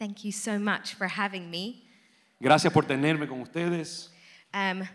Thank 0.00 0.24
you 0.24 0.32
so 0.32 0.58
much 0.58 0.94
for 0.94 1.06
having 1.06 1.50
me. 1.50 1.84
Gracias 2.40 2.72
por 2.72 2.84
tenerme 2.84 3.28
con 3.28 3.42
ustedes. 3.42 4.08
Um, 4.54 4.88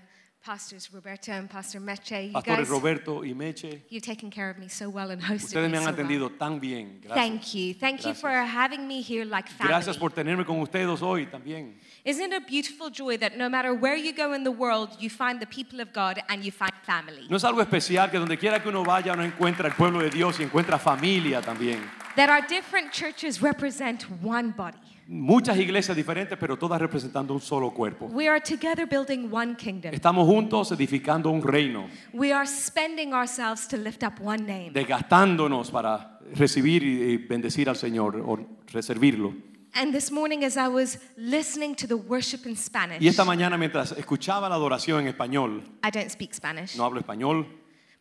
Pastors 0.43 0.92
Roberto 0.92 1.31
and 1.31 1.50
Pastor 1.50 1.79
Meche, 1.79 2.28
you 2.28 2.33
Pastores 2.33 2.58
guys, 2.58 2.70
Roberto 2.70 3.23
y 3.23 3.33
Meche, 3.33 3.81
you've 3.89 4.04
taken 4.04 4.29
care 4.31 4.49
of 4.49 4.57
me 4.57 4.68
so 4.68 4.89
well 4.89 5.10
and 5.12 5.21
hosted 5.21 5.46
ustedes 5.46 5.71
me 5.71 5.78
han 5.78 5.83
so 5.83 5.91
well. 5.91 6.05
atendido 6.07 6.38
tan 6.39 6.60
bien. 6.60 6.99
Gracias. 7.02 7.15
Thank 7.15 7.54
you. 7.54 7.73
Thank 7.76 8.05
you 8.05 8.13
for 8.15 8.29
having 8.29 8.88
me 8.88 9.02
here 9.02 9.26
like 9.26 9.47
family. 9.47 9.73
Gracias 9.73 9.97
por 9.97 10.10
tenerme 10.10 10.44
con 10.44 10.60
ustedes 10.60 11.02
hoy 11.02 11.27
también. 11.27 11.73
Isn't 12.03 12.31
it 12.31 12.43
a 12.43 12.45
beautiful 12.45 12.89
joy 12.91 13.17
that 13.17 13.37
no 13.37 13.47
matter 13.47 13.73
where 13.73 13.95
you 13.95 14.11
go 14.11 14.33
in 14.33 14.43
the 14.43 14.51
world, 14.51 14.89
you 14.99 15.09
find 15.09 15.39
the 15.39 15.47
people 15.47 15.81
of 15.81 15.93
God 15.93 16.21
and 16.29 16.43
you 16.43 16.51
find 16.51 16.73
family? 16.83 17.27
No 17.29 17.37
es 17.37 17.43
algo 17.43 17.61
especial 17.61 18.09
que 18.09 18.19
donde 18.19 18.37
quiera 18.37 18.59
que 18.59 18.69
uno 18.69 18.83
vaya 18.83 19.13
uno 19.13 19.23
encuentra 19.23 19.67
el 19.67 19.73
pueblo 19.73 19.99
de 19.99 20.09
Dios 20.09 20.39
y 20.39 20.43
encuentra 20.43 20.79
familia 20.79 21.41
también. 21.41 21.79
That 22.15 22.29
our 22.29 22.41
different 22.41 22.91
churches 22.91 23.41
represent 23.41 24.03
one 24.23 24.51
body. 24.51 24.77
Muchas 25.07 25.57
iglesias 25.59 25.95
diferentes, 25.95 26.35
pero 26.35 26.57
todas 26.57 26.82
representando 26.82 27.33
un 27.33 27.39
solo 27.39 27.71
cuerpo. 27.71 28.07
We 28.07 28.27
are 28.27 28.41
together 28.41 28.87
building 28.87 29.29
one 29.32 29.55
kingdom. 29.55 29.93
Estamos 29.93 30.25
juntos 30.25 30.71
edificando 30.71 31.29
un 31.29 31.43
reino, 31.43 31.87
We 32.11 32.33
are 32.33 32.47
spending 32.47 33.13
ourselves 33.13 33.67
to 33.67 33.77
lift 33.77 34.02
up 34.03 34.13
one 34.19 34.44
name. 34.44 34.72
desgastándonos 34.72 35.69
para 35.69 36.19
recibir 36.33 36.81
y 36.81 37.17
bendecir 37.17 37.69
al 37.69 37.75
Señor 37.75 38.16
o 38.25 38.39
servirlo. 38.81 39.36
And 39.73 39.94
this 39.94 40.09
morning, 40.09 40.44
as 40.44 40.58
I 40.58 40.69
was 40.69 40.97
listening 41.17 41.75
to 41.75 41.85
the 41.85 41.97
worship 41.97 42.47
in 42.47 42.55
Spanish, 42.55 42.99
Y 43.02 43.08
esta 43.08 43.25
mañana 43.25 43.58
mientras 43.58 43.91
escuchaba 43.91 44.49
la 44.49 44.55
adoración 44.55 45.02
en 45.02 45.08
español, 45.08 45.61
I 45.83 45.91
don't 45.91 46.09
speak 46.09 46.33
Spanish, 46.33 46.75
no 46.77 46.83
hablo 46.83 46.99
español, 46.99 47.45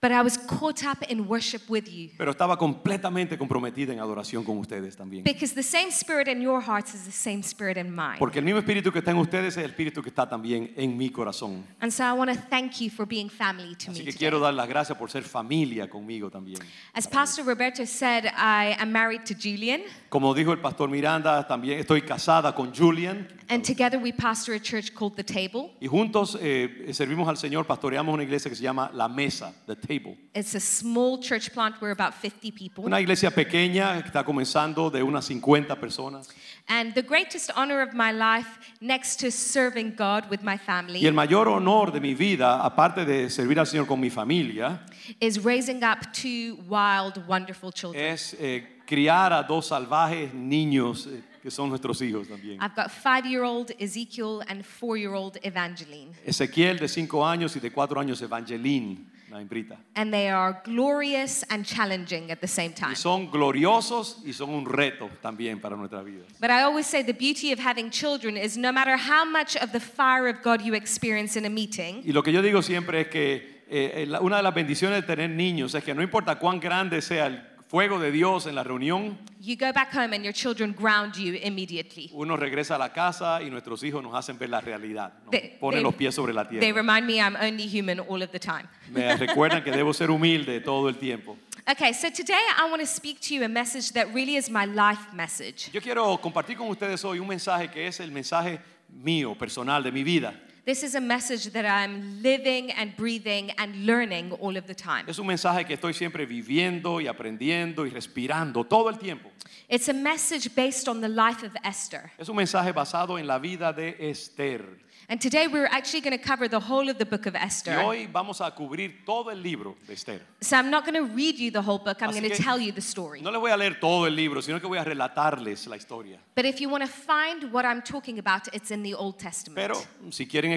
but 0.04 0.12
I 0.12 0.20
was 0.20 0.36
caught 0.36 0.84
up 0.84 1.02
in 1.08 1.26
worship 1.26 1.62
with 1.70 1.88
you. 1.88 2.10
pero 2.18 2.30
estaba 2.30 2.58
completamente 2.58 3.38
comprometida 3.38 3.90
en 3.90 4.00
adoración 4.00 4.44
con 4.44 4.58
ustedes 4.58 4.94
también. 4.94 5.24
Because 5.24 5.54
the 5.54 5.62
same 5.62 5.90
spirit 5.90 6.28
in 6.28 6.42
your 6.42 6.60
hearts 6.60 6.94
is 6.94 7.06
the 7.06 7.10
same 7.10 7.42
spirit 7.42 7.78
in 7.78 7.90
mine. 7.90 8.18
Porque 8.18 8.38
el 8.38 8.44
mismo 8.44 8.58
espíritu 8.58 8.92
que 8.92 8.98
está 8.98 9.12
en 9.12 9.16
ustedes 9.16 9.56
es 9.56 9.64
el 9.64 9.70
espíritu 9.70 10.02
que 10.02 10.10
está 10.10 10.28
también 10.28 10.74
en 10.76 10.94
mi 10.94 11.08
corazón. 11.08 11.64
And 11.80 11.90
so 11.90 12.04
I 12.04 12.12
want 12.12 12.30
to 12.30 12.36
thank 12.50 12.82
you 12.82 12.90
for 12.90 13.06
being 13.06 13.30
family 13.30 13.74
to 13.76 13.92
Así 13.92 14.00
me. 14.00 14.04
que 14.04 14.12
today. 14.12 14.18
quiero 14.18 14.40
dar 14.40 14.52
las 14.52 14.68
gracias 14.68 14.98
por 14.98 15.10
ser 15.10 15.22
familia 15.22 15.88
conmigo 15.88 16.30
también. 16.30 16.58
As 16.92 17.06
Pastor 17.06 17.46
Roberto 17.46 17.86
said, 17.86 18.26
I 18.26 18.76
am 18.78 18.92
married 18.92 19.24
to 19.24 19.34
Julian, 19.34 19.80
Como 20.10 20.34
dijo 20.34 20.52
el 20.52 20.58
pastor 20.58 20.90
Miranda, 20.90 21.46
también 21.46 21.78
estoy 21.78 22.02
casada 22.02 22.54
con 22.54 22.74
Julian 22.74 23.26
and 23.48 23.64
together 23.64 23.98
we 23.98 24.12
pastor 24.12 24.52
a 24.52 24.60
church 24.60 24.94
called 24.94 25.16
The 25.16 25.24
Table. 25.24 25.72
y 25.80 25.86
juntos 25.86 26.36
eh, 26.40 26.90
servimos 26.92 27.26
al 27.26 27.36
Señor, 27.38 27.66
pastoreamos 27.66 28.12
una 28.12 28.22
iglesia 28.22 28.50
que 28.50 28.56
se 28.56 28.62
llama 28.62 28.90
La 28.92 29.08
Mesa, 29.08 29.54
The 29.66 29.76
Table. 29.76 29.93
It's 30.34 30.54
a 30.54 30.60
small 30.60 31.18
church 31.18 31.52
plant, 31.52 31.80
we're 31.80 31.92
about 31.92 32.14
50 32.14 32.50
people. 32.50 32.84
Una 32.84 33.00
iglesia 33.00 33.30
pequeña 33.30 34.00
que 34.02 34.08
está 34.08 34.24
comenzando 34.24 34.90
de 34.90 35.02
unas 35.02 35.24
50 35.26 35.76
personas. 35.76 36.28
And 36.68 36.94
the 36.94 37.02
greatest 37.02 37.50
honor 37.56 37.82
of 37.82 37.94
my 37.94 38.10
life, 38.10 38.48
next 38.80 39.20
to 39.20 39.30
serving 39.30 39.94
God 39.96 40.28
with 40.30 40.42
my 40.42 40.56
family, 40.56 41.00
Y 41.00 41.06
el 41.06 41.12
mayor 41.14 41.48
honor 41.48 41.90
de 41.92 42.00
mi 42.00 42.14
vida, 42.14 42.64
aparte 42.64 43.04
de 43.04 43.28
servir 43.30 43.58
al 43.58 43.66
Señor 43.66 43.86
con 43.86 44.00
mi 44.00 44.10
familia, 44.10 44.80
is 45.20 45.44
raising 45.44 45.82
up 45.84 46.12
two 46.12 46.56
wild, 46.68 47.18
wonderful 47.28 47.70
children. 47.70 48.02
es 48.04 48.34
eh, 48.40 48.80
criar 48.86 49.32
a 49.32 49.42
dos 49.42 49.66
salvajes 49.68 50.32
niños 50.32 51.06
eh, 51.06 51.22
que 51.42 51.50
son 51.50 51.68
nuestros 51.68 52.00
hijos 52.00 52.26
también. 52.26 52.58
I've 52.60 52.74
got 52.74 52.90
five 52.90 53.26
year 53.26 53.44
old 53.44 53.70
Ezekiel 53.78 54.42
and 54.48 54.64
four 54.64 54.96
year 54.96 55.12
old 55.12 55.36
Evangeline. 55.42 56.12
Ezequiel 56.24 56.78
de 56.78 56.88
5 56.88 57.26
años 57.26 57.54
y 57.56 57.60
de 57.60 57.70
4 57.70 58.00
años 58.00 58.22
Evangeline, 58.22 59.04
la 59.34 59.40
hembrita. 59.40 59.76
And 59.96 60.12
they 60.12 60.28
are 60.30 60.60
glorious 60.64 61.44
and 61.50 61.64
challenging 61.64 62.30
at 62.30 62.40
the 62.40 62.46
same 62.48 62.72
time. 62.72 62.90
Y 62.92 62.96
son 62.96 63.30
gloriosos 63.30 64.22
y 64.24 64.32
son 64.32 64.50
un 64.50 64.64
reto 64.64 65.10
también 65.22 65.60
para 65.60 65.76
nuestra 65.76 66.02
vida. 66.02 66.24
But 66.40 66.50
I 66.50 66.62
always 66.62 66.86
say 66.86 67.02
the 67.02 67.12
beauty 67.12 67.52
of 67.52 67.58
having 67.58 67.90
children 67.90 68.36
is 68.36 68.56
no 68.56 68.72
matter 68.72 68.96
how 68.96 69.24
much 69.24 69.56
of 69.56 69.72
the 69.72 69.80
fire 69.80 70.28
of 70.28 70.42
God 70.42 70.62
you 70.62 70.74
experience 70.74 71.36
in 71.36 71.44
a 71.44 71.50
meeting, 71.50 72.02
Y 72.04 72.12
lo 72.12 72.22
que 72.22 72.32
yo 72.32 72.42
digo 72.42 72.62
siempre 72.62 73.02
es 73.02 73.08
que 73.08 73.62
eh, 73.68 74.04
la- 74.06 74.20
una 74.20 74.36
de 74.36 74.42
las 74.42 74.54
bendiciones 74.54 75.00
de 75.00 75.06
tener 75.06 75.30
niños 75.30 75.74
es 75.74 75.82
que 75.82 75.94
no 75.94 76.02
importa 76.02 76.38
cuán 76.38 76.60
grande 76.60 77.00
sea 77.02 77.26
el 77.26 77.42
fuego 77.68 77.98
de 77.98 78.10
Dios 78.12 78.46
en 78.46 78.54
la 78.54 78.62
reunión, 78.62 79.18
you 79.40 79.56
go 79.56 79.72
back 79.72 79.92
home 79.94 80.14
and 80.14 80.22
your 80.24 80.32
children 80.32 80.72
ground 80.72 81.14
you 81.16 81.34
immediately. 81.42 82.10
uno 82.12 82.36
regresa 82.36 82.76
a 82.76 82.78
la 82.78 82.92
casa 82.92 83.42
y 83.42 83.50
nuestros 83.50 83.82
hijos 83.82 84.02
nos 84.02 84.14
hacen 84.14 84.38
ver 84.38 84.50
la 84.50 84.60
realidad, 84.60 85.12
nos 85.24 85.30
They- 85.32 85.56
ponen 85.58 85.80
they- 85.80 85.82
los 85.82 85.94
pies 85.94 86.14
sobre 86.14 86.32
la 86.32 86.44
They 86.48 86.58
tierra. 86.60 86.76
remind 86.76 87.06
me 87.06 87.14
I'm 87.20 87.36
only 87.36 87.66
human 87.66 88.00
all 88.00 88.22
of 88.22 88.30
the 88.30 88.38
time. 88.38 88.68
Me 88.90 89.16
recuerdan 89.16 89.62
que 89.64 89.70
debo 89.72 89.92
ser 89.92 90.10
humilde 90.10 90.60
todo 90.60 90.88
el 90.88 90.96
tiempo. 90.96 91.36
Okay, 91.66 91.94
so 91.94 92.10
today 92.10 92.34
I 92.58 92.68
want 92.70 92.80
to 92.82 92.86
speak 92.86 93.20
to 93.22 93.34
you 93.34 93.42
a 93.44 93.48
message 93.48 93.92
that 93.94 94.08
really 94.14 94.36
is 94.36 94.50
my 94.50 94.66
life 94.66 95.12
message. 95.14 95.70
Yo 95.72 95.80
quiero 95.80 96.18
compartir 96.20 96.58
con 96.58 96.68
ustedes 96.68 97.02
hoy 97.04 97.18
un 97.18 97.26
mensaje 97.26 97.70
que 97.70 97.86
es 97.86 98.00
el 98.00 98.10
mensaje 98.12 98.60
mío, 98.90 99.34
personal, 99.34 99.82
de 99.82 99.90
mi 99.90 100.04
vida. 100.04 100.34
This 100.64 100.82
is 100.82 100.94
a 100.94 101.00
message 101.00 101.52
that 101.52 101.66
I'm 101.66 102.22
living 102.22 102.70
and 102.72 102.96
breathing 102.96 103.50
and 103.58 103.84
learning 103.84 104.32
all 104.40 104.56
of 104.56 104.66
the 104.66 104.74
time. 104.74 105.04
Es 105.06 105.18
un 105.18 105.26
mensaje 105.26 105.66
que 105.66 105.74
estoy 105.74 105.92
siempre 105.92 106.24
viviendo 106.24 107.02
y 107.02 107.06
aprendiendo 107.06 107.84
y 107.84 107.90
respirando 107.90 108.64
todo 108.64 108.88
el 108.88 108.96
tiempo. 108.96 109.30
It's 109.68 109.90
a 109.90 109.92
message 109.92 110.54
based 110.54 110.88
on 110.88 111.02
the 111.02 111.08
life 111.08 111.42
of 111.44 111.52
Esther. 111.62 112.12
Es 112.16 112.30
un 112.30 112.36
mensaje 112.36 112.72
basado 112.72 113.18
en 113.18 113.26
la 113.26 113.38
vida 113.38 113.74
de 113.74 113.94
Esther. 113.98 114.64
And 115.08 115.20
today 115.20 115.48
we're 115.48 115.66
actually 115.66 116.00
going 116.00 116.16
to 116.16 116.22
cover 116.24 116.48
the 116.48 116.60
whole 116.60 116.88
of 116.88 116.96
the 116.96 117.04
book 117.04 117.26
of 117.26 117.34
Y 117.34 117.40
Esther. 117.40 117.78
hoy 117.82 118.06
vamos 118.10 118.40
a 118.40 118.50
cubrir 118.50 119.04
todo 119.04 119.30
el 119.30 119.42
libro 119.42 119.76
de 119.86 119.92
Esther. 119.92 120.20
So 120.40 120.56
I'm 120.56 120.70
not 120.70 120.86
going 120.86 120.94
to 120.94 121.14
read 121.14 121.38
you 121.38 121.50
the 121.50 121.60
whole 121.60 121.78
book, 121.78 122.00
I'm 122.00 122.10
Así 122.10 122.20
going 122.20 122.30
to 122.30 122.42
tell 122.42 122.58
you 122.58 122.72
the 122.72 122.80
story. 122.80 123.20
No 123.20 123.30
les 123.30 123.38
voy 123.40 123.50
a 123.50 123.56
leer 123.56 123.78
todo 123.78 124.06
el 124.06 124.14
libro, 124.14 124.40
sino 124.40 124.58
que 124.60 124.66
voy 124.66 124.78
a 124.78 124.84
relatarles 124.84 125.66
la 125.66 125.76
historia. 125.76 126.18
But 126.34 126.46
if 126.46 126.58
you 126.60 126.70
want 126.70 126.84
to 126.84 126.88
find 126.90 127.52
what 127.52 127.66
I'm 127.66 127.82
talking 127.82 128.18
about, 128.18 128.48
it's 128.54 128.70
in 128.70 128.82
the 128.82 128.94
Old 128.94 129.18
Testament. 129.18 129.56
Pero 129.56 129.82
si 130.10 130.26
quieren 130.26 130.52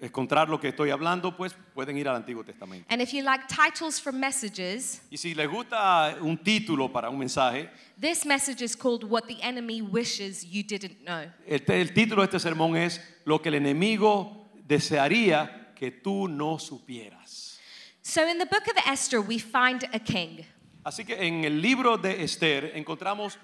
encontrar 0.00 0.48
lo 0.48 0.58
que 0.58 0.68
estoy 0.68 0.90
hablando, 0.90 1.34
pues 1.34 1.54
pueden 1.74 1.96
ir 1.96 2.06
al 2.06 2.16
Antiguo 2.16 2.44
Testamento. 2.44 2.84
And 2.90 3.00
if 3.00 3.14
you 3.14 3.22
like 3.22 3.48
titles 3.48 3.98
for 3.98 4.12
messages, 4.12 5.00
Y 5.10 5.16
si 5.16 5.34
les 5.34 5.48
gusta 5.48 6.16
un 6.20 6.36
título 6.36 6.92
para 6.92 7.08
un 7.08 7.18
mensaje, 7.18 7.70
this 7.98 8.26
message 8.26 8.60
is 8.62 8.76
called 8.76 9.04
What 9.04 9.26
the 9.26 9.40
Enemy 9.42 9.80
Wishes 9.80 10.44
You 10.44 10.62
Didn't 10.62 11.04
Know. 11.04 11.30
el, 11.46 11.62
el 11.66 11.94
título 11.94 12.22
de 12.26 12.26
este 12.26 12.38
sermón 12.38 12.76
es 12.76 13.00
Lo 13.24 13.40
que 13.40 13.48
el 13.48 13.54
enemigo 13.56 14.50
desearía 14.66 15.72
que 15.74 15.90
tú 15.90 16.28
no 16.28 16.58
supieras. 16.58 17.58
So 18.02 18.26
in 18.28 18.38
the 18.38 18.44
book 18.46 18.66
of 18.68 18.76
Esther, 18.86 19.20
we 19.20 19.38
find 19.38 19.84
a 19.92 19.98
king. 19.98 20.44
Así 20.84 21.06
que 21.06 21.14
en 21.16 21.44
el 21.44 21.60
libro 21.62 21.96
de 21.96 22.22
Esther 22.22 22.72
encontramos 22.74 23.38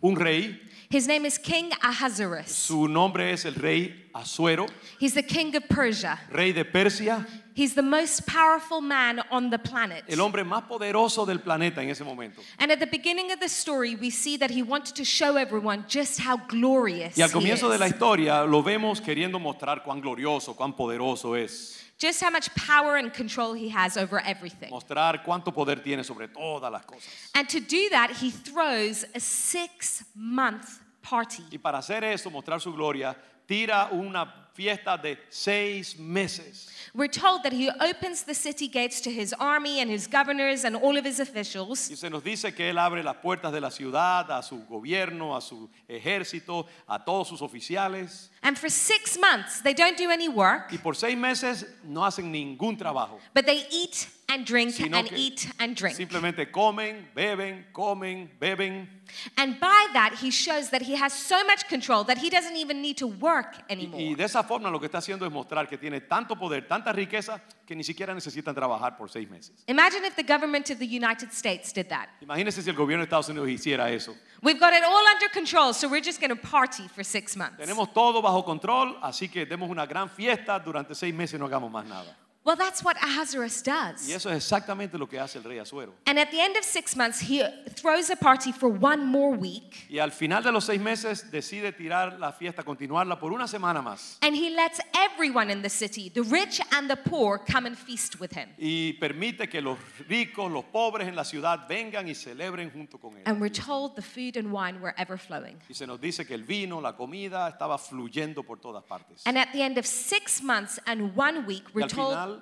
un 0.00 0.16
rey, 0.16 0.58
His 0.90 1.06
name 1.06 1.26
is 1.26 1.38
King 1.38 1.70
Ahasuerus. 1.82 2.48
su 2.48 2.86
nombre 2.88 3.32
es 3.32 3.44
el 3.44 3.54
rey 3.54 4.08
Asuero, 4.14 4.66
He's 4.98 5.12
the 5.14 5.22
king 5.22 5.54
of 5.54 5.64
Persia. 5.68 6.18
rey 6.30 6.52
de 6.52 6.64
Persia, 6.64 7.26
He's 7.56 7.74
the 7.74 7.80
most 7.80 8.26
powerful 8.26 8.82
man 8.82 9.22
on 9.30 9.48
the 9.48 9.58
planet. 9.58 10.04
el 10.08 10.20
hombre 10.20 10.44
más 10.44 10.64
poderoso 10.64 11.24
del 11.24 11.38
planeta 11.38 11.82
en 11.82 11.88
ese 11.88 12.04
momento. 12.04 12.42
And 12.58 12.70
at 12.70 12.80
the 12.80 12.86
beginning 12.86 13.32
of 13.32 13.40
the 13.40 13.48
story, 13.48 13.94
we 13.94 14.10
see 14.10 14.36
that 14.36 14.50
he 14.50 14.62
wanted 14.62 14.94
to 14.96 15.04
show 15.04 15.38
everyone 15.38 15.86
just 15.88 16.20
how 16.20 16.36
glorious 16.36 17.16
Y 17.16 17.22
al 17.22 17.30
he 17.30 17.32
comienzo 17.32 17.70
de 17.70 17.78
la 17.78 17.86
historia 17.86 18.44
lo 18.44 18.62
vemos 18.62 19.00
queriendo 19.00 19.40
mostrar 19.40 19.82
cuán 19.82 20.02
glorioso, 20.02 20.54
cuán 20.54 20.76
poderoso 20.76 21.34
es. 21.34 21.82
Just 21.98 22.20
how 22.22 22.28
much 22.28 22.54
power 22.54 22.98
and 22.98 23.14
control 23.14 23.54
he 23.54 23.70
has 23.70 23.96
over 23.96 24.20
everything. 24.26 24.68
Mostrar 24.68 25.24
cuánto 25.24 25.50
poder 25.50 25.82
tiene 25.82 26.04
sobre 26.04 26.28
todas 26.28 26.70
las 26.70 26.84
cosas. 26.84 27.08
And 27.34 27.48
to 27.48 27.58
do 27.58 27.88
that, 27.88 28.10
he 28.20 28.30
throws 28.30 29.06
a 29.14 29.20
six 29.20 30.04
month 30.14 30.78
party. 31.00 31.42
Y 31.50 31.56
para 31.56 31.78
hacer 31.78 32.04
eso, 32.04 32.28
mostrar 32.30 32.60
su 32.60 32.74
gloria, 32.74 33.16
tira 33.46 33.88
una 33.92 34.45
fiesta 34.56 34.96
de 34.96 35.18
seis 35.28 35.98
meses. 35.98 36.68
We're 36.94 37.08
told 37.08 37.42
that 37.42 37.52
he 37.52 37.68
opens 37.78 38.22
the 38.24 38.34
city 38.34 38.68
gates 38.68 39.02
to 39.02 39.10
his 39.10 39.34
army 39.38 39.80
and 39.80 39.90
his 39.90 40.06
governors 40.06 40.64
and 40.64 40.74
all 40.76 40.96
of 40.96 41.04
his 41.04 41.20
officials. 41.20 41.90
Y 41.90 41.96
se 41.96 42.08
nos 42.08 42.22
dice 42.24 42.54
que 42.54 42.70
él 42.70 42.78
abre 42.78 43.02
las 43.02 43.16
puertas 43.16 43.52
de 43.52 43.60
la 43.60 43.70
ciudad 43.70 44.30
a 44.30 44.42
su 44.42 44.64
gobierno, 44.66 45.36
a 45.36 45.42
su 45.42 45.68
ejército, 45.88 46.66
a 46.88 47.04
todos 47.04 47.28
sus 47.28 47.42
oficiales. 47.42 48.30
And 48.42 48.56
for 48.56 48.70
six 48.70 49.18
months, 49.18 49.60
they 49.60 49.74
don't 49.74 49.98
do 49.98 50.10
any 50.10 50.28
work, 50.28 50.72
Y 50.72 50.78
por 50.78 50.94
seis 50.94 51.16
meses 51.18 51.66
no 51.84 52.00
hacen 52.04 52.32
ningún 52.32 52.78
trabajo. 52.78 53.18
but 53.34 53.44
they 53.44 53.66
eat 53.70 54.08
and 54.28 54.44
drink 54.44 54.72
sino 54.72 54.98
and 54.98 55.12
eat 55.12 55.48
and 55.60 55.76
drink. 55.76 55.96
Simplemente 55.96 56.50
comen, 56.50 57.08
beben, 57.14 57.66
comen, 57.72 58.28
beben. 58.40 58.88
And 59.36 59.60
by 59.60 59.86
that, 59.92 60.14
he 60.20 60.30
shows 60.32 60.70
that 60.70 60.82
he 60.82 60.96
has 60.96 61.12
so 61.12 61.44
much 61.44 61.68
control 61.68 62.02
that 62.04 62.18
he 62.18 62.28
doesn't 62.28 62.56
even 62.56 62.82
need 62.82 62.96
to 62.98 63.06
work 63.06 63.54
Y, 63.54 63.62
y 63.68 63.72
anymore. 63.72 64.16
de 64.16 64.24
esa 64.24 64.42
forma 64.42 64.68
lo 64.68 64.80
que 64.80 64.86
está 64.88 64.98
haciendo 64.98 65.24
es 65.26 65.32
mostrar 65.32 65.68
que 65.68 65.78
tiene 65.78 66.00
tanto 66.00 66.34
poder, 66.34 66.66
tanta 66.66 66.92
riqueza, 66.92 67.40
que 67.64 67.76
ni 67.76 67.84
siquiera 67.84 68.12
necesitan 68.14 68.52
trabajar 68.52 68.96
por 68.96 69.08
seis 69.08 69.30
meses. 69.30 69.52
Imagine 69.68 70.04
if 70.04 70.16
the 70.16 70.24
government 70.24 70.70
of 70.70 70.80
the 70.80 70.86
United 70.86 71.32
States 71.32 71.72
did 71.72 71.88
that. 71.88 72.08
Imagínense 72.20 72.62
si 72.62 72.68
el 72.70 72.74
gobierno 72.76 73.04
de 73.04 73.08
Estados 73.08 73.28
Unidos 73.28 73.48
hiciera 73.48 73.90
eso. 73.92 74.12
We've 74.42 74.58
got 74.58 74.72
it 74.74 74.82
all 74.82 75.04
under 75.06 75.28
control, 75.32 75.72
so 75.72 75.88
we're 75.88 76.02
just 76.04 76.20
going 76.20 76.30
to 76.30 76.36
party 76.36 76.88
for 76.88 77.04
six 77.04 77.36
months. 77.36 77.58
Tenemos 77.58 77.92
todo 77.94 78.20
bajo 78.20 78.44
control, 78.44 78.98
así 79.02 79.28
que 79.30 79.46
demos 79.46 79.70
una 79.70 79.86
gran 79.86 80.10
fiesta 80.10 80.58
durante 80.58 80.96
seis 80.96 81.14
meses 81.14 81.34
y 81.34 81.38
no 81.38 81.46
hagamos 81.46 81.70
más 81.70 81.86
nada. 81.86 82.16
Well, 82.46 82.54
that's 82.54 82.84
what 82.84 82.96
Ahasuerus 83.02 83.60
Y 83.66 83.72
does. 83.72 84.08
eso 84.08 84.30
es 84.30 84.36
exactamente 84.36 84.96
lo 84.96 85.08
que 85.08 85.18
hace 85.18 85.38
el 85.38 85.42
rey 85.42 85.58
Asuero. 85.58 85.94
And 86.06 86.16
at 86.16 86.30
the 86.30 86.40
end 86.40 86.56
of 86.56 86.62
six 86.64 86.94
months, 86.94 87.18
he 87.18 87.42
throws 87.74 88.08
a 88.08 88.14
party 88.14 88.52
for 88.52 88.68
one 88.68 89.04
more 89.04 89.36
week. 89.36 89.84
Y 89.90 89.98
al 89.98 90.12
final 90.12 90.44
de 90.44 90.52
los 90.52 90.64
seis 90.64 90.80
meses 90.80 91.28
decide 91.32 91.72
tirar 91.72 92.20
la 92.20 92.30
fiesta, 92.30 92.62
continuarla 92.62 93.18
por 93.18 93.32
una 93.32 93.48
semana 93.48 93.82
más. 93.82 94.18
And 94.22 94.36
he 94.36 94.50
lets 94.50 94.80
everyone 94.94 95.50
in 95.50 95.60
the 95.62 95.68
city, 95.68 96.08
the 96.08 96.22
rich 96.22 96.60
and 96.70 96.88
the 96.88 96.94
poor, 96.96 97.38
come 97.38 97.66
and 97.66 97.76
feast 97.76 98.20
with 98.20 98.30
him. 98.32 98.48
Y 98.58 98.92
permite 99.00 99.48
que 99.48 99.60
los 99.60 99.76
ricos, 100.08 100.48
los 100.48 100.66
pobres 100.66 101.08
en 101.08 101.16
la 101.16 101.24
ciudad 101.24 101.66
vengan 101.68 102.06
y 102.06 102.14
celebren 102.14 102.70
junto 102.70 102.98
con 102.98 103.16
él. 103.16 103.22
And 103.26 103.40
we're 103.40 103.50
told 103.50 103.96
the 103.96 104.02
food 104.02 104.36
and 104.36 104.52
wine 104.52 104.80
were 104.80 104.94
ever 104.96 105.18
flowing. 105.18 105.58
Y 105.68 105.74
se 105.74 105.84
nos 105.84 106.00
dice 106.00 106.24
que 106.24 106.34
el 106.34 106.44
vino, 106.44 106.80
la 106.80 106.92
comida 106.92 107.48
estaba 107.48 107.76
fluyendo 107.76 108.44
por 108.44 108.58
todas 108.58 108.84
partes. 108.84 109.22
And 109.26 109.36
at 109.36 109.48
the 109.52 109.62
end 109.62 109.78
of 109.78 109.84
six 109.84 110.40
months 110.44 110.78
and 110.86 111.16
one 111.16 111.44
week, 111.44 111.64
we're 111.74 111.88
told, 111.88 112.35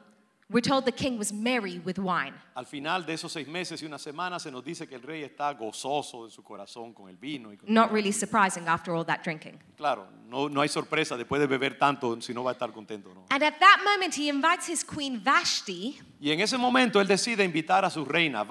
we're 0.51 0.61
told 0.61 0.85
the 0.85 0.93
king 0.93 1.19
was 1.19 1.33
merry 1.33 1.79
with 1.85 1.99
wine. 1.99 2.35
al 2.55 2.67
final 2.67 3.05
de 3.05 3.15
esos 3.15 3.33
seis 3.33 3.49
meses 3.49 3.83
y 3.83 3.87
una 3.87 3.99
semana 3.99 4.39
se 4.39 4.51
nos 4.51 4.63
dice 4.65 4.87
que 4.87 4.95
el 4.95 5.03
rey 5.03 5.23
está 5.25 5.53
gozoso 5.55 6.29
su 6.31 6.43
corazón 6.43 6.93
con 6.93 7.09
el 7.09 7.17
vino. 7.17 7.51
Y 7.53 7.57
con- 7.57 7.73
Not 7.73 7.91
really 7.91 8.13
surprising 8.13 8.69
after 8.69 8.93
all 8.95 9.05
that 9.07 9.23
drinking. 9.25 9.59
Claro, 9.77 10.07
no, 10.29 10.49
no 10.49 10.61
hay 10.61 10.69
sorpresa 10.69 11.17
después 11.17 11.41
de 11.41 11.47
beber 11.47 11.79
tanto 11.79 12.21
si 12.21 12.33
no 12.35 12.45
va 12.45 12.51
a 12.51 12.55
estar 12.55 12.73
contento. 12.73 13.13
¿no? 13.15 13.25
And 13.31 13.43
at 13.43 13.59
that 13.59 13.81
moment, 13.85 14.15
he 14.15 14.29
invites 14.29 14.69
his 14.69 14.85
queen 14.85 15.21
Vashti 15.23 15.99
Y 16.21 16.31
en 16.31 16.41
ese 16.41 16.57
momento 16.57 17.01
él 17.01 17.07
decide 17.09 17.45
invitar 17.45 17.85
a 17.85 17.91
su 17.91 18.05
reina, 18.05 18.45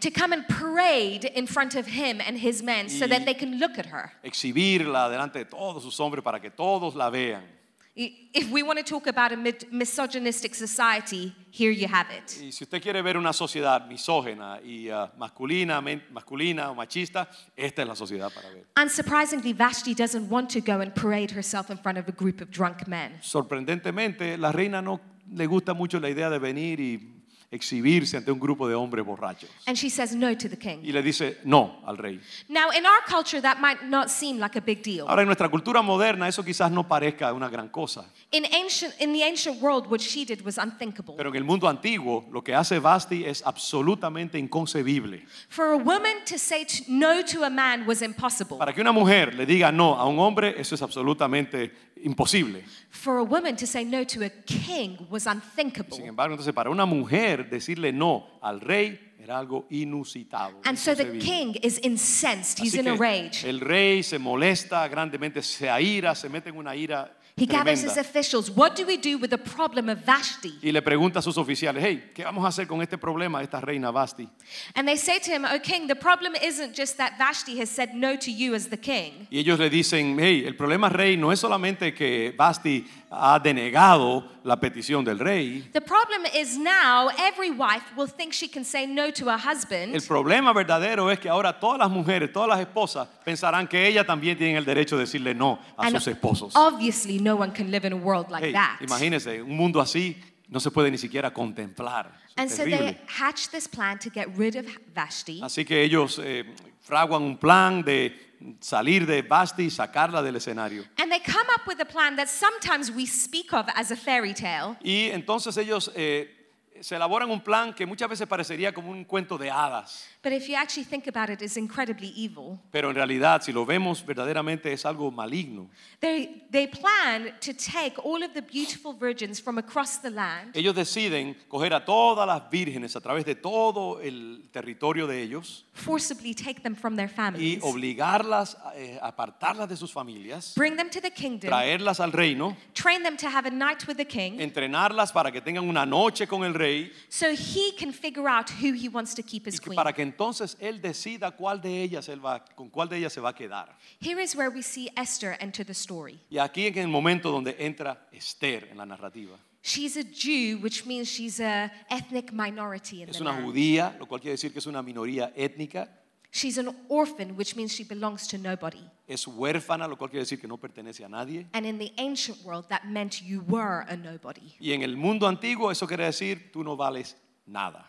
to 0.00 0.10
come 0.10 0.32
and 0.34 0.46
parade 0.46 1.30
in 1.34 1.46
front 1.46 1.74
of 1.74 1.86
him 1.86 2.20
and 2.20 2.36
his 2.36 2.62
men 2.62 2.88
so 2.90 3.04
Y- 3.04 3.08
that 3.08 3.24
they 3.24 3.34
can 3.34 3.58
look 3.58 3.78
at 3.78 3.86
her. 3.86 4.12
exhibirla 4.22 5.08
delante 5.08 5.38
de 5.38 5.44
todos 5.44 5.82
sus 5.82 5.98
hombres 6.00 6.22
para 6.22 6.40
que 6.40 6.50
todos 6.50 6.94
la 6.94 7.08
vean. 7.10 7.57
If 8.00 8.52
we 8.52 8.62
want 8.62 8.78
to 8.78 8.84
talk 8.84 9.08
about 9.08 9.32
a 9.32 9.36
misogynistic 9.72 10.54
society, 10.54 11.34
here 11.50 11.72
you 11.72 11.88
have 11.88 12.06
it. 12.10 12.38
Y 12.40 12.52
si 12.52 12.62
usted 12.62 12.80
quiere 12.80 13.02
ver 13.02 13.16
una 13.16 13.32
sociedad 13.32 13.88
misógena 13.88 14.60
y 14.62 14.88
ah, 14.88 15.10
masculina, 15.18 15.80
masculina 16.12 16.70
o 16.70 16.76
machista, 16.76 17.28
esta 17.56 17.82
es 17.82 17.88
la 17.88 17.96
sociedad 17.96 18.32
para 18.32 18.50
ver. 18.50 18.66
Unsurprisingly, 18.76 19.52
Vashti 19.52 19.94
doesn't 19.94 20.30
want 20.30 20.48
to 20.48 20.60
go 20.60 20.80
and 20.80 20.94
parade 20.94 21.32
herself 21.32 21.70
in 21.70 21.76
front 21.76 21.98
of 21.98 22.06
a 22.06 22.12
group 22.12 22.40
of 22.40 22.52
drunk 22.52 22.86
men. 22.86 23.18
Sorprendentemente, 23.20 24.38
la 24.38 24.52
reina 24.52 24.80
no 24.80 25.00
le 25.32 25.46
gusta 25.46 25.74
mucho 25.74 25.98
la 25.98 26.08
idea 26.08 26.30
de 26.30 26.38
venir 26.38 26.78
y 26.78 27.17
exhibirse 27.50 28.16
ante 28.16 28.30
un 28.30 28.38
grupo 28.38 28.68
de 28.68 28.74
hombres 28.74 29.04
borrachos. 29.04 29.48
And 29.66 29.76
she 29.76 29.88
says 29.88 30.14
no 30.14 30.34
to 30.34 30.48
the 30.48 30.56
Y 30.56 30.58
king. 30.60 30.92
le 30.92 31.02
dice 31.02 31.38
no 31.44 31.80
al 31.86 31.96
rey. 31.96 32.20
Now, 32.48 32.70
in 32.76 32.84
our 32.84 33.00
culture, 33.06 33.40
that 33.40 33.58
might 33.60 33.82
not 33.84 34.10
seem 34.10 34.38
like 34.38 34.56
a 34.56 34.60
big 34.60 34.82
deal. 34.82 35.06
Ahora, 35.08 35.22
en 35.22 35.26
nuestra 35.28 35.48
cultura 35.48 35.80
moderna, 35.82 36.28
eso 36.28 36.42
quizás 36.44 36.70
no 36.70 36.86
parezca 36.86 37.32
una 37.32 37.48
gran 37.48 37.68
cosa. 37.68 38.04
In, 38.32 38.44
ancient, 38.52 38.94
in 39.00 39.12
the 39.12 39.22
ancient 39.22 39.60
world, 39.62 39.86
what 39.90 40.00
she 40.00 40.24
did 40.24 40.42
was 40.42 40.58
unthinkable. 40.58 41.14
Pero 41.16 41.30
en 41.30 41.36
el 41.36 41.44
mundo 41.44 41.66
antiguo, 41.68 42.26
lo 42.30 42.42
que 42.42 42.54
hace 42.54 42.78
Basti 42.78 43.24
es 43.24 43.42
absolutamente 43.46 44.38
inconcebible. 44.38 45.24
For 45.48 45.72
a 45.72 45.76
woman 45.78 46.24
to 46.26 46.38
say 46.38 46.66
no 46.88 47.22
to 47.22 47.44
a 47.44 47.50
man 47.50 47.86
was 47.86 48.02
impossible. 48.02 48.58
Para 48.58 48.74
que 48.74 48.80
una 48.82 48.92
mujer 48.92 49.34
le 49.34 49.46
diga 49.46 49.72
no 49.72 49.94
a 49.94 50.06
un 50.06 50.18
hombre, 50.18 50.54
eso 50.58 50.74
es 50.74 50.82
absolutamente 50.82 51.72
imposible. 52.04 52.62
For 52.90 53.18
a 53.18 53.22
woman 53.24 53.56
to 53.56 53.66
say 53.66 53.84
no 53.84 54.04
to 54.04 54.24
a 54.24 54.30
king 54.44 55.06
was 55.10 55.24
Sin 55.24 55.32
unthinkable. 55.34 55.98
embargo, 56.04 56.34
entonces 56.34 56.54
para 56.54 56.70
una 56.70 56.86
mujer 56.86 57.48
decirle 57.50 57.92
no 57.92 58.26
al 58.42 58.60
rey 58.60 58.98
era 59.18 59.38
algo 59.38 59.66
inusitado. 59.70 60.60
And 60.64 60.78
so 60.78 60.94
the 60.94 61.18
king 61.18 61.56
is 61.62 61.78
incensed. 61.82 62.58
He's 62.60 62.74
Así 62.74 62.80
in 62.80 62.88
a 62.88 62.94
rage. 62.96 63.44
el 63.44 63.60
rey 63.60 64.02
se 64.02 64.18
molesta 64.18 64.86
grandemente, 64.88 65.42
se 65.42 65.68
aira, 65.68 66.14
se 66.14 66.28
mete 66.28 66.48
en 66.50 66.56
una 66.56 66.74
ira 66.74 67.14
He 67.38 67.46
gathers 67.46 67.82
his 67.82 67.96
officials. 67.96 68.50
What 68.50 68.74
do 68.74 68.84
we 68.84 68.96
do 68.96 69.18
with 69.18 69.30
the 69.30 69.38
problem 69.38 69.88
of 69.88 70.04
Vashti? 70.04 70.58
Y 70.62 70.72
le 70.72 70.82
pregunta 70.82 71.20
a 71.20 71.22
sus 71.22 71.36
oficiales, 71.36 71.82
hey, 71.82 72.10
¿qué 72.14 72.24
vamos 72.24 72.44
a 72.44 72.48
hacer 72.48 72.66
con 72.66 72.82
este 72.82 72.98
problema 72.98 73.38
de 73.38 73.44
esta 73.44 73.60
reina 73.60 73.90
Basti? 73.92 74.28
And 74.74 74.88
they 74.88 74.96
say 74.96 75.18
to 75.20 75.30
him, 75.30 75.44
O 75.44 75.58
king, 75.60 75.86
the 75.86 75.94
problem 75.94 76.34
isn't 76.42 76.74
just 76.74 76.96
that 76.98 77.16
Vashti 77.18 77.58
has 77.60 77.70
said 77.70 77.94
no 77.94 78.16
to 78.16 78.30
you 78.30 78.54
as 78.54 78.68
the 78.68 78.76
king. 78.76 79.26
Y 79.30 79.38
ellos 79.38 79.58
le 79.58 79.70
dicen, 79.70 80.18
hey, 80.18 80.44
el 80.46 80.54
problema 80.54 80.88
rey 80.88 81.16
no 81.16 81.30
es 81.30 81.40
solamente 81.40 81.94
que 81.94 82.34
Basti 82.36 82.84
ha 83.10 83.38
denegado 83.38 84.24
la 84.44 84.56
petición 84.60 85.04
del 85.04 85.18
rey. 85.18 85.62
The 85.72 85.80
problem 85.80 86.22
is 86.34 86.58
now 86.58 87.08
every 87.18 87.50
wife 87.50 87.84
will 87.96 88.06
think 88.08 88.32
she 88.32 88.48
can 88.48 88.64
say 88.64 88.86
no 88.86 89.10
to 89.12 89.26
her 89.30 89.38
El 89.38 89.54
husband. 89.54 89.96
problema 90.06 90.52
verdadero 90.52 91.10
es 91.10 91.18
que 91.18 91.28
ahora 91.28 91.58
todas 91.58 91.78
las 91.78 91.90
mujeres, 91.90 92.32
todas 92.32 92.48
las 92.48 92.60
esposas 92.60 93.08
pensarán 93.24 93.66
que 93.68 93.86
ellas 93.86 94.06
también 94.06 94.36
tienen 94.36 94.56
el 94.56 94.64
derecho 94.64 94.96
de 94.96 95.04
decirle 95.04 95.34
no 95.34 95.58
a 95.76 95.86
And 95.86 95.96
sus 95.96 96.06
esposos. 96.08 96.52
obviously, 96.54 97.18
no 97.18 97.36
one 97.36 97.52
can 97.52 97.70
live 97.70 97.86
in 97.86 97.92
a 97.92 97.96
world 97.96 98.30
like 98.30 98.44
Hey, 98.46 98.52
that. 98.52 98.78
imagínense, 98.80 99.42
un 99.42 99.56
mundo 99.56 99.80
así 99.80 100.16
no 100.48 100.60
se 100.60 100.70
puede 100.70 100.90
ni 100.90 100.98
siquiera 100.98 101.32
contemplar. 101.32 102.12
And 102.36 102.50
so 102.50 102.64
they 102.64 102.98
hatch 103.06 103.50
this 103.50 103.68
plan 103.68 103.98
to 103.98 104.10
get 104.10 104.28
rid 104.36 104.56
of 104.56 104.66
Vashti. 104.94 105.40
Así 105.42 105.64
que 105.64 105.82
ellos 105.82 106.18
eh, 106.22 106.44
fraguan 106.80 107.22
un 107.22 107.36
plan 107.36 107.82
de 107.82 108.28
salir 108.60 109.06
de 109.06 109.22
Basti 109.22 109.64
y 109.64 109.70
sacarla 109.70 110.22
del 110.22 110.36
escenario. 110.36 110.84
And 110.98 111.10
they 111.10 111.20
come 111.20 111.46
up 111.54 111.66
with 111.66 111.80
a 111.80 111.84
plan 111.84 112.16
that 112.16 112.28
sometimes 112.28 112.90
we 112.90 113.06
speak 113.06 113.52
of 113.52 113.66
as 113.74 113.90
a 113.90 113.96
fairy 113.96 114.32
tale, 114.32 114.76
Y 114.82 115.10
entonces 115.10 115.56
ellos 115.56 115.90
eh, 115.94 116.34
se 116.80 116.96
elaboran 116.96 117.30
un 117.30 117.40
plan 117.40 117.74
que 117.74 117.86
muchas 117.86 118.08
veces 118.08 118.26
parecería 118.26 118.72
como 118.72 118.90
un 118.90 119.04
cuento 119.04 119.36
de 119.36 119.50
hadas, 119.50 120.08
but 120.22 120.32
if 120.32 120.48
you 120.48 120.56
actually 120.56 120.84
think 120.84 121.06
about 121.06 121.30
it, 121.30 121.42
is 121.42 121.56
incredibly 121.56 122.08
evil. 122.08 122.58
pero 122.70 122.90
en 122.90 122.96
realidad 122.96 123.42
si 123.42 123.52
lo 123.52 123.64
vemos 123.64 124.04
verdaderamente 124.04 124.72
es 124.72 124.84
algo 124.84 125.10
maligno. 125.10 125.68
They, 126.00 126.44
they 126.50 126.66
plan 126.66 127.34
to 127.40 127.52
take 127.52 127.98
all 128.04 128.22
of 128.22 128.34
the 128.34 128.42
beautiful 128.42 128.92
virgins 128.92 129.40
from 129.40 129.58
across 129.58 129.98
the 129.98 130.10
land 130.10 130.56
Ellos 130.56 130.74
deciden 130.74 131.36
coger 131.48 131.72
a 131.74 131.84
todas 131.84 132.26
las 132.26 132.50
vírgenes 132.50 132.96
a 132.96 133.00
través 133.00 133.24
de 133.24 133.34
todo 133.34 134.00
el 134.00 134.48
territorio 134.52 135.06
de 135.06 135.22
ellos 135.22 135.64
forcibly 135.72 136.34
take 136.34 136.62
them 136.62 136.74
from 136.74 136.96
their 136.96 137.08
y 137.08 137.14
families, 137.14 137.62
obligarlas, 137.62 138.56
a 138.56 138.72
eh, 138.76 138.98
apartarlas 139.00 139.68
de 139.68 139.76
sus 139.76 139.92
familias, 139.92 140.54
bring 140.56 140.76
them 140.76 140.90
to 140.90 141.00
the 141.00 141.10
kingdom, 141.10 141.50
traerlas 141.50 142.00
al 142.00 142.12
reino, 142.12 142.56
train 142.74 143.02
them 143.02 143.16
to 143.16 143.28
have 143.28 143.46
a 143.46 143.50
night 143.50 143.86
with 143.86 143.96
the 143.96 144.04
king, 144.04 144.40
entrenarlas 144.40 145.12
para 145.12 145.30
que 145.30 145.40
tengan 145.40 145.68
una 145.68 145.86
noche 145.86 146.26
con 146.26 146.44
el 146.44 146.54
rey 146.54 146.90
so 147.08 147.30
he 147.30 147.72
can 147.78 147.92
figure 147.92 148.28
out 148.28 148.50
who 148.50 148.72
he 148.72 148.88
wants 148.88 149.14
to 149.14 149.22
keep 149.22 149.46
y 149.46 149.50
as 149.50 149.60
que 149.60 149.70
queen. 149.70 149.76
para 149.76 149.92
que 149.92 150.02
entonces 150.18 150.56
él 150.58 150.80
decida 150.80 151.30
cuál 151.30 151.60
de 151.62 151.80
ellas 151.80 152.08
él 152.08 152.24
va, 152.24 152.44
con 152.44 152.68
cuál 152.70 152.88
de 152.88 152.96
ellas 152.98 153.12
se 153.12 153.20
va 153.20 153.28
a 153.28 153.34
quedar. 153.34 153.78
Here 154.00 154.20
is 154.20 154.34
where 154.34 154.50
we 154.50 154.62
see 154.62 154.90
Esther 154.96 155.36
enter 155.40 155.64
the 155.64 155.72
story. 155.72 156.18
Y 156.28 156.38
aquí 156.38 156.66
en 156.66 156.76
el 156.78 156.88
momento 156.88 157.30
donde 157.30 157.54
entra 157.60 158.08
Esther 158.10 158.66
en 158.68 158.78
la 158.78 158.84
narrativa. 158.84 159.36
She's 159.62 159.96
a 159.96 160.02
Jew, 160.02 160.58
which 160.60 160.86
means 160.86 161.08
she's 161.08 161.38
a 161.40 161.70
ethnic 161.88 162.32
minority 162.32 163.02
in 163.02 163.08
Es 163.10 163.18
the 163.18 163.22
una 163.22 163.32
land. 163.32 163.44
judía, 163.46 163.96
lo 164.00 164.06
cual 164.06 164.20
quiere 164.20 164.32
decir 164.32 164.52
que 164.52 164.58
es 164.58 164.66
una 164.66 164.82
minoría 164.82 165.32
étnica. 165.36 165.88
She's 166.32 166.58
an 166.58 166.74
orphan, 166.88 167.36
which 167.36 167.54
means 167.54 167.72
she 167.72 167.84
belongs 167.84 168.26
to 168.28 168.38
nobody. 168.38 168.82
Es 169.06 169.24
huérfana, 169.26 169.86
lo 169.88 169.96
cual 169.96 170.10
quiere 170.10 170.24
decir 170.24 170.40
que 170.40 170.48
no 170.48 170.56
pertenece 170.58 171.04
a 171.04 171.08
nadie. 171.08 171.46
And 171.52 171.64
in 171.64 171.78
the 171.78 171.92
ancient 171.96 172.42
world, 172.44 172.66
that 172.70 172.84
meant 172.86 173.22
you 173.22 173.40
were 173.46 173.84
a 173.88 173.96
nobody. 173.96 174.54
Y 174.58 174.72
en 174.72 174.82
el 174.82 174.96
mundo 174.96 175.28
antiguo 175.28 175.70
eso 175.70 175.86
quiere 175.86 176.04
decir 176.06 176.50
tú 176.52 176.64
no 176.64 176.76
vales 176.76 177.16
nada. 177.46 177.88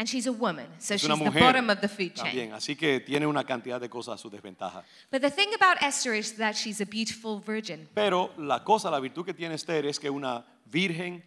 And 0.00 0.08
she's 0.08 0.26
a 0.26 0.32
woman, 0.32 0.66
so 0.78 0.94
Es 0.94 1.02
she's 1.02 1.10
una 1.10 1.30
the 1.30 1.38
bottom 1.38 1.68
of 1.68 1.82
the 1.82 1.88
food 1.88 2.14
chain. 2.14 2.24
también, 2.24 2.52
así 2.54 2.74
que 2.74 3.00
tiene 3.00 3.26
una 3.26 3.44
cantidad 3.44 3.78
de 3.78 3.90
cosas 3.90 4.14
a 4.14 4.16
su 4.18 4.30
desventaja. 4.30 4.82
But 5.10 5.20
the 5.20 5.30
thing 5.30 5.52
about 5.54 5.76
Esther 5.82 6.14
is 6.14 6.36
that 6.38 6.56
she's 6.56 6.80
a 6.80 6.86
beautiful 6.86 7.38
virgin. 7.38 7.86
Pero 7.94 8.30
la 8.38 8.64
cosa, 8.64 8.90
la 8.90 8.98
virtud 8.98 9.26
que 9.26 9.34
tiene 9.34 9.56
Esther 9.56 9.84
es 9.84 9.98
que 9.98 10.08
una 10.08 10.42
virgen 10.72 11.22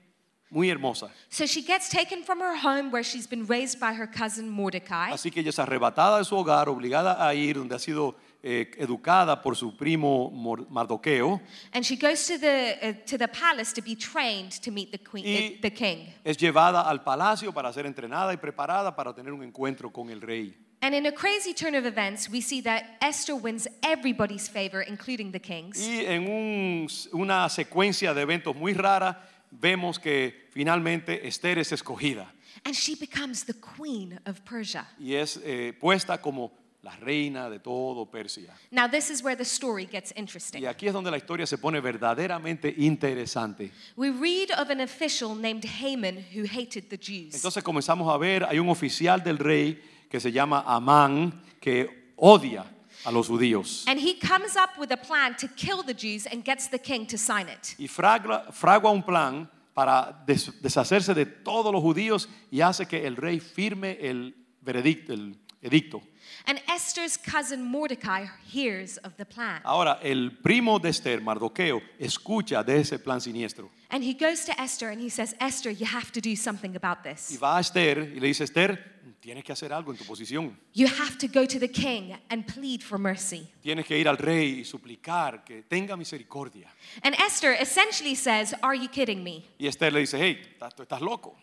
muy 0.50 0.72
hermosa. 0.72 1.12
So 1.30 1.46
she 1.46 1.62
gets 1.62 1.88
taken 1.88 2.24
from 2.24 2.40
her 2.40 2.56
home 2.56 2.90
where 2.90 3.04
she's 3.04 3.28
been 3.28 3.46
raised 3.46 3.80
by 3.80 3.94
her 3.94 4.08
cousin 4.08 4.50
Mordecai. 4.50 5.12
Así 5.12 5.30
que 5.30 5.42
ella 5.42 5.52
es 5.52 5.60
arrebatada 5.60 6.18
de 6.18 6.26
su 6.26 6.36
hogar, 6.36 6.68
obligada 6.68 7.28
a 7.28 7.36
ir 7.36 7.58
donde 7.58 7.76
ha 7.76 7.80
sido 7.80 8.16
eh, 8.46 8.70
educada 8.78 9.42
por 9.42 9.56
su 9.56 9.76
primo 9.78 10.30
Mor- 10.30 10.68
Mardoqueo. 10.70 11.40
And 11.72 11.84
she 11.86 11.96
goes 11.96 12.28
to 12.28 12.38
the, 12.38 12.78
uh, 12.82 12.94
to 13.08 13.18
the 13.18 13.28
palace 13.30 13.72
to 13.74 13.82
be 13.82 13.96
trained 13.96 14.52
to 14.62 14.70
meet 14.72 14.92
the, 14.92 14.98
queen, 15.00 15.24
Y- 15.26 15.56
uh, 15.58 15.62
the 15.62 15.72
king. 15.72 16.10
Es 16.26 16.38
llevada 16.38 16.82
al 16.82 17.04
palacio 17.04 17.54
para 17.54 17.72
ser 17.72 17.86
entrenada 17.86 18.34
y 18.34 18.38
preparada 18.38 18.96
para 18.96 19.14
tener 19.14 19.32
un 19.32 19.44
encuentro 19.44 19.92
con 19.94 20.10
el 20.10 20.20
rey. 20.22 20.54
And 20.82 20.94
in 20.94 21.06
a 21.06 21.14
crazy 21.14 21.54
turn 21.54 21.76
of 21.76 21.86
events, 21.86 22.30
we 22.30 22.42
see 22.42 22.62
that 22.64 22.84
Esther 23.02 23.36
wins 23.36 23.70
everybody's 23.82 24.50
favor, 24.50 24.82
including 24.86 25.32
the 25.32 25.40
king's. 25.40 25.80
Y 25.80 26.04
en 26.06 26.28
un- 26.30 26.88
una 27.14 27.48
secuencia 27.48 28.14
de 28.14 28.22
eventos 28.24 28.54
muy 28.54 28.74
rara, 28.74 29.24
vemos 29.50 29.98
que 30.00 30.48
finalmente 30.52 31.26
Esther 31.28 31.60
es 31.60 31.72
escogida 31.72 32.34
And 32.66 32.76
she 32.76 32.96
becomes 32.96 33.46
the 33.46 33.54
queen 33.54 34.20
of 34.26 34.42
Persia. 34.42 34.86
y 35.00 35.14
es 35.16 35.40
eh, 35.46 35.74
puesta 35.80 36.20
como 36.22 36.52
la 36.84 36.96
reina 36.98 37.50
de 37.50 37.60
todo 37.60 38.06
Persia. 38.06 38.54
Now, 38.70 38.88
this 38.90 39.10
is 39.10 39.24
where 39.24 39.36
the 39.38 39.46
story 39.46 39.86
gets 39.90 40.12
interesting. 40.18 40.62
Y 40.62 40.66
aquí 40.66 40.88
es 40.88 40.94
donde 40.94 41.10
la 41.10 41.18
historia 41.18 41.48
se 41.48 41.58
pone 41.58 41.80
verdaderamente 41.80 42.74
interesante. 42.78 43.72
We 43.96 44.10
read 44.12 44.52
of 44.60 44.70
an 44.70 44.82
official 44.82 45.34
named 45.36 45.64
Haman 45.66 46.26
who 46.36 46.44
hated 46.44 46.90
the 46.90 46.98
Jews. 46.98 47.34
Entonces 47.36 47.64
comenzamos 47.64 48.14
a 48.14 48.18
ver, 48.18 48.44
hay 48.44 48.60
un 48.60 48.68
oficial 48.70 49.24
del 49.24 49.38
rey 49.38 49.82
que 50.10 50.20
se 50.20 50.32
llama 50.32 50.64
Amán 50.68 51.42
que 51.62 52.12
odia 52.18 52.66
a 53.06 53.12
los 53.12 53.28
judíos. 53.30 53.86
And 53.88 54.00
he 54.00 54.16
comes 54.20 54.56
up 54.58 54.78
with 54.78 54.92
a 54.92 54.98
plan 54.98 55.36
to 55.38 55.48
kill 55.56 55.84
the 55.84 55.94
Jews 55.94 56.28
and 56.28 56.44
gets 56.44 56.68
the 56.70 56.80
king 56.80 57.06
to 57.08 57.18
sign 57.18 57.48
it. 57.48 57.76
Y 57.80 57.88
fragua, 57.88 58.52
fragua 58.52 58.92
un 58.92 59.04
plan 59.04 59.50
para 59.74 60.22
des- 60.28 60.52
deshacerse 60.62 61.14
de 61.14 61.26
todos 61.26 61.72
los 61.72 61.82
judíos 61.82 62.28
y 62.52 62.60
hace 62.62 62.86
que 62.86 63.08
el 63.08 63.16
rey 63.16 63.40
firme 63.40 63.98
el 64.02 64.36
veredicto, 64.62 65.14
el 65.14 65.36
edicto. 65.64 66.02
And 66.46 66.60
Esther's 66.68 67.18
cousin 67.18 67.64
Mordecai 67.64 68.26
hears 68.46 68.98
of 68.98 69.16
the 69.18 69.26
plan. 69.26 69.62
Ahora, 69.64 70.00
el 70.04 70.32
primo 70.44 70.78
de 70.80 70.90
Esther, 70.90 71.22
Mardoqueo, 71.22 71.82
escucha 72.00 72.64
de 72.64 72.80
ese 72.82 73.00
plan 73.00 73.20
siniestro 73.22 73.70
And 73.90 74.04
he 74.04 74.14
goes 74.14 74.44
to 74.46 74.54
Esther 74.60 74.90
and 74.90 75.00
he 75.02 75.10
says, 75.10 75.36
Esther, 75.40 75.70
you 75.72 75.86
have 75.86 76.12
to 76.12 76.20
do 76.20 76.36
something 76.36 76.76
about 76.76 77.00
y 77.06 77.12
this. 77.14 77.40
va 77.42 77.58
a 77.58 77.60
Esther 77.62 78.00
y 78.16 78.20
le 78.20 78.28
dice, 78.28 78.44
Esther, 78.44 78.78
tienes 79.22 79.44
que 79.46 79.54
hacer 79.54 79.72
algo 79.72 79.92
en 79.92 79.98
tu 79.98 80.04
posición. 80.04 80.58
You 80.74 80.88
have 80.88 81.18
to 81.20 81.28
go 81.28 81.46
to 81.46 81.60
the 81.60 81.70
king 81.70 82.18
and 82.30 82.46
plead 82.46 82.82
for 82.82 82.98
mercy. 82.98 83.48
Tienes 83.62 83.86
que 83.86 83.98
ir 83.98 84.08
al 84.10 84.18
rey 84.18 84.62
y 84.62 84.64
suplicar 84.66 85.46
que 85.46 85.62
tenga 85.64 85.96
misericordia. 85.96 86.68
And 87.04 87.16
Esther 87.20 87.54
essentially 87.54 88.16
says, 88.16 88.54
Are 88.64 88.76
you 88.76 88.90
kidding 88.90 89.24
me? 89.24 89.46
Y 89.60 89.68
Esther 89.68 89.94
le 89.94 90.00
dice, 90.02 90.18
hey, 90.18 90.42
estás- 90.60 90.76
tú 90.76 90.84
estás 90.84 91.00
loco. 91.02 91.38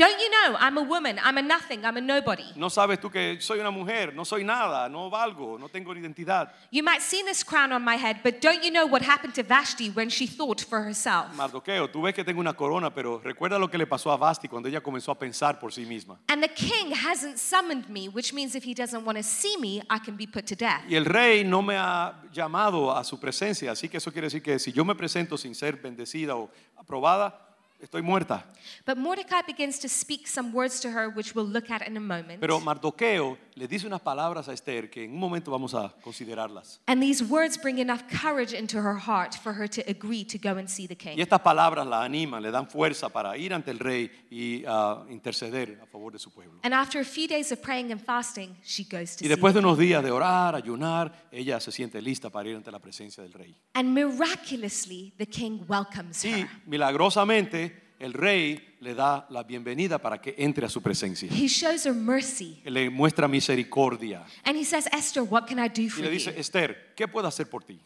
Don't 0.00 0.18
you 0.18 0.30
know 0.30 0.56
I'm 0.58 0.78
a 0.78 0.82
woman, 0.82 1.20
I'm 1.22 1.36
a 1.36 1.42
nothing, 1.42 1.84
I'm 1.84 1.98
a 1.98 2.00
nobody? 2.00 2.44
No 2.56 2.70
sabes 2.70 2.98
tú 2.98 3.10
que 3.10 3.38
soy 3.38 3.60
una 3.60 3.70
mujer, 3.70 4.14
no 4.14 4.24
soy 4.24 4.44
nada, 4.44 4.88
no 4.88 5.10
valgo, 5.10 5.58
no 5.58 5.68
tengo 5.68 5.92
identidad. 5.92 6.48
You 6.70 6.82
might 6.82 7.02
see 7.02 7.22
this 7.22 7.44
crown 7.44 7.70
on 7.70 7.84
my 7.84 7.96
head, 7.96 8.20
but 8.22 8.40
don't 8.40 8.64
you 8.64 8.70
know 8.70 8.86
what 8.86 9.02
happened 9.02 9.34
to 9.34 9.42
Vashti 9.42 9.90
when 9.90 10.08
she 10.08 10.26
thought 10.26 10.62
for 10.62 10.80
herself? 10.80 11.36
Mardoqueo, 11.36 11.86
tú 11.90 12.00
ves 12.00 12.14
que 12.14 12.24
tengo 12.24 12.40
una 12.40 12.54
corona, 12.54 12.88
pero 12.88 13.20
recuerda 13.22 13.58
lo 13.58 13.68
que 13.68 13.76
le 13.76 13.84
pasó 13.84 14.10
a 14.10 14.16
Basti 14.16 14.48
cuando 14.48 14.70
ella 14.70 14.80
comenzó 14.80 15.12
a 15.12 15.18
pensar 15.18 15.60
por 15.60 15.70
sí 15.70 15.84
misma. 15.84 16.16
And 16.30 16.42
the 16.42 16.48
king 16.48 16.92
hasn't 16.92 17.38
summoned 17.38 17.90
me, 17.90 18.08
which 18.08 18.32
means 18.32 18.54
if 18.54 18.64
he 18.64 18.72
doesn't 18.72 19.04
want 19.04 19.18
to 19.18 19.22
see 19.22 19.58
me, 19.58 19.82
I 19.90 19.98
can 19.98 20.16
be 20.16 20.26
put 20.26 20.46
to 20.46 20.56
death. 20.56 20.80
Y 20.88 20.96
el 20.96 21.04
rey 21.04 21.44
no 21.44 21.60
me 21.60 21.74
ha 21.76 22.22
llamado 22.32 22.96
a 22.96 23.04
su 23.04 23.20
presencia, 23.20 23.72
así 23.72 23.90
que 23.90 23.98
eso 23.98 24.10
quiere 24.10 24.28
decir 24.28 24.42
que 24.42 24.58
si 24.58 24.72
yo 24.72 24.82
me 24.82 24.94
presento 24.94 25.36
sin 25.36 25.54
ser 25.54 25.76
bendecida 25.76 26.36
o 26.36 26.50
aprobada, 26.78 27.49
estoy 27.80 28.02
muerta. 28.02 28.44
But 28.84 28.98
Mordecai 28.98 29.42
begins 29.42 29.78
to 29.80 29.88
speak 29.88 30.26
some 30.28 30.52
words 30.52 30.80
to 30.80 30.90
her, 30.90 31.10
which 31.10 31.34
we'll 31.34 31.46
look 31.46 31.70
at 31.70 31.86
in 31.86 31.96
a 31.96 32.00
moment. 32.00 32.40
Pero 32.40 32.60
Mardoqueo 32.60 33.36
le 33.60 33.68
dice 33.68 33.86
unas 33.86 34.00
palabras 34.00 34.48
a 34.48 34.54
Esther 34.54 34.88
que 34.88 35.04
en 35.04 35.12
un 35.12 35.18
momento 35.20 35.50
vamos 35.50 35.74
a 35.74 35.94
considerarlas. 36.02 36.80
And 36.86 37.02
these 37.02 37.22
words 37.22 37.58
bring 37.60 37.78
enough 37.78 38.00
courage 38.08 38.54
into 38.58 38.78
her 38.78 38.96
heart 38.98 39.34
for 39.34 39.52
her 39.52 39.68
to 39.68 39.82
agree 39.86 40.24
to 40.24 40.38
go 40.38 40.58
and 40.58 40.66
see 40.66 40.86
the 40.86 40.94
Y 40.94 40.96
king. 40.96 41.18
estas 41.20 41.40
palabras 41.40 41.86
la 41.86 42.02
animan, 42.02 42.42
le 42.42 42.50
dan 42.50 42.66
fuerza 42.66 43.10
para 43.10 43.36
ir 43.36 43.52
ante 43.52 43.70
el 43.70 43.78
rey 43.78 44.10
y 44.30 44.64
ah, 44.66 45.04
interceder 45.10 45.78
a 45.82 45.86
favor 45.86 46.10
de 46.12 46.18
su 46.18 46.30
pueblo. 46.32 46.58
And 46.62 46.72
after 46.72 47.00
a 47.00 47.04
few 47.04 47.28
days 47.28 47.52
of 47.52 47.60
praying 47.60 47.92
and 47.92 48.00
fasting, 48.02 48.56
she 48.64 48.84
goes 48.84 49.14
to 49.16 49.24
Y 49.24 49.28
see 49.28 49.34
después 49.34 49.52
the 49.52 49.60
de 49.60 49.62
king. 49.62 49.66
unos 49.68 49.78
días 49.78 50.02
de 50.02 50.10
orar, 50.10 50.54
ayunar, 50.54 51.28
ella 51.30 51.60
se 51.60 51.70
siente 51.70 52.00
lista 52.00 52.30
para 52.30 52.48
ir 52.48 52.56
ante 52.56 52.70
la 52.72 52.78
presencia 52.78 53.22
del 53.22 53.34
rey. 53.34 53.54
And 53.74 53.92
miraculously, 53.94 55.12
the 55.18 55.26
king 55.26 55.60
welcomes 55.68 56.24
Y 56.24 56.30
her. 56.42 56.48
milagrosamente 56.66 57.94
el 57.98 58.14
rey 58.14 58.58
le 58.80 58.94
da 58.94 59.26
la 59.30 59.42
bienvenida 59.42 59.98
para 59.98 60.20
que 60.20 60.34
entre 60.38 60.64
a 60.64 60.68
su 60.68 60.80
presencia. 60.80 61.28
He 61.30 61.48
shows 61.48 61.84
her 61.86 61.92
mercy. 61.94 62.60
Le 62.64 62.88
muestra 62.90 63.28
misericordia. 63.28 64.24
And 64.44 64.56
he 64.56 64.64
says, 64.64 64.88
Esther, 64.92 65.22
what 65.22 65.46
can 65.46 65.58
I 65.58 65.68
do 65.68 65.82
Y 65.82 65.88
for 65.90 66.00
le 66.02 66.06
you? 66.08 66.12
dice, 66.14 66.34
Esther, 66.38 66.94
¿qué 66.96 67.06
puedo 67.06 67.28
hacer 67.28 67.48
por 67.48 67.62
ti? 67.62 67.78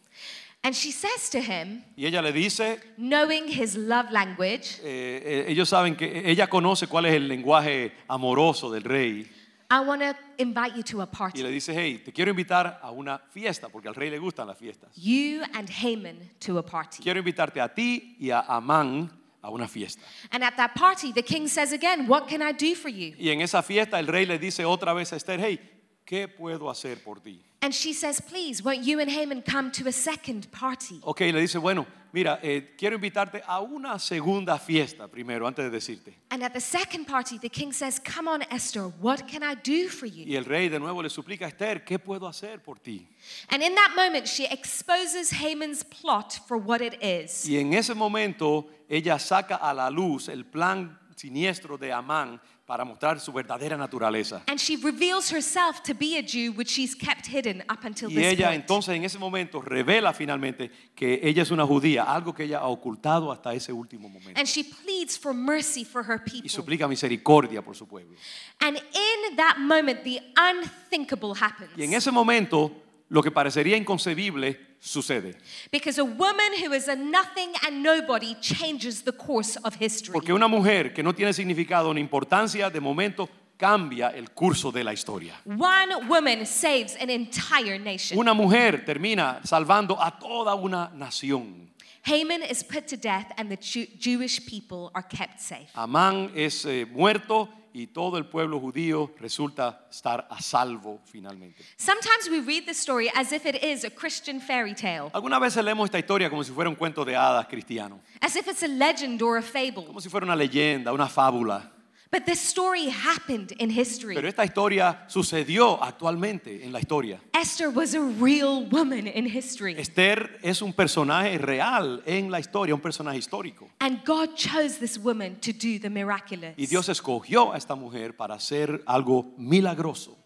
And 0.63 0.75
she 0.75 0.93
says 0.93 1.29
to 1.31 1.41
him, 1.41 1.83
Y 1.97 2.07
ella 2.07 2.23
le 2.23 2.33
dice, 2.33 2.79
knowing 2.97 3.49
his 3.49 3.77
love 3.77 4.11
language, 4.11 4.81
eh, 4.83 5.23
eh, 5.25 5.45
ellos 5.49 5.69
saben 5.69 5.95
que 5.97 6.23
ella 6.31 6.47
conoce 6.49 6.87
cuál 6.87 7.07
es 7.07 7.15
el 7.15 7.29
lenguaje 7.29 7.93
amoroso 8.09 8.71
del 8.71 8.85
rey. 8.85 9.27
I 9.71 9.81
want 9.81 10.01
to 10.03 10.15
invite 10.39 10.77
you 10.77 10.83
to 10.85 11.03
a 11.03 11.05
Y 11.07 11.17
party. 11.19 11.43
le 11.43 11.51
dice, 11.51 11.75
hey, 11.75 12.01
te 12.05 12.13
quiero 12.13 12.31
invitar 12.31 12.79
a 12.81 12.91
una 12.93 13.19
fiesta, 13.19 13.69
porque 13.69 13.89
al 13.89 13.95
rey 13.95 14.09
le 14.11 14.19
gustan 14.19 14.47
las 14.47 14.57
fiestas. 14.57 14.91
You 14.97 15.43
and 15.55 15.69
Haman 15.69 16.31
to 16.47 16.57
a 16.59 16.63
party. 16.65 17.03
Quiero 17.03 17.19
invitarte 17.19 17.61
a 17.61 17.69
ti 17.75 18.17
y 18.21 18.31
a 18.31 18.41
Amán 18.41 19.11
a 19.45 19.51
una 19.51 19.69
fiesta. 19.69 20.03
And 20.31 20.43
at 20.43 20.57
that 20.57 20.75
party, 20.75 21.13
the 21.13 21.23
king 21.23 21.49
says 21.49 21.73
again, 21.73 22.09
What 22.09 22.29
can 22.29 22.41
I 22.41 22.53
do 22.53 22.75
for 22.75 22.89
you? 22.89 23.15
Y 23.19 23.29
en 23.29 23.43
esa 23.43 23.63
fiesta 23.63 23.99
el 23.99 24.07
rey 24.07 24.25
le 24.25 24.39
dice 24.39 24.65
otra 24.65 24.95
vez 24.95 25.13
a 25.13 25.17
Esther, 25.17 25.39
hey, 25.39 25.61
¿qué 26.07 26.29
puedo 26.29 26.71
hacer 26.71 27.03
por 27.05 27.21
ti? 27.21 27.43
And 27.65 27.75
she 27.75 27.95
says, 27.95 28.21
Please, 28.21 28.63
won't 28.63 28.85
you 28.85 29.01
and 29.01 29.11
Haman 29.11 29.41
come 29.41 29.71
to 29.71 29.89
a 29.89 29.93
second 29.93 30.53
party? 30.53 31.01
Ok, 31.03 31.21
le 31.21 31.41
dice, 31.41 31.57
bueno, 31.59 31.87
mira, 32.13 32.39
eh, 32.43 32.75
quiero 32.77 32.95
invitarte 32.97 33.43
a 33.47 33.63
una 33.63 33.99
segunda 33.99 34.59
fiesta 34.59 35.09
primero, 35.09 35.47
antes 35.47 35.65
de 35.65 35.71
decirte. 35.71 36.13
And 36.31 36.43
at 36.43 36.53
the 36.53 36.61
second 36.61 37.07
party, 37.07 37.39
the 37.39 37.49
king 37.49 37.73
says, 37.73 37.99
Come 37.99 38.29
on, 38.29 38.43
Esther, 38.51 38.83
what 39.01 39.27
can 39.27 39.43
I 39.43 39.55
do 39.55 39.89
for 39.89 40.05
you? 40.05 40.27
Y 40.27 40.37
el 40.37 40.45
rey 40.45 40.69
de 40.69 40.79
nuevo 40.79 41.03
le 41.03 41.09
suplica 41.09 41.47
a 41.47 41.49
Esther, 41.49 41.87
¿qué 41.87 41.99
puedo 41.99 42.29
hacer 42.29 42.63
por 42.63 42.75
ti? 42.77 43.09
And 43.49 43.63
in 43.63 43.75
that 43.77 43.95
moment, 43.97 44.29
she 44.29 44.45
exposes 44.45 45.31
Haman's 45.31 45.85
plot 45.85 46.41
for 46.47 46.59
what 46.59 46.83
it 46.83 47.03
is. 47.03 47.49
Y 47.49 47.57
en 47.57 47.73
ese 47.73 47.95
momento 47.95 48.67
ella 48.91 49.19
saca 49.19 49.57
a 49.57 49.73
la 49.73 49.89
luz 49.89 50.29
el 50.29 50.45
plan 50.45 50.99
siniestro 51.17 51.79
de 51.79 51.93
Amán 51.93 52.39
para 52.67 52.85
mostrar 52.85 53.21
su 53.21 53.31
verdadera 53.33 53.77
naturaleza. 53.77 54.43
And 54.47 54.59
she 54.59 54.77
reveals 54.77 55.31
herself 55.31 55.83
to 55.83 55.93
be 55.95 56.17
a 56.19 56.23
Jew, 56.23 56.53
which 56.57 56.71
she's 56.71 56.95
kept 56.95 57.27
hidden 57.27 57.63
up 57.71 57.85
until 57.85 58.11
Y 58.11 58.15
this 58.15 58.25
ella 58.33 58.47
point. 58.49 58.63
entonces 58.63 58.95
en 58.97 59.05
ese 59.05 59.19
momento 59.19 59.61
revela 59.61 60.15
finalmente 60.15 60.71
que 60.95 61.21
ella 61.23 61.43
es 61.43 61.51
una 61.51 61.67
judía, 61.67 62.05
algo 62.05 62.33
que 62.35 62.45
ella 62.45 62.61
ha 62.61 62.69
ocultado 62.69 63.31
hasta 63.31 63.53
ese 63.53 63.73
último 63.73 64.09
momento. 64.09 64.39
And 64.41 64.49
she 64.49 64.65
pleads 64.65 65.19
for 65.19 65.35
mercy 65.35 65.85
for 65.85 66.03
her 66.05 66.23
Y 66.27 66.31
people. 66.31 66.49
suplica 66.49 66.89
misericordia 66.89 67.63
por 67.63 67.77
su 67.77 67.87
pueblo. 67.87 68.17
And 68.61 68.77
in 68.79 69.37
that 69.37 69.59
moment, 69.59 70.03
the 70.03 70.21
unthinkable 70.37 71.35
happens. 71.39 71.71
Y 71.77 71.83
en 71.85 71.93
ese 71.95 72.11
momento, 72.11 72.73
lo 73.15 73.23
que 73.23 73.31
parecería 73.31 73.77
inconcebible 73.77 74.59
sucede. 74.81 75.37
Because 75.71 76.01
a 76.01 76.05
woman 76.05 76.53
who 76.61 76.75
is 76.75 76.89
a 76.89 76.97
nothing 76.97 77.53
and 77.65 77.81
nobody 77.81 78.35
changes 78.41 79.05
the 79.05 79.13
course 79.13 79.57
of 79.63 79.77
history. 79.81 80.13
Porque 80.13 80.33
una 80.33 80.49
mujer 80.49 80.93
que 80.93 81.01
no 81.05 81.13
tiene 81.15 81.33
significado 81.33 81.95
ni 81.95 82.01
importancia, 82.01 82.71
de 82.71 82.81
momento 82.81 83.29
cambia 83.57 84.09
el 84.09 84.33
curso 84.33 84.73
de 84.73 84.83
la 84.83 84.93
historia. 84.93 85.35
One 85.47 85.95
woman 86.09 86.45
saves 86.45 86.97
an 87.01 87.09
entire 87.09 87.79
nation. 87.79 88.19
Una 88.19 88.35
mujer 88.35 88.85
termina 88.85 89.41
salvando 89.45 89.97
a 90.03 90.19
toda 90.19 90.57
una 90.57 90.91
nación. 90.93 91.71
Haman 92.03 92.43
is 92.43 92.65
put 92.65 92.89
to 92.89 92.97
death, 92.97 93.31
and 93.39 93.49
the 93.49 93.57
Jew- 93.57 93.87
Jewish 93.99 94.45
people 94.45 94.91
are 94.93 95.07
kept 95.09 95.41
safe. 95.41 95.71
Amán 95.77 96.33
es 96.35 96.65
eh, 96.67 96.85
muerto 96.85 97.49
y 97.75 97.89
todo 97.89 98.17
el 98.19 98.27
pueblo 98.27 98.61
judío 98.61 99.13
resulta 99.19 99.87
estar 99.91 100.27
a 100.31 100.41
salvo 100.41 101.01
finalmente. 101.05 101.63
Sometimes 101.77 102.31
we 102.31 102.41
read 102.41 102.69
story 102.71 103.11
as 103.15 103.33
if 103.33 103.45
it 103.45 103.63
is 103.65 103.85
a 103.85 103.91
Christian 103.91 104.41
fairy 104.41 104.75
tale, 104.75 105.11
Algunas 105.13 105.41
veces 105.41 105.63
leemos 105.65 105.87
esta 105.87 105.99
historia 105.99 106.31
como 106.31 106.45
si 106.45 106.53
fuera 106.53 106.71
un 106.71 106.77
cuento 106.77 107.05
de 107.05 107.17
hadas 107.17 107.47
cristiano, 107.49 108.01
as 108.21 108.37
if 108.37 108.47
it's 108.47 108.63
a 108.63 108.69
legend 108.69 109.21
or 109.21 109.37
a 109.37 109.43
fable. 109.43 109.85
como 109.85 110.01
si 110.01 110.09
fuera 110.09 110.25
una 110.25 110.37
leyenda, 110.37 110.93
una 110.93 111.09
fábula. 111.09 111.73
But 112.15 112.27
this 112.27 112.39
story 112.39 112.91
happened 112.91 113.57
in 113.59 113.71
history. 113.71 114.15
Pero 114.15 114.29
esta 114.29 114.45
historia 114.45 115.05
sucedió 115.09 115.83
actualmente 115.83 116.65
en 116.65 116.73
la 116.73 116.79
historia. 116.79 117.19
Esther 117.33 117.71
was 117.71 117.93
a 117.97 118.01
real 118.01 118.69
woman 118.71 119.09
in 119.09 119.27
history. 119.27 119.75
Esther 119.77 120.39
es 120.41 120.63
un 120.63 120.73
personaje 120.73 121.39
real 121.39 122.05
en 122.07 122.31
la 122.31 122.39
historia, 122.39 122.73
un 122.73 122.81
personaje 122.81 123.19
histórico. 123.19 123.69
And 123.81 124.05
God 124.05 124.37
chose 124.37 124.79
this 124.79 124.97
woman 124.97 125.41
to 125.41 125.53
do 125.53 125.81
the 125.81 125.91
miraculous. 125.91 126.55
Y 126.57 126.67
Dios 126.67 126.89
escogió 126.89 127.53
a 127.53 127.57
esta 127.57 127.75
mujer 127.75 128.17
para 128.17 128.37
hacer 128.37 128.85
algo 128.87 129.35
milagroso. 129.37 130.17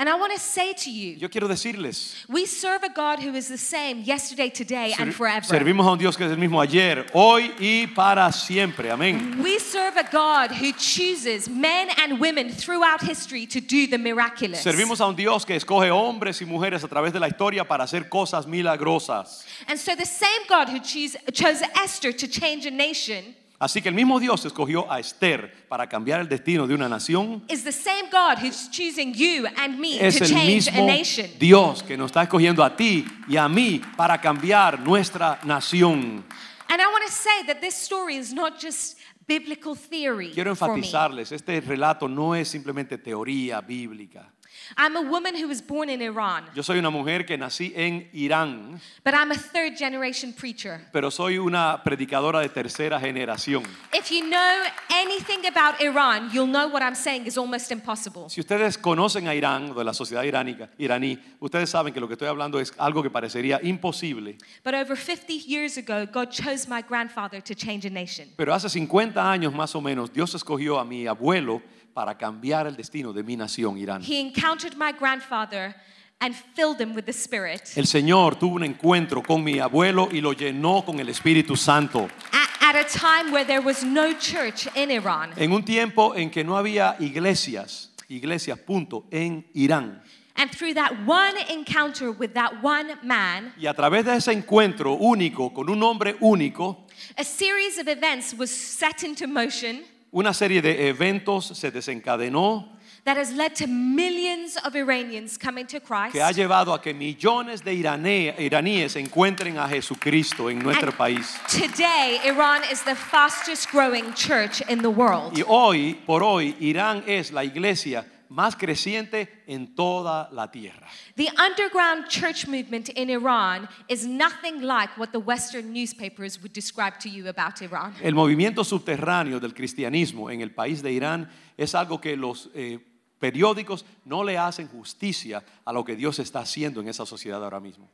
And 0.00 0.08
I 0.08 0.14
want 0.14 0.32
to 0.32 0.38
say 0.38 0.74
to 0.74 0.90
you, 0.92 1.16
Yo 1.16 1.28
quiero 1.28 1.48
decirles, 1.48 2.14
we 2.28 2.46
serve 2.46 2.84
a 2.84 2.88
God 2.88 3.18
who 3.18 3.34
is 3.34 3.48
the 3.48 3.58
same 3.58 4.02
yesterday, 4.02 4.48
today, 4.48 4.94
and 4.96 5.12
forever. 5.12 5.44
servimos 5.44 5.86
a 5.86 5.90
un 5.90 5.98
Dios 5.98 6.16
que 6.16 6.24
es 6.24 6.30
el 6.30 6.38
mismo 6.38 6.60
ayer, 6.60 7.04
hoy 7.12 7.52
y 7.58 7.86
para 7.92 8.30
siempre. 8.30 8.92
Amén. 8.92 9.42
We 9.42 9.58
serve 9.58 9.96
a 9.96 10.08
God 10.08 10.52
who 10.52 10.70
chooses 10.74 11.48
men 11.48 11.88
and 11.98 12.20
women 12.20 12.48
throughout 12.48 13.02
history 13.02 13.44
to 13.46 13.60
do 13.60 13.88
the 13.88 13.98
miraculous. 13.98 14.62
Servimos 14.62 15.00
a 15.00 15.08
un 15.08 15.16
Dios 15.16 15.44
que 15.44 15.56
escoge 15.56 15.90
hombres 15.90 16.40
y 16.40 16.46
mujeres 16.46 16.84
a 16.84 16.88
través 16.88 17.12
de 17.12 17.18
la 17.18 17.26
historia 17.26 17.64
para 17.64 17.82
hacer 17.82 18.08
cosas 18.08 18.46
milagrosas. 18.46 19.44
And 19.66 19.80
so 19.80 19.96
the 19.96 20.06
same 20.06 20.46
God 20.48 20.68
who 20.68 20.78
choose, 20.78 21.16
chose 21.32 21.60
Esther 21.74 22.12
to 22.12 22.28
change 22.28 22.66
a 22.66 22.70
nation 22.70 23.34
Así 23.60 23.82
que 23.82 23.88
el 23.88 23.94
mismo 23.94 24.20
Dios 24.20 24.44
escogió 24.44 24.90
a 24.90 25.00
Esther 25.00 25.66
para 25.68 25.88
cambiar 25.88 26.20
el 26.20 26.28
destino 26.28 26.66
de 26.66 26.74
una 26.74 26.88
nación. 26.88 27.42
is 27.48 27.64
the 27.64 27.72
same 27.72 28.08
God 28.10 28.38
who's 28.38 28.68
choosing 28.70 29.12
you 29.12 29.46
and 29.56 29.80
me 29.80 29.98
Es 30.00 30.18
to 30.18 30.24
el 30.24 30.30
change 30.30 30.68
a 30.68 30.72
mismo 30.72 30.86
nation. 30.86 31.26
Dios 31.40 31.82
que 31.82 31.96
nos 31.96 32.12
está 32.12 32.22
escogiendo 32.22 32.62
a 32.62 32.76
ti 32.76 33.04
y 33.26 33.36
a 33.36 33.48
mí 33.48 33.80
para 33.96 34.20
cambiar 34.20 34.78
nuestra 34.78 35.40
nación. 35.44 36.24
And 36.68 36.80
I 36.80 36.86
want 36.86 37.04
to 37.06 37.12
say 37.12 37.46
that 37.48 37.60
this 37.60 37.74
story 37.74 38.16
is 38.16 38.32
not 38.32 38.60
just 38.60 38.96
biblical 39.26 39.74
theory 39.74 40.30
Quiero 40.32 40.50
enfatizarles, 40.50 41.32
este 41.32 41.60
relato 41.60 42.08
no 42.08 42.34
es 42.34 42.48
simplemente 42.48 42.96
teoría 42.96 43.60
bíblica. 43.60 44.32
I'm 44.76 44.96
a 44.96 45.02
woman 45.02 45.34
who 45.34 45.48
was 45.48 45.60
born 45.62 45.88
in 45.88 46.02
Iran, 46.02 46.44
Yo 46.54 46.62
soy 46.62 46.78
una 46.78 46.90
mujer 46.90 47.24
que 47.24 47.36
nací 47.38 47.72
en 47.74 48.08
Irán, 48.12 48.80
but 49.04 49.14
I'm 49.14 49.30
a 49.32 49.36
third 49.36 49.76
generation 49.78 50.32
preacher. 50.32 50.80
pero 50.92 51.10
soy 51.10 51.38
una 51.38 51.82
predicadora 51.84 52.40
de 52.40 52.48
tercera 52.48 53.00
generación. 53.00 53.62
If 53.92 54.10
you 54.10 54.28
know 54.28 54.62
anything 54.90 55.46
about 55.46 55.80
Iran, 55.80 56.30
you'll 56.32 56.46
know 56.46 56.68
what 56.68 56.82
I'm 56.82 56.94
saying 56.94 57.26
is 57.26 57.38
almost 57.38 57.70
impossible. 57.70 58.28
Si 58.28 58.40
ustedes 58.40 58.76
conocen 58.78 59.26
a 59.28 59.34
Irán, 59.34 59.74
de 59.74 59.84
la 59.84 59.92
sociedad 59.92 60.22
iránica, 60.24 60.68
iraní, 60.78 61.18
ustedes 61.40 61.70
saben 61.70 61.92
que 61.92 62.00
lo 62.00 62.06
que 62.08 62.14
estoy 62.14 62.28
hablando 62.28 62.60
es 62.60 62.72
algo 62.78 63.02
que 63.02 63.10
parecería 63.10 63.60
imposible. 63.62 64.36
But 64.64 64.74
over 64.74 64.96
50 64.96 65.32
years 65.46 65.76
ago, 65.78 66.06
God 66.06 66.30
chose 66.30 66.68
my 66.68 66.82
grandfather 66.82 67.40
to 67.42 67.54
change 67.54 67.86
a 67.86 67.90
nation. 67.90 68.28
Pero 68.36 68.52
hace 68.54 68.68
50 68.68 69.18
años 69.30 69.52
más 69.54 69.74
o 69.74 69.80
menos, 69.80 70.12
Dios 70.12 70.34
escogió 70.34 70.78
a 70.78 70.84
mi 70.84 71.06
abuelo 71.06 71.62
para 71.98 72.16
cambiar 72.16 72.68
el 72.68 72.76
destino 72.76 73.12
de 73.12 73.24
mi 73.24 73.34
nación, 73.34 73.76
Irán. 73.76 74.00
He 74.04 74.20
encountered 74.20 74.76
my 74.76 74.92
grandfather 74.92 75.74
and 76.20 76.32
filled 76.54 76.80
him 76.80 76.94
with 76.94 77.06
the 77.06 77.12
Spirit 77.12 77.72
El 77.74 77.86
Señor 77.86 78.36
tuvo 78.38 78.54
un 78.54 78.62
encuentro 78.62 79.20
con 79.20 79.42
mi 79.42 79.58
abuelo 79.58 80.08
y 80.12 80.20
lo 80.20 80.32
llenó 80.32 80.84
con 80.84 81.00
el 81.00 81.08
Espíritu 81.08 81.56
Santo. 81.56 82.08
at, 82.32 82.76
at 82.76 82.76
a 82.76 82.84
time 82.84 83.32
where 83.32 83.44
there 83.44 83.60
was 83.60 83.82
no 83.82 84.12
church 84.12 84.68
in 84.76 84.92
Iran. 84.92 85.32
En 85.36 85.50
un 85.50 85.64
tiempo 85.64 86.14
en 86.14 86.30
que 86.30 86.44
no 86.44 86.56
había 86.56 86.94
iglesias, 87.00 87.90
iglesias, 88.08 88.60
punto, 88.60 89.06
en 89.10 89.44
Irán. 89.56 90.00
And 90.36 90.52
through 90.52 90.74
that 90.74 91.04
one 91.04 91.34
encounter 91.50 92.12
with 92.12 92.34
that 92.34 92.62
one 92.62 92.96
man, 93.02 93.52
Y 93.58 93.66
a 93.66 93.74
través 93.74 94.04
de 94.04 94.14
ese 94.14 94.32
encuentro 94.32 94.96
único, 95.00 95.52
con 95.52 95.68
un 95.68 95.82
hombre 95.82 96.14
único, 96.20 96.86
a 97.16 97.24
series 97.24 97.76
of 97.76 97.88
events 97.88 98.34
was 98.34 98.52
set 98.52 99.02
into 99.02 99.26
motion 99.26 99.82
una 100.12 100.32
serie 100.32 100.62
de 100.62 100.88
eventos 100.88 101.46
se 101.46 101.70
desencadenó 101.70 102.76
that 103.04 103.16
has 103.16 103.32
led 103.32 103.54
to 103.54 103.66
millions 103.66 104.56
of 104.64 104.74
Iranians 104.74 105.38
coming 105.38 105.66
to 105.66 105.80
Christ. 105.80 106.12
que 106.12 106.20
ha 106.22 106.30
llevado 106.32 106.74
a 106.74 106.80
que 106.82 106.92
millones 106.92 107.62
de 107.64 107.72
irané- 107.74 108.34
iraníes 108.38 108.96
encuentren 108.96 109.56
a 109.58 109.66
Jesucristo 109.68 110.50
en 110.50 110.58
nuestro 110.58 110.88
And 110.90 110.98
país. 110.98 111.38
Today, 111.48 112.20
Iran 112.26 112.62
is 112.70 112.82
the 112.82 112.94
fastest 112.94 113.70
growing 113.70 114.12
church 114.14 114.60
in 114.68 114.82
the 114.82 114.90
world. 114.90 115.36
Y 115.38 115.42
hoy, 115.46 115.94
por 116.06 116.22
hoy, 116.22 116.54
Irán 116.60 117.02
es 117.06 117.32
la 117.32 117.44
iglesia 117.44 118.04
más 118.28 118.56
creciente 118.56 119.42
en 119.46 119.74
toda 119.74 120.28
la 120.32 120.50
tierra. 120.50 120.86
The 121.16 121.28
underground 121.38 122.08
church 122.08 122.46
movement 122.46 122.88
in 122.90 123.10
Iran 123.10 123.68
is 123.88 124.06
nothing 124.06 124.62
like 124.62 124.96
what 124.98 125.10
the 125.12 125.18
Western 125.18 125.72
newspapers 125.72 126.40
would 126.42 126.52
describe 126.52 126.98
to 127.00 127.08
you 127.08 127.28
about 127.28 127.60
Iran. 127.62 127.94
El 128.02 128.14
movimiento 128.14 128.64
subterráneo 128.64 129.40
del 129.40 129.54
cristianismo 129.54 130.30
en 130.30 130.40
el 130.40 130.50
país 130.50 130.82
de 130.82 130.92
Irán 130.92 131.30
es 131.56 131.74
algo 131.74 132.00
que 132.00 132.16
los 132.16 132.50
eh, 132.54 132.78
periódicos 133.18 133.84
no 134.04 134.24
le 134.24 134.38
hacen 134.38 134.68
justicia 134.68 135.42
a 135.64 135.72
lo 135.72 135.84
que 135.84 135.96
Dios 135.96 136.18
está 136.18 136.40
haciendo 136.40 136.80
en 136.80 136.88
esa 136.88 137.04
sociedad 137.04 137.42
ahora 137.42 137.60
mismo. 137.60 137.88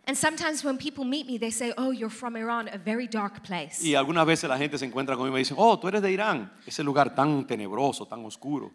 Oh. 1.76 1.92
Y 3.82 3.94
algunas 3.94 4.26
veces 4.26 4.48
la 4.48 4.58
gente 4.58 4.78
se 4.78 4.84
encuentra 4.84 5.16
conmigo 5.16 5.34
y 5.34 5.34
me 5.34 5.38
dice, 5.40 5.54
oh, 5.56 5.78
tú 5.78 5.88
eres 5.88 6.02
de 6.02 6.12
Irán, 6.12 6.52
ese 6.66 6.82
lugar 6.84 7.14
tan 7.14 7.46
tenebroso, 7.46 8.06
tan 8.06 8.24
oscuro. 8.24 8.72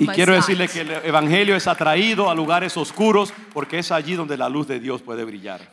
Y 0.00 0.06
quiero 0.06 0.34
decirle 0.34 0.68
que 0.68 0.80
el 0.80 0.90
evangelio 0.90 1.56
es 1.56 1.66
atraído 1.66 2.30
a 2.30 2.34
lugares 2.34 2.76
oscuros 2.76 3.32
porque 3.52 3.78
es 3.78 3.90
allí 3.90 4.14
donde 4.14 4.36
la 4.36 4.48
luz 4.48 4.66
de 4.66 4.80
Dios 4.80 5.02
puede 5.02 5.24
brillar. 5.24 5.70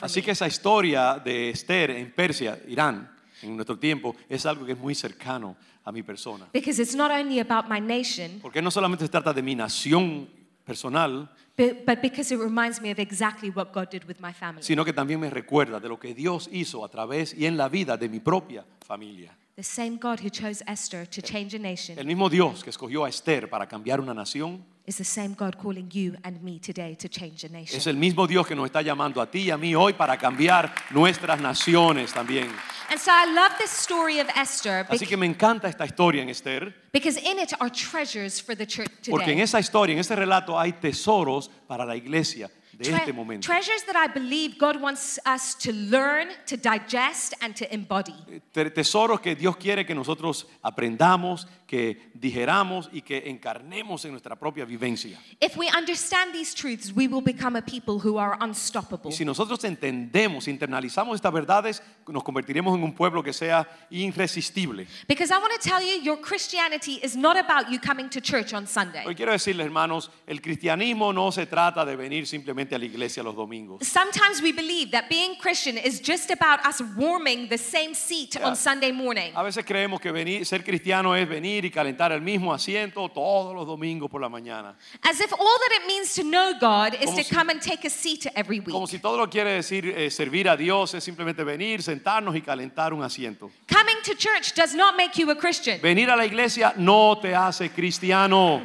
Así 0.00 0.22
que 0.22 0.30
esa 0.30 0.46
historia 0.46 1.20
de 1.22 1.50
Esther 1.50 1.90
en 1.90 2.12
Persia, 2.12 2.51
Irán, 2.68 3.10
en 3.42 3.56
nuestro 3.56 3.78
tiempo, 3.78 4.14
es 4.28 4.46
algo 4.46 4.64
que 4.64 4.72
es 4.72 4.78
muy 4.78 4.94
cercano 4.94 5.56
a 5.84 5.90
mi 5.92 6.02
persona. 6.02 6.46
Because 6.52 6.80
it's 6.80 6.94
not 6.94 7.10
only 7.10 7.40
about 7.40 7.68
my 7.68 7.80
nation, 7.80 8.38
Porque 8.40 8.62
no 8.62 8.70
solamente 8.70 9.04
se 9.04 9.10
trata 9.10 9.32
de 9.32 9.42
mi 9.42 9.54
nación 9.54 10.28
personal, 10.64 11.28
but, 11.56 11.84
but 11.84 12.00
because 12.00 12.32
it 12.32 12.38
reminds 12.40 12.80
me 12.80 12.92
of 12.92 12.98
exactly 12.98 13.50
what 13.50 13.72
God 13.72 13.88
did 13.90 14.04
with 14.04 14.16
my 14.20 14.32
family. 14.32 14.62
sino 14.62 14.84
que 14.84 14.92
también 14.92 15.18
me 15.18 15.28
recuerda 15.28 15.80
de 15.80 15.88
lo 15.88 15.98
que 15.98 16.14
Dios 16.14 16.48
hizo 16.52 16.84
a 16.84 16.88
través 16.88 17.34
y 17.34 17.46
en 17.46 17.56
la 17.56 17.68
vida 17.68 17.96
de 17.96 18.08
mi 18.08 18.20
propia 18.20 18.64
familia. 18.86 19.36
The 19.54 19.62
same 19.62 19.98
God 19.98 20.20
who 20.20 20.30
chose 20.30 20.62
Esther 20.66 21.04
to 21.04 21.20
change 21.20 21.54
a 21.54 21.58
nation 21.58 21.98
El 21.98 22.06
mismo 22.06 22.30
Dios 22.30 22.64
que 22.64 22.70
escogió 22.70 23.04
a 23.04 23.10
Esther 23.10 23.50
para 23.50 23.66
cambiar 23.66 24.00
una 24.00 24.14
nación 24.14 24.64
is 24.86 24.96
the 24.96 25.04
same 25.04 25.34
God 25.34 25.58
calling 25.58 25.90
you 25.92 26.16
and 26.24 26.42
me 26.42 26.58
today 26.58 26.94
to 26.94 27.06
change 27.06 27.44
a 27.44 27.50
nation. 27.50 27.76
es 27.76 27.86
el 27.86 27.96
mismo 27.96 28.26
Dios 28.26 28.46
que 28.46 28.54
nos 28.56 28.64
está 28.64 28.80
llamando 28.80 29.20
a 29.20 29.30
ti 29.30 29.40
y 29.42 29.50
a 29.50 29.58
mí 29.58 29.74
hoy 29.74 29.92
para 29.92 30.16
cambiar 30.16 30.74
nuestras 30.90 31.38
naciones 31.38 32.14
también. 32.14 32.48
And 32.90 32.98
so 32.98 33.10
I 33.12 33.26
love 33.26 33.52
this 33.58 33.70
story 33.70 34.20
of 34.20 34.28
Esther 34.34 34.86
Así 34.88 35.06
que 35.06 35.18
me 35.18 35.26
encanta 35.26 35.68
esta 35.68 35.84
historia 35.84 36.22
en 36.22 36.30
Esther, 36.30 36.74
because 36.90 37.18
in 37.18 37.38
it 37.38 37.52
are 37.60 37.70
treasures 37.70 38.40
for 38.40 38.56
the 38.56 38.66
church 38.66 38.90
porque 39.10 39.32
en 39.32 39.36
today. 39.36 39.42
esa 39.42 39.60
historia, 39.60 39.92
en 39.92 39.98
ese 40.00 40.16
relato 40.16 40.58
hay 40.58 40.72
tesoros 40.72 41.50
para 41.68 41.84
la 41.84 41.94
iglesia 41.94 42.50
de 42.72 42.84
Tre- 42.84 42.96
este 42.96 43.12
momento. 43.12 43.46
treasures 43.46 43.84
that 43.84 43.96
I 43.96 44.08
believe 44.12 44.56
God 44.58 44.80
wants 44.80 45.18
us 45.26 45.54
to 45.56 45.72
learn, 45.72 46.28
to 46.46 46.56
digest, 46.56 47.34
and 47.42 47.54
to 47.56 47.66
embody. 47.72 48.14
Eh, 48.30 48.70
Tesoros 48.70 49.20
que 49.20 49.34
Dios 49.36 49.56
quiere 49.56 49.84
que 49.84 49.94
nosotros 49.94 50.46
aprendamos, 50.62 51.46
que 51.72 52.10
digeramos 52.12 52.90
y 52.92 53.00
que 53.00 53.30
encarnemos 53.30 54.04
en 54.04 54.10
nuestra 54.10 54.36
propia 54.36 54.66
vivencia. 54.66 55.18
If 55.40 55.56
we 55.56 55.70
understand 55.74 56.30
these 56.34 56.54
truths, 56.54 56.92
we 56.94 57.08
will 57.08 57.22
become 57.22 57.56
a 57.56 57.62
people 57.62 57.94
who 57.98 58.18
are 58.18 58.36
unstoppable. 58.42 59.10
Y 59.10 59.14
si 59.16 59.24
nosotros 59.24 59.64
entendemos, 59.64 60.48
internalizamos 60.48 61.14
estas 61.14 61.32
verdades, 61.32 61.82
nos 62.06 62.22
convertiremos 62.22 62.76
en 62.76 62.84
un 62.84 62.92
pueblo 62.92 63.22
que 63.22 63.32
sea 63.32 63.66
irresistible. 63.90 64.86
Because 65.08 65.30
I 65.32 65.38
want 65.38 65.50
to 65.58 65.66
tell 65.66 65.80
you, 65.80 66.02
your 66.02 66.18
Christianity 66.20 67.00
is 67.02 67.16
not 67.16 67.38
about 67.38 67.70
you 67.70 67.78
coming 67.80 68.10
to 68.10 68.20
church 68.20 68.52
on 68.52 68.66
Sunday. 68.66 69.04
Hoy 69.06 69.14
quiero 69.14 69.32
decirles, 69.32 69.64
hermanos, 69.64 70.10
el 70.26 70.42
cristianismo 70.42 71.14
no 71.14 71.30
se 71.32 71.46
trata 71.46 71.86
de 71.86 71.96
venir 71.96 72.26
simplemente 72.26 72.74
a 72.74 72.78
la 72.78 72.84
iglesia 72.84 73.22
los 73.22 73.34
domingos. 73.34 73.80
Sometimes 73.88 74.42
we 74.42 74.52
believe 74.52 74.90
that 74.90 75.08
being 75.08 75.36
Christian 75.40 75.78
is 75.78 76.02
just 76.02 76.30
about 76.30 76.60
us 76.66 76.82
warming 76.98 77.48
the 77.48 77.56
same 77.56 77.94
seat 77.94 78.34
Yeah. 78.34 78.46
on 78.48 78.56
Sunday 78.56 78.92
morning. 78.92 79.32
A 79.34 79.42
veces 79.42 79.64
creemos 79.64 80.00
que 80.02 80.12
venir, 80.12 80.44
ser 80.44 80.62
cristiano 80.62 81.14
es 81.14 81.26
venir 81.26 81.61
y 81.66 81.70
calentar 81.70 82.12
el 82.12 82.20
mismo 82.20 82.52
asiento 82.52 83.08
todos 83.08 83.54
los 83.54 83.66
domingos 83.66 84.10
por 84.10 84.20
la 84.20 84.28
mañana. 84.28 84.76
As 85.02 85.20
if 85.20 85.32
all 85.32 85.38
that 85.38 85.80
it 85.80 85.86
means 85.86 86.14
to 86.14 86.22
know 86.22 86.52
God 86.60 86.94
is 86.94 87.06
Como 87.06 87.16
to 87.18 87.24
si- 87.24 87.34
come 87.34 87.50
and 87.52 87.60
take 87.62 87.86
a 87.86 87.90
seat 87.90 88.26
every 88.34 88.60
Como 88.60 88.80
week. 88.80 88.88
si 88.90 88.98
todo 88.98 89.16
lo 89.16 89.28
quiere 89.28 89.52
decir 89.54 89.86
eh, 89.86 90.10
servir 90.10 90.48
a 90.48 90.56
Dios 90.56 90.94
es 90.94 91.04
simplemente 91.04 91.44
venir, 91.44 91.82
sentarnos 91.82 92.34
y 92.36 92.40
calentar 92.42 92.92
un 92.92 93.02
asiento. 93.02 93.50
Coming 93.68 93.96
to 94.04 94.14
church 94.14 94.54
does 94.54 94.74
not 94.74 94.96
make 94.96 95.16
you 95.20 95.30
a 95.30 95.36
Christian. 95.36 95.80
Venir 95.80 96.10
a 96.10 96.16
la 96.16 96.24
iglesia 96.26 96.74
no 96.76 97.18
te 97.20 97.34
hace 97.34 97.70
cristiano. 97.70 98.62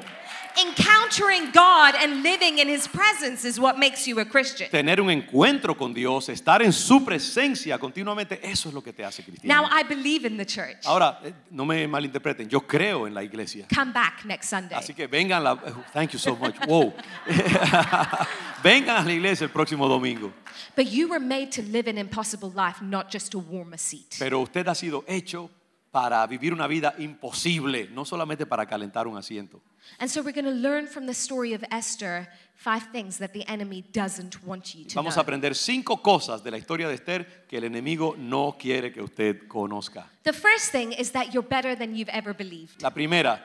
Encountering 0.59 1.51
God 1.51 1.93
and 2.01 2.23
living 2.23 2.57
in 2.57 2.67
His 2.67 2.87
presence 2.87 3.45
is 3.45 3.59
what 3.59 3.77
makes 3.77 4.07
you 4.07 4.19
a 4.19 4.25
Christian. 4.25 4.71
Tener 4.71 4.99
un 4.99 5.11
encuentro 5.11 5.77
con 5.77 5.93
Dios, 5.93 6.29
estar 6.29 6.63
en 6.63 6.73
su 6.73 7.05
presencia 7.05 7.77
continuamente, 7.77 8.39
eso 8.41 8.69
es 8.69 8.73
lo 8.73 8.81
que 8.81 8.91
te 8.91 9.03
hace 9.03 9.21
Now, 9.21 9.27
cristiano. 9.27 9.67
I 9.71 9.83
believe 9.83 10.25
in 10.25 10.35
the 10.35 10.45
church. 10.45 10.83
Ahora, 10.85 11.19
eh, 11.23 11.31
no 11.51 11.63
me 11.63 11.87
malinterpreten, 11.87 12.49
yo 12.49 12.61
creo 12.61 13.05
en 13.05 13.13
la 13.13 13.21
iglesia. 13.21 13.67
Come 13.73 13.93
back 13.93 14.25
next 14.25 14.49
Sunday. 14.49 14.75
Así 14.75 14.95
que 14.95 15.05
vengan, 15.05 15.43
la, 15.43 15.53
eh, 15.53 15.73
thank 15.93 16.11
you 16.11 16.19
so 16.19 16.35
much, 16.35 16.55
wow. 16.67 16.91
vengan 18.63 18.97
a 18.97 19.03
la 19.03 19.13
iglesia 19.13 19.45
el 19.45 19.51
próximo 19.51 19.87
domingo. 19.87 20.33
But 20.75 20.87
you 20.87 21.07
were 21.07 21.23
made 21.23 21.51
to 21.51 21.61
live 21.61 21.87
an 21.87 21.99
impossible 21.99 22.51
life, 22.55 22.81
not 22.81 23.11
just 23.11 23.31
to 23.33 23.37
warm 23.39 23.73
a 23.73 23.77
seat. 23.77 24.15
Pero 24.17 24.39
usted 24.41 24.67
ha 24.67 24.73
sido 24.73 25.03
hecho 25.07 25.51
para 25.91 26.25
vivir 26.27 26.53
una 26.53 26.67
vida 26.67 26.95
imposible, 26.97 27.89
no 27.91 28.05
solamente 28.05 28.45
para 28.45 28.65
calentar 28.65 29.07
un 29.07 29.17
asiento. 29.17 29.61
And 29.99 30.09
so 30.09 30.21
we're 30.21 30.33
going 30.33 30.45
to 30.45 30.51
learn 30.51 30.87
from 30.87 31.07
the 31.07 31.13
story 31.13 31.53
of 31.53 31.63
Esther 31.71 32.27
five 32.57 32.87
things 32.91 33.17
that 33.19 33.33
the 33.33 33.47
enemy 33.47 33.83
doesn't 33.93 34.43
want 34.43 34.73
you 34.75 34.83
to 34.85 34.95
Vamos 34.95 35.15
a 35.17 35.21
aprender 35.21 35.55
cinco 35.55 35.97
cosas 35.97 36.43
de 36.43 36.51
la 36.51 36.57
historia 36.57 36.87
de 36.87 36.95
Esther 36.95 37.25
que 37.47 37.57
el 37.57 37.63
enemigo 37.63 38.15
no 38.17 38.55
quiere 38.59 38.91
que 38.91 39.01
usted 39.01 39.47
conozca. 39.47 40.05
The 40.23 40.33
first 40.33 40.71
thing 40.71 40.91
is 40.91 41.11
that 41.11 41.33
you're 41.33 41.47
better 41.47 41.75
than 41.75 41.95
you've 41.95 42.09
ever 42.09 42.33
believed. 42.33 42.81
La 42.81 42.89
primera, 42.89 43.39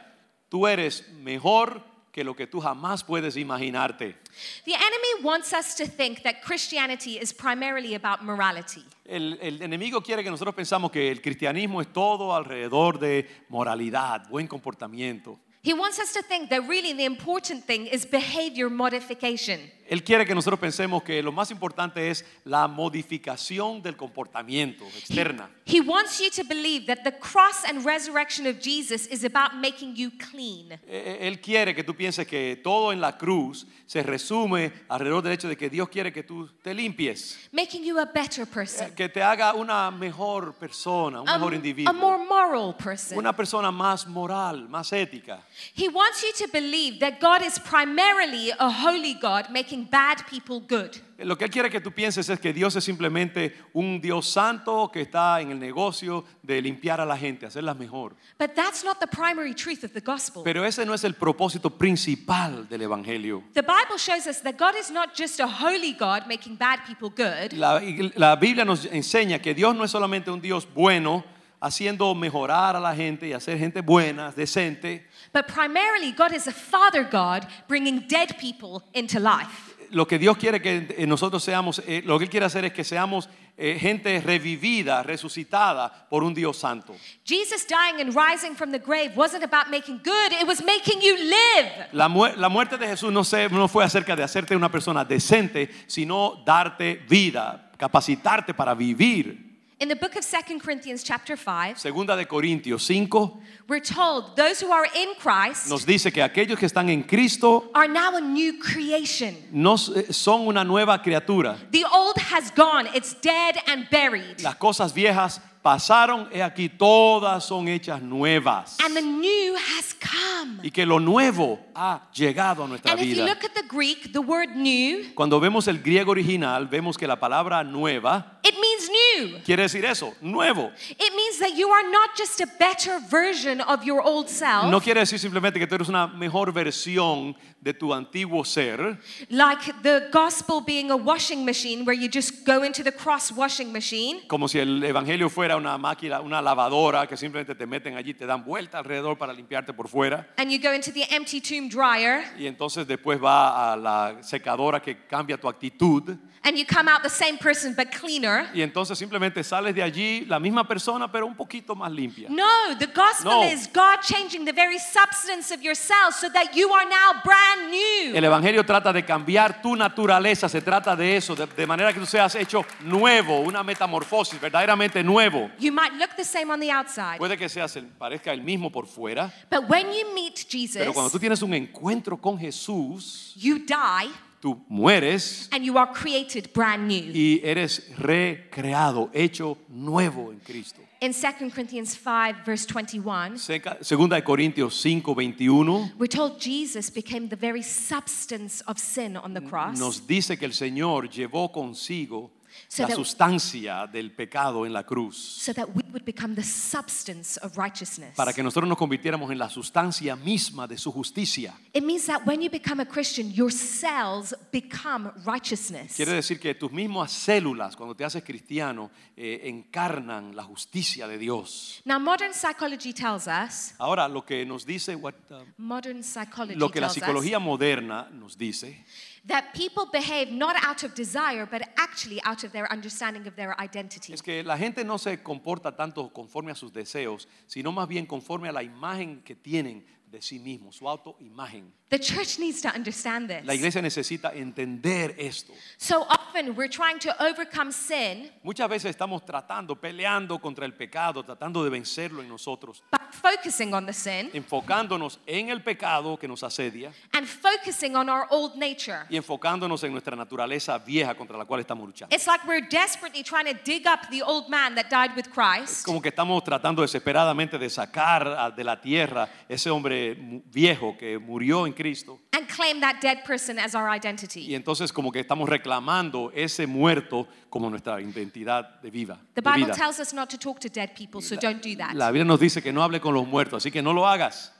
tú 0.48 0.66
eres 0.66 1.04
mejor 1.22 1.82
que 2.10 2.24
lo 2.24 2.34
que 2.34 2.46
tú 2.46 2.60
jamás 2.60 3.04
puedes 3.04 3.36
imaginarte. 3.36 4.16
The 4.64 4.74
enemy 4.74 5.24
wants 5.24 5.52
us 5.52 5.74
to 5.76 5.86
think 5.86 6.22
that 6.22 6.42
Christianity 6.42 7.18
is 7.18 7.32
primarily 7.32 7.94
about 7.94 8.22
morality. 8.22 8.84
El, 9.04 9.38
el 9.40 9.62
enemigo 9.62 10.02
quiere 10.02 10.22
que 10.22 10.30
nosotros 10.30 10.54
pensamos 10.54 10.90
que 10.90 11.10
el 11.10 11.20
cristianismo 11.20 11.80
es 11.80 11.92
todo 11.92 12.34
alrededor 12.34 12.98
de 12.98 13.28
moralidad, 13.48 14.28
buen 14.28 14.46
comportamiento. 14.46 15.38
He 15.62 15.72
wants 15.72 16.00
us 16.00 16.12
to 16.14 16.22
think 16.22 16.50
that 16.50 16.68
really 16.68 16.92
the 16.92 17.04
important 17.04 17.64
thing 17.64 17.86
is 17.86 18.04
behavior 18.04 18.68
modification. 18.68 19.70
Él 19.88 20.02
quiere 20.02 20.24
que 20.24 20.34
nosotros 20.34 20.58
pensemos 20.60 21.02
que 21.02 21.22
lo 21.22 21.32
más 21.32 21.50
importante 21.50 22.10
es 22.10 22.24
la 22.44 22.68
modificación 22.68 23.82
del 23.82 23.96
comportamiento 23.96 24.84
externa. 24.96 25.50
He 25.64 25.80
wants 25.80 26.20
you 26.20 26.30
to 26.30 26.44
believe 26.44 26.86
that 26.86 27.04
the 27.04 27.12
cross 27.18 27.64
and 27.66 27.84
resurrection 27.84 28.46
of 28.46 28.60
Jesus 28.60 29.06
is 29.06 29.24
about 29.24 29.54
making 29.54 29.94
you 29.94 30.10
clean. 30.30 30.78
Eh, 30.86 31.18
Él 31.22 31.40
quiere 31.40 31.74
que 31.74 31.84
tú 31.84 31.94
pienses 31.94 32.26
que 32.26 32.60
todo 32.62 32.92
en 32.92 33.00
la 33.00 33.16
cruz 33.16 33.66
se 33.86 34.02
resume 34.02 34.72
alrededor 34.88 35.22
del 35.22 35.32
hecho 35.32 35.48
de 35.48 35.56
que 35.56 35.68
Dios 35.68 35.88
quiere 35.88 36.12
que 36.12 36.22
tú 36.22 36.48
te 36.62 36.74
limpies, 36.74 37.38
making 37.52 37.84
you 37.84 37.98
a 37.98 38.06
better 38.06 38.44
eh, 38.44 38.46
person, 38.46 38.94
que 38.94 39.08
te 39.08 39.22
haga 39.22 39.54
una 39.54 39.90
mejor 39.90 40.54
persona, 40.54 41.20
un 41.20 41.28
a, 41.28 41.34
mejor 41.38 41.52
a 41.52 41.56
individuo, 41.56 41.92
more 41.92 42.18
moral 42.18 42.74
person. 42.76 43.18
una 43.18 43.32
persona 43.34 43.70
más 43.70 44.06
moral, 44.06 44.68
más 44.68 44.92
ética. 44.92 45.42
He 45.74 45.88
wants 45.88 46.22
you 46.22 46.46
to 46.46 46.52
believe 46.52 47.00
that 47.00 47.20
God 47.20 47.42
is 47.42 47.58
primarily 47.58 48.50
a 48.58 48.70
holy 48.70 49.14
God 49.14 49.50
making 49.50 49.71
bad 49.90 50.18
people 50.28 50.60
good. 50.60 50.90
Lo 51.18 51.36
que 51.36 51.44
Él 51.44 51.50
quiere 51.50 51.70
que 51.70 51.80
tú 51.80 51.92
pienses 51.92 52.28
es 52.28 52.40
que 52.40 52.52
Dios 52.52 52.74
es 52.76 52.84
simplemente 52.84 53.54
un 53.72 54.00
Dios 54.00 54.26
santo 54.28 54.90
que 54.92 55.02
está 55.02 55.40
en 55.40 55.50
el 55.50 55.58
negocio 55.58 56.24
de 56.42 56.60
limpiar 56.60 57.00
a 57.00 57.06
la 57.06 57.16
gente, 57.16 57.46
hacerla 57.46 57.74
mejor. 57.74 58.14
But 58.38 58.54
that's 58.54 58.84
not 58.84 58.98
the 58.98 59.06
primary 59.06 59.54
truth 59.54 59.84
of 59.84 59.92
the 59.92 60.00
gospel. 60.00 60.42
Pero 60.44 60.64
ese 60.64 60.84
no 60.84 60.94
es 60.94 61.04
el 61.04 61.14
propósito 61.14 61.70
principal 61.70 62.68
del 62.68 62.82
Evangelio. 62.82 63.44
The 63.54 63.62
Bible 63.62 63.98
shows 63.98 64.26
us 64.26 64.42
that 64.42 64.56
God 64.58 64.74
is 64.78 64.90
not 64.90 65.16
just 65.16 65.40
a 65.40 65.46
holy 65.46 65.92
God 65.92 66.26
making 66.26 66.56
bad 66.56 66.80
people 66.86 67.10
good, 67.10 67.52
La, 67.52 67.80
la 68.16 68.36
Biblia 68.36 68.64
nos 68.64 68.86
enseña 68.86 69.40
que 69.40 69.54
Dios 69.54 69.74
no 69.74 69.84
es 69.84 69.90
solamente 69.90 70.30
un 70.30 70.40
Dios 70.40 70.66
bueno, 70.74 71.24
haciendo 71.60 72.12
mejorar 72.14 72.74
a 72.74 72.80
la 72.80 72.94
gente 72.94 73.28
y 73.28 73.32
hacer 73.32 73.56
gente 73.58 73.80
buena, 73.80 74.32
decente. 74.32 75.06
But 75.32 75.46
primarily 75.46 76.12
God 76.12 76.32
is 76.32 76.46
a 76.46 76.52
father 76.52 77.04
God 77.04 77.46
bringing 77.68 78.06
dead 78.08 78.36
people 78.38 78.82
into 78.94 79.18
life. 79.18 79.74
Lo 79.90 80.06
que 80.06 80.18
Dios 80.18 80.38
quiere 80.38 80.60
que 80.62 81.06
nosotros 81.06 81.44
seamos, 81.44 81.82
eh, 81.86 82.00
lo 82.06 82.18
que 82.18 82.24
Él 82.24 82.30
quiere 82.30 82.46
hacer 82.46 82.64
es 82.64 82.72
que 82.72 82.82
seamos 82.82 83.28
eh, 83.58 83.78
gente 83.78 84.18
revivida, 84.22 85.02
resucitada 85.02 86.08
por 86.08 86.24
un 86.24 86.32
Dios 86.32 86.56
santo. 86.56 86.94
Jesus 87.26 87.66
dying 87.66 88.00
and 88.00 88.14
rising 88.16 88.54
from 88.56 88.72
the 88.72 88.78
grave 88.78 89.14
wasn't 89.14 89.44
about 89.44 89.70
making 89.70 89.98
good, 90.02 90.32
it 90.40 90.46
was 90.46 90.64
making 90.64 91.02
you 91.02 91.14
live. 91.18 91.88
La, 91.92 92.08
la 92.36 92.48
muerte 92.48 92.78
de 92.78 92.86
Jesús 92.86 93.12
no, 93.12 93.22
se- 93.22 93.50
no 93.50 93.68
fue 93.68 93.84
acerca 93.84 94.16
de 94.16 94.22
hacerte 94.22 94.56
una 94.56 94.70
persona 94.70 95.04
decente, 95.04 95.68
sino 95.86 96.42
darte 96.46 97.04
vida, 97.06 97.70
capacitarte 97.76 98.54
para 98.54 98.74
vivir. 98.74 99.51
In 99.82 99.88
the 99.88 99.96
book 99.96 100.14
of 100.14 100.24
2 100.24 100.60
Corinthians 100.60 101.02
chapter 101.02 101.36
5, 101.36 101.76
Segunda 101.76 102.14
de 102.14 102.24
Corintios 102.24 102.86
5 102.86 103.32
we're 103.68 103.80
told 103.80 104.36
those 104.36 104.60
who 104.60 104.70
are 104.70 104.86
in 104.94 105.12
Christ 105.18 105.68
nos 105.68 105.84
dice 105.84 106.12
que 106.12 106.22
aquellos 106.22 106.56
que 106.56 106.68
están 106.68 106.88
en 106.88 107.02
Cristo 107.02 107.68
are 107.74 107.88
now 107.88 108.14
a 108.14 108.20
new 108.20 108.60
creation. 108.60 109.34
no 109.50 109.74
eh, 109.74 110.12
son 110.12 110.46
una 110.46 110.62
nueva 110.62 111.02
criatura. 111.02 111.56
The 111.72 111.84
old 111.92 112.16
has 112.16 112.52
gone, 112.52 112.86
it's 112.94 113.14
dead 113.14 113.56
and 113.66 113.90
buried. 113.90 114.40
Las 114.40 114.54
cosas 114.54 114.92
viejas 114.94 115.40
pasaron, 115.62 116.28
he 116.32 116.42
aquí 116.42 116.68
todas 116.68 117.44
son 117.44 117.68
hechas 117.68 118.02
nuevas. 118.02 118.76
And 118.84 118.94
the 118.96 119.02
new 119.02 119.54
has 119.54 119.94
come. 119.94 120.60
Y 120.62 120.70
que 120.70 120.84
lo 120.84 120.98
nuevo 120.98 121.58
ha 121.74 122.08
llegado 122.12 122.64
a 122.64 122.68
nuestra 122.68 122.90
And 122.92 123.00
if 123.00 123.06
you 123.06 123.14
vida. 123.14 123.26
look 123.26 123.44
at 123.44 123.54
the 123.54 123.62
Greek, 123.68 124.12
the 124.12 124.20
word 124.20 124.56
new, 124.56 125.12
Cuando 125.14 125.38
vemos 125.40 125.68
el 125.68 125.78
griego 125.78 126.10
original, 126.12 126.66
vemos 126.66 126.96
que 126.98 127.06
la 127.06 127.16
palabra 127.18 127.62
nueva 127.64 128.38
it 128.44 128.54
means 128.60 128.90
new. 128.90 129.38
quiere 129.44 129.62
decir 129.62 129.84
eso, 129.84 130.14
nuevo. 130.20 130.70
It 130.90 131.14
means 131.14 131.38
that 131.38 131.56
you 131.56 131.68
are 131.70 131.88
not 131.90 132.16
just 132.16 132.40
a 132.40 132.46
better 132.58 132.98
version 133.08 133.60
of 133.60 133.84
your 133.84 134.02
old 134.02 134.28
self, 134.28 134.68
No 134.70 134.80
quiere 134.80 135.00
decir 135.00 135.18
simplemente 135.18 135.58
que 135.60 135.66
tú 135.66 135.76
eres 135.76 135.88
una 135.88 136.08
mejor 136.08 136.52
versión 136.52 137.36
de 137.60 137.72
tu 137.72 137.94
antiguo 137.94 138.44
ser, 138.44 138.98
like 139.30 139.72
the 139.82 140.08
gospel 140.12 140.60
being 140.60 140.90
a 140.90 140.96
washing 140.96 141.44
machine 141.44 141.84
where 141.84 141.94
you 141.96 142.08
just 142.08 142.44
go 142.44 142.64
into 142.64 142.82
the 142.82 142.90
cross 142.90 143.30
washing 143.30 143.72
machine 143.72 144.20
como 144.26 144.48
si 144.48 144.58
el 144.58 144.82
evangelio 144.82 145.30
fuera 145.30 145.51
una 145.56 145.76
máquina, 145.78 146.20
una 146.20 146.40
lavadora 146.42 147.06
que 147.06 147.16
simplemente 147.16 147.54
te 147.54 147.66
meten 147.66 147.96
allí, 147.96 148.14
te 148.14 148.26
dan 148.26 148.44
vuelta 148.44 148.78
alrededor 148.78 149.16
para 149.18 149.32
limpiarte 149.32 149.72
por 149.72 149.88
fuera. 149.88 150.26
and 150.36 150.50
you 150.50 150.58
go 150.60 150.72
into 150.74 150.92
the 150.92 151.04
empty 151.14 151.40
tomb 151.40 151.68
dryer 151.68 152.22
Y 152.38 152.46
entonces 152.46 152.86
después 152.86 153.22
va 153.22 153.72
a 153.72 153.76
la 153.76 154.22
secadora 154.22 154.80
que 154.80 155.06
cambia 155.06 155.36
tu 155.38 155.48
actitud. 155.48 156.16
And 156.44 156.56
you 156.58 156.64
come 156.66 156.88
out 156.88 157.02
the 157.02 157.08
same 157.08 157.38
person 157.38 157.72
but 157.74 157.90
cleaner. 157.92 158.48
Y 158.52 158.62
entonces 158.62 158.98
simplemente 158.98 159.44
sales 159.44 159.74
de 159.74 159.82
allí 159.82 160.24
la 160.26 160.38
misma 160.40 160.66
persona, 160.66 161.10
pero 161.10 161.26
un 161.26 161.34
poquito 161.36 161.74
más 161.76 161.90
limpia. 161.92 162.28
No, 162.28 162.76
the 162.78 162.86
gospel 162.86 163.30
No. 163.30 163.42
is 163.44 163.68
God 163.72 164.00
changing 164.02 164.44
the 164.44 164.52
very 164.52 164.78
substance 164.78 165.52
of 165.54 165.62
yourself 165.62 166.14
so 166.18 166.28
that 166.30 166.54
you 166.54 166.72
are 166.72 166.84
now 166.84 167.20
brand 167.24 167.70
new. 167.70 168.16
El 168.16 168.24
Evangelio 168.24 168.64
trata 168.64 168.92
de 168.92 169.04
cambiar 169.04 169.62
tu 169.62 169.76
naturaleza, 169.76 170.48
se 170.48 170.60
trata 170.60 170.96
de 170.96 171.16
eso, 171.16 171.34
de, 171.36 171.46
de 171.46 171.66
manera 171.66 171.92
que 171.92 172.00
tú 172.00 172.06
seas 172.06 172.34
hecho 172.34 172.64
nuevo, 172.80 173.38
una 173.40 173.62
metamorfosis, 173.62 174.40
verdaderamente 174.40 175.02
nuevo. 175.04 175.50
You 175.60 175.72
might 175.72 175.92
look 175.94 176.10
the 176.16 176.24
same 176.24 176.50
on 176.52 176.58
the 176.58 176.70
outside, 176.72 177.18
Puede 177.18 177.38
que 177.38 177.48
seas 177.48 177.76
el- 177.76 177.86
parezca 177.86 178.32
el 178.32 178.42
mismo 178.42 178.70
por 178.70 178.86
fuera, 178.86 179.32
but 179.50 179.68
when 179.68 179.86
you 179.92 180.12
meet 180.14 180.44
Jesus, 180.48 180.78
pero 180.78 180.92
cuando 180.92 181.10
tú 181.10 181.18
tienes 181.20 181.40
un 181.42 181.54
encuentro 181.54 182.16
con 182.20 182.36
Jesús, 182.38 183.32
you 183.36 183.58
die 183.60 184.10
tú 184.42 184.60
mueres 184.68 185.48
and 185.52 185.64
you 185.64 185.78
are 185.78 185.90
created 185.92 186.52
brand 186.52 186.88
new. 186.88 187.12
y 187.14 187.40
eres 187.44 187.88
recreado, 187.96 189.08
hecho 189.14 189.56
nuevo 189.68 190.32
en 190.32 190.40
Cristo. 190.40 190.80
In 191.00 191.12
2 191.12 191.50
Corinthians 191.52 191.96
5, 191.96 192.44
verse 192.44 192.64
21, 192.66 193.36
Seca- 193.38 193.78
Segunda 193.82 194.16
de 194.16 194.22
Corintios 194.22 194.74
5, 194.80 195.14
21 195.14 195.92
we're 195.98 196.06
told 196.06 196.40
Jesus 196.40 196.90
became 196.90 197.28
the 197.28 197.36
very 197.36 197.62
substance 197.62 198.62
of 198.66 198.78
sin 198.78 199.16
on 199.16 199.32
the 199.34 199.40
cross 199.40 199.78
nos 199.78 200.06
dice 200.06 200.36
que 200.38 200.46
el 200.46 200.52
Señor 200.52 201.08
llevó 201.08 201.50
consigo 201.52 202.30
So 202.68 202.82
la 202.82 202.88
that- 202.88 202.96
sustancia 202.96 203.86
del 203.86 204.12
pecado 204.12 204.64
en 204.66 204.72
la 204.72 204.84
cruz 204.84 205.16
so 205.16 205.52
that 205.54 205.68
we 205.74 205.82
would 205.90 206.04
become 206.04 206.34
the 206.34 206.42
substance 206.42 207.38
of 207.42 207.56
righteousness. 207.56 208.14
para 208.16 208.32
que 208.32 208.42
nosotros 208.42 208.68
nos 208.68 208.78
convirtiéramos 208.78 209.30
en 209.30 209.38
la 209.38 209.48
sustancia 209.48 210.16
misma 210.16 210.66
de 210.66 210.78
su 210.78 210.90
justicia. 210.92 211.54
It 211.72 211.82
means 211.84 212.06
that 212.06 212.26
when 212.26 212.40
you 212.40 212.50
become 212.50 212.80
a 212.82 212.86
Christian, 212.86 213.30
your 213.32 213.50
cells 213.50 214.34
become 214.52 215.12
righteousness. 215.24 215.94
Quiere 215.96 216.12
decir 216.12 216.38
que 216.40 216.54
tus 216.54 216.72
mismas 216.72 217.12
células, 217.12 217.76
cuando 217.76 217.94
te 217.94 218.04
haces 218.04 218.22
cristiano, 218.24 218.90
eh, 219.16 219.42
encarnan 219.44 220.34
la 220.34 220.42
justicia 220.42 221.06
de 221.06 221.18
Dios. 221.18 221.80
Now, 221.84 221.98
modern 221.98 222.32
psychology 222.32 222.92
tells 222.92 223.26
us, 223.26 223.74
Ahora, 223.78 224.08
lo 224.08 224.24
que 224.24 224.44
nos 224.44 224.64
dice, 224.64 224.94
what, 224.96 225.14
uh, 225.30 225.44
modern 225.58 226.02
psychology 226.02 226.58
lo 226.58 226.70
que 226.70 226.80
la 226.80 226.88
tells 226.88 226.96
us 226.96 227.02
psicología 227.02 227.38
moderna 227.38 228.08
nos 228.10 228.36
dice, 228.38 228.84
that 229.26 229.52
people 229.54 229.86
behave 229.92 230.30
not 230.32 230.56
out 230.64 230.82
of 230.82 230.94
desire, 230.94 231.46
but 231.46 231.62
actually 231.76 232.20
out 232.24 232.44
of 232.44 232.52
their 232.52 232.70
understanding 232.72 233.26
of 233.26 233.36
their 233.36 233.54
identity. 233.60 234.12
es 234.12 234.22
que 234.22 234.42
la 234.42 234.56
gente 234.56 234.84
no 234.84 234.98
se 234.98 235.18
comporta 235.18 235.76
tanto 235.76 236.08
conforme 236.12 236.50
a 236.50 236.54
sus 236.54 236.72
deseos, 236.72 237.28
sino 237.46 237.70
más 237.72 237.88
bien 237.88 238.06
conforme 238.06 238.48
a 238.48 238.52
la 238.52 238.62
imagen 238.62 239.22
que 239.24 239.34
tienen 239.34 239.84
de 240.12 240.20
sí 240.20 240.38
mismos, 240.38 240.76
su 240.76 240.86
autoimagen. 240.86 241.72
The 241.88 241.98
church 241.98 242.38
needs 242.38 242.60
to 242.62 242.68
understand 242.68 243.28
this. 243.28 243.44
La 243.46 243.54
iglesia 243.54 243.80
necesita 243.80 244.32
entender 244.34 245.14
esto. 245.18 245.54
So 245.78 246.02
often 246.02 246.54
we're 246.54 246.68
trying 246.68 246.98
to 247.00 247.10
overcome 247.22 247.72
sin 247.72 248.30
Muchas 248.42 248.68
veces 248.68 248.90
estamos 248.90 249.24
tratando, 249.24 249.80
peleando 249.80 250.38
contra 250.38 250.66
el 250.66 250.74
pecado, 250.74 251.22
tratando 251.24 251.64
de 251.64 251.70
vencerlo 251.70 252.20
en 252.20 252.28
nosotros, 252.28 252.82
by 252.90 253.01
focusing 253.12 253.74
on 253.74 253.86
the 253.86 253.92
sin 253.92 254.30
enfocándonos 254.32 255.18
en 255.26 255.50
el 255.50 255.62
pecado 255.62 256.16
que 256.18 256.26
nos 256.26 256.42
asedia 256.42 256.92
and 257.12 257.26
focusing 257.26 257.94
on 257.96 258.08
our 258.08 258.26
old 258.30 258.56
nature. 258.56 259.04
y 259.08 259.16
enfocándonos 259.16 259.82
en 259.84 259.92
nuestra 259.92 260.16
naturaleza 260.16 260.78
vieja 260.78 261.14
contra 261.14 261.36
la 261.36 261.44
cual 261.44 261.60
estamos 261.60 261.86
luchando. 261.86 262.14
It's 262.14 262.26
like 262.26 262.46
we're 262.46 262.66
desperately 262.68 263.22
trying 263.22 263.46
to 263.46 263.54
dig 263.64 263.86
up 263.86 264.08
the 264.10 264.22
old 264.22 264.48
man 264.48 264.74
that 264.74 264.88
died 264.90 265.12
with 265.16 265.26
Christ 265.32 265.84
Como 265.84 266.00
que 266.00 266.08
estamos 266.10 266.42
tratando 266.42 266.82
desesperadamente 266.82 267.58
de 267.58 267.68
sacar 267.70 268.26
a- 268.26 268.50
de 268.50 268.64
la 268.64 268.80
tierra 268.80 269.28
ese 269.48 269.70
hombre 269.70 270.14
mu- 270.14 270.40
viejo 270.46 270.96
que 270.98 271.18
murió 271.18 271.66
en 271.66 271.72
Cristo. 271.72 272.18
and 272.32 272.48
claim 272.48 272.80
that 272.80 272.96
dead 273.00 273.24
person 273.24 273.58
as 273.58 273.74
our 273.74 273.88
Y 273.88 273.96
identity. 273.96 274.54
entonces 274.54 274.92
como 274.92 275.12
que 275.12 275.20
estamos 275.20 275.48
reclamando 275.48 276.30
ese 276.34 276.66
muerto 276.66 277.26
como 277.52 277.68
nuestra 277.68 278.00
identidad 278.00 278.80
de 278.80 278.90
viva. 278.90 279.18
The 279.34 279.42
de 279.42 279.50
Bible 279.50 279.66
vida. 279.66 279.76
tells 279.76 280.00
us 280.00 280.14
not 280.14 280.30
to 280.30 280.38
talk 280.38 280.58
to 280.60 280.70
dead 280.70 280.94
people, 280.96 281.20
so 281.20 281.36
don't 281.36 281.62
do 281.62 281.76
that. 281.76 281.94
La 281.94 282.10
Biblia 282.10 282.24
nos 282.24 282.40
dice 282.40 282.62
que 282.62 282.72
no 282.72 282.82
hable 282.82 282.98
con 282.98 283.12
los 283.12 283.26
muertos, 283.26 283.62
así 283.62 283.70
que 283.70 283.82
no 283.82 283.92
lo 283.92 284.06
hagas. 284.06 284.50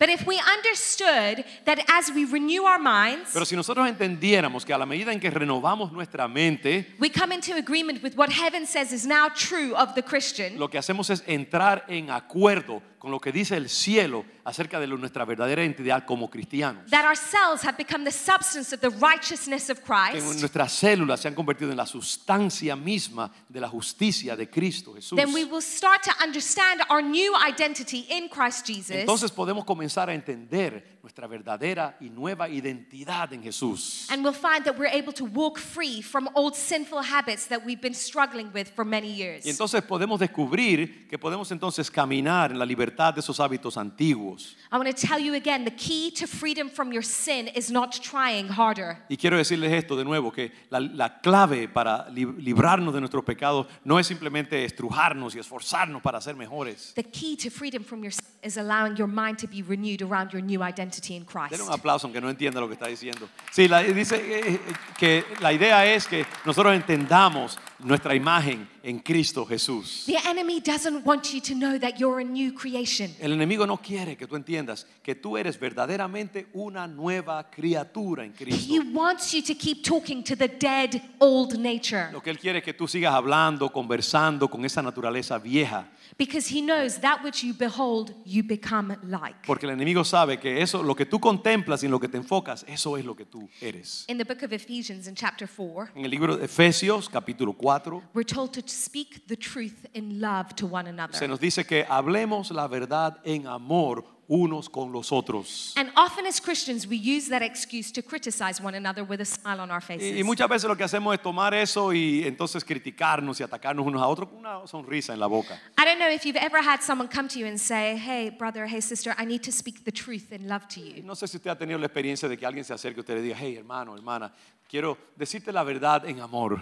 But 0.00 0.08
if 0.08 0.26
we 0.26 0.36
understood 0.40 1.44
that 1.64 1.78
as 1.88 2.10
we 2.10 2.24
renew 2.24 2.64
our 2.64 2.80
minds, 2.80 3.30
Pero 3.32 3.44
si 3.44 3.54
nosotros 3.54 3.86
entendiéramos 3.86 4.64
que 4.64 4.74
a 4.74 4.78
la 4.78 4.84
medida 4.84 5.12
en 5.12 5.20
que 5.20 5.30
renovamos 5.30 5.92
nuestra 5.92 6.26
mente, 6.26 6.86
we 6.98 7.08
come 7.08 7.32
into 7.32 7.54
agreement 7.54 8.02
with 8.02 8.16
what 8.16 8.30
heaven 8.30 8.66
says 8.66 8.92
is 8.92 9.06
now 9.06 9.28
true 9.28 9.72
of 9.76 9.94
the 9.94 10.02
Christian, 10.02 10.58
lo 10.58 10.68
que 10.68 10.78
hacemos 10.78 11.08
es 11.08 11.22
entrar 11.28 11.84
en 11.86 12.10
acuerdo 12.10 12.82
con 13.00 13.10
lo 13.10 13.18
que 13.18 13.32
dice 13.32 13.56
el 13.56 13.70
cielo 13.70 14.26
acerca 14.44 14.78
de 14.78 14.86
nuestra 14.86 15.24
verdadera 15.24 15.64
identidad 15.64 16.04
como 16.04 16.28
cristianos. 16.30 16.88
that 16.90 17.04
our 17.06 17.16
cells 17.16 17.64
have 17.64 17.76
become 17.78 18.04
the 18.04 18.12
substance 18.12 18.74
of 18.74 18.80
the 18.80 18.90
righteousness 19.00 19.70
of 19.70 19.78
Que 19.78 19.86
Christ, 20.20 20.38
nuestras 20.40 20.70
células 20.72 21.18
se 21.20 21.28
han 21.28 21.34
convertido 21.34 21.70
en 21.70 21.78
la 21.78 21.86
sustancia 21.86 22.76
misma 22.76 23.32
de 23.48 23.58
la 23.60 23.68
justicia 23.68 24.36
de 24.36 24.48
Cristo 24.50 24.92
Jesús. 24.94 25.16
then 25.16 25.32
we 25.32 25.44
will 25.46 25.62
start 25.62 26.02
to 26.02 26.12
understand 26.22 26.82
our 26.90 27.02
new 27.02 27.32
identity 27.48 28.06
in 28.10 28.28
Christ 28.28 28.66
Jesus. 28.66 28.90
Entonces 28.90 29.30
podemos 29.32 29.64
comenzar 29.64 30.10
a 30.10 30.14
entender 30.14 30.98
nuestra 31.02 31.26
verdadera 31.26 31.96
y 32.00 32.10
nueva 32.10 32.48
identidad 32.48 33.32
en 33.32 33.42
Jesús. 33.42 34.06
and 34.10 34.22
we'll 34.24 34.32
find 34.34 34.64
that 34.64 34.78
we're 34.78 34.92
able 34.92 35.12
to 35.12 35.24
walk 35.24 35.58
free 35.58 36.02
from 36.02 36.28
old 36.34 36.54
sinful 36.54 37.02
habits 37.02 37.46
that 37.46 37.64
we've 37.64 37.80
been 37.80 37.94
struggling 37.94 38.50
with 38.52 38.68
for 38.74 38.84
many 38.84 39.08
years. 39.12 39.44
Y 39.46 39.50
entonces 39.50 39.82
podemos 39.82 40.20
descubrir 40.20 41.08
que 41.08 41.18
podemos 41.18 41.50
entonces 41.52 41.90
caminar 41.90 42.50
en 42.52 42.58
la 42.58 42.64
libertad 42.66 43.14
de 43.14 43.20
esos 43.20 43.40
hábitos 43.40 43.76
antiguos. 43.76 44.56
I 44.72 44.76
want 44.78 44.88
to 44.94 45.06
tell 45.06 45.18
you 45.18 45.34
again 45.34 45.64
the 45.64 45.74
key 45.74 46.10
to 46.12 46.26
freedom 46.26 46.68
from 46.68 46.92
your 46.92 47.02
sin 47.04 47.48
is 47.48 47.70
not 47.70 47.92
trying 48.00 48.48
harder. 48.48 48.98
Y 49.08 49.16
quiero 49.16 49.36
decirles 49.36 49.72
esto 49.72 49.96
de 49.96 50.04
nuevo, 50.04 50.30
que 50.32 50.52
la, 50.70 50.80
la 50.80 51.20
clave 51.20 51.68
para 51.68 52.08
li- 52.10 52.24
librarnos 52.38 52.92
de 52.94 53.00
nuestros 53.00 53.24
pecados 53.24 53.66
no 53.84 53.98
es 53.98 54.06
simplemente 54.06 54.64
estrujarnos 54.64 55.34
y 55.34 55.38
esforzarnos 55.38 56.02
para 56.02 56.20
ser 56.20 56.36
mejores. 56.36 56.92
The 56.94 57.04
key 57.04 57.36
to 57.36 57.50
freedom 57.50 57.82
from 57.84 58.02
your 58.02 58.12
sin 58.12 58.26
is 58.42 58.56
allowing 58.56 58.96
your 58.96 59.08
mind 59.08 59.38
to 59.38 59.46
be 59.46 59.62
renewed 59.62 60.02
around 60.02 60.32
your 60.32 60.42
new 60.42 60.62
identity 60.62 61.14
in 61.14 61.24
Christ. 61.24 61.52
Denle 61.52 61.66
un 61.66 61.72
aplauso 61.72 62.06
aunque 62.06 62.20
no 62.20 62.30
entienda 62.30 62.60
lo 62.60 62.68
que 62.68 62.74
está 62.74 62.86
diciendo. 62.86 63.28
Sí, 63.50 63.68
la- 63.68 63.82
dice 63.82 64.16
eh, 64.16 64.54
eh, 64.54 64.60
que 64.96 65.24
la 65.40 65.52
idea 65.52 65.84
es 65.84 66.06
que 66.06 66.24
nosotros 66.44 66.74
entendamos 66.74 67.58
nuestra 67.80 68.14
imagen 68.14 68.68
en 68.82 68.98
Cristo 69.00 69.44
Jesús. 69.44 70.04
The 70.06 70.18
enemy 70.28 70.60
doesn't 70.60 71.04
want 71.04 71.32
you 71.32 71.40
to 71.40 71.54
know 71.54 71.78
that 71.78 71.98
you're 71.98 72.20
a 72.20 72.24
new 72.24 72.52
creation. 72.54 73.14
El 73.20 73.32
enemigo 73.32 73.66
no 73.66 73.76
quiere 73.76 74.16
que 74.16 74.26
tú 74.26 74.36
entiendas 74.36 74.86
que 75.02 75.14
tú 75.14 75.36
eres 75.36 75.58
verdaderamente 75.58 76.46
una 76.54 76.86
nueva 76.86 77.50
criatura 77.50 78.24
en 78.24 78.32
Cristo. 78.32 78.72
He 78.72 78.80
wants 78.80 79.32
you 79.32 79.42
to 79.42 79.54
keep 79.54 79.82
talking 79.84 80.22
to 80.24 80.34
the 80.36 80.48
dead 80.48 81.02
old 81.18 81.58
nature 81.58 82.10
Lo 82.12 82.22
que 82.22 82.30
él 82.30 82.38
quiere 82.38 82.58
es 82.58 82.64
que 82.64 82.72
tú 82.72 82.88
sigas 82.88 83.12
hablando, 83.14 83.70
conversando 83.70 84.48
con 84.48 84.64
esa 84.64 84.82
naturaleza 84.82 85.38
vieja. 85.38 85.88
Because 86.18 86.46
he 86.48 86.60
knows 86.60 86.98
that 87.00 87.22
which 87.22 87.42
you 87.42 87.54
behold, 87.54 88.14
you 88.24 88.42
become 88.42 88.96
like. 89.02 89.46
Porque 89.46 89.64
el 89.64 89.70
enemigo 89.70 90.04
sabe 90.04 90.38
que 90.38 90.60
eso, 90.60 90.82
lo 90.82 90.94
que 90.94 91.06
tú 91.06 91.20
contemplas 91.20 91.82
y 91.82 91.86
en 91.86 91.92
lo 91.92 91.98
que 92.00 92.08
te 92.08 92.18
enfocas, 92.18 92.64
eso 92.68 92.96
es 92.96 93.04
lo 93.04 93.14
que 93.14 93.24
tú 93.24 93.48
eres. 93.60 94.04
In 94.08 94.18
the 94.18 94.24
book 94.24 94.42
of 94.42 94.52
Ephesians, 94.52 95.06
in 95.06 95.14
chapter 95.14 95.46
4, 95.48 95.90
En 95.94 96.04
el 96.04 96.10
libro 96.10 96.36
de 96.36 96.44
Efesios, 96.44 97.08
capítulo 97.08 97.54
4, 97.56 98.02
we're 98.14 98.24
told 98.24 98.52
to 98.52 98.62
speak 98.66 99.26
the 99.26 99.36
truth 99.36 99.86
in 99.94 100.20
love 100.20 100.54
to 100.56 100.66
one 100.66 100.88
another. 100.88 101.16
se 101.16 101.26
nos 101.28 101.40
dice 101.40 101.64
que 101.64 101.84
hablemos 101.88 102.50
la 102.50 102.66
verdad 102.68 103.18
en 103.24 103.46
amor 103.46 104.04
unos 104.32 104.68
con 104.70 104.92
los 104.92 105.10
otros. 105.10 105.72
And 105.76 105.90
often 105.96 106.24
as 106.24 106.38
Christians, 106.40 106.86
we 106.86 106.96
use 106.96 107.28
that 107.30 107.42
excuse 107.42 107.90
to 107.90 108.00
criticize 108.00 108.62
one 108.62 108.76
another 108.76 109.02
with 109.02 109.20
a 109.20 109.24
smile 109.24 109.58
on 109.60 109.72
our 109.72 109.80
Y, 109.88 109.94
y 109.94 109.98
faces. 109.98 110.24
muchas 110.24 110.48
veces 110.48 110.68
lo 110.68 110.76
que 110.76 110.84
hacemos 110.84 111.12
es 111.14 111.20
tomar 111.20 111.52
eso 111.52 111.92
y 111.92 112.22
entonces 112.24 112.64
criticarnos 112.64 113.40
y 113.40 113.42
atacarnos 113.42 113.84
unos 113.84 114.00
a 114.00 114.06
otros 114.06 114.28
con 114.28 114.38
una 114.38 114.64
sonrisa 114.68 115.12
en 115.12 115.18
la 115.18 115.26
boca. 115.26 115.58
I 115.76 115.84
don't 115.84 115.98
know 115.98 116.08
if 116.08 116.24
you've 116.24 116.36
ever 116.40 116.62
had 116.62 116.80
someone 116.80 117.08
come 117.08 117.26
to 117.28 117.40
you 117.40 117.46
and 117.46 117.58
say, 117.58 117.96
Hey, 117.96 118.30
brother, 118.30 118.66
hey, 118.66 118.80
sister, 118.80 119.14
I 119.18 119.24
need 119.24 119.42
to 119.42 119.50
speak 119.50 119.84
the 119.84 119.90
truth 119.90 120.30
in 120.30 120.46
love 120.46 120.68
to 120.68 120.80
you. 120.80 121.02
No 121.02 121.14
sé 121.14 121.26
si 121.28 121.36
usted 121.38 121.50
ha 121.50 121.58
tenido 121.58 121.78
la 121.80 121.86
experiencia 121.86 122.28
de 122.28 122.36
que 122.36 122.46
alguien 122.46 122.64
se 122.64 122.72
acerque 122.72 122.98
a 122.98 123.00
usted 123.00 123.14
y 123.14 123.16
le 123.16 123.22
diga, 123.22 123.36
hey 123.36 123.56
hermano, 123.56 123.96
hermana, 123.96 124.32
quiero 124.68 124.96
decirte 125.16 125.50
la 125.52 125.64
verdad 125.64 126.04
en 126.08 126.20
amor. 126.20 126.52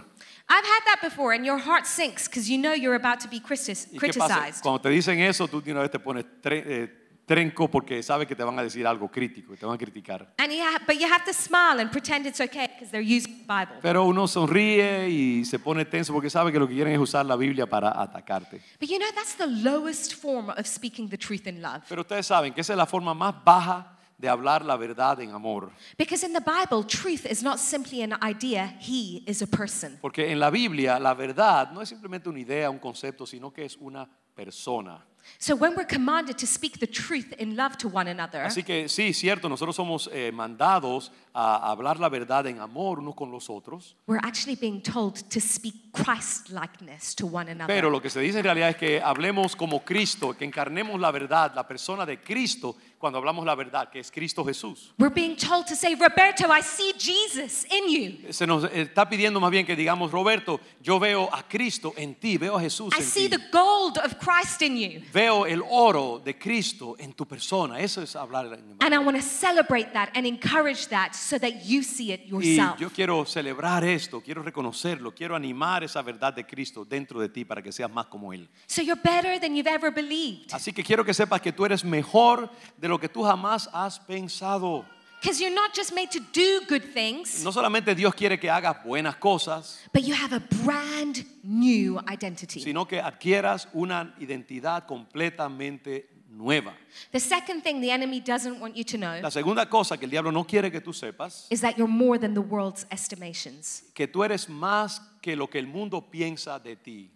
I've 0.48 0.64
had 0.64 0.84
that 0.86 1.02
before, 1.02 1.34
and 1.34 1.44
your 1.44 1.58
heart 1.58 1.84
sinks 1.86 2.26
because 2.28 2.48
you 2.50 2.56
know 2.56 2.72
you're 2.72 2.94
about 2.96 3.20
to 3.20 3.28
be 3.28 3.36
¿Y 3.36 3.98
criticized. 3.98 4.62
Cuando 4.62 4.80
te 4.80 4.88
dicen 4.88 5.18
eso, 5.20 5.46
tú 5.46 5.60
de 5.62 5.72
una 5.72 5.82
vez 5.82 5.90
te 5.90 5.98
pones 5.98 6.24
tre- 6.40 6.62
eh, 6.66 7.07
trenco 7.28 7.68
porque 7.70 8.02
sabes 8.02 8.26
que 8.26 8.34
te 8.34 8.42
van 8.42 8.58
a 8.58 8.62
decir 8.64 8.84
algo 8.86 9.08
crítico, 9.08 9.54
te 9.54 9.64
van 9.64 9.76
a 9.76 9.78
criticar. 9.78 10.34
And 10.38 10.50
you 10.50 10.60
ha- 10.62 10.80
but 10.86 10.96
you 10.98 11.06
have 11.06 11.24
to 11.26 11.32
smile 11.32 11.80
and 11.80 11.90
pretend 11.92 12.26
it's 12.26 12.40
okay 12.40 12.66
because 12.66 12.90
they're 12.90 13.00
using 13.04 13.38
the 13.38 13.44
Bible. 13.46 13.76
Pero 13.82 14.04
uno 14.04 14.26
sonríe 14.26 15.08
y 15.08 15.44
se 15.44 15.58
pone 15.60 15.84
tenso 15.84 16.12
porque 16.12 16.30
sabe 16.30 16.50
que 16.50 16.58
lo 16.58 16.66
que 16.66 16.74
quieren 16.74 16.94
es 16.94 16.98
usar 16.98 17.24
la 17.26 17.36
Biblia 17.36 17.66
para 17.66 17.90
atacarte. 18.02 18.60
But 18.80 18.88
you 18.88 18.98
know, 18.98 19.08
that's 19.14 19.36
the 19.36 19.46
lowest 19.46 20.14
form 20.14 20.48
of 20.50 20.66
speaking 20.66 21.08
the 21.08 21.18
truth 21.18 21.46
in 21.46 21.60
love. 21.62 21.82
Pero 21.88 22.00
ustedes 22.00 22.26
saben 22.26 22.52
que 22.54 22.62
esa 22.62 22.72
es 22.72 22.76
la 22.78 22.86
forma 22.86 23.12
más 23.14 23.34
baja 23.44 23.94
de 24.16 24.28
hablar 24.28 24.64
la 24.64 24.76
verdad 24.76 25.20
en 25.20 25.30
amor. 25.30 25.70
Because 25.96 26.26
in 26.26 26.32
the 26.32 26.40
Bible, 26.40 26.82
truth 26.84 27.24
is 27.24 27.40
not 27.42 27.58
simply 27.58 28.02
an 28.02 28.14
idea, 28.20 28.76
He 28.80 29.22
is 29.26 29.42
a 29.42 29.46
person. 29.46 29.96
Porque 30.00 30.32
en 30.32 30.40
la 30.40 30.50
Biblia 30.50 30.98
la 30.98 31.14
verdad 31.14 31.70
no 31.70 31.82
es 31.82 31.88
simplemente 31.88 32.28
una 32.28 32.40
idea, 32.40 32.68
un 32.68 32.80
concepto, 32.80 33.26
sino 33.26 33.52
que 33.52 33.64
es 33.64 33.76
una 33.76 34.08
persona. 34.34 35.04
So 35.38 35.54
when 35.54 35.76
we're 35.76 35.84
commanded 35.86 36.38
to 36.38 36.46
speak 36.46 36.80
the 36.80 36.86
truth 36.86 37.32
in 37.38 37.54
love 37.54 37.76
to 37.78 37.88
one 37.88 38.08
another, 38.08 38.44
Así 38.44 38.64
que 38.64 38.88
sí, 38.88 39.12
cierto, 39.12 39.48
nosotros 39.48 39.76
somos 39.76 40.08
eh, 40.12 40.32
mandados 40.32 41.10
a 41.40 41.70
hablar 41.70 42.00
la 42.00 42.08
verdad 42.08 42.46
en 42.48 42.58
amor 42.58 42.98
unos 42.98 43.14
con 43.14 43.30
los 43.30 43.48
otros, 43.48 43.94
we're 44.08 44.20
actually 44.26 44.56
being 44.56 44.80
told 44.82 45.14
to 45.30 45.40
speak 45.40 45.92
Christ 45.92 46.50
likeness 46.50 47.14
to 47.14 47.26
one 47.26 47.48
another. 47.48 47.66
pero 47.68 47.90
lo 47.90 48.02
que 48.02 48.10
se 48.10 48.20
dice 48.20 48.38
en 48.38 48.44
realidad 48.44 48.70
es 48.70 48.76
que 48.76 49.00
hablemos 49.00 49.54
como 49.54 49.84
Cristo, 49.84 50.36
que 50.36 50.44
encarnemos 50.44 51.00
la 51.00 51.12
verdad, 51.12 51.52
la 51.54 51.66
persona 51.66 52.04
de 52.04 52.20
Cristo, 52.20 52.76
cuando 52.98 53.18
hablamos 53.18 53.46
la 53.46 53.54
verdad, 53.54 53.88
que 53.88 54.00
es 54.00 54.10
Cristo 54.10 54.44
Jesús. 54.44 54.92
We're 54.98 55.14
being 55.14 55.36
told 55.36 55.66
to 55.66 55.76
say, 55.76 55.94
Roberto, 55.94 56.52
I 56.52 56.60
see 56.60 56.92
Jesus 56.98 57.64
in 57.70 57.88
you. 57.88 58.32
Se 58.32 58.44
nos 58.44 58.64
está 58.64 59.08
pidiendo 59.08 59.38
más 59.38 59.52
bien 59.52 59.64
que 59.64 59.76
digamos, 59.76 60.10
Roberto, 60.10 60.60
yo 60.82 60.98
veo 60.98 61.28
a 61.32 61.44
Cristo 61.46 61.94
en 61.96 62.16
ti, 62.16 62.36
veo 62.36 62.56
a 62.56 62.60
Jesús 62.60 62.92
I 62.94 63.00
en 63.00 63.06
see 63.06 63.28
ti. 63.28 63.36
the 63.36 63.44
gold 63.52 63.98
of 63.98 64.18
Christ 64.18 64.62
in 64.62 64.76
you. 64.76 65.02
Veo 65.12 65.46
el 65.46 65.62
oro 65.70 66.20
de 66.24 66.36
Cristo 66.36 66.96
en 66.98 67.12
tu 67.12 67.24
persona. 67.26 67.78
Eso 67.78 68.02
es 68.02 68.16
hablar 68.16 68.46
en 68.46 68.76
And 68.80 68.92
I 68.92 68.98
want 68.98 69.16
to 69.16 69.22
celebrate 69.22 69.92
that 69.92 70.10
and 70.14 70.26
encourage 70.26 70.88
that 70.88 71.14
so 71.28 71.38
that 71.38 71.64
you 71.64 71.82
see 71.82 72.12
it 72.12 72.22
Y 72.26 72.30
yourself. 72.30 72.78
yo 72.78 72.88
quiero 72.90 73.24
celebrar 73.26 73.84
esto, 73.84 74.20
quiero 74.22 74.42
reconocerlo, 74.42 75.14
quiero 75.14 75.36
animar 75.36 75.84
esa 75.84 76.00
verdad 76.02 76.32
de 76.32 76.44
Cristo 76.46 76.84
dentro 76.84 77.20
de 77.20 77.28
ti 77.28 77.44
para 77.44 77.62
que 77.62 77.70
seas 77.72 77.90
más 77.90 78.06
como 78.06 78.32
Él. 78.32 78.48
So 78.66 78.80
you're 78.82 79.00
better 79.02 79.38
than 79.38 79.54
you've 79.54 79.68
ever 79.70 79.92
believed. 79.92 80.52
Así 80.52 80.72
que 80.72 80.82
quiero 80.82 81.04
que 81.04 81.12
sepas 81.12 81.40
que 81.42 81.52
tú 81.52 81.64
eres 81.66 81.84
mejor 81.84 82.50
de 82.78 82.88
lo 82.88 82.98
que 82.98 83.08
tú 83.08 83.22
jamás 83.24 83.68
has 83.72 83.98
pensado. 84.00 84.84
Because 85.20 85.40
you're 85.40 85.52
not 85.52 85.74
just 85.74 85.92
made 85.92 86.08
to 86.12 86.20
do 86.32 86.60
good 86.68 86.92
things, 86.94 87.42
No 87.42 87.50
solamente 87.50 87.92
Dios 87.96 88.14
quiere 88.14 88.38
que 88.38 88.48
hagas 88.48 88.84
buenas 88.84 89.16
cosas, 89.16 89.80
but 89.92 90.04
you 90.04 90.14
have 90.14 90.32
a 90.32 90.40
brand 90.64 91.26
new 91.42 91.98
identity. 92.08 92.60
sino 92.60 92.86
que 92.86 93.00
adquieras 93.00 93.68
una 93.72 94.14
identidad 94.20 94.86
completamente 94.86 96.08
nueva. 96.28 96.74
The 97.12 97.20
second 97.20 97.62
thing 97.62 97.80
the 97.80 97.90
enemy 97.90 98.20
doesn't 98.20 98.60
want 98.60 98.76
you 98.76 98.84
to 98.84 98.96
know 98.98 99.20
La 99.20 99.30
segunda 99.30 99.66
cosa 99.68 99.96
que 99.96 100.04
el 100.04 100.10
diablo 100.10 100.30
no 100.30 100.44
quiere 100.44 100.70
que 100.70 100.80
tú 100.80 100.92
sepas, 100.92 101.46
is 101.50 101.60
that 101.60 101.76
you're 101.76 101.90
more 101.90 102.18
than 102.18 102.34
the 102.34 102.40
world's 102.40 102.86
estimations. 102.90 103.84
que 103.94 104.06
tú 104.06 104.24
eres 104.24 104.48
más 104.48 105.00
que 105.22 105.34
lo 105.36 105.48
que 105.48 105.58
el 105.58 105.66
mundo 105.66 106.00
piensa 106.10 106.62
de 106.62 106.76
ti. 106.76 107.10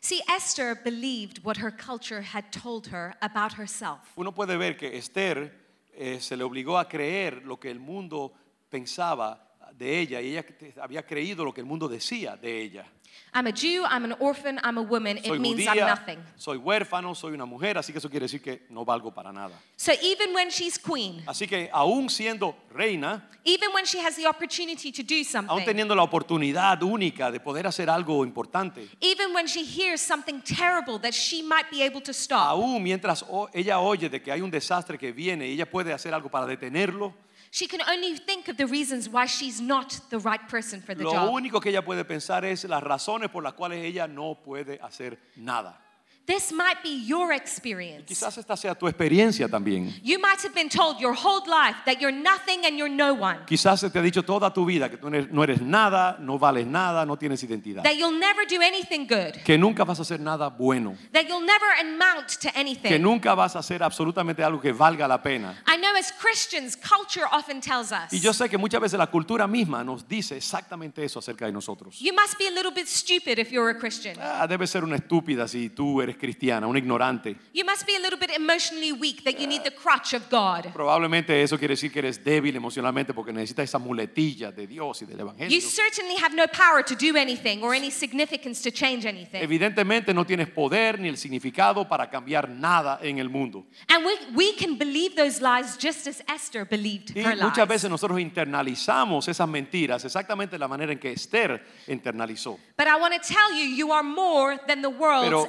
See, 0.00 0.20
Esther 0.28 0.74
believed 0.74 1.42
what 1.44 1.56
her 1.56 1.70
culture 1.70 2.20
had 2.22 2.50
told 2.52 2.88
her 2.88 3.14
about 3.22 3.54
herself. 3.54 4.00
Uno 4.16 4.32
puede 4.32 4.56
ver 4.58 4.76
que 4.76 4.96
Esther 4.98 5.50
eh, 5.96 6.20
se 6.20 6.36
le 6.36 6.44
obligó 6.44 6.78
a 6.78 6.88
creer 6.88 7.42
lo 7.44 7.58
que 7.58 7.70
el 7.70 7.78
mundo 7.78 8.32
pensaba 8.68 9.40
de 9.78 10.00
ella 10.00 10.20
y 10.20 10.36
ella 10.36 10.44
había 10.82 11.06
creído 11.06 11.44
lo 11.44 11.52
que 11.54 11.60
el 11.60 11.66
mundo 11.66 11.88
decía 11.88 12.36
de 12.36 12.60
ella. 12.60 12.86
I'm 13.32 13.46
a 13.48 13.52
Jew, 13.52 13.84
I'm 13.88 14.04
an 14.04 14.14
orphan, 14.20 14.60
I'm 14.62 14.78
a 14.78 14.82
woman. 14.82 15.18
Soy 15.22 15.34
It 15.34 15.40
means 15.40 15.66
I'm 15.66 15.76
judía, 15.76 15.86
nothing. 15.86 16.18
soy 16.36 16.56
huérfano, 16.56 17.14
soy 17.14 17.32
una 17.32 17.44
mujer, 17.44 17.76
así 17.76 17.92
que 17.92 17.98
eso 17.98 18.08
quiere 18.08 18.26
decir 18.26 18.40
que 18.40 18.62
no 18.70 18.84
valgo 18.84 19.12
para 19.12 19.32
nada. 19.32 19.58
So 19.76 19.92
even 20.02 20.32
when 20.34 20.50
she's 20.50 20.78
queen, 20.78 21.22
Así 21.26 21.48
que 21.48 21.68
aún 21.72 22.08
siendo 22.08 22.54
reina, 22.72 23.28
even 23.44 23.72
when 23.74 23.84
she 23.84 23.98
has 23.98 24.16
the 24.16 24.26
opportunity 24.26 24.92
to 24.92 25.02
do 25.02 25.16
aún 25.16 25.24
something, 25.24 25.64
teniendo 25.64 25.94
la 25.94 26.02
oportunidad 26.04 26.80
única 26.82 27.30
de 27.32 27.40
poder 27.40 27.66
hacer 27.66 27.90
algo 27.90 28.24
importante, 28.24 28.88
even 29.00 29.34
when 29.34 29.46
she 29.46 29.64
hears 29.64 30.00
something 30.00 30.40
terrible 30.40 30.98
that 31.00 31.12
she 31.12 31.42
might 31.42 31.68
be 31.70 31.82
able 31.82 32.00
to 32.00 32.12
stop, 32.12 32.46
aún 32.46 32.82
mientras 32.82 33.24
ella 33.52 33.80
oye 33.80 34.08
de 34.08 34.22
que 34.22 34.30
hay 34.30 34.40
un 34.40 34.50
desastre 34.50 34.96
que 34.96 35.10
viene 35.12 35.48
y 35.48 35.54
ella 35.54 35.68
puede 35.68 35.92
hacer 35.92 36.14
algo 36.14 36.30
para 36.30 36.46
detenerlo, 36.46 37.12
she 37.54 37.68
can 37.68 37.80
only 37.88 38.16
think 38.16 38.48
of 38.48 38.56
the 38.56 38.66
reasons 38.66 39.08
why 39.08 39.26
she's 39.26 39.60
not 39.60 40.00
the 40.10 40.18
right 40.18 40.48
person 40.48 40.80
for 40.80 40.92
the 40.92 41.04
lo 41.04 41.12
job. 41.12 41.30
único 41.32 41.60
que 41.60 41.70
ella 41.70 41.84
puede 41.84 42.04
pensar 42.04 42.44
es 42.44 42.64
las 42.64 42.82
razones 42.82 43.30
por 43.30 43.44
las 43.44 43.52
cuales 43.52 43.84
ella 43.84 44.08
no 44.08 44.34
puede 44.44 44.80
hacer 44.82 45.16
nada. 45.36 45.80
This 46.26 46.52
might 46.52 46.82
be 46.82 47.04
your 47.06 47.32
experience. 47.34 48.06
Quizás 48.06 48.38
esta 48.38 48.56
sea 48.56 48.74
tu 48.74 48.86
experiencia 48.88 49.46
también. 49.46 49.92
You 50.02 50.18
might 50.18 50.40
have 50.42 50.54
been 50.54 50.70
told 50.70 50.98
your 50.98 51.12
whole 51.14 51.42
life 51.46 51.76
that 51.84 52.00
you're 52.00 52.10
nothing 52.16 52.64
and 52.64 52.78
you're 52.78 52.88
no 52.88 53.12
one, 53.12 53.40
Quizás 53.46 53.80
se 53.80 53.90
te 53.90 53.98
ha 53.98 54.02
dicho 54.02 54.22
toda 54.24 54.50
tu 54.52 54.64
vida 54.64 54.88
que 54.88 54.96
tú 54.96 55.10
no 55.10 55.42
eres 55.42 55.60
nada, 55.60 56.16
no 56.20 56.38
vales 56.38 56.66
nada, 56.66 57.04
no 57.04 57.16
tienes 57.18 57.42
identidad. 57.44 57.82
that 57.82 57.96
you'll 57.98 58.18
never 58.18 58.46
do 58.48 58.58
anything 58.62 59.06
good, 59.06 59.34
Que 59.44 59.58
nunca 59.58 59.84
vas 59.84 59.98
a 59.98 60.02
hacer 60.02 60.18
nada 60.18 60.48
bueno. 60.48 60.96
that 61.12 61.26
you'll 61.28 61.44
never 61.44 61.66
amount 61.82 62.28
to 62.40 62.50
Que 62.50 62.58
anything. 62.58 63.02
nunca 63.02 63.34
vas 63.34 63.54
a 63.54 63.58
hacer 63.58 63.82
absolutamente 63.82 64.42
algo 64.42 64.62
que 64.62 64.72
valga 64.72 65.06
la 65.06 65.22
pena. 65.22 65.62
I 65.66 65.76
know 65.76 65.94
as 65.94 66.10
Christians, 66.10 66.74
culture 66.74 67.26
often 67.30 67.60
tells 67.60 67.92
us 67.92 68.10
Y 68.12 68.20
yo 68.20 68.32
sé 68.32 68.48
que 68.48 68.56
muchas 68.56 68.80
veces 68.80 68.98
la 68.98 69.08
cultura 69.10 69.46
misma 69.46 69.84
nos 69.84 70.08
dice 70.08 70.38
exactamente 70.38 71.04
eso 71.04 71.18
acerca 71.18 71.44
de 71.44 71.52
nosotros. 71.52 71.98
you 72.00 72.14
must 72.14 72.38
be 72.38 72.46
a 72.48 72.50
little 72.50 72.72
bit 72.72 72.86
stupid 72.88 73.38
if 73.38 73.50
you're 73.52 73.68
a 73.68 73.78
Christian. 73.78 74.16
Ah, 74.18 74.46
debes 74.46 74.70
ser 74.70 74.84
una 74.84 74.96
estúpida 74.96 75.46
si 75.46 75.68
tú 75.68 76.00
eres 76.00 76.13
eres 76.14 76.20
cristiana, 76.20 76.66
una 76.66 76.78
ignorante. 76.78 77.36
You 77.52 77.64
must 77.64 77.86
be 77.86 77.96
a 77.96 78.00
little 78.00 78.18
bit 78.18 78.30
emotionally 78.36 78.92
weak 78.92 79.24
that 79.24 79.38
you 79.38 79.46
need 79.46 79.62
the 79.62 79.70
crutch 79.70 80.14
of 80.14 80.28
God. 80.30 80.72
Probablemente 80.72 81.42
eso 81.42 81.58
quiere 81.58 81.74
decir 81.74 81.92
que 81.92 81.98
eres 82.00 82.22
débil 82.24 82.56
emocionalmente 82.56 83.12
porque 83.12 83.32
necesitas 83.32 83.64
esa 83.64 83.78
muletilla 83.78 84.50
de 84.52 84.66
Dios 84.66 85.02
y 85.02 85.06
del 85.06 85.20
Evangelio. 85.20 85.50
You 85.50 85.60
certainly 85.60 86.16
have 86.16 86.34
no 86.34 86.46
power 86.46 86.82
to 86.84 86.94
do 86.94 87.16
anything 87.16 87.62
or 87.62 87.74
any 87.74 87.90
significance 87.90 88.62
to 88.62 88.70
change 88.70 89.06
anything. 89.06 89.42
Evidentemente 89.42 90.14
no 90.14 90.24
tienes 90.24 90.48
poder 90.48 90.98
ni 90.98 91.08
el 91.08 91.16
significado 91.16 91.88
para 91.88 92.08
cambiar 92.08 92.48
nada 92.48 92.98
en 93.02 93.18
el 93.18 93.28
mundo. 93.28 93.66
And 93.88 94.04
we, 94.04 94.12
we 94.34 94.52
can 94.54 94.76
believe 94.78 95.14
those 95.16 95.40
lies 95.40 95.76
just 95.78 96.06
as 96.06 96.22
Esther 96.28 96.64
believed 96.64 97.12
Y 97.16 97.22
her 97.22 97.36
muchas 97.36 97.58
lies. 97.58 97.68
veces 97.68 97.90
nosotros 97.90 98.20
internalizamos 98.20 99.28
esas 99.28 99.48
mentiras 99.48 100.04
exactamente 100.04 100.52
de 100.52 100.58
la 100.58 100.68
manera 100.68 100.92
en 100.92 100.98
que 100.98 101.12
Esther 101.12 101.64
internalizó. 101.86 102.58
But 102.76 102.86
I 102.86 102.96
want 103.00 103.14
to 103.14 103.20
tell 103.20 103.52
you, 103.52 103.64
you 103.64 103.92
are 103.92 104.02
more 104.02 104.58
than 104.66 104.82
the 104.82 104.88
world's 104.88 105.28
Pero 105.28 105.48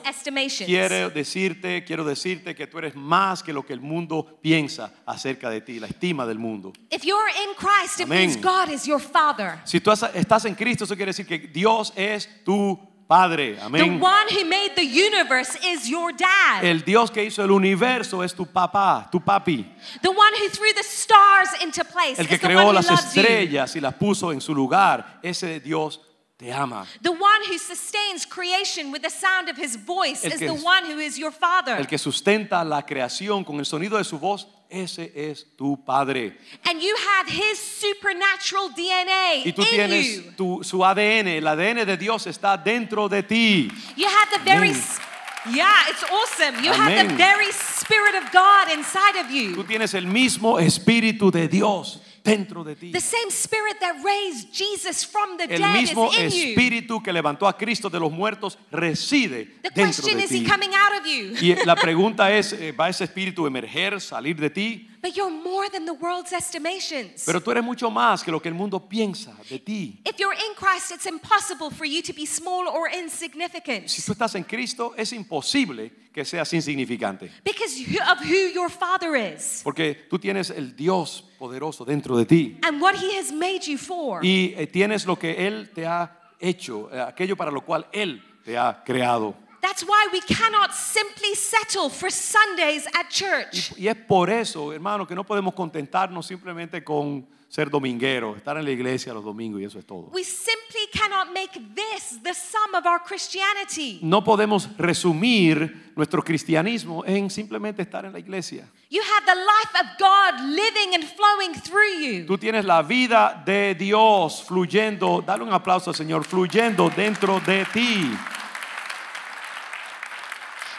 quiero 0.57 1.09
decirte, 1.09 1.83
quiero 1.83 2.03
decirte 2.03 2.55
que 2.55 2.67
tú 2.67 2.77
eres 2.77 2.95
más 2.95 3.41
que 3.43 3.51
lo 3.51 3.65
que 3.65 3.73
el 3.73 3.81
mundo 3.81 4.39
piensa 4.41 4.93
acerca 5.05 5.49
de 5.49 5.61
ti, 5.61 5.79
la 5.79 5.87
estima 5.87 6.25
del 6.25 6.39
mundo. 6.39 6.71
If 6.91 7.03
you're 7.03 7.29
in 7.29 7.55
Christ, 7.55 7.99
it 7.99 8.07
means 8.07 8.37
God 8.37 8.69
is 8.69 8.85
your 8.85 8.99
Father. 9.01 9.59
Si 9.65 9.79
tú 9.79 9.91
estás 9.91 10.45
en 10.45 10.55
Cristo, 10.55 10.85
eso 10.85 10.95
quiere 10.95 11.11
decir 11.11 11.25
que 11.25 11.39
Dios 11.39 11.91
es 11.95 12.27
tu 12.43 12.79
Padre. 13.07 13.55
The 13.55 13.61
Amén. 13.65 14.01
one 14.01 14.27
who 14.31 14.45
made 14.45 14.71
the 14.75 14.81
universe 14.83 15.55
is 15.63 15.87
your 15.87 16.11
dad. 16.11 16.63
El 16.63 16.79
Dios 16.83 17.11
que 17.11 17.23
hizo 17.23 17.43
el 17.43 17.51
universo 17.51 18.23
es 18.23 18.33
tu 18.33 18.47
papá, 18.47 19.07
tu 19.11 19.19
papi. 19.19 19.63
the 20.01 20.09
one 20.09 20.33
who 20.41 20.49
threw 20.49 20.73
the 20.73 20.81
stars 20.83 21.49
into 21.61 21.83
place 21.85 22.17
El 22.17 22.27
que 22.27 22.39
the 22.39 22.47
creó 22.47 22.73
las 22.73 22.89
loves 22.89 23.13
you. 23.13 23.21
estrellas 23.21 23.75
y 23.75 23.79
las 23.79 23.93
puso 23.93 24.31
en 24.31 24.41
su 24.41 24.55
lugar. 24.55 25.19
Ese 25.21 25.59
Dios 25.59 26.01
te 26.37 26.51
ama. 26.51 26.85
The 27.01 27.11
one 27.11 27.41
who 27.49 27.57
sustains 27.57 28.25
creation 28.25 28.91
with 28.91 29.01
the 29.01 29.09
sound 29.09 29.47
of 29.49 29.55
his 29.57 29.75
voice 29.77 30.25
El 30.25 30.33
is 30.33 30.39
que 30.39 30.47
the 30.47 30.53
one 30.53 30.85
who 30.85 30.99
is 30.99 31.17
your 31.17 31.31
father. 31.31 31.77
El 31.77 31.85
que 31.87 31.97
sustenta 31.97 32.63
la 32.67 32.81
creación 32.81 33.45
con 33.45 33.57
el 33.59 33.65
sonido 33.65 33.97
de 33.97 34.03
su 34.03 34.19
voz, 34.19 34.45
ese 34.69 35.11
es 35.15 35.45
tu 35.57 35.77
Padre. 35.85 36.35
and 36.65 36.81
you 36.81 36.93
have 36.97 37.27
his 37.29 37.57
supernatural 37.59 38.69
DNA 38.75 39.45
Y 39.45 39.51
tú 39.53 39.61
in 39.61 39.67
tienes 39.69 40.15
you. 40.15 40.31
tu, 40.35 40.63
su 40.63 40.83
ADN, 40.83 41.27
el 41.37 41.47
ADN 41.47 41.85
de 41.85 41.95
Dios 41.97 42.27
está 42.27 42.57
dentro 42.61 43.07
de 43.07 43.23
ti. 43.23 43.71
You 43.95 44.07
have 44.07 44.29
the 44.31 44.39
very 44.43 44.69
Amén. 44.71 44.75
s- 44.75 44.99
Yeah, 45.47 45.71
it's 45.89 46.03
awesome. 46.03 46.63
You 46.63 46.71
have 46.73 46.89
the 46.91 47.13
Amén. 47.13 47.17
very 47.17 47.51
spirit 47.51 48.15
of 48.15 48.31
God 48.33 48.71
inside 48.73 49.15
of 49.19 49.27
Tú 49.27 49.33
you. 49.57 49.63
tienes 49.63 49.93
el 49.93 50.07
mismo 50.07 50.59
espíritu 50.59 51.31
de 51.31 51.47
Dios 51.47 51.99
dentro 52.25 52.63
de 52.63 52.75
ti. 52.75 52.91
The 52.91 52.99
same 52.99 53.29
spirit 53.29 53.77
that 53.79 53.95
raised 54.03 54.51
Jesus 54.51 55.05
from 55.05 55.37
the 55.37 55.43
El 55.43 55.61
dead 55.61 55.73
mismo 55.73 56.09
is 56.11 56.17
in 56.17 56.25
espíritu 56.49 57.01
que 57.01 57.13
levantó 57.13 57.47
a 57.47 57.55
Cristo 57.57 57.89
de 57.89 57.99
los 57.99 58.11
muertos 58.11 58.57
reside 58.71 59.45
The 59.61 59.69
dentro 59.69 59.83
question 60.03 60.17
de 60.17 60.23
is 60.25 60.31
he 60.31 60.39
ti. 60.39 60.45
coming 60.45 60.71
out 60.73 60.99
of 60.99 61.05
you? 61.05 61.33
Y 61.39 61.55
la 61.65 61.75
pregunta 61.75 62.31
es, 62.35 62.51
eh, 62.53 62.71
¿va 62.71 62.89
ese 62.89 63.03
espíritu 63.05 63.45
a 63.45 63.47
emerger, 63.47 64.01
salir 64.01 64.35
de 64.35 64.49
ti? 64.49 64.89
But 65.05 65.15
you're 65.15 65.29
more 65.29 65.69
than 65.69 65.85
the 65.85 65.93
world's 65.93 66.33
estimations. 66.33 67.25
Pero 67.27 67.39
tú 67.39 67.51
eres 67.51 67.63
mucho 67.63 67.91
más 67.91 68.23
que 68.23 68.31
lo 68.31 68.39
que 68.41 68.49
el 68.49 68.55
mundo 68.55 68.79
piensa 68.89 69.35
de 69.47 69.59
ti. 69.59 70.01
if 70.03 70.17
you're 70.17 70.33
in 70.33 70.55
Christ, 70.55 70.91
it's 70.91 71.05
impossible 71.05 71.69
for 71.69 71.85
you 71.85 72.01
to 72.01 72.11
be 72.11 72.25
small 72.25 72.67
or 72.67 72.89
insignificant 72.89 73.87
Si 73.87 74.01
tú 74.01 74.13
estás 74.13 74.33
en 74.33 74.43
Cristo, 74.43 74.95
es 74.97 75.13
imposible 75.13 75.91
que 76.11 76.25
seas 76.25 76.51
insignificante. 76.53 77.29
because 77.43 77.79
of 78.11 78.17
who 78.25 78.49
your 78.51 78.67
Father 78.67 79.15
is 79.15 79.61
Porque 79.63 80.07
tú 80.09 80.17
tienes 80.17 80.49
el 80.49 80.75
Dios 80.75 81.23
poderoso 81.37 81.85
dentro 81.85 82.17
de 82.17 82.25
ti. 82.25 82.57
and 82.63 82.81
what 82.81 82.95
He 82.95 83.15
has 83.19 83.31
made 83.31 83.61
you 83.67 83.77
for. 83.77 84.25
Y 84.25 84.55
eh, 84.57 84.65
tienes 84.65 85.05
lo 85.05 85.19
que 85.19 85.45
Él 85.45 85.69
te 85.71 85.85
ha 85.85 86.17
hecho, 86.39 86.89
eh, 86.91 86.99
aquello 86.99 87.35
para 87.35 87.51
lo 87.51 87.61
cual 87.61 87.85
Él 87.93 88.23
te 88.43 88.57
ha 88.57 88.81
creado. 88.83 89.35
That's 89.65 89.83
why 89.83 90.07
we 90.13 90.21
cannot 90.21 90.75
simply 90.75 91.33
settle 91.33 91.89
for 91.89 92.11
Sundays 92.11 92.85
at 92.93 93.09
church. 93.09 93.73
Y 93.75 93.87
es 93.87 93.95
por 93.95 94.29
eso, 94.29 94.71
hermano, 94.71 95.07
que 95.07 95.15
no 95.15 95.23
podemos 95.23 95.55
contentarnos 95.55 96.27
simplemente 96.27 96.83
con 96.83 97.25
ser 97.49 97.71
domingueros, 97.71 98.37
estar 98.37 98.57
en 98.57 98.63
la 98.63 98.69
iglesia 98.69 99.11
los 99.11 99.23
domingos 99.23 99.59
y 99.59 99.63
eso 99.63 99.79
es 99.79 99.85
todo. 99.87 100.11
We 100.13 100.23
simply 100.23 100.87
cannot 100.93 101.33
make 101.33 101.59
this 101.73 102.21
the 102.21 102.35
sum 102.35 102.75
of 102.75 102.85
our 102.85 103.01
Christianity. 103.03 103.97
No 104.03 104.23
podemos 104.23 104.69
resumir 104.77 105.93
nuestro 105.95 106.21
cristianismo 106.21 107.03
en 107.03 107.31
simplemente 107.31 107.81
estar 107.81 108.05
en 108.05 108.13
la 108.13 108.19
iglesia. 108.19 108.69
You 108.91 109.01
have 109.01 109.25
the 109.25 109.33
life 109.33 109.73
of 109.81 109.97
God 109.97 110.41
living 110.47 110.93
and 110.93 111.03
flowing 111.05 111.59
through 111.59 112.03
you. 112.03 112.25
Tú 112.27 112.37
tienes 112.37 112.65
la 112.65 112.83
vida 112.83 113.41
de 113.43 113.73
Dios 113.73 114.43
fluyendo, 114.43 115.23
dale 115.25 115.43
un 115.43 115.53
aplauso 115.53 115.89
al 115.89 115.95
Señor, 115.95 116.23
fluyendo 116.23 116.91
dentro 116.95 117.39
de 117.39 117.65
ti. 117.73 118.15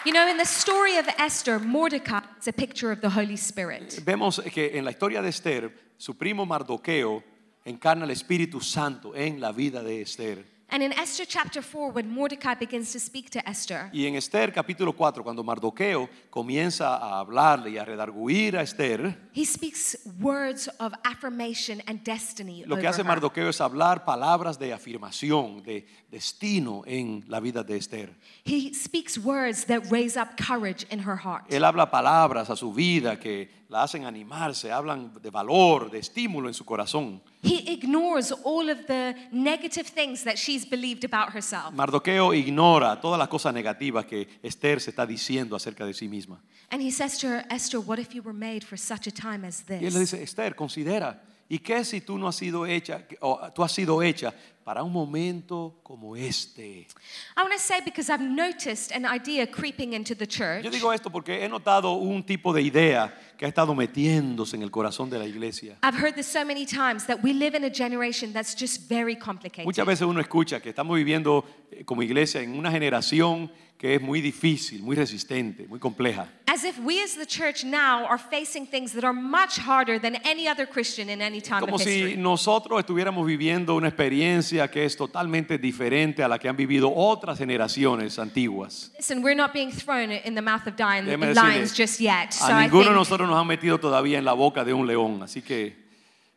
You 0.07 0.13
know, 0.13 0.29
in 0.29 0.37
the 0.37 0.45
story 0.45 0.99
of 0.99 1.09
Esther, 1.19 1.59
Mordecai 1.59 2.21
is 2.39 2.47
a 2.47 2.53
picture 2.53 2.93
of 2.93 3.01
the 3.01 3.11
Holy 3.11 3.37
Spirit. 3.37 4.01
Vemos 4.05 4.41
que 4.53 4.71
en 4.79 4.85
la 4.85 4.93
historia 4.93 5.21
de 5.21 5.31
Esther, 5.31 5.73
su 5.97 6.15
primo 6.15 6.47
Mardoqueo 6.47 7.25
encarna 7.65 8.05
el 8.05 8.13
Espíritu 8.13 8.61
Santo 8.61 9.17
en 9.17 9.41
la 9.41 9.51
vida 9.51 9.83
de 9.83 10.03
Esther. 10.03 10.45
And 10.69 10.83
in 10.83 10.93
Esther 10.93 11.25
chapter 11.25 11.63
4, 11.63 11.93
when 11.93 12.09
Mordecai 12.09 12.55
begins 12.55 12.93
to 12.93 12.99
speak 12.99 13.31
to 13.31 13.41
Esther, 13.49 13.89
Y 13.93 14.07
en 14.07 14.17
Esther 14.17 14.53
capítulo 14.53 14.93
4, 14.93 15.23
cuando 15.23 15.45
Mardoqueo 15.45 16.09
comienza 16.29 16.97
a 16.97 17.21
hablarle 17.21 17.71
y 17.71 17.79
a 17.79 17.85
redarguir 17.85 18.57
a 18.57 18.63
Esther, 18.63 19.17
he 19.33 19.45
speaks 19.45 19.97
words 20.21 20.69
of 20.81 20.93
affirmation 21.05 21.81
and 21.87 22.03
destiny. 22.03 22.65
lo 22.65 22.77
que 22.77 22.81
over 22.81 22.89
hace 22.89 23.03
her. 23.03 23.07
Mardoqueo 23.07 23.49
es 23.49 23.61
hablar 23.61 24.05
palabras 24.05 24.59
de 24.59 24.73
afirmación, 24.73 25.63
de 25.63 25.87
destino 26.11 26.83
en 26.87 27.25
la 27.29 27.41
vida 27.41 27.63
de 27.63 27.77
Esther. 27.77 28.15
He 28.45 28.73
speaks 28.73 29.19
words 29.19 29.65
that 29.67 29.91
raise 29.91 30.17
up 30.17 30.37
courage 30.37 30.87
in 30.91 31.01
her 31.01 31.17
heart. 31.17 31.45
Él 31.51 31.65
habla 31.65 31.91
palabras 31.91 32.49
a 32.51 32.57
su 32.57 32.73
vida 32.73 33.19
que 33.19 33.49
la 33.69 33.83
hacen 33.83 34.05
animarse, 34.05 34.71
hablan 34.71 35.13
de 35.21 35.31
valor, 35.31 35.91
de 35.91 35.99
estímulo 35.99 36.49
en 36.49 36.55
su 36.55 36.65
corazón. 36.65 37.21
He 37.43 37.73
ignores 37.73 38.33
all 38.45 38.71
of 38.71 38.87
the 38.87 39.15
negative 39.33 39.87
things 39.89 40.23
that 40.25 40.37
she's 40.39 40.65
believed 40.65 41.05
about 41.05 41.33
herself. 41.35 41.73
Mardoqueo 41.75 42.33
ignora 42.33 43.01
todas 43.01 43.19
las 43.19 43.29
cosas 43.29 43.53
negativas 43.53 44.07
que 44.07 44.29
Esther 44.43 44.81
se 44.81 44.91
está 44.91 45.07
diciendo 45.07 45.57
acerca 45.57 45.85
de 45.85 45.93
sí 45.93 46.09
misma. 46.09 46.41
And 46.71 46.83
he 46.83 46.91
says 46.91 47.19
to 47.19 47.29
her, 47.29 47.45
Esther, 47.51 47.81
what 47.81 47.99
if 47.99 48.15
you 48.15 48.23
were 48.23 48.37
made 48.37 48.65
for 48.65 48.77
such 48.77 49.07
a 49.07 49.13
time 49.13 49.45
as 49.45 49.65
Y 49.69 49.75
él 49.75 49.93
le 49.93 50.01
this? 50.01 50.13
dice, 50.13 50.23
Esther, 50.23 50.55
considera, 50.55 51.21
¿y 51.49 51.59
qué 51.59 51.85
si 51.85 52.01
tú 52.01 52.19
no 52.19 52.29
has 52.29 52.37
sido 52.37 52.67
hecha, 52.67 53.07
o 53.21 53.41
tú 53.55 53.63
has 53.63 53.73
sido 53.73 54.03
hecha 54.03 54.35
para 54.65 54.83
un 54.83 54.93
momento 54.93 55.79
como 55.83 56.17
este? 56.17 56.89
I 57.37 57.43
want 57.43 57.53
to 57.53 57.59
say 57.59 57.81
because 57.85 58.11
I've 58.11 58.21
noticed 58.21 58.93
an 58.93 59.05
idea 59.05 59.47
creeping 59.47 59.93
into 59.93 60.15
the 60.15 60.27
church 60.27 60.65
Yo 60.65 60.71
digo 60.71 60.93
esto 60.93 61.11
porque 61.11 61.45
he 61.45 61.49
notado 61.49 61.93
un 61.93 62.25
tipo 62.25 62.53
de 62.53 62.63
idea 62.63 63.15
que 63.37 63.45
ha 63.45 63.49
estado 63.49 63.75
metiéndose 63.75 64.57
en 64.57 64.63
el 64.63 64.71
corazón 64.71 65.09
de 65.09 65.19
la 65.19 65.27
iglesia. 65.27 65.77
I've 65.83 65.97
heard 65.97 66.15
this 66.17 66.27
so 66.27 66.45
many 66.45 66.67
times 66.67 67.07
that 67.07 67.23
we 67.23 67.33
live 67.33 67.57
in 67.57 67.65
a 67.65 67.71
generation 67.71 68.33
that's 68.33 68.55
just 68.59 68.89
very 68.89 69.15
complicated. 69.17 69.67
Muchas 69.67 69.87
veces 69.87 70.07
uno 70.07 70.21
escucha 70.21 70.61
que 70.61 70.71
estamos 70.71 70.97
viviendo 70.97 71.45
eh, 71.71 71.85
como 71.85 72.03
iglesia 72.03 72.41
en 72.41 72.59
una 72.59 72.71
generación 72.71 73.53
que 73.79 73.95
es 73.95 74.01
muy 74.01 74.21
difícil, 74.21 74.83
muy 74.83 74.97
resistente, 74.97 75.67
muy 75.69 75.79
compleja. 75.79 76.29
As 76.47 76.65
if 76.65 76.79
we 76.79 77.03
as 77.03 77.15
the 77.15 77.27
church 77.27 77.65
now 77.65 78.07
are 78.07 78.19
facing 78.19 78.67
things 78.67 78.93
that 78.93 79.05
are 79.05 79.13
much 79.13 79.59
harder 79.59 80.01
than 80.01 80.17
any 80.25 80.49
other 80.49 80.67
Christian 80.67 81.11
in 81.11 81.21
any 81.21 81.43
time 81.43 81.61
Como 81.61 81.77
of 81.77 81.83
si 81.83 82.17
nosotros 82.17 82.81
estuviéramos 82.81 83.27
viviendo 83.27 83.75
una 83.75 83.89
experiencia 83.89 84.71
que 84.71 84.85
es 84.85 84.97
totalmente 84.97 85.59
diferente 85.59 86.23
a 86.23 86.29
la 86.29 86.39
que 86.39 86.49
han 86.49 86.57
vivido 86.57 86.91
otras 86.95 87.39
generaciones 87.39 88.19
antiguas. 88.19 88.93
Listen, 88.97 89.23
we're 89.23 89.37
not 89.37 89.53
being 89.53 89.71
thrown 89.71 90.11
in 90.11 90.35
the 90.35 90.41
mouth 90.41 90.67
of 90.67 90.75
Déjeme 90.77 91.35
lions 91.35 91.77
just 91.77 92.01
yet. 92.01 92.33
So 92.33 92.47
A 92.47 92.63
I 92.63 92.69
ninguno 92.69 92.85
de 92.85 92.87
think, 92.87 92.97
nosotros 92.97 93.29
nos 93.29 93.39
han 93.39 93.47
metido 93.47 93.79
todavía 93.79 94.17
en 94.17 94.25
la 94.25 94.33
boca 94.33 94.65
de 94.65 94.73
un 94.73 94.87
león, 94.87 95.23
así 95.23 95.43
que 95.43 95.86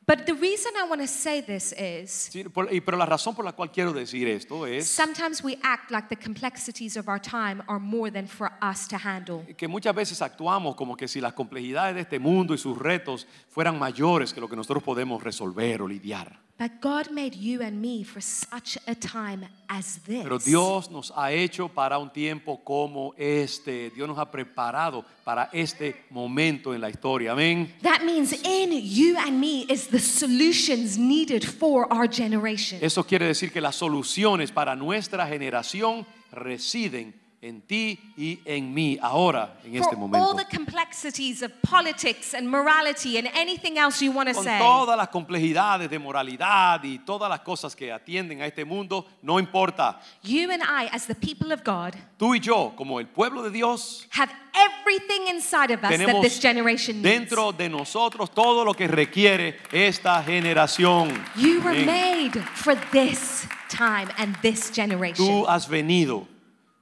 but 0.10 0.26
the 0.26 0.34
reason 0.34 0.72
I 0.76 0.88
want 0.89 1.02
to 1.02 1.08
say 1.08 1.41
this 1.41 1.72
is 1.78 2.10
sí, 2.34 2.43
por- 2.52 2.67
y- 2.74 2.82
pero 2.82 2.98
la 2.98 3.06
razón 3.06 3.36
por 3.36 3.45
la 3.45 3.52
cual 3.54 3.72
quiero 3.72 3.93
decir 3.93 4.28
esto 4.28 4.65
es 4.65 4.88
sometimes 4.88 5.43
we 5.43 5.60
act 5.62 5.91
like 5.91 6.08
the 6.10 6.15
complexities 6.15 6.98
of 6.98 7.08
our 7.08 7.19
time 7.22 7.62
are 7.67 7.80
more 7.80 8.12
than 8.12 8.28
for 8.28 8.52
us 8.62 8.88
to 8.88 8.98
handle. 8.98 9.45
que 9.56 9.67
muchas 9.67 9.93
veces 9.93 10.19
actuamos 10.24 10.76
como 10.76 10.95
que 10.98 11.08
si 11.08 11.22
las 11.22 11.34
complejidades 11.34 11.93
de 11.93 12.02
este 12.02 12.17
mundo 12.19 12.56
y 12.56 12.58
sus 12.58 12.76
retos 12.78 13.28
fueran 13.50 13.78
mayores 13.78 14.34
que 14.34 14.41
lo 14.41 14.50
que 14.50 14.56
nosotros 14.56 14.82
podemos 14.84 15.22
resolver 15.24 15.82
o 15.84 15.88
lidiar. 15.88 16.48
But 16.60 16.82
God 16.82 17.10
made 17.12 17.36
you 17.36 17.62
and 17.62 17.80
me 17.82 18.04
for 18.04 18.19
such 18.19 18.78
a 18.86 18.93
time 18.93 19.48
as 19.69 20.00
this. 20.06 20.24
Pero 20.24 20.38
Dios 20.39 20.91
nos 20.91 21.10
ha 21.15 21.32
hecho 21.32 21.69
para 21.69 21.98
un 21.98 22.10
tiempo 22.10 22.62
como 22.65 23.13
este. 23.17 23.89
Dios 23.91 24.10
nos 24.10 24.17
ha 24.17 24.30
preparado 24.30 25.06
para 25.24 25.50
este 25.54 26.04
momento 26.10 26.74
en 26.74 26.82
la 26.82 26.89
historia. 26.89 27.32
Amén. 27.32 27.74
That 27.82 28.04
means 28.04 28.34
in 28.34 28.74
you 28.74 29.15
and 29.17 29.39
me 29.39 29.62
is 29.69 29.88
the 29.88 30.00
solutions 30.00 30.98
needed 30.98 31.45
for 31.45 31.88
our 31.93 32.10
generation. 32.12 32.80
Eso 32.82 33.06
quiere 33.06 33.26
decir 33.26 33.54
que 33.54 33.62
las 33.62 33.78
soluciones 33.78 34.52
para 34.52 34.76
nuestra 34.76 35.26
generación 35.28 36.06
residen 36.30 37.13
en 37.41 37.62
ti 37.62 37.97
y 38.17 38.39
en 38.45 38.73
mí 38.73 38.97
ahora, 39.02 39.58
en 39.63 39.75
este 39.75 39.95
For 39.95 39.95
all 39.95 40.10
momento. 40.10 40.34
the 40.36 40.45
complexities 40.58 41.41
of 41.41 41.52
politics 41.62 42.34
and 42.34 42.49
morality 42.49 43.17
and 43.17 43.30
anything 43.34 43.78
else 43.78 44.02
you 44.02 44.12
want 44.12 44.28
to 44.28 44.36
Con 44.36 44.43
say. 44.43 44.60
todas 44.60 44.97
las 44.97 45.08
complejidades 45.08 45.89
de 45.89 45.97
moralidad 45.99 46.84
y 46.84 46.97
todas 47.06 47.30
las 47.30 47.39
cosas 47.39 47.73
que 47.75 47.93
atienden 47.93 48.41
a 48.41 48.45
este 48.45 48.65
mundo, 48.65 49.06
no 49.21 49.39
importa. 49.39 49.99
You 50.21 50.52
and 50.52 50.62
I, 50.62 50.89
as 50.91 51.06
the 51.08 51.15
people 51.15 51.54
of 51.54 51.63
God, 51.63 51.95
Tú 52.17 52.36
y 52.36 52.39
yo, 52.39 52.73
como 52.75 52.99
el 52.99 53.08
pueblo 53.08 53.41
de 53.43 53.52
Dios, 53.52 54.06
have 54.12 54.30
everything 54.54 55.28
inside 55.30 55.71
of 55.71 55.82
us 55.82 55.89
that 55.91 55.97
tenemos 55.97 56.21
this 56.21 56.39
generation 56.41 57.02
needs. 57.02 57.30
dentro 57.30 57.54
de 57.54 57.69
nosotros 57.69 58.30
todo 58.34 58.65
lo 58.65 58.73
que 58.73 58.88
requiere 58.89 59.56
esta 59.71 60.21
generación. 60.23 61.23
You 61.38 61.62
were 61.62 61.86
made 61.86 62.36
for 62.56 62.75
this 62.91 63.47
time 63.69 64.10
and 64.17 64.36
this 64.41 64.69
generation. 64.71 65.25
Tú 65.25 65.45
has 65.47 65.67
venido 65.69 66.28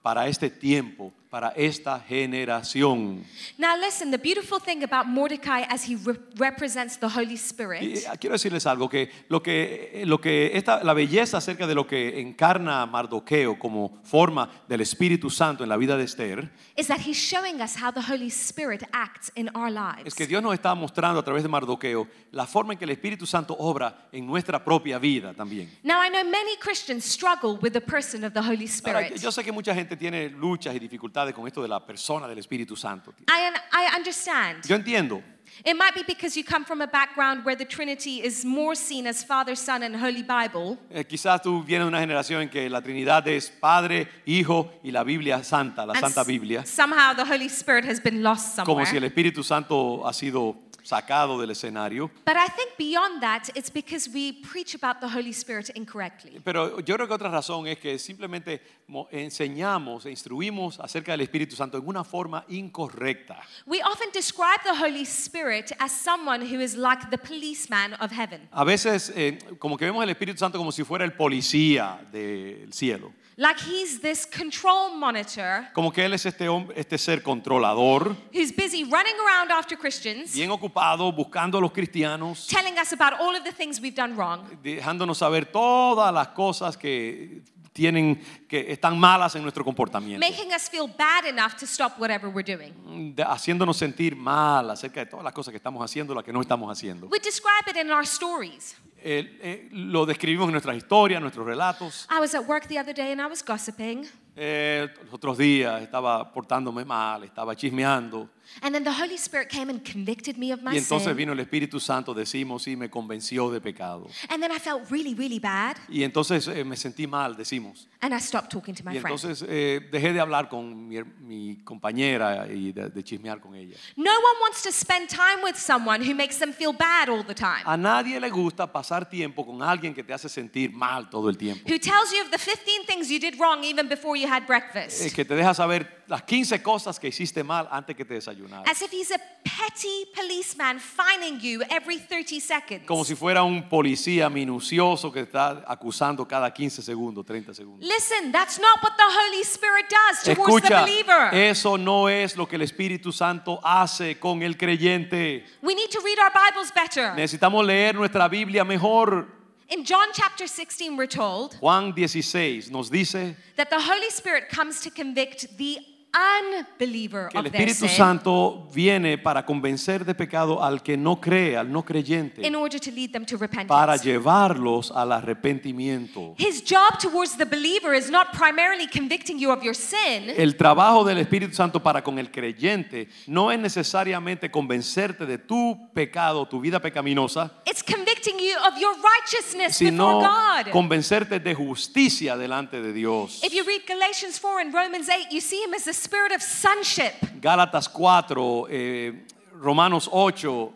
para 0.08 0.30
este 0.30 0.50
tiempo, 0.50 1.12
para 1.30 1.50
esta 1.58 2.00
generación. 2.00 3.24
Now, 3.58 3.76
listen, 3.78 4.12
the 4.12 4.18
beautiful 4.18 4.60
thing 4.60 4.84
about 4.84 5.08
Mordecai 5.08 5.64
as 5.70 5.84
he 5.88 5.96
re- 5.96 6.18
represents 6.38 6.98
the 6.98 7.08
Holy 7.08 7.34
Y, 7.34 7.38
Spirit 7.38 7.82
eh, 7.98 8.04
quiero 8.20 8.34
decirles 8.34 8.66
algo, 8.66 8.90
que 8.90 9.10
lo 9.30 9.42
que, 9.44 9.92
eh, 9.94 10.06
lo 10.06 10.20
que 10.22 10.52
esta, 10.58 10.84
la 10.84 10.94
belleza 10.94 11.38
acerca 11.38 11.68
de 11.68 11.76
lo 11.76 11.86
que 11.86 12.20
encarna 12.22 12.86
Mardoqueo 12.86 13.60
como 13.60 14.00
forma 14.04 14.50
del 14.68 14.82
Espíritu 14.82 15.30
Santo 15.30 15.64
en 15.64 15.70
la 15.70 15.78
vida 15.78 15.98
de 15.98 16.04
Esther, 16.06 16.50
is 16.78 16.88
that 16.88 17.00
he's 17.06 17.18
showing 17.18 17.62
us 17.62 17.76
how 17.76 17.92
the 17.92 18.02
Holy 18.02 18.30
Spirit 18.30 18.84
acts 18.94 19.32
in 19.36 19.50
our 19.56 19.70
lives. 19.70 20.06
es 20.06 20.16
que 20.16 20.28
Dios 20.28 20.42
nos 20.42 20.54
está 20.54 20.74
mostrando 20.76 21.20
a 21.20 21.24
través 21.24 21.44
de 21.44 21.50
Mardoqueo 21.50 22.08
la 22.32 22.46
forma 22.48 22.74
en 22.74 22.80
que 22.80 22.86
el 22.86 22.92
Espíritu 22.92 23.26
Santo 23.26 23.56
obra 23.60 24.08
en 24.12 24.26
nuestra 24.26 24.64
propia 24.64 24.98
vida 24.98 25.34
también. 25.34 25.70
Now, 25.84 26.02
I 26.04 26.10
know 26.10 26.24
many 26.24 26.56
Christians 26.62 27.04
struggle 27.04 27.58
with 27.62 27.74
the 27.74 27.82
person 27.82 28.24
of 28.24 28.34
the 28.34 28.40
Holy 28.42 28.68
Ahora, 28.86 29.02
Spirit. 29.02 29.22
yo 29.22 29.32
sé 29.32 29.44
que 29.44 29.52
mucha 29.52 29.74
gente 29.74 29.98
tiene 29.98 30.30
luchas 30.30 30.74
y 30.76 30.80
dificultades 30.80 31.27
con 31.34 31.48
esto 31.48 31.62
de 31.62 31.68
la 31.68 31.80
persona 31.80 32.28
del 32.28 32.38
Espíritu 32.38 32.76
Santo. 32.76 33.14
I, 33.28 33.52
I 33.72 33.96
understand. 33.96 34.66
Yo 34.68 34.76
entiendo. 34.76 35.22
It 35.66 35.76
might 35.76 35.96
be 35.96 36.04
because 36.06 36.38
you 36.38 36.44
come 36.44 36.66
from 36.66 36.82
a 36.82 36.88
background 36.88 37.44
where 37.44 37.56
the 37.56 37.66
Trinity 37.66 38.22
is 38.24 38.46
more 38.46 38.76
seen 38.76 39.08
as 39.08 39.24
Father, 39.24 39.56
Son, 39.56 39.82
and 39.82 39.96
Holy 39.96 40.22
Bible. 40.22 40.78
Eh, 40.92 41.04
quizás 41.04 41.42
tú 41.42 41.64
vienes 41.64 41.86
de 41.86 41.88
una 41.88 42.00
generación 42.00 42.42
en 42.44 42.50
que 42.50 42.70
la 42.70 42.82
Trinidad 42.82 43.28
es 43.28 43.50
Padre, 43.50 44.08
Hijo 44.26 44.72
y 44.84 44.92
la 44.92 45.04
Biblia 45.04 45.44
Santa, 45.44 45.86
la 45.86 45.94
and 45.94 46.02
Santa 46.02 46.24
Biblia, 46.24 46.66
Somehow 46.66 47.14
the 47.16 47.26
Holy 47.26 47.48
Spirit 47.48 47.86
has 47.86 48.00
been 48.00 48.22
lost 48.22 48.58
como 48.58 48.84
somewhere. 48.84 48.86
si 48.92 48.98
el 48.98 49.04
Espíritu 49.06 49.44
Santo 49.44 50.06
ha 50.06 50.14
sido 50.14 50.67
sacado 50.88 51.40
del 51.40 51.52
escenario. 51.52 52.10
But 52.26 52.36
I 52.38 52.48
think 52.56 52.78
beyond 52.78 53.22
that, 53.22 53.50
it's 53.56 53.70
because 53.70 54.10
we 54.10 54.32
preach 54.34 54.74
about 54.74 55.02
the 55.02 55.08
Holy 55.08 55.32
Spirit 55.32 55.70
incorrectly. 55.76 56.40
Pero 56.44 56.80
yo 56.80 56.96
creo 56.96 57.08
que 57.08 57.14
otra 57.14 57.30
razón 57.30 57.68
es 57.68 57.78
que 57.80 58.00
simplemente 58.00 58.62
mo- 58.88 59.08
enseñamos 59.12 60.06
e 60.06 60.12
instruimos 60.12 60.80
acerca 60.80 61.12
del 61.12 61.22
Espíritu 61.22 61.56
Santo 61.56 61.78
en 61.78 61.88
una 61.88 62.04
forma 62.04 62.46
incorrecta. 62.48 63.38
We 63.66 63.82
often 63.84 64.10
describe 64.14 64.62
the 64.64 64.74
Holy 64.82 65.04
Spirit 65.06 65.72
as 65.80 65.92
someone 65.92 66.42
who 66.42 66.62
is 66.62 66.76
like 66.76 67.10
the 67.10 67.18
policeman 67.18 67.94
of 68.00 68.12
heaven. 68.12 68.48
A 68.52 68.64
veces 68.64 69.12
eh, 69.16 69.38
como 69.60 69.76
que 69.78 69.86
vemos 69.86 70.04
el 70.04 70.10
Espíritu 70.10 70.40
Santo 70.40 70.58
como 70.58 70.72
si 70.72 70.84
fuera 70.84 71.04
el 71.04 71.14
policía 71.14 72.00
del 72.12 72.72
cielo. 72.72 73.12
Like 73.40 73.60
he's 73.60 74.02
this 74.02 74.26
control 74.26 74.96
monitor 74.98 75.70
Como 75.74 75.92
que 75.92 76.04
Él 76.04 76.16
es 76.16 76.26
este, 76.26 76.50
hombre, 76.50 76.74
este 76.76 76.98
ser 76.98 77.22
controlador, 77.22 78.16
who's 78.34 78.52
busy 78.52 78.84
running 78.84 79.14
around 79.24 79.52
after 79.52 79.78
Christians, 79.78 80.34
bien 80.34 80.50
ocupado 80.50 81.12
buscando 81.12 81.60
a 81.60 81.62
los 81.62 81.72
cristianos, 81.72 82.48
telling 82.48 82.80
us 82.80 82.94
about 82.94 83.14
all 83.20 83.36
of 83.36 83.44
the 83.44 83.52
things 83.52 83.80
we've 83.80 83.96
done 83.96 84.16
wrong. 84.16 84.42
dejándonos 84.64 85.20
saber 85.20 85.46
todas 85.46 86.12
las 86.12 86.30
cosas 86.30 86.76
que 86.76 87.44
tienen 87.74 88.20
que 88.50 88.72
están 88.72 88.98
malas 88.98 89.36
en 89.36 89.44
nuestro 89.44 89.64
comportamiento, 89.64 90.26
making 90.28 90.52
us 90.52 90.68
feel 90.68 90.88
bad 90.88 91.26
enough 91.26 91.54
to 91.60 91.68
stop 91.68 92.00
whatever 92.00 92.32
we're 92.32 92.42
doing. 92.44 93.14
haciéndonos 93.24 93.78
sentir 93.78 94.16
mal 94.16 94.72
acerca 94.72 95.02
de 95.02 95.06
todas 95.06 95.24
las 95.24 95.34
cosas 95.34 95.52
que 95.52 95.58
estamos 95.58 95.84
haciendo, 95.84 96.16
las 96.16 96.24
que 96.24 96.34
no 96.34 96.42
estamos 96.42 96.72
haciendo. 96.72 97.06
We 97.06 97.20
describe 97.20 97.70
it 97.70 97.78
in 97.78 97.92
our 97.92 98.04
stories. 98.04 98.76
Eh, 99.00 99.38
eh, 99.42 99.70
lo 99.72 100.06
describimos 100.06 100.48
en 100.48 100.54
nuestras 100.54 100.76
historias, 100.76 101.22
nuestros 101.22 101.46
relatos. 101.46 102.08
I 102.10 102.20
was 102.20 102.34
at 102.34 102.46
work 102.48 102.68
the 102.68 102.80
other 102.80 102.94
day 102.94 103.12
and 103.12 103.22
I 103.22 103.28
was 103.28 103.44
gossiping, 103.44 104.06
Eh, 104.36 104.88
los 105.04 105.14
otros 105.14 105.38
días 105.38 105.82
estaba 105.82 106.32
portándome 106.32 106.86
mal, 106.86 107.24
estaba 107.24 107.56
chismeando. 107.56 108.30
And 108.62 108.74
then 108.74 108.84
the 108.84 108.92
Holy 108.92 109.18
Spirit 109.18 109.50
came 109.50 109.70
and 109.70 109.82
convicted 109.84 110.38
me 110.38 110.52
of 110.52 110.62
my 110.62 110.74
Y 110.74 110.78
entonces 110.78 111.08
sin. 111.10 111.18
vino 111.18 111.34
el 111.34 111.40
Espíritu 111.40 111.80
Santo, 111.80 112.14
decimos, 112.14 112.68
y 112.68 112.76
me 112.76 112.90
convenció 112.90 113.50
de 113.52 113.60
pecado. 113.62 114.08
And 114.30 114.42
then 114.42 114.52
I 114.52 114.60
felt 114.60 114.90
really, 114.90 115.14
really 115.14 115.40
bad, 115.40 115.78
Y 115.90 116.04
entonces 116.04 116.48
eh, 116.48 116.64
me 116.64 116.76
sentí 116.76 117.08
mal, 117.08 117.36
decimos. 117.36 117.88
and 118.02 118.14
I 118.14 118.20
stopped 118.20 118.52
talking 118.52 118.76
to 118.76 118.84
my 118.84 118.94
Y 118.94 118.98
entonces 118.98 119.44
eh, 119.48 119.82
dejé 119.92 120.14
de 120.14 120.20
hablar 120.20 120.50
con 120.50 120.88
mi, 120.88 120.98
mi 121.22 121.56
compañera 121.64 122.48
y 122.52 122.72
de, 122.72 122.90
de 122.90 123.04
chismear 123.04 123.40
con 123.40 123.56
ella. 123.56 123.76
No 123.96 124.12
one 124.12 124.42
wants 124.42 124.62
to 124.64 124.72
spend 124.72 125.10
time 125.10 125.44
with 125.44 125.56
someone 125.56 126.02
who 126.02 126.14
makes 126.16 126.38
them 126.40 126.54
feel 126.54 126.74
bad 126.74 127.10
all 127.10 127.24
the 127.24 127.34
time, 127.36 127.64
A 127.66 127.78
nadie 127.78 128.20
le 128.20 128.30
gusta 128.30 128.72
pasar 128.72 129.10
tiempo 129.10 129.46
con 129.46 129.62
alguien 129.62 129.94
que 129.94 130.04
te 130.04 130.14
hace 130.14 130.30
sentir 130.30 130.72
mal 130.72 131.10
todo 131.10 131.30
el 131.30 131.38
tiempo. 131.38 131.64
who 131.68 131.78
tells 131.80 132.12
you 132.12 132.22
of 132.24 132.32
the 132.32 132.38
15 132.38 132.86
things 132.86 133.10
you 133.10 133.20
did 133.20 133.40
wrong 133.40 133.64
even 133.64 133.88
before 133.88 134.16
you 134.18 134.28
had 134.28 134.46
breakfast, 134.46 135.02
Eh, 135.06 135.12
que 135.14 135.26
te 135.26 135.36
deja 135.36 135.54
saber 135.54 135.97
las 136.08 136.24
15 136.24 136.62
cosas 136.64 137.00
que 137.00 137.10
hiciste 137.10 137.44
mal 137.44 137.68
antes 137.72 137.96
que 137.96 138.06
te 138.06 138.14
desayunaras. 138.16 138.68
as 138.70 138.82
if 138.82 138.92
he's 138.92 139.12
a 139.12 139.20
petty 139.44 140.06
policeman 140.16 140.80
fining 140.80 141.40
you 141.40 141.62
every 141.70 141.98
30 142.00 142.40
seconds. 142.40 142.86
Como 142.88 143.04
si 143.04 143.14
fuera 143.16 143.44
un 143.44 143.68
policía 143.70 144.30
minucioso 144.30 145.12
que 145.12 145.22
está 145.22 145.64
acusando 145.68 146.28
cada 146.28 146.52
15 146.54 146.82
segundos, 146.82 147.26
30 147.26 147.54
segundos. 147.54 147.86
Listen, 147.88 148.32
that's 148.32 148.60
not 148.60 148.82
what 148.82 148.94
the 148.96 149.04
Holy 149.04 149.42
Spirit 149.44 149.86
does 149.90 150.36
towards 150.36 150.66
Escucha, 150.66 150.86
the 150.86 150.92
believer. 150.92 151.30
eso 151.34 151.78
no 151.78 152.08
es 152.08 152.38
lo 152.38 152.46
que 152.48 152.56
el 152.56 152.62
Espíritu 152.62 153.12
Santo 153.12 153.60
hace 153.64 154.18
con 154.20 154.42
el 154.42 154.56
creyente. 154.56 155.44
we 155.62 155.76
need 155.76 155.90
to 155.92 156.00
read 156.02 156.18
our 156.20 156.32
Bibles 156.32 156.72
better. 156.72 157.14
Necesitamos 157.16 157.66
leer 157.66 157.94
nuestra 157.96 158.30
Biblia 158.30 158.64
mejor. 158.64 159.28
In 159.70 159.84
John 159.84 160.08
chapter 160.14 160.48
16, 160.48 160.96
we're 160.96 161.06
told 161.08 161.56
Juan 161.56 161.94
16 161.94 162.72
nos 162.72 162.90
dice 162.90 163.36
that 163.58 163.70
the 163.70 163.78
Holy 163.82 164.10
Spirit 164.10 164.48
comes 164.48 164.80
to 164.80 164.90
convict 164.90 165.58
the 165.58 165.80
unbeliever 166.18 167.30
que 167.30 167.38
el 167.38 167.46
of 167.46 167.52
their 167.52 167.68
Espíritu 167.70 167.88
sin 167.88 167.98
Santo 167.98 168.68
viene 168.74 169.18
para 169.18 169.46
convencer 169.46 170.06
de 170.06 170.16
pecado 170.16 170.64
al 170.64 170.82
que 170.82 170.98
no 170.98 171.20
cree, 171.20 171.56
al 171.58 171.72
no 171.72 171.84
creyente, 171.84 172.46
in 172.46 172.56
order 172.56 172.80
to 172.80 172.92
lead 172.92 173.12
them 173.12 173.26
to 173.26 173.38
repentance. 173.38 173.68
para 173.70 173.96
llevarlos 173.98 174.92
al 174.92 175.12
arrepentimiento. 175.12 176.36
His 176.38 176.64
job 176.64 176.98
towards 177.00 177.38
the 177.38 177.46
believer 177.46 177.94
is 177.94 178.10
not 178.10 178.32
primarily 178.32 178.88
convicting 178.88 179.40
you 179.40 179.52
of 179.52 179.64
your 179.64 179.76
sin. 179.76 180.30
El 180.36 180.56
trabajo 180.56 181.04
del 181.04 181.18
Espíritu 181.20 181.54
Santo 181.56 181.82
para 181.82 182.04
con 182.04 182.20
el 182.20 182.32
creyente 182.32 183.08
no 183.28 183.52
es 183.52 183.60
necesariamente 183.60 184.50
convencerte 184.52 185.26
de 185.26 185.38
tu 185.38 185.90
pecado, 185.94 186.48
tu 186.48 186.60
vida 186.60 186.80
pecaminosa, 186.82 187.52
It's 187.66 187.84
convicting 187.84 188.40
you 188.40 188.56
of 188.68 188.80
your 188.80 188.94
righteousness 188.96 189.80
before 189.80 189.92
sino 189.92 190.20
God. 190.20 190.72
convencerte 190.72 191.40
de 191.40 191.54
justicia 191.54 192.38
delante 192.38 192.82
de 192.82 192.94
Dios. 192.94 193.42
If 193.44 193.54
you 193.54 193.64
read 193.66 193.82
Galatians 193.88 194.40
4 194.40 194.62
and 194.62 194.74
Romans 194.74 195.10
8, 195.10 195.32
you 195.32 195.42
see 195.42 195.62
him 195.64 195.74
as 195.74 195.84
the 195.86 195.94
spirit 196.08 196.32
of 196.32 196.42
sonship. 196.42 197.14
Gálatas 197.42 197.90
4, 197.90 198.68
eh, 198.70 199.26
Romanos 199.52 200.08
8, 200.10 200.74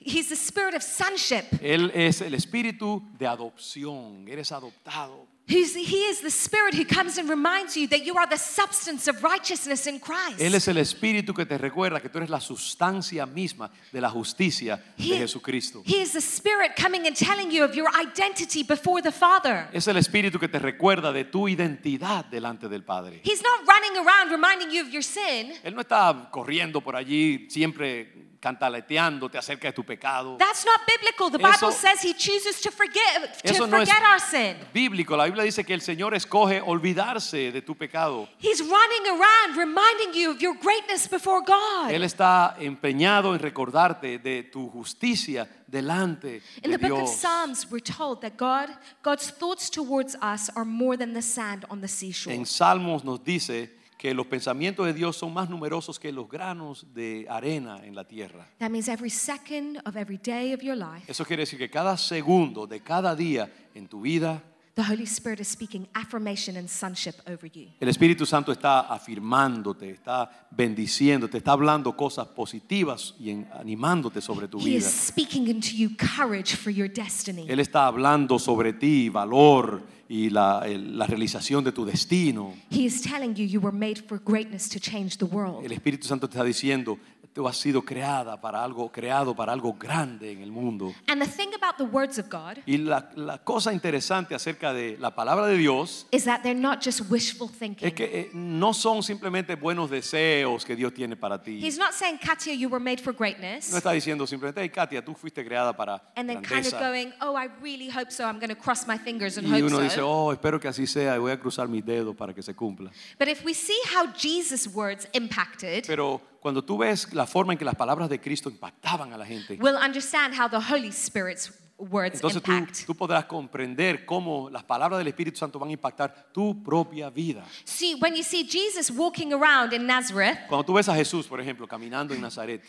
He's 0.00 0.28
the 0.28 0.36
spirit 0.36 0.74
of 0.74 0.82
sonship. 0.82 1.44
Él 1.60 1.90
es 1.94 2.20
el 2.20 2.34
espíritu 2.34 3.02
de 3.18 3.26
adopción, 3.26 4.28
eres 4.28 4.52
adoptado. 4.52 5.26
He's, 5.48 5.76
he 5.76 6.06
is 6.10 6.22
the 6.22 6.30
spirit 6.30 6.74
who 6.74 6.84
comes 6.84 7.18
and 7.18 7.28
reminds 7.30 7.76
you 7.76 7.86
that 7.88 8.04
you 8.04 8.16
are 8.16 8.26
the 8.26 8.36
substance 8.36 9.06
of 9.06 9.22
righteousness 9.22 9.86
in 9.86 10.00
Christ. 10.00 10.40
Él 10.40 10.56
es 10.56 10.66
el 10.66 10.76
espíritu 10.78 11.32
que 11.34 11.46
te 11.46 11.56
recuerda 11.56 12.00
que 12.02 12.08
tú 12.08 12.18
eres 12.18 12.28
la 12.30 12.40
sustancia 12.40 13.26
misma 13.26 13.70
de 13.92 14.00
la 14.00 14.10
justicia 14.10 14.82
de 14.98 15.04
He- 15.04 15.18
Jesucristo. 15.18 15.82
He 15.86 16.00
is 16.02 16.12
the 16.12 16.20
spirit 16.20 16.74
coming 16.76 17.06
and 17.06 17.14
telling 17.16 17.52
you 17.52 17.62
of 17.62 17.76
your 17.76 17.88
identity 17.96 18.64
before 18.64 19.00
the 19.00 19.12
Father. 19.12 19.68
Es 19.72 19.86
el 19.86 19.96
espíritu 19.98 20.40
que 20.40 20.48
te 20.48 20.58
recuerda 20.58 21.12
de 21.12 21.22
tu 21.24 21.46
identidad 21.46 22.24
delante 22.24 22.68
del 22.68 22.82
Padre. 22.82 23.20
He's 23.22 23.40
not 23.40 23.68
running 23.68 24.04
around 24.04 24.32
reminding 24.32 24.72
you 24.72 24.82
of 24.82 24.90
your 24.90 25.04
sin. 25.04 25.52
Él 25.62 25.76
no 25.76 25.80
está 25.82 26.28
corriendo 26.32 26.80
por 26.80 26.96
allí 26.96 27.46
siempre 27.48 28.35
cantaleteándote 28.46 29.38
acerca 29.38 29.68
de 29.68 29.72
tu 29.72 29.82
pecado. 29.84 30.36
That's 30.38 30.64
not 30.64 30.80
biblical. 30.86 31.30
The 31.30 31.38
Eso- 31.38 31.66
Bible 31.66 31.72
says 31.72 32.02
he 32.02 32.14
chooses 32.14 32.60
to 32.60 32.70
forget 32.70 33.42
to 33.42 33.50
Eso 33.50 33.66
no 33.66 33.78
es 33.78 33.88
forget 33.88 34.02
our 34.08 34.20
sin. 34.20 34.56
bíblico. 34.72 35.16
La 35.16 35.24
Biblia 35.24 35.42
dice 35.44 35.64
que 35.64 35.74
el 35.74 35.80
Señor 35.80 36.14
escoge 36.14 36.60
olvidarse 36.60 37.50
de 37.52 37.62
tu 37.62 37.74
pecado. 37.74 38.28
He's 38.38 38.60
running 38.60 39.06
around 39.08 39.56
reminding 39.56 40.12
you 40.14 40.30
of 40.30 40.40
your 40.40 40.54
greatness 40.54 41.08
before 41.08 41.42
God. 41.44 41.90
Él 41.90 42.04
está 42.04 42.56
empeñado 42.60 43.34
en 43.34 43.40
recordarte 43.40 44.18
de 44.18 44.44
tu 44.44 44.68
justicia 44.70 45.48
delante 45.66 46.42
In 46.62 46.70
de 46.70 46.78
the 46.78 46.88
book 46.88 46.92
of 46.98 47.04
Dios. 47.08 47.16
Psalms, 47.20 47.66
we're 47.70 47.80
told 47.80 48.20
that 48.20 48.36
God, 48.36 48.68
God's 49.02 49.30
thoughts 49.30 49.68
towards 49.70 50.14
us 50.22 50.48
are 50.54 50.64
more 50.64 50.96
than 50.96 51.12
the 51.14 51.22
sand 51.22 51.64
on 51.68 51.80
the 51.80 51.88
seashore. 51.88 52.32
En 52.34 52.44
Salmos 52.46 53.02
nos 53.04 53.22
dice 53.24 53.70
que 54.06 54.14
los 54.14 54.28
pensamientos 54.28 54.86
de 54.86 54.94
Dios 54.94 55.16
son 55.16 55.34
más 55.34 55.50
numerosos 55.50 55.98
que 55.98 56.12
los 56.12 56.28
granos 56.28 56.86
de 56.94 57.26
arena 57.28 57.84
en 57.84 57.96
la 57.96 58.06
tierra. 58.06 58.46
That 58.60 58.70
means 58.70 58.86
every 58.86 59.10
second 59.10 59.78
of 59.84 59.96
every 59.96 60.16
day 60.16 60.54
of 60.54 60.60
your 60.60 60.76
life, 60.76 61.10
Eso 61.10 61.24
quiere 61.24 61.42
decir 61.42 61.58
que 61.58 61.68
cada 61.68 61.96
segundo 61.96 62.68
de 62.68 62.78
cada 62.78 63.16
día 63.16 63.52
en 63.74 63.88
tu 63.88 64.02
vida, 64.02 64.44
The 64.76 64.82
Holy 64.82 65.06
Spirit 65.06 65.40
is 65.40 65.48
speaking 65.48 65.88
affirmation 65.94 66.54
and 66.58 66.68
sonship 66.68 67.14
over 67.26 67.46
you. 67.50 67.68
El 67.80 67.88
Espíritu 67.88 68.26
Santo 68.26 68.52
está 68.52 68.80
afirmándote, 68.80 69.88
está 69.88 70.28
bendiciéndote, 70.50 71.38
está 71.38 71.52
hablando 71.52 71.96
cosas 71.96 72.26
positivas 72.28 73.14
y 73.18 73.30
en- 73.30 73.48
animándote 73.58 74.20
sobre 74.20 74.48
tu 74.48 74.58
He 74.60 74.64
vida. 74.64 74.76
is 74.80 74.84
speaking 74.84 75.48
into 75.48 75.74
you 75.74 75.88
courage 75.96 76.54
for 76.56 76.70
your 76.70 76.88
destiny. 76.92 77.46
Él 77.48 77.58
está 77.60 77.86
hablando 77.86 78.38
sobre 78.38 78.74
ti, 78.74 79.08
valor 79.08 79.82
y 80.10 80.28
la, 80.28 80.60
el- 80.66 80.98
la 80.98 81.06
realización 81.06 81.64
de 81.64 81.72
tu 81.72 81.86
destino. 81.86 82.52
He 82.70 82.84
is 82.84 83.00
telling 83.00 83.34
you 83.34 83.46
you 83.46 83.60
were 83.62 83.74
made 83.74 83.96
for 84.06 84.20
greatness 84.22 84.68
to 84.68 84.78
change 84.78 85.16
the 85.16 85.24
world. 85.24 85.64
El 85.64 85.72
Espíritu 85.72 86.06
Santo 86.06 86.28
te 86.28 86.34
está 86.36 86.44
diciendo, 86.44 86.98
tú 87.36 87.46
has 87.46 87.58
sido 87.58 87.82
creada 87.82 88.40
para 88.40 88.64
algo, 88.64 88.90
creado 88.90 89.36
para 89.36 89.52
algo 89.52 89.74
grande 89.74 90.32
en 90.32 90.40
el 90.40 90.50
mundo. 90.50 90.94
And 91.06 91.20
the 91.20 91.28
thing 91.28 91.50
about 91.54 91.76
the 91.76 91.84
words 91.84 92.18
of 92.18 92.30
God 92.30 92.62
Y 92.64 92.78
la, 92.78 93.10
la 93.14 93.36
cosa 93.44 93.74
interesante 93.74 94.34
acerca 94.34 94.72
de 94.72 94.96
la 94.98 95.14
palabra 95.14 95.46
de 95.46 95.58
Dios 95.58 96.06
is 96.10 96.24
that 96.24 96.40
they're 96.42 96.58
not 96.58 96.82
just 96.82 97.02
wishful 97.10 97.50
es 97.50 97.58
thinking. 97.58 97.90
que 97.94 98.04
eh, 98.04 98.30
no 98.32 98.72
son 98.72 99.02
simplemente 99.02 99.54
buenos 99.54 99.90
deseos 99.90 100.64
que 100.64 100.74
Dios 100.74 100.94
tiene 100.94 101.14
para 101.14 101.42
ti. 101.42 101.60
He's 101.62 101.76
not 101.76 101.92
saying, 101.92 102.18
Katia, 102.18 102.54
you 102.54 102.70
were 102.70 102.82
made 102.82 103.02
for 103.02 103.12
No 103.12 103.18
greatness. 103.18 103.70
está 103.74 103.92
diciendo 103.92 104.26
simplemente, 104.26 104.62
hey 104.62 104.70
Katia, 104.70 105.04
tú 105.04 105.14
fuiste 105.14 105.44
creada 105.44 105.76
para 105.76 106.02
And 106.16 106.26
then 106.28 106.40
kind 106.42 106.64
of 106.66 106.72
grandeza. 106.72 106.80
going, 106.80 107.12
oh, 107.20 107.36
I 107.36 107.50
really 107.60 107.90
hope 107.90 108.10
so. 108.10 108.24
I'm 108.24 108.38
going 108.38 108.48
to 108.48 108.56
cross 108.56 108.86
my 108.86 108.96
fingers 108.96 109.36
and 109.36 109.46
Y 109.46 109.50
hope 109.60 109.66
uno 109.66 109.80
dice, 109.80 109.96
so. 109.96 110.08
oh, 110.08 110.32
espero 110.32 110.58
que 110.58 110.68
así 110.68 110.86
sea 110.86 111.16
y 111.16 111.18
voy 111.18 111.32
a 111.32 111.38
cruzar 111.38 111.68
mis 111.68 111.84
dedos 111.84 112.16
para 112.16 112.32
que 112.32 112.42
se 112.42 112.54
cumpla. 112.54 112.90
But 113.18 113.28
if 113.28 113.44
we 113.44 113.52
see 113.52 113.78
how 113.94 114.06
Jesus' 114.16 114.66
words 114.66 115.06
impacted, 115.12 115.84
Pero 115.86 116.22
cuando 116.46 116.62
tú 116.62 116.78
ves 116.78 117.12
la 117.12 117.26
forma 117.26 117.54
en 117.54 117.58
que 117.58 117.64
las 117.64 117.74
palabras 117.74 118.08
de 118.08 118.20
Cristo 118.20 118.48
impactaban 118.48 119.12
a 119.12 119.18
la 119.18 119.26
gente, 119.26 119.58
we'll 119.60 119.74
understand 119.74 120.32
how 120.32 120.48
the 120.48 120.56
Holy 120.56 120.92
Spirit's 120.92 121.52
words 121.76 122.14
entonces 122.14 122.40
tú, 122.40 122.52
impact. 122.52 122.86
tú 122.86 122.94
podrás 122.94 123.24
comprender 123.24 124.06
cómo 124.06 124.48
las 124.48 124.62
palabras 124.62 124.98
del 124.98 125.08
Espíritu 125.08 125.36
Santo 125.36 125.58
van 125.58 125.70
a 125.70 125.72
impactar 125.72 126.28
tu 126.32 126.62
propia 126.62 127.10
vida. 127.10 127.44
See, 127.64 127.96
when 128.00 128.14
you 128.14 128.22
see 128.22 128.48
Jesus 128.48 128.92
walking 128.96 129.32
around 129.32 129.72
in 129.72 129.88
Nazareth 129.88 130.46
Cuando 130.46 130.64
tú 130.64 130.74
ves 130.74 130.88
a 130.88 130.94
Jesús, 130.94 131.26
por 131.26 131.40
ejemplo, 131.40 131.66
caminando 131.66 132.14
en 132.14 132.20
Nazaret, 132.20 132.62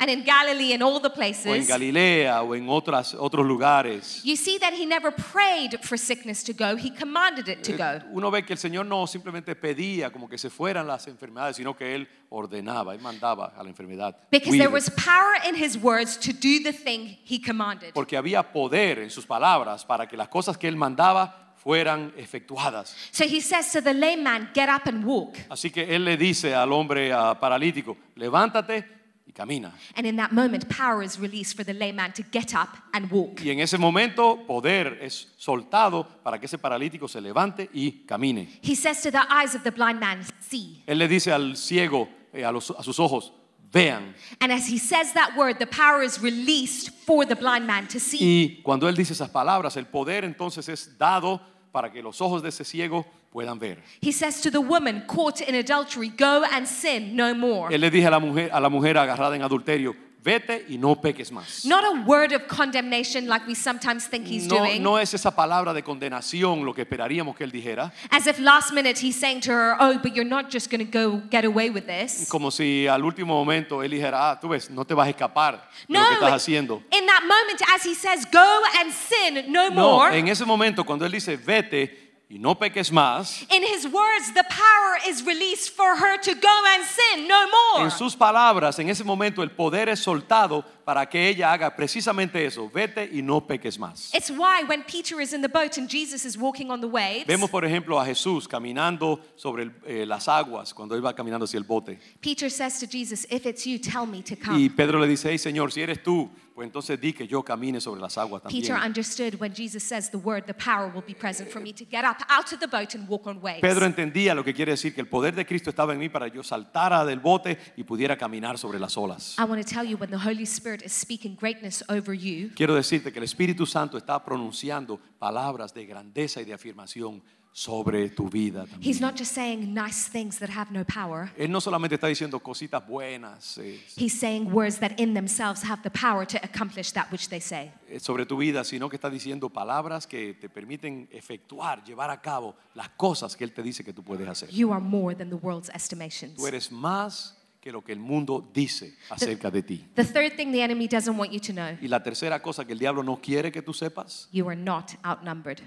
and 0.00 0.10
in 0.10 0.24
Galilee 0.24 0.72
and 0.72 0.82
all 0.82 0.98
the 0.98 1.08
o 1.08 1.12
en 1.12 1.14
places, 1.14 1.68
Galilea, 1.68 2.42
o 2.42 2.54
en 2.54 2.68
otras, 2.68 3.14
otros 3.14 3.46
lugares, 3.46 4.22
you 4.24 4.34
see 4.34 4.58
that 4.58 4.72
he 4.72 4.86
never 4.86 5.10
prayed 5.12 5.78
for 5.82 5.98
sickness 5.98 6.42
to 6.42 6.54
go, 6.54 6.74
he 6.74 6.90
commanded 6.90 7.48
it 7.48 7.62
to 7.62 7.72
go. 7.76 8.00
uno 8.10 8.30
ve 8.30 8.42
que 8.42 8.54
el 8.54 8.58
Señor 8.58 8.86
no 8.86 9.06
simplemente 9.06 9.54
pedía 9.54 10.10
como 10.10 10.26
que 10.26 10.38
se 10.38 10.48
fueran 10.48 10.86
las 10.86 11.06
enfermedades, 11.06 11.56
sino 11.56 11.76
que 11.76 11.94
Él 11.94 12.08
ordenaba, 12.30 12.94
Él 12.94 13.00
mandaba 13.00 13.52
a 13.54 13.62
la 13.62 13.68
enfermedad. 13.68 14.16
Because 14.30 14.56
there 14.56 14.70
was 14.70 14.88
power 14.90 15.36
in 15.46 15.54
his 15.54 15.76
words 15.76 16.16
to 16.16 16.32
do 16.32 16.62
the 16.62 16.72
thing 16.72 17.18
he 17.24 17.38
commanded. 17.38 17.92
Porque 17.92 18.16
había 18.16 18.42
poder 18.42 19.00
en 19.00 19.10
sus 19.10 19.26
palabras 19.26 19.84
para 19.84 20.08
que 20.08 20.16
las 20.16 20.28
cosas 20.28 20.56
que 20.56 20.66
Él 20.66 20.76
mandaba 20.76 21.54
fueran 21.62 22.14
efectuadas. 22.16 22.96
So 23.12 23.24
he 23.24 23.42
says 23.42 23.70
to 23.72 23.82
the 23.82 23.92
lame 23.92 24.22
man, 24.22 24.48
Get 24.54 24.70
up 24.70 24.86
and 24.86 25.04
walk. 25.04 25.36
Así 25.50 25.70
que 25.70 25.94
Él 25.94 26.04
le 26.06 26.16
dice 26.16 26.54
al 26.54 26.72
hombre 26.72 27.12
ah, 27.12 27.38
paralítico, 27.38 27.98
levántate 28.16 28.99
y 29.30 29.32
camina. 29.32 29.72
And 29.94 30.06
in 30.06 30.16
that 30.16 30.32
moment, 30.32 30.68
power 30.68 31.02
is 31.02 31.18
released 31.18 31.56
for 31.56 31.64
the 31.64 31.72
lame 31.72 31.96
man 31.96 32.12
to 32.14 32.22
get 32.32 32.52
up 32.54 32.68
and 32.92 33.10
walk. 33.10 33.40
Y 33.44 33.50
en 33.50 33.60
ese 33.60 33.78
momento 33.78 34.44
poder 34.46 34.98
es 35.00 35.28
soltado 35.38 36.06
para 36.22 36.38
que 36.38 36.46
ese 36.46 36.58
paralítico 36.58 37.08
se 37.08 37.20
levante 37.20 37.68
y 37.72 38.04
camine. 38.06 38.48
He 38.62 38.74
says 38.74 39.00
to 39.02 39.10
the 39.10 39.22
eyes 39.30 39.54
of 39.54 39.62
the 39.62 39.70
blind 39.70 40.00
man, 40.00 40.22
See. 40.40 40.82
Él 40.86 40.98
le 40.98 41.06
dice 41.08 41.32
al 41.32 41.56
ciego, 41.56 42.08
eh, 42.32 42.44
a, 42.44 42.50
los- 42.52 42.70
a 42.70 42.82
sus 42.82 42.98
ojos, 42.98 43.32
vean. 43.72 44.14
And 44.40 44.50
as 44.52 44.66
he 44.68 44.78
says 44.78 45.12
that 45.14 45.36
word, 45.36 45.58
the 45.58 45.66
power 45.66 46.02
is 46.02 46.20
released 46.20 46.90
for 47.06 47.24
the 47.24 47.36
blind 47.36 47.66
man 47.66 47.86
to 47.88 48.00
see. 48.00 48.18
Y 48.20 48.62
cuando 48.62 48.88
Él 48.88 48.96
dice 48.96 49.12
esas 49.12 49.30
palabras, 49.30 49.76
el 49.76 49.86
poder 49.86 50.24
entonces 50.24 50.68
es 50.68 50.98
dado 50.98 51.40
para 51.72 51.92
que 51.92 52.02
los 52.02 52.20
ojos 52.20 52.42
de 52.42 52.48
ese 52.48 52.64
ciego 52.64 53.06
puedan 53.30 53.58
ver. 53.58 53.78
He 54.00 54.12
says 54.12 54.40
to 54.42 54.50
the 54.50 54.60
woman 54.60 55.04
caught 55.06 55.40
in 55.40 55.54
adultery, 55.54 56.08
Go 56.08 56.44
and 56.50 56.66
sin 56.66 57.14
no 57.14 57.34
more. 57.34 57.72
Él 57.74 57.80
le 57.80 57.90
dice 57.90 58.06
a 58.06 58.10
la 58.10 58.18
mujer, 58.18 58.50
a 58.52 58.60
la 58.60 58.68
mujer 58.68 58.96
agarrada 58.98 59.36
en 59.36 59.42
adulterio, 59.42 59.94
vete 60.22 60.66
y 60.68 60.76
no 60.76 60.96
peques 61.00 61.30
más. 61.32 61.64
Not 61.64 61.82
a 61.84 62.04
word 62.06 62.32
of 62.32 62.46
condemnation 62.46 63.26
like 63.26 63.46
we 63.46 63.54
sometimes 63.54 64.06
think 64.06 64.26
he's 64.26 64.46
No, 64.46 64.58
doing. 64.58 64.82
no 64.82 64.98
es 64.98 65.14
esa 65.14 65.30
palabra 65.34 65.72
de 65.72 65.82
condenación 65.82 66.62
lo 66.64 66.74
que 66.74 66.82
esperaríamos 66.82 67.34
que 67.36 67.44
él 67.44 67.50
dijera, 67.52 67.90
As 68.10 68.26
if 68.26 68.38
last 68.38 68.72
minute 68.74 68.98
he's 68.98 69.16
saying 69.18 69.40
to 69.42 69.50
her, 69.52 69.76
Oh, 69.80 69.98
but 70.02 70.14
you're 70.14 70.28
not 70.28 70.50
just 70.50 70.68
going 70.70 70.84
to 70.84 70.90
go 70.90 71.22
get 71.30 71.44
away 71.46 71.70
with 71.70 71.86
this. 71.86 72.28
como 72.28 72.50
si 72.50 72.86
al 72.86 73.02
último 73.04 73.34
momento 73.34 73.82
él 73.82 73.92
dijera, 73.92 74.30
ah, 74.32 74.40
tú 74.40 74.48
ves, 74.48 74.68
no 74.70 74.84
te 74.84 74.92
vas 74.92 75.06
a 75.06 75.10
escapar 75.10 75.62
de 75.88 75.94
No, 75.94 76.00
lo 76.02 76.08
que 76.08 76.14
estás 76.16 76.32
haciendo. 76.42 76.82
in 76.92 77.06
that 77.06 77.22
moment, 77.22 77.62
as 77.74 77.82
he 77.84 77.94
says, 77.94 78.26
Go 78.30 78.62
and 78.80 78.92
sin 78.92 79.50
no 79.52 79.70
No, 79.70 79.98
more. 79.98 80.18
en 80.18 80.28
ese 80.28 80.44
momento 80.44 80.84
cuando 80.84 81.06
él 81.06 81.12
dice, 81.12 81.36
vete 81.38 82.09
y 82.32 82.38
no 82.38 82.54
peques 82.56 82.92
más, 82.92 83.42
In 83.50 83.64
his 83.64 83.84
words, 83.86 84.32
the 84.34 84.44
power 84.44 84.98
is 85.08 85.24
released 85.26 85.74
for 85.74 85.96
her 85.96 86.16
to 86.22 86.32
go 86.34 86.48
and 86.76 86.84
sin 86.84 87.26
no 87.26 87.46
more. 87.74 87.84
en 87.84 87.90
sus 87.90 88.14
palabras, 88.14 88.78
en 88.78 88.88
ese 88.88 89.02
momento 89.02 89.42
el 89.42 89.50
poder 89.50 89.88
es 89.88 89.98
soltado 89.98 90.64
para 90.84 91.06
que 91.08 91.28
ella 91.28 91.52
haga 91.52 91.74
precisamente 91.74 92.44
eso, 92.46 92.70
vete 92.72 93.08
y 93.12 93.20
no 93.20 93.40
peques 93.40 93.78
más. 93.80 94.14
It's 94.14 94.30
why 94.30 94.62
when 94.68 94.84
Peter 94.84 95.20
is 95.20 95.32
in 95.32 95.42
the 95.42 95.48
boat 95.48 95.76
and 95.76 95.88
Jesus 95.90 96.24
is 96.24 96.38
walking 96.38 96.70
on 96.70 96.80
the 96.80 96.86
waves, 96.88 97.26
Vemos, 97.26 97.50
por 97.50 97.64
ejemplo, 97.64 97.98
a 98.00 98.04
Jesús 98.06 98.46
caminando 98.46 99.18
sobre 99.34 99.64
el- 99.64 99.72
eh, 99.84 100.06
las 100.06 100.28
aguas 100.28 100.72
cuando 100.72 100.94
él 100.94 101.04
va 101.04 101.12
caminando 101.14 101.46
hacia 101.46 101.58
el 101.58 101.64
bote. 101.64 101.98
Peter 102.20 102.48
says 102.48 102.78
to 102.78 102.86
Jesus, 102.86 103.26
If 103.28 103.44
it's 103.44 103.64
you, 103.66 103.78
tell 103.80 104.06
me 104.06 104.22
to 104.22 104.36
come. 104.36 104.56
Y 104.56 104.68
Pedro 104.68 105.00
le 105.00 105.08
dice, 105.08 105.30
hey 105.30 105.38
Señor, 105.38 105.72
si 105.72 105.80
eres 105.82 106.00
tú, 106.00 106.30
pues 106.60 106.68
entonces 106.68 107.00
di 107.00 107.14
que 107.14 107.26
yo 107.26 107.42
camine 107.42 107.80
sobre 107.80 108.02
las 108.02 108.18
aguas 108.18 108.42
también. 108.42 108.62
Peter 108.62 108.76
understood 108.76 109.40
when 109.40 109.50
Jesus 109.54 109.82
says 109.82 110.10
the 110.10 110.18
word, 110.18 110.44
the 110.44 110.52
power 110.52 110.92
will 110.92 111.02
be 111.06 111.14
present 111.14 111.48
for 111.48 111.58
me 111.58 111.72
to 111.72 111.86
get 111.86 112.04
up 112.04 112.18
out 112.28 112.52
of 112.52 112.60
the 112.60 112.66
boat 112.66 112.94
and 112.94 113.08
walk 113.08 113.26
on 113.26 113.40
waves. 113.40 113.62
Pedro 113.62 113.86
entendía 113.86 114.34
lo 114.34 114.44
que 114.44 114.52
quiere 114.52 114.72
decir 114.72 114.94
que 114.94 115.00
el 115.00 115.08
poder 115.08 115.34
de 115.34 115.46
Cristo 115.46 115.70
estaba 115.70 115.94
en 115.94 115.98
mí 115.98 116.10
para 116.10 116.28
que 116.28 116.36
yo 116.36 116.42
saltara 116.42 117.06
del 117.06 117.18
bote 117.18 117.56
y 117.78 117.84
pudiera 117.84 118.18
caminar 118.18 118.58
sobre 118.58 118.78
las 118.78 118.98
olas. 118.98 119.36
I 119.38 119.44
want 119.44 119.66
to 119.66 119.66
tell 119.66 119.88
you 119.88 119.96
when 119.96 120.10
the 120.10 120.18
Holy 120.18 120.42
Spirit 120.42 120.82
is 120.82 120.92
speaking 120.92 121.34
greatness 121.34 121.82
over 121.88 122.12
you, 122.12 122.50
Quiero 122.54 122.74
decirte 122.74 123.10
que 123.10 123.20
el 123.20 123.24
Espíritu 123.24 123.64
Santo 123.64 123.96
está 123.96 124.22
pronunciando 124.22 125.00
palabras 125.18 125.72
de 125.72 125.86
grandeza 125.86 126.42
y 126.42 126.44
de 126.44 126.52
afirmación 126.52 127.22
sobre 127.52 128.08
tu 128.10 128.28
vida. 128.28 128.64
también. 128.66 128.82
He's 128.82 129.00
not 129.00 129.16
just 129.18 129.32
saying 129.32 129.74
nice 129.74 130.08
things 130.08 130.38
that 130.38 130.50
have 130.50 130.70
no 130.70 130.84
power. 130.84 131.30
Él 131.36 131.50
no 131.50 131.60
solamente 131.60 131.96
está 131.96 132.06
diciendo 132.06 132.40
cositas 132.40 132.86
buenas 132.86 133.58
eh, 133.58 133.80
He's 133.96 134.18
saying 134.18 134.52
words 134.52 134.78
that 134.78 134.92
in 134.98 135.14
themselves 135.14 135.62
have 135.64 135.82
the 135.82 135.90
power 135.90 136.24
to 136.26 136.38
accomplish 136.44 136.92
that 136.92 137.10
which 137.10 137.28
they 137.28 137.40
say. 137.40 137.72
eh, 137.88 137.98
sobre 137.98 138.24
tu 138.24 138.36
vida, 138.36 138.62
sino 138.64 138.88
que 138.88 138.96
está 138.96 139.10
diciendo 139.10 139.50
palabras 139.50 140.06
que 140.06 140.34
te 140.34 140.48
permiten 140.48 141.08
efectuar, 141.10 141.82
llevar 141.84 142.10
a 142.10 142.20
cabo 142.20 142.54
las 142.74 142.88
cosas 142.90 143.36
que 143.36 143.44
Él 143.44 143.52
te 143.52 143.62
dice 143.62 143.84
que 143.84 143.92
tú 143.92 144.02
puedes 144.02 144.28
hacer. 144.28 144.48
You 144.50 144.72
are 144.72 144.80
more 144.80 145.14
than 145.16 145.28
the 145.28 145.36
world's 145.36 145.70
estimations. 145.74 146.36
Tú 146.36 146.46
eres 146.46 146.70
más 146.70 147.36
que 147.60 147.72
lo 147.72 147.82
que 147.82 147.92
el 147.92 147.98
mundo 147.98 148.48
dice 148.54 148.94
acerca 149.10 149.50
de 149.50 149.62
ti. 149.62 149.84
The 149.94 150.04
third 150.04 150.36
thing 150.36 150.50
the 150.52 150.62
enemy 150.62 150.86
doesn't 150.88 151.14
want 151.18 151.30
you 151.32 151.40
to 151.40 151.52
know 151.52 151.76
Y 151.82 151.88
la 151.88 152.02
tercera 152.02 152.40
cosa 152.40 152.64
que 152.64 152.72
el 152.72 152.78
diablo 152.78 153.02
no 153.02 153.20
quiere 153.20 153.52
que 153.52 153.60
tú 153.60 153.74
sepas, 153.74 154.28
you 154.32 154.48
are 154.48 154.56
not 154.58 154.92
outnumbered. 155.04 155.60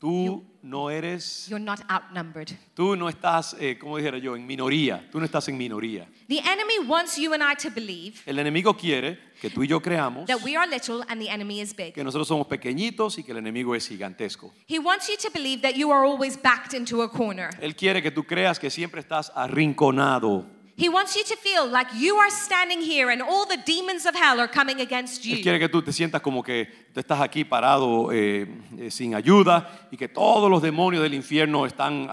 Tú 0.00 0.42
no 0.62 0.90
eres, 0.90 1.46
You're 1.48 1.62
not 1.62 1.80
outnumbered. 1.88 2.48
tú 2.74 2.96
no 2.96 3.08
estás, 3.08 3.54
eh, 3.60 3.78
como 3.78 3.96
dijera 3.98 4.18
yo, 4.18 4.34
en 4.34 4.46
minoría, 4.46 5.06
tú 5.12 5.18
no 5.18 5.24
estás 5.26 5.48
en 5.48 5.56
minoría. 5.58 6.06
The 6.28 6.38
enemy 6.40 6.78
wants 6.86 7.16
you 7.16 7.32
and 7.34 7.42
I 7.42 7.54
to 7.62 7.70
believe 7.70 8.20
El 8.26 8.38
enemigo 8.38 8.74
quiere 8.76 9.18
que 9.40 9.50
tú 9.50 9.62
y 9.62 9.66
yo 9.68 9.80
creamos 9.80 10.26
that 10.26 10.42
we 10.42 10.56
are 10.56 10.66
little 10.66 11.04
and 11.08 11.20
the 11.20 11.28
enemy 11.28 11.60
is 11.60 11.74
big. 11.74 11.92
que 11.94 12.02
nosotros 12.02 12.26
somos 12.28 12.46
pequeñitos 12.46 13.18
y 13.18 13.22
que 13.22 13.32
el 13.32 13.38
enemigo 13.38 13.74
es 13.74 13.86
gigantesco. 13.88 14.52
He 14.66 14.78
wants 14.78 15.08
you 15.08 15.16
to 15.16 15.30
believe 15.32 15.60
that 15.62 15.74
you 15.76 15.90
are 15.92 16.04
always 16.06 16.36
backed 16.40 16.74
into 16.74 17.02
a 17.02 17.10
corner. 17.10 17.50
Él 17.60 17.74
quiere 17.76 18.02
que 18.02 18.10
tú 18.10 18.24
creas 18.24 18.58
que 18.58 18.70
siempre 18.70 19.00
estás 19.00 19.30
arrinconado. 19.34 20.46
He 20.80 20.88
wants 20.88 21.14
you 21.14 21.22
to 21.24 21.36
feel 21.36 21.70
like 21.70 21.88
you 21.94 22.16
are 22.16 22.30
standing 22.30 22.80
here 22.80 23.10
and 23.10 23.20
all 23.20 23.44
the 23.44 23.58
demons 23.66 24.06
of 24.06 24.14
hell 24.14 24.40
are 24.40 24.48
coming 24.48 24.80
against 24.80 25.26
Él 25.26 25.36
you. 25.36 25.42
quiere 25.42 25.58
que 25.58 25.68
tú 25.68 25.82
te 25.82 25.92
sientas 25.92 26.22
como 26.22 26.42
que 26.42 26.70
tú 26.94 27.00
estás 27.00 27.20
aquí 27.20 27.44
parado 27.44 28.10
eh, 28.10 28.46
eh, 28.78 28.90
sin 28.90 29.14
ayuda 29.14 29.88
y 29.90 29.98
que 29.98 30.08
todos 30.08 30.50
los 30.50 30.62
demonios 30.62 31.02
del 31.02 31.12
infierno 31.12 31.66
están 31.66 32.08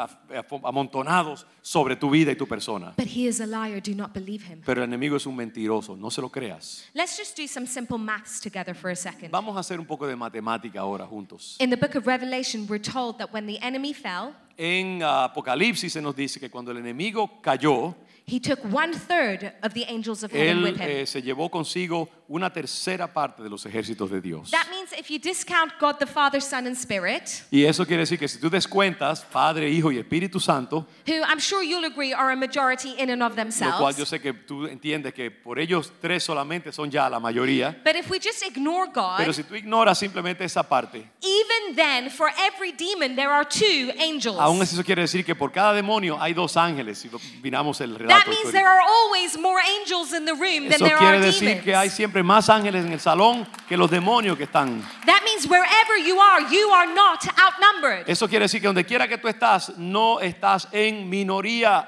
amontonados 0.63 1.47
sobre 1.61 1.95
tu 1.95 2.09
vida 2.09 2.33
y 2.33 2.35
tu 2.35 2.45
persona. 2.45 2.93
But 2.97 3.07
he 3.07 3.25
is 3.25 3.39
a 3.39 3.45
liar, 3.45 3.79
do 3.81 3.95
not 3.95 4.13
believe 4.13 4.43
him. 4.43 4.61
Pero 4.65 4.83
el 4.83 4.89
enemigo 4.89 5.15
es 5.15 5.25
un 5.25 5.37
mentiroso, 5.37 5.95
no 5.95 6.11
se 6.11 6.19
lo 6.19 6.29
creas. 6.29 6.83
Let's 6.93 7.17
just 7.17 7.37
do 7.37 7.47
some 7.47 7.67
simple 7.67 7.97
maths 7.97 8.41
together 8.41 8.75
for 8.75 8.91
a 8.91 8.97
second. 8.97 9.31
Vamos 9.31 9.55
a 9.55 9.61
hacer 9.61 9.79
un 9.79 9.85
poco 9.85 10.05
de 10.05 10.17
matemática 10.17 10.81
ahora 10.81 11.05
juntos. 11.05 11.55
In 11.61 11.69
the 11.69 11.77
book 11.77 11.95
of 11.95 12.05
Revelation, 12.05 12.67
we're 12.67 12.83
told 12.83 13.17
that 13.19 13.31
when 13.31 13.47
the 13.47 13.59
enemy 13.61 13.93
fell, 13.93 14.33
En 14.59 15.03
Apocalipsis 15.03 15.93
se 15.93 16.01
nos 16.01 16.15
dice 16.15 16.39
que 16.39 16.49
cuando 16.49 16.71
el 16.71 16.77
enemigo 16.79 17.39
cayó, 17.41 17.95
He 18.29 18.41
took 18.41 18.59
one 18.65 18.91
third 18.93 19.53
of 19.63 19.73
the 19.73 19.85
angels 19.87 20.21
of 20.21 20.33
heaven 20.33 20.57
Él 20.57 20.63
with 20.63 20.75
him. 20.81 20.89
eh, 20.89 21.05
se 21.05 21.21
llevó 21.21 21.49
consigo 21.49 22.09
una 22.27 22.51
tercera 22.51 23.07
parte 23.13 23.41
de 23.41 23.49
los 23.49 23.65
ejércitos 23.65 24.09
de 24.11 24.19
Dios. 24.19 24.51
That 24.51 24.67
means 24.69 24.91
if 24.91 25.09
you 25.09 25.17
discount 25.17 25.71
God 25.79 25.95
the 25.97 26.05
Father, 26.05 26.41
Son, 26.41 26.67
and 26.67 26.75
Spirit, 26.75 27.45
Y 27.51 27.63
eso 27.63 27.85
quiere 27.85 28.01
decir 28.01 28.19
que 28.19 28.27
si 28.27 28.37
tú 28.37 28.49
descuentas 28.49 29.21
Padre, 29.31 29.69
Hijo 29.69 29.93
y 29.93 29.97
Espíritu 29.97 30.41
Santo, 30.41 30.85
who 31.07 31.13
I'm 31.23 31.39
sure 31.39 31.63
you'll 31.63 31.85
agree 31.85 32.11
are 32.11 32.33
a 32.33 32.35
majority 32.35 32.95
in 32.99 33.09
and 33.09 33.23
of 33.23 33.37
lo 33.37 33.45
cual 33.77 33.95
yo 33.95 34.03
themselves. 34.03 34.09
sé 34.09 34.19
que 34.19 34.33
tú 34.33 34.67
entiendes 34.67 35.13
que 35.13 35.31
por 35.31 35.57
ellos 35.57 35.93
tres 36.01 36.21
solamente 36.21 36.73
son 36.73 36.91
ya 36.91 37.09
la 37.09 37.21
mayoría, 37.21 37.81
But 37.85 37.95
if 37.95 38.09
we 38.11 38.19
just 38.19 38.45
ignore 38.45 38.91
pero 38.93 39.25
God, 39.27 39.33
si 39.33 39.43
tú 39.43 39.55
ignoras 39.55 39.97
simplemente 39.97 40.43
esa 40.43 40.63
parte, 40.63 40.97
even 41.21 41.77
then, 41.77 42.09
for 42.09 42.29
every 42.45 42.73
demon, 42.73 43.15
there 43.15 43.29
are 43.31 43.45
two 43.45 43.89
angels. 43.97 44.37
aún 44.37 44.61
así 44.61 44.75
eso 44.75 44.83
quiere 44.83 45.03
decir 45.03 45.23
que 45.23 45.33
por 45.33 45.53
cada 45.53 45.71
demonio 45.71 46.19
hay 46.19 46.33
dos 46.33 46.57
ángeles, 46.57 46.97
si 46.97 47.09
miramos 47.41 47.79
el 47.79 47.95
That 48.17 48.27
means 48.29 48.51
there 48.51 48.67
are 48.67 48.81
always 48.81 49.37
more 49.37 49.59
angels 49.79 50.13
in 50.13 50.25
the 50.25 50.33
room 50.33 50.69
than 50.69 50.73
Eso 50.73 50.85
there 50.85 50.97
quiere 50.97 51.17
are 51.17 51.25
decir 51.25 51.63
que 51.63 51.73
hay 51.75 51.87
demons. 51.89 51.93
siempre 51.93 52.23
más 52.23 52.49
ángeles 52.49 52.85
en 52.85 52.93
el 52.93 52.99
salón 52.99 53.47
que 53.67 53.77
los 53.77 53.89
demonios 53.89 54.37
que 54.37 54.45
están. 54.45 54.81
That 55.05 55.21
means 55.23 55.47
wherever 55.47 55.97
you 55.97 56.19
are, 56.19 56.41
you 56.49 56.69
are 56.69 56.93
not 56.93 57.25
outnumbered. 57.37 58.09
Eso 58.09 58.27
quiere 58.27 58.45
decir 58.45 58.61
que 58.61 58.67
donde 58.67 58.85
quiera 58.85 59.07
que 59.07 59.17
tú 59.17 59.27
estás, 59.27 59.77
no 59.77 60.19
estás 60.19 60.67
en 60.73 61.09
minoría. 61.09 61.87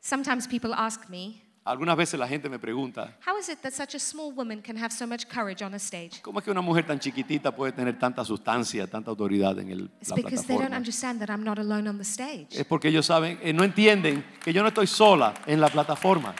Sometimes 0.00 0.46
people 0.46 0.72
ask 0.74 1.08
me, 1.08 1.42
Algunas 1.66 1.96
veces 1.96 2.18
la 2.20 2.28
gente 2.28 2.48
me 2.48 2.60
pregunta, 2.60 3.16
how 3.26 3.36
is 3.36 3.48
it 3.48 3.58
that 3.62 3.72
such 3.72 3.96
a 3.96 3.98
small 3.98 4.32
woman 4.32 4.62
can 4.62 4.76
have 4.76 4.92
so 4.92 5.04
much 5.04 5.26
courage 5.28 5.64
on 5.64 5.74
a 5.74 5.78
stage? 5.78 6.22
¿cómo 6.22 6.38
es 6.38 6.44
que 6.44 6.50
una 6.52 6.60
mujer 6.60 6.86
tan 6.86 7.00
chiquitita 7.00 7.50
puede 7.54 7.72
tener 7.72 7.98
tanta 7.98 8.24
sustancia, 8.24 8.86
tanta 8.86 9.10
autoridad 9.10 9.58
en 9.58 9.70
el, 9.72 9.90
It's 10.00 10.10
la 10.10 10.14
because 10.16 10.46
they 10.46 10.54
don't 10.56 10.68
plataforma? 10.68 10.76
understand 10.76 11.20
that 11.20 11.28
I'm 11.28 11.42
not 11.42 11.58
alone 11.58 11.88
on 11.88 11.98
the 11.98 12.04
stage. 12.04 12.48
Es 12.52 12.64
porque 12.66 12.86
ellos 12.88 13.04
saben, 13.06 13.40
eh, 13.42 13.52
no 13.52 13.64
entienden 13.64 14.24
que 14.44 14.52
yo 14.52 14.62
no 14.62 14.68
estoy 14.68 14.86
sola 14.86 15.34
en 15.46 15.60
la 15.60 15.68
plataforma. 15.68 16.34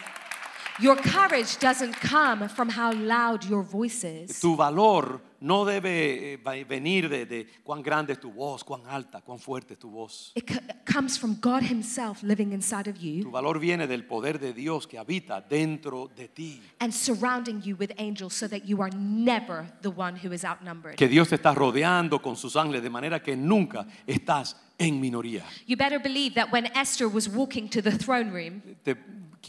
Your 0.79 0.97
courage 0.97 1.59
doesn't 1.59 1.95
come 2.01 2.49
from 2.49 2.69
how 2.69 2.93
loud 2.93 3.43
your 3.49 3.65
voice 3.65 4.05
is. 4.05 4.39
Tu 4.39 4.55
valor 4.55 5.21
no 5.41 5.65
debe 5.65 6.35
eh, 6.35 6.65
venir 6.69 7.09
de, 7.09 7.27
de 7.27 7.47
cuán 7.63 7.83
grande 7.83 8.13
es 8.15 8.21
tu 8.21 8.31
voz, 8.33 8.65
cuán 8.65 8.83
alta, 8.89 9.21
cuán 9.21 9.39
fuerte 9.39 9.75
es 9.75 9.79
tu 9.79 9.91
voz. 9.91 10.33
It 10.35 10.51
comes 10.85 11.19
from 11.19 11.37
God 11.41 11.63
Himself 11.63 12.23
living 12.23 12.53
inside 12.53 12.89
of 12.89 12.97
Tu 12.99 13.07
you 13.07 13.31
valor 13.31 13.59
viene 13.59 13.87
del 13.87 14.05
poder 14.05 14.39
de 14.39 14.53
Dios 14.53 14.87
que 14.87 14.99
habita 14.99 15.41
dentro 15.41 16.09
de 16.17 16.29
ti. 16.29 16.61
and 16.81 16.93
surrounding 16.93 17.61
you 17.63 17.77
with 17.77 17.91
angels 17.99 18.35
so 18.35 18.49
that 18.49 18.67
you 18.67 18.81
are 18.83 18.91
never 18.97 19.67
the 19.83 19.91
one 19.91 20.17
who 20.17 20.33
is 20.33 20.45
outnumbered. 20.45 20.97
Que 20.97 21.09
Dios 21.09 21.29
te 21.29 21.37
está 21.37 21.55
rodeando 21.55 22.21
con 22.23 22.37
sus 22.37 22.57
ángeles 22.57 22.83
de 22.83 22.91
manera 22.91 23.23
que 23.23 23.37
nunca 23.37 23.87
estás 24.07 24.57
en 24.79 25.01
minoría. 25.01 25.43
You 25.67 25.77
better 25.77 25.99
believe 25.99 26.35
that 26.35 26.53
when 26.53 26.67
Esther 26.75 27.09
was 27.09 27.29
walking 27.29 27.69
to 27.71 27.81
the 27.83 27.93
throne 27.93 28.31
room, 28.31 28.63
Te- 28.85 28.95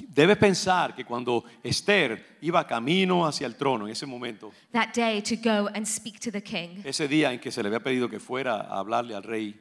debes 0.07 0.37
pensar 0.37 0.95
que 0.95 1.05
cuando 1.05 1.43
Esther 1.63 2.37
iba 2.41 2.65
camino 2.65 3.25
hacia 3.25 3.47
el 3.47 3.55
trono 3.55 3.85
en 3.85 3.91
ese 3.91 4.05
momento, 4.05 4.51
that 4.71 4.93
day 4.93 5.21
to 5.21 5.35
go 5.35 5.67
and 5.73 5.85
speak 5.85 6.19
to 6.19 6.31
the 6.31 6.41
king, 6.41 6.81
ese 6.83 7.07
día 7.07 7.31
en 7.31 7.39
que 7.39 7.51
se 7.51 7.61
le 7.61 7.67
había 7.67 7.81
pedido 7.81 8.09
que 8.09 8.19
fuera 8.19 8.61
a 8.61 8.79
hablarle 8.79 9.15
al 9.15 9.23
rey, 9.23 9.59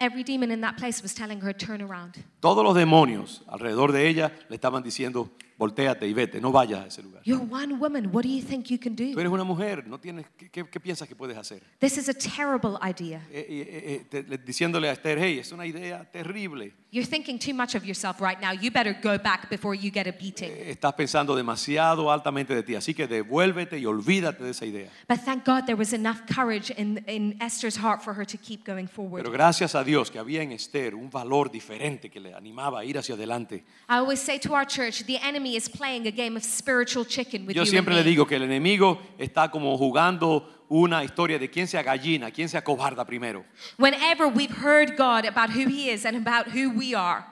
every 0.00 0.22
demon 0.22 0.50
in 0.50 0.60
that 0.60 0.76
place 0.76 1.02
was 1.02 1.14
telling 1.14 1.40
her, 1.42 1.54
turn 1.54 1.80
around. 1.82 2.16
todos 2.40 2.62
los 2.62 2.74
demonios 2.74 3.42
alrededor 3.48 3.92
de 3.92 4.08
ella 4.08 4.32
le 4.48 4.56
estaban 4.56 4.82
diciendo, 4.82 5.30
volteate 5.58 6.06
y 6.06 6.12
vete, 6.12 6.40
no 6.40 6.52
vayas 6.52 6.84
a 6.84 6.86
ese 6.86 7.02
lugar. 7.02 7.22
You're 7.24 7.44
one 7.50 7.74
woman. 7.78 8.10
What 8.12 8.22
do 8.24 8.28
you 8.28 8.42
think 8.42 8.66
you 8.70 8.78
can 8.78 8.94
Tú 8.96 9.04
do? 9.04 9.18
eres 9.20 9.32
una 9.32 9.44
mujer, 9.44 9.86
no 9.86 9.98
tienes, 9.98 10.26
¿qué, 10.36 10.50
qué- 10.50 10.68
qué 10.68 10.80
piensas 10.80 11.08
que 11.08 11.14
puedes 11.16 11.36
hacer? 11.36 11.62
This 11.78 11.96
is 11.98 12.08
a 12.08 12.14
terrible 12.14 12.78
idea. 12.82 13.22
Eh, 13.30 13.46
eh, 13.48 13.82
eh, 13.84 14.06
te- 14.10 14.22
le- 14.22 14.38
diciéndole 14.38 14.88
a 14.88 14.92
Esther, 14.92 15.18
hey, 15.18 15.38
es 15.38 15.52
una 15.52 15.64
idea 15.66 16.04
terrible. 16.10 16.72
You're 16.92 17.06
thinking 17.08 17.38
too 17.38 17.52
much 17.54 17.74
of 17.74 17.84
yourself 17.84 18.20
right 18.20 18.40
now. 18.40 18.52
You 18.52 18.70
better 18.70 18.94
go 19.02 19.18
back 19.18 19.50
before 19.50 19.74
you 19.76 19.90
get 19.92 20.06
a 20.06 20.12
beating. 20.12 20.50
Eh, 20.50 20.70
Estás 20.70 20.94
pensando 20.94 21.34
demasiado 21.36 22.10
altamente 22.10 22.54
de 22.54 22.62
ti, 22.62 22.74
así 22.74 22.94
que 22.94 23.06
devuélvete 23.06 23.78
y 23.78 23.84
olvídate 23.86 24.44
de 24.44 24.50
esa 24.50 24.64
idea. 24.64 24.90
But 25.08 25.20
thank 25.24 25.44
God 25.44 25.64
there 25.64 25.74
was 25.76 25.92
enough 25.92 26.20
courage 26.34 26.72
in, 26.78 27.02
in 27.06 27.36
Esther's 27.40 27.76
heart 27.78 28.02
for 28.02 28.14
her 28.14 28.24
to 28.26 28.38
keep 28.38 28.64
going 28.64 28.86
forward. 28.86 29.22
Pero 29.22 29.32
gracias 29.32 29.74
a 29.74 29.82
Dios 29.84 30.10
que 30.10 30.18
había 30.18 30.42
en 30.42 30.52
Esther 30.52 30.94
un 30.94 31.10
valor 31.10 31.50
diferente 31.50 32.08
que 32.10 32.20
le 32.20 32.32
animaba 32.34 32.80
a 32.80 32.84
ir 32.84 32.96
hacia 32.96 33.14
adelante. 33.14 33.56
I 33.88 33.94
always 33.98 34.20
say 34.20 34.38
to 34.38 34.54
our 34.54 34.66
church, 34.66 35.04
the 35.04 35.18
enemy 35.46 35.56
is 35.56 35.68
playing 35.68 36.06
a 36.06 36.10
game 36.10 36.36
of 36.36 36.44
spiritual 36.44 37.04
chicken 37.04 37.46
with 37.46 37.56
Yo 37.56 37.62
you 37.62 37.70
siempre 37.70 37.94
and 37.94 38.00
le 38.00 38.04
me. 38.04 38.10
digo 38.10 38.26
que 38.26 38.36
el 38.36 38.42
enemigo 38.42 39.00
está 39.18 39.50
como 39.50 39.76
jugando 39.78 40.48
una 40.68 41.04
historia 41.04 41.38
de 41.38 41.48
quién 41.48 41.68
se 41.68 41.78
agallina, 41.78 42.30
quién 42.30 42.48
se 42.48 42.58
acobarda 42.58 43.04
primero. 43.06 43.44
Whenever 43.78 44.26
we've 44.26 44.50
heard 44.50 44.96
God 44.96 45.24
about 45.24 45.50
who 45.50 45.68
He 45.68 45.90
is 45.90 46.04
and 46.04 46.16
about 46.16 46.48
who 46.48 46.70
we 46.70 46.94
are, 46.94 47.24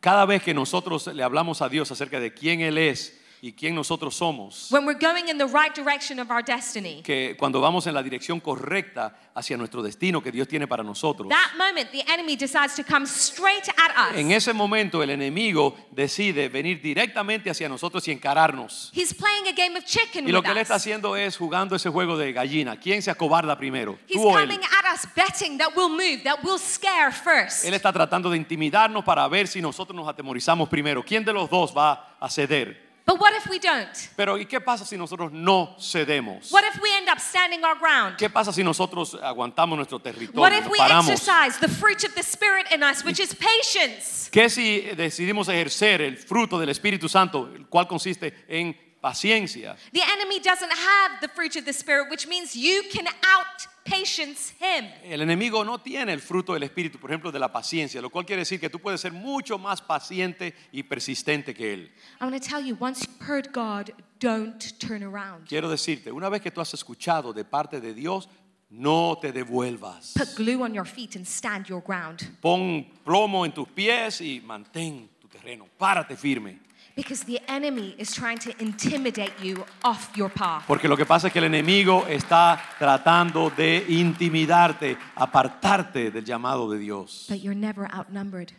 Cada 0.00 0.24
vez 0.24 0.42
que 0.42 0.54
nosotros 0.54 1.08
le 1.08 1.22
hablamos 1.24 1.60
a 1.62 1.68
Dios 1.68 1.90
acerca 1.90 2.20
de 2.20 2.32
quién 2.32 2.60
Él 2.60 2.78
es 2.78 3.17
y 3.40 3.52
quién 3.52 3.74
nosotros 3.74 4.14
somos, 4.16 4.68
when 4.70 4.84
we're 4.84 4.98
going 4.98 5.28
in 5.28 5.38
the 5.38 5.46
right 5.46 5.74
direction 5.74 6.18
of 6.18 6.30
our 6.30 6.42
destiny, 6.42 7.02
que 7.02 7.36
cuando 7.38 7.60
vamos 7.60 7.86
en 7.86 7.94
la 7.94 8.02
dirección 8.02 8.40
correcta 8.40 9.14
hacia 9.34 9.56
nuestro 9.56 9.82
destino 9.82 10.22
que 10.22 10.32
Dios 10.32 10.48
tiene 10.48 10.66
para 10.66 10.82
nosotros, 10.82 11.28
that 11.28 11.56
moment 11.56 11.90
the 11.92 12.04
enemy 12.12 12.36
decides 12.36 12.74
to 12.74 12.82
come 12.82 13.06
straight 13.06 13.68
at 13.76 14.16
en 14.16 14.26
us. 14.28 14.32
ese 14.32 14.52
momento 14.52 15.02
el 15.02 15.10
enemigo 15.10 15.76
decide 15.92 16.48
venir 16.48 16.80
directamente 16.82 17.50
hacia 17.50 17.68
nosotros 17.68 18.06
y 18.08 18.12
encararnos. 18.12 18.90
He's 18.92 19.14
playing 19.14 19.46
a 19.48 19.52
game 19.52 19.78
of 19.78 19.84
chicken 19.84 20.26
Y 20.28 20.32
lo 20.32 20.42
que 20.42 20.50
él 20.50 20.58
está 20.58 20.74
haciendo 20.74 21.16
es 21.16 21.36
jugando 21.36 21.76
ese 21.76 21.90
juego 21.90 22.16
de 22.16 22.32
gallina. 22.32 22.78
¿Quién 22.78 23.02
se 23.02 23.10
acobarda 23.10 23.56
primero? 23.56 23.98
He's 24.08 24.20
¿Tú 24.20 24.28
o 24.28 24.38
él? 24.38 24.48
coming 24.48 24.60
at 24.64 24.94
us 24.94 25.06
betting 25.14 25.58
that 25.58 25.68
we'll 25.76 25.88
move, 25.88 26.22
that 26.24 26.38
we'll 26.42 26.58
scare 26.58 27.12
first. 27.12 27.64
Él 27.64 27.74
está 27.74 27.92
tratando 27.92 28.30
de 28.30 28.36
intimidarnos 28.36 29.04
para 29.04 29.26
ver 29.28 29.46
si 29.46 29.60
nosotros 29.60 29.94
nos 29.94 30.08
atemorizamos 30.08 30.68
primero. 30.68 31.04
¿Quién 31.04 31.24
de 31.24 31.32
los 31.32 31.48
dos 31.48 31.76
va 31.76 32.16
a 32.18 32.28
ceder? 32.28 32.87
But 33.08 33.18
what 33.18 33.32
if 33.32 33.48
we 33.48 33.58
don't? 33.58 33.88
Pero 34.18 34.36
¿y 34.36 34.44
qué 34.44 34.60
pasa 34.60 34.84
si 34.84 34.94
nosotros 34.98 35.32
no 35.32 35.76
cedemos? 35.78 36.52
What 36.52 36.64
if 36.64 36.78
we 36.82 36.94
end 36.94 37.08
up 37.08 37.18
standing 37.18 37.64
our 37.64 37.74
ground? 37.74 38.18
¿Qué 38.18 38.28
pasa 38.28 38.52
si 38.52 38.62
nosotros 38.62 39.14
aguantamos 39.14 39.76
nuestro 39.76 39.98
territorio? 39.98 40.38
What 40.38 40.52
if 40.52 40.68
we 40.68 40.76
paramos? 40.76 41.08
exercise 41.08 41.58
the 41.58 41.68
fruit 41.68 42.04
of 42.04 42.14
the 42.14 42.22
Spirit 42.22 42.66
in 42.70 42.82
us, 42.82 43.02
which 43.02 43.18
is 43.18 43.34
patience? 43.34 44.28
¿Qué 44.30 44.50
si 44.50 44.82
decidimos 44.94 45.48
ejercer 45.48 46.02
el 46.02 46.18
fruto 46.18 46.58
del 46.58 46.68
Espíritu 46.68 47.08
Santo, 47.08 47.48
el 47.56 47.64
cual 47.70 47.88
consiste 47.88 48.34
en 48.46 48.76
paciencia? 49.02 49.76
The 49.94 50.02
enemy 50.02 50.40
doesn't 50.40 50.70
have 50.70 51.22
the 51.22 51.28
fruit 51.28 51.56
of 51.56 51.64
the 51.64 51.72
Spirit, 51.72 52.10
which 52.10 52.28
means 52.28 52.54
you 52.54 52.82
can 52.92 53.06
out 53.06 53.66
patience 53.88 54.54
him. 54.60 54.86
El 55.04 55.22
enemigo 55.22 55.64
no 55.64 55.80
tiene 55.80 56.12
el 56.12 56.20
fruto 56.20 56.54
del 56.54 56.62
Espíritu, 56.64 56.98
por 56.98 57.10
ejemplo, 57.10 57.32
de 57.32 57.38
la 57.38 57.50
paciencia, 57.50 58.00
lo 58.00 58.10
cual 58.10 58.24
quiere 58.24 58.42
decir 58.42 58.60
que 58.60 58.70
tú 58.70 58.78
puedes 58.78 59.00
ser 59.00 59.12
mucho 59.12 59.58
más 59.58 59.80
paciente 59.80 60.54
y 60.72 60.82
persistente 60.82 61.54
que 61.54 61.72
él. 61.72 61.92
I 62.20 62.24
want 62.24 62.42
to 62.42 62.48
tell 62.48 62.64
you, 62.64 62.76
once 62.78 63.06
you've 63.06 63.28
heard 63.28 63.52
God, 63.52 63.90
don't 64.20 64.60
turn 64.78 65.02
around. 65.02 65.48
Quiero 65.48 65.68
decirte, 65.68 66.10
una 66.12 66.28
vez 66.28 66.42
que 66.42 66.50
tú 66.50 66.60
has 66.60 66.72
escuchado 66.74 67.32
de 67.32 67.44
parte 67.44 67.80
de 67.80 67.94
Dios, 67.94 68.28
no 68.70 69.18
te 69.20 69.32
devuelvas. 69.32 70.14
Put 70.14 70.34
glue 70.36 70.62
on 70.62 70.74
your 70.74 70.86
feet 70.86 71.16
and 71.16 71.26
stand 71.26 71.66
your 71.66 71.82
ground. 71.82 72.20
Pon 72.40 72.86
plomo 73.04 73.44
en 73.44 73.52
tus 73.52 73.68
pies 73.68 74.20
y 74.20 74.40
mantén 74.40 75.08
tu 75.20 75.28
terreno. 75.28 75.66
Párate 75.78 76.16
firme. 76.16 76.67
Because 76.98 77.22
the 77.24 77.40
enemy 77.46 77.94
is 77.96 78.12
trying 78.12 78.38
to 78.38 78.50
intimidate 78.58 79.30
you 79.40 79.64
off 79.84 80.10
your 80.16 80.28
path. 80.28 80.64
Porque 80.66 80.88
lo 80.88 80.96
que 80.96 81.06
pasa 81.06 81.28
es 81.28 81.32
que 81.32 81.38
el 81.38 81.44
enemigo 81.44 82.04
está 82.08 82.60
tratando 82.76 83.50
de 83.50 83.84
intimidarte, 83.88 84.98
apartarte 85.14 86.10
del 86.10 86.24
llamado 86.24 86.68
de 86.68 86.80
Dios. 86.80 87.26
But 87.28 87.38
you're 87.38 87.54
never 87.54 87.86
outnumbered. 87.92 88.52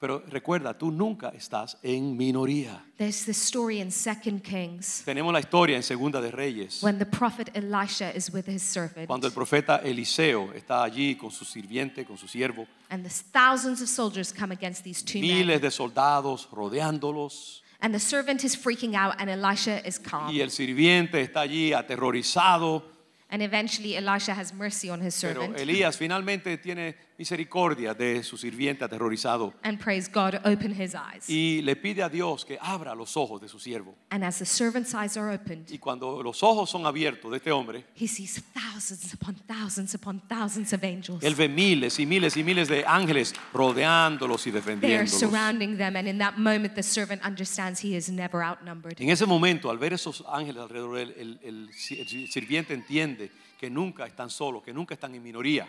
Pero 0.00 0.24
recuerda, 0.28 0.76
tú 0.76 0.90
nunca 0.90 1.28
estás 1.28 1.78
en 1.80 2.16
minoría. 2.16 2.84
There's 2.98 3.24
this 3.24 3.40
story 3.40 3.80
in 3.80 3.90
2 3.90 4.40
Kings 4.42 5.04
Tenemos 5.04 5.32
la 5.32 5.38
historia 5.38 5.76
en 5.76 5.84
Segunda 5.84 6.20
de 6.20 6.32
Reyes, 6.32 6.82
when 6.82 6.98
the 6.98 7.06
prophet 7.06 7.50
Elisha 7.54 8.10
is 8.16 8.32
with 8.32 8.48
his 8.48 8.62
servant 8.62 9.06
cuando 9.06 9.28
el 9.28 9.32
profeta 9.32 9.76
Eliseo 9.76 10.52
está 10.54 10.82
allí 10.82 11.16
con 11.16 11.30
su 11.30 11.44
sirviente, 11.44 12.04
con 12.04 12.18
su 12.18 12.26
siervo, 12.26 12.66
and 12.90 13.04
there's 13.04 13.22
thousands 13.32 13.80
of 13.80 13.88
soldiers 13.88 14.32
come 14.32 14.52
against 14.52 14.82
these 14.82 15.04
two 15.04 15.20
men. 15.20 15.46
miles 15.46 15.62
de 15.62 15.70
soldados 15.70 16.48
rodeándolos, 16.50 17.62
And 17.80 17.94
the 17.94 18.00
servant 18.00 18.44
is 18.44 18.56
freaking 18.56 18.94
out 18.94 19.16
and 19.18 19.28
Elisha 19.28 19.86
is 19.86 19.98
calm. 19.98 20.32
y 20.34 20.40
el 20.40 20.50
sirviente 20.50 21.20
está 21.20 21.42
allí 21.42 21.72
aterrorizado. 21.72 22.82
And 23.30 23.42
eventually 23.42 23.96
Elisha 23.96 24.34
has 24.34 24.52
mercy 24.52 24.88
on 24.88 25.00
his 25.00 25.14
servant. 25.14 25.56
Pero. 25.56 25.62
Elías 25.62 25.96
finalmente 25.96 26.56
tiene 26.58 26.94
misericordia 27.18 27.94
de 27.94 28.22
su 28.22 28.36
sirviente 28.36 28.84
aterrorizado 28.84 29.54
and 29.62 29.78
praise 29.82 30.08
God, 30.12 30.34
open 30.44 30.72
his 30.72 30.94
eyes. 30.94 31.28
y 31.28 31.62
le 31.62 31.74
pide 31.76 32.02
a 32.02 32.08
Dios 32.08 32.44
que 32.44 32.58
abra 32.60 32.94
los 32.94 33.16
ojos 33.16 33.40
de 33.40 33.48
su 33.48 33.58
siervo. 33.58 33.94
And 34.10 34.22
as 34.24 34.38
the 34.38 34.44
servant's 34.44 34.94
eyes 34.94 35.16
are 35.16 35.32
opened, 35.34 35.70
Y 35.70 35.78
cuando 35.78 36.22
los 36.22 36.42
ojos 36.42 36.68
son 36.70 36.84
abiertos 36.86 37.30
de 37.30 37.38
este 37.38 37.50
hombre, 37.50 37.84
he 37.94 38.06
sees 38.06 38.42
thousands 38.52 39.14
upon 39.14 39.34
thousands 39.46 39.94
upon 39.94 40.20
thousands 40.28 40.72
of 40.72 40.84
angels. 40.84 41.22
él 41.22 41.34
ve 41.34 41.48
miles 41.48 41.98
y 41.98 42.06
miles 42.06 42.36
y 42.36 42.44
miles 42.44 42.68
de 42.68 42.84
ángeles 42.86 43.34
rodeándolos 43.52 44.46
y 44.46 44.50
They 44.50 44.58
are 44.60 44.60
defendiéndolos. 44.76 45.10
surrounding 45.18 45.76
them, 45.78 45.96
and 45.96 46.08
in 46.08 46.18
that 46.18 46.36
moment, 46.38 46.74
the 46.74 46.82
servant 46.82 47.22
understands 47.24 47.82
he 47.82 47.96
is 47.96 48.10
never 48.10 48.42
outnumbered. 48.42 49.00
En 49.00 49.10
ese 49.10 49.26
momento, 49.26 49.70
al 49.70 49.78
ver 49.78 49.92
esos 49.92 50.24
ángeles 50.28 50.62
alrededor 50.62 50.96
de 50.96 51.02
él, 51.02 51.14
el, 51.16 51.40
el 51.42 51.68
si- 51.74 52.00
el 52.00 52.28
sirviente 52.28 52.74
entiende 52.74 53.30
que 53.58 53.70
nunca 53.70 54.06
están 54.06 54.28
solos, 54.30 54.62
que 54.62 54.72
nunca 54.72 54.94
están 54.94 55.14
en 55.14 55.22
minoría. 55.22 55.68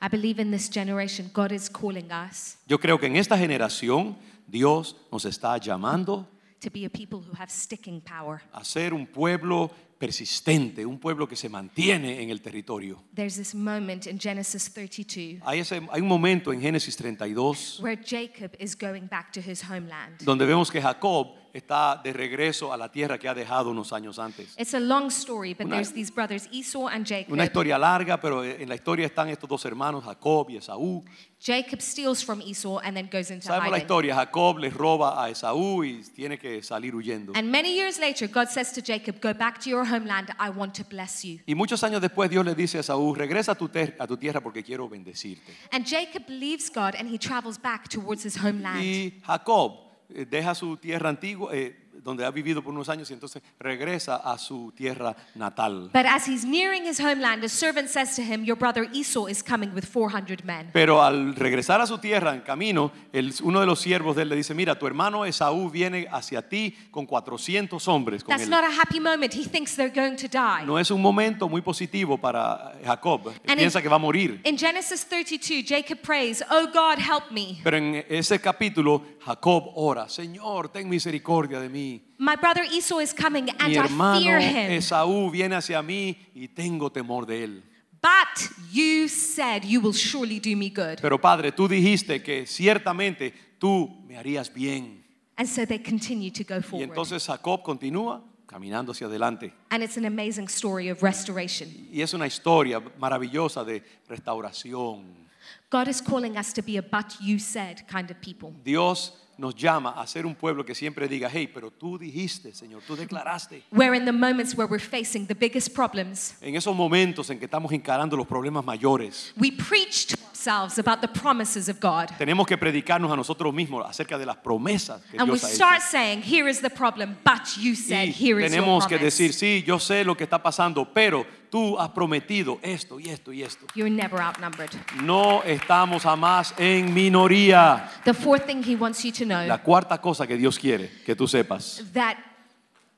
I 0.00 0.08
believe 0.08 0.40
in 0.40 0.50
this 0.50 0.68
generation, 0.72 1.30
God 1.32 1.52
is 1.52 1.68
calling 1.70 2.10
us 2.12 2.58
Yo 2.66 2.78
creo 2.78 2.98
que 2.98 3.06
en 3.06 3.16
esta 3.16 3.36
generación 3.38 4.16
Dios 4.46 4.96
nos 5.10 5.24
está 5.24 5.58
llamando 5.58 6.26
to 6.60 6.70
be 6.70 6.84
a 6.86 6.90
people 6.90 7.18
who 7.18 7.32
have 7.38 7.50
sticking 7.50 8.00
power. 8.00 8.40
a 8.52 8.64
ser 8.64 8.92
un 8.94 9.06
pueblo 9.06 9.70
persistente, 9.98 10.84
un 10.84 10.98
pueblo 10.98 11.26
que 11.26 11.36
se 11.36 11.48
mantiene 11.48 12.22
en 12.22 12.28
el 12.30 12.40
territorio. 12.42 13.02
There's 13.14 13.36
this 13.36 13.54
moment 13.54 14.06
in 14.06 14.18
Genesis 14.18 14.70
32 14.72 15.40
Hay, 15.44 15.60
ese- 15.60 15.80
hay 15.90 16.00
un 16.02 16.08
momento 16.08 16.52
en 16.52 16.60
Génesis 16.60 16.96
32 16.96 17.80
where 17.80 17.96
Jacob 17.96 18.50
is 18.58 18.76
going 18.76 19.06
back 19.08 19.32
to 19.32 19.40
his 19.40 19.62
homeland. 19.62 20.22
donde 20.22 20.44
vemos 20.46 20.70
que 20.70 20.80
Jacob 20.80 21.28
está 21.56 22.00
de 22.02 22.12
regreso 22.12 22.72
a 22.72 22.76
la 22.76 22.90
tierra 22.90 23.18
que 23.18 23.28
ha 23.28 23.34
dejado 23.34 23.70
unos 23.70 23.92
años 23.92 24.18
antes. 24.18 24.54
It's 24.58 24.74
a 24.74 24.80
long 24.80 25.06
story, 25.08 25.54
but 25.54 25.66
Una- 25.66 25.76
there's 25.76 25.92
these 25.92 26.12
brothers 26.12 26.48
Esau 26.52 26.86
and 26.88 27.06
Jacob. 27.06 27.32
Una 27.32 27.44
historia 27.44 27.78
larga, 27.78 28.20
pero 28.20 28.44
en 28.44 28.68
la 28.68 28.74
historia 28.74 29.06
están 29.06 29.28
estos 29.28 29.48
dos 29.48 29.64
hermanos, 29.64 30.04
Jacob 30.04 30.50
y 30.50 30.56
Esaú. 30.56 31.04
Jacob 31.38 31.80
steals 31.82 32.24
from 32.24 32.40
Esau 32.40 32.78
and 32.78 32.96
then 32.96 33.08
goes 33.12 33.30
into 33.30 33.46
Sabemos 33.46 33.70
la 33.70 33.76
hiding. 33.76 33.82
historia, 33.82 34.14
Jacob 34.14 34.58
les 34.58 34.72
roba 34.72 35.22
a 35.22 35.28
Esaú 35.28 35.84
y 35.84 36.02
tiene 36.14 36.38
que 36.38 36.62
salir 36.62 36.94
huyendo. 36.94 37.32
And 37.36 37.50
many 37.50 37.74
years 37.74 37.98
later, 37.98 38.26
God 38.28 38.48
says 38.48 38.72
to 38.72 38.80
Jacob, 38.80 39.20
Go 39.20 39.34
back 39.34 39.60
to 39.60 39.68
your 39.70 39.84
homeland. 39.84 40.30
I 40.40 40.48
want 40.48 40.74
to 40.76 40.84
bless 40.88 41.22
you. 41.24 41.38
Y 41.46 41.54
muchos 41.54 41.82
años 41.84 42.00
después 42.00 42.30
Dios 42.30 42.44
le 42.44 42.54
dice 42.54 42.78
a 42.78 42.80
Esaú, 42.80 43.14
regresa 43.14 43.52
a 43.52 43.54
tu, 43.54 43.68
ter- 43.68 43.94
a 43.98 44.06
tu 44.06 44.16
tierra 44.16 44.40
porque 44.40 44.62
quiero 44.62 44.88
bendecirte. 44.88 45.54
And 45.72 45.84
Jacob 45.86 46.24
leaves 46.28 46.70
God 46.70 46.94
and 46.98 47.06
he 47.08 47.18
travels 47.18 47.58
back 47.60 47.88
towards 47.88 48.24
his 48.24 48.36
homeland. 48.42 48.82
Y 48.82 49.20
Jacob 49.26 49.85
deja 50.08 50.54
su 50.54 50.76
tierra 50.76 51.08
antigua, 51.08 51.54
eh, 51.54 51.76
donde 52.06 52.24
ha 52.24 52.30
vivido 52.30 52.62
por 52.62 52.72
unos 52.72 52.88
años, 52.88 53.10
y 53.10 53.14
entonces 53.14 53.42
regresa 53.58 54.16
a 54.16 54.38
su 54.38 54.72
tierra 54.76 55.14
natal. 55.34 55.90
But 55.92 56.06
as 56.06 56.26
he's 56.28 56.44
nearing 56.44 56.84
his 56.86 57.00
homeland, 57.00 57.42
a 57.44 57.48
servant 57.48 57.88
says 57.88 58.14
to 58.14 58.22
him, 58.22 58.44
Your 58.44 58.56
brother 58.56 58.88
Esau 58.94 59.26
is 59.26 59.42
coming 59.42 59.72
with 59.74 59.84
400 59.84 60.44
men. 60.44 60.70
Pero 60.72 61.02
al 61.02 61.34
regresar 61.34 61.80
a 61.80 61.86
su 61.86 61.98
tierra 61.98 62.32
en 62.32 62.42
camino, 62.42 62.92
el- 63.12 63.34
uno 63.42 63.58
de 63.60 63.66
los 63.66 63.80
siervos 63.80 64.14
de 64.14 64.22
él 64.22 64.28
le 64.28 64.36
dice, 64.36 64.54
mira, 64.54 64.78
tu 64.78 64.86
hermano 64.86 65.24
Esaú 65.26 65.68
viene 65.68 66.06
hacia 66.12 66.48
ti 66.48 66.74
con 66.92 67.06
400 67.06 67.86
hombres. 67.88 68.22
Con 68.22 68.32
That's 68.32 68.44
él. 68.44 68.50
not 68.50 68.62
a 68.64 68.70
happy 68.70 69.00
moment. 69.00 69.34
He 69.34 69.44
thinks 69.44 69.74
they're 69.74 69.90
going 69.92 70.16
to 70.16 70.28
die. 70.28 70.64
No 70.64 70.78
es 70.78 70.90
un 70.92 71.02
momento 71.02 71.48
muy 71.48 71.60
positivo 71.60 72.16
para 72.18 72.72
Jacob. 72.84 73.32
And 73.48 73.58
Piensa 73.58 73.80
in- 73.80 73.82
que 73.82 73.88
va 73.88 73.96
a 73.96 73.98
morir. 73.98 74.40
In 74.44 74.56
Genesis 74.56 75.04
32, 75.06 75.64
Jacob 75.66 75.98
prays, 76.00 76.42
Oh 76.50 76.66
God, 76.72 76.98
help 77.00 77.32
me. 77.32 77.58
Pero 77.64 77.76
en 77.78 78.04
ese 78.08 78.38
capítulo, 78.40 79.02
Jacob 79.24 79.72
ora, 79.74 80.08
Señor, 80.08 80.68
ten 80.68 80.88
misericordia 80.88 81.58
de 81.58 81.68
mí. 81.68 81.95
My 82.18 82.36
brother 82.36 82.64
Esau 82.64 83.00
is 83.00 83.12
coming 83.12 83.48
and 83.58 83.68
Mi 83.68 83.78
I 83.78 84.20
fear 84.20 84.40
him. 84.40 84.70
Esaú 84.72 85.30
viene 85.30 85.56
hacia 85.56 85.82
mí 85.82 86.16
y 86.34 86.48
tengo 86.48 86.90
temor 86.90 87.26
de 87.26 87.44
él. 87.44 87.62
But 88.00 88.50
you 88.70 89.08
said 89.08 89.64
you 89.64 89.80
will 89.80 89.94
surely 89.94 90.38
do 90.38 90.56
me 90.56 90.70
good. 90.70 91.00
Pero 91.00 91.18
Padre, 91.18 91.50
tú 91.52 91.66
dijiste 91.68 92.22
que 92.22 92.46
ciertamente 92.46 93.32
tú 93.58 94.04
me 94.06 94.16
harías 94.16 94.52
bien. 94.52 95.02
And 95.36 95.48
so 95.48 95.66
they 95.66 95.78
continue 95.78 96.30
to 96.30 96.44
go 96.44 96.62
forward. 96.62 96.80
Y 96.80 96.88
entonces 96.88 97.26
Jacob 97.26 97.62
continúa 97.62 98.22
caminando 98.46 98.92
hacia 98.92 99.06
adelante. 99.06 99.52
And 99.70 99.82
it's 99.82 99.96
an 99.96 100.04
amazing 100.04 100.48
story 100.48 100.88
of 100.88 101.02
restoration. 101.02 101.68
Y 101.92 102.00
es 102.00 102.14
una 102.14 102.26
historia 102.26 102.80
maravillosa 102.98 103.64
de 103.64 103.82
restauración. 104.08 105.26
God 105.70 105.88
is 105.88 106.00
calling 106.00 106.36
us 106.36 106.52
to 106.52 106.62
be 106.62 106.76
a 106.76 106.82
but 106.82 107.20
you 107.20 107.38
said 107.38 107.86
kind 107.88 108.10
of 108.10 108.20
people. 108.20 108.52
Dios 108.64 109.12
nos 109.38 109.54
llama 109.54 109.90
a 110.00 110.06
ser 110.06 110.26
un 110.26 110.34
pueblo 110.34 110.64
que 110.64 110.74
siempre 110.74 111.08
diga, 111.08 111.28
hey, 111.32 111.48
pero 111.52 111.70
tú 111.70 111.98
dijiste, 111.98 112.54
Señor, 112.54 112.82
tú 112.86 112.96
declaraste. 112.96 113.62
Where 113.70 113.96
in 113.96 114.04
the 114.04 114.12
moments 114.12 114.56
where 114.56 114.70
we're 114.70 114.78
facing 114.78 115.26
the 115.26 115.34
biggest 115.34 115.74
problems, 115.74 116.36
En 116.40 116.54
esos 116.56 116.74
momentos 116.74 117.30
en 117.30 117.38
que 117.38 117.44
estamos 117.46 117.72
encarando 117.72 118.16
los 118.16 118.26
problemas 118.26 118.64
mayores, 118.64 119.32
we 119.36 119.50
preach 119.50 120.06
to 120.06 120.16
ourselves 120.46 120.78
about 120.78 121.00
the 121.00 121.08
promises 121.08 121.68
of 121.68 121.80
God. 121.80 122.08
tenemos 122.18 122.46
que 122.46 122.56
predicarnos 122.56 123.10
a 123.12 123.16
nosotros 123.16 123.52
mismos 123.52 123.84
acerca 123.88 124.18
de 124.18 124.26
las 124.26 124.36
promesas 124.36 125.00
que 125.10 125.18
And 125.18 125.28
we 125.30 125.38
Dios 125.38 125.44
hecho. 125.44 125.54
start 125.56 125.82
saying, 125.82 126.22
here 126.22 126.48
is 126.48 126.60
the 126.60 126.70
problem, 126.70 127.16
but 127.24 127.56
you 127.56 127.74
said, 127.74 128.08
Y 128.08 128.12
here 128.12 128.38
is 128.40 128.52
your 128.52 128.62
tenemos 128.62 128.86
que 128.88 128.96
promise. 128.98 129.04
decir, 129.04 129.32
sí, 129.32 129.64
yo 129.66 129.78
sé 129.78 130.04
lo 130.04 130.14
que 130.16 130.24
está 130.24 130.42
pasando, 130.42 130.86
pero 130.92 131.24
tú 131.50 131.78
has 131.78 131.90
prometido 131.90 132.58
esto 132.62 132.98
y 133.00 133.08
esto 133.08 133.32
y 133.32 133.42
esto. 133.42 133.66
You're 133.74 133.90
never 133.90 134.20
outnumbered. 134.20 134.70
No 135.02 135.42
estamos 135.42 136.02
jamás 136.02 136.54
en 136.58 136.92
minoría. 136.94 137.88
The 138.04 138.14
fourth 138.14 138.46
thing 138.46 138.62
he 138.62 138.76
wants 138.76 139.04
you 139.04 139.12
to 139.12 139.24
know 139.24 139.44
La 139.46 139.58
cuarta 139.62 139.98
cosa 140.00 140.26
que 140.26 140.36
Dios 140.36 140.58
quiere 140.58 140.90
que 141.04 141.14
tú 141.14 141.26
sepas, 141.26 141.82
that 141.92 142.16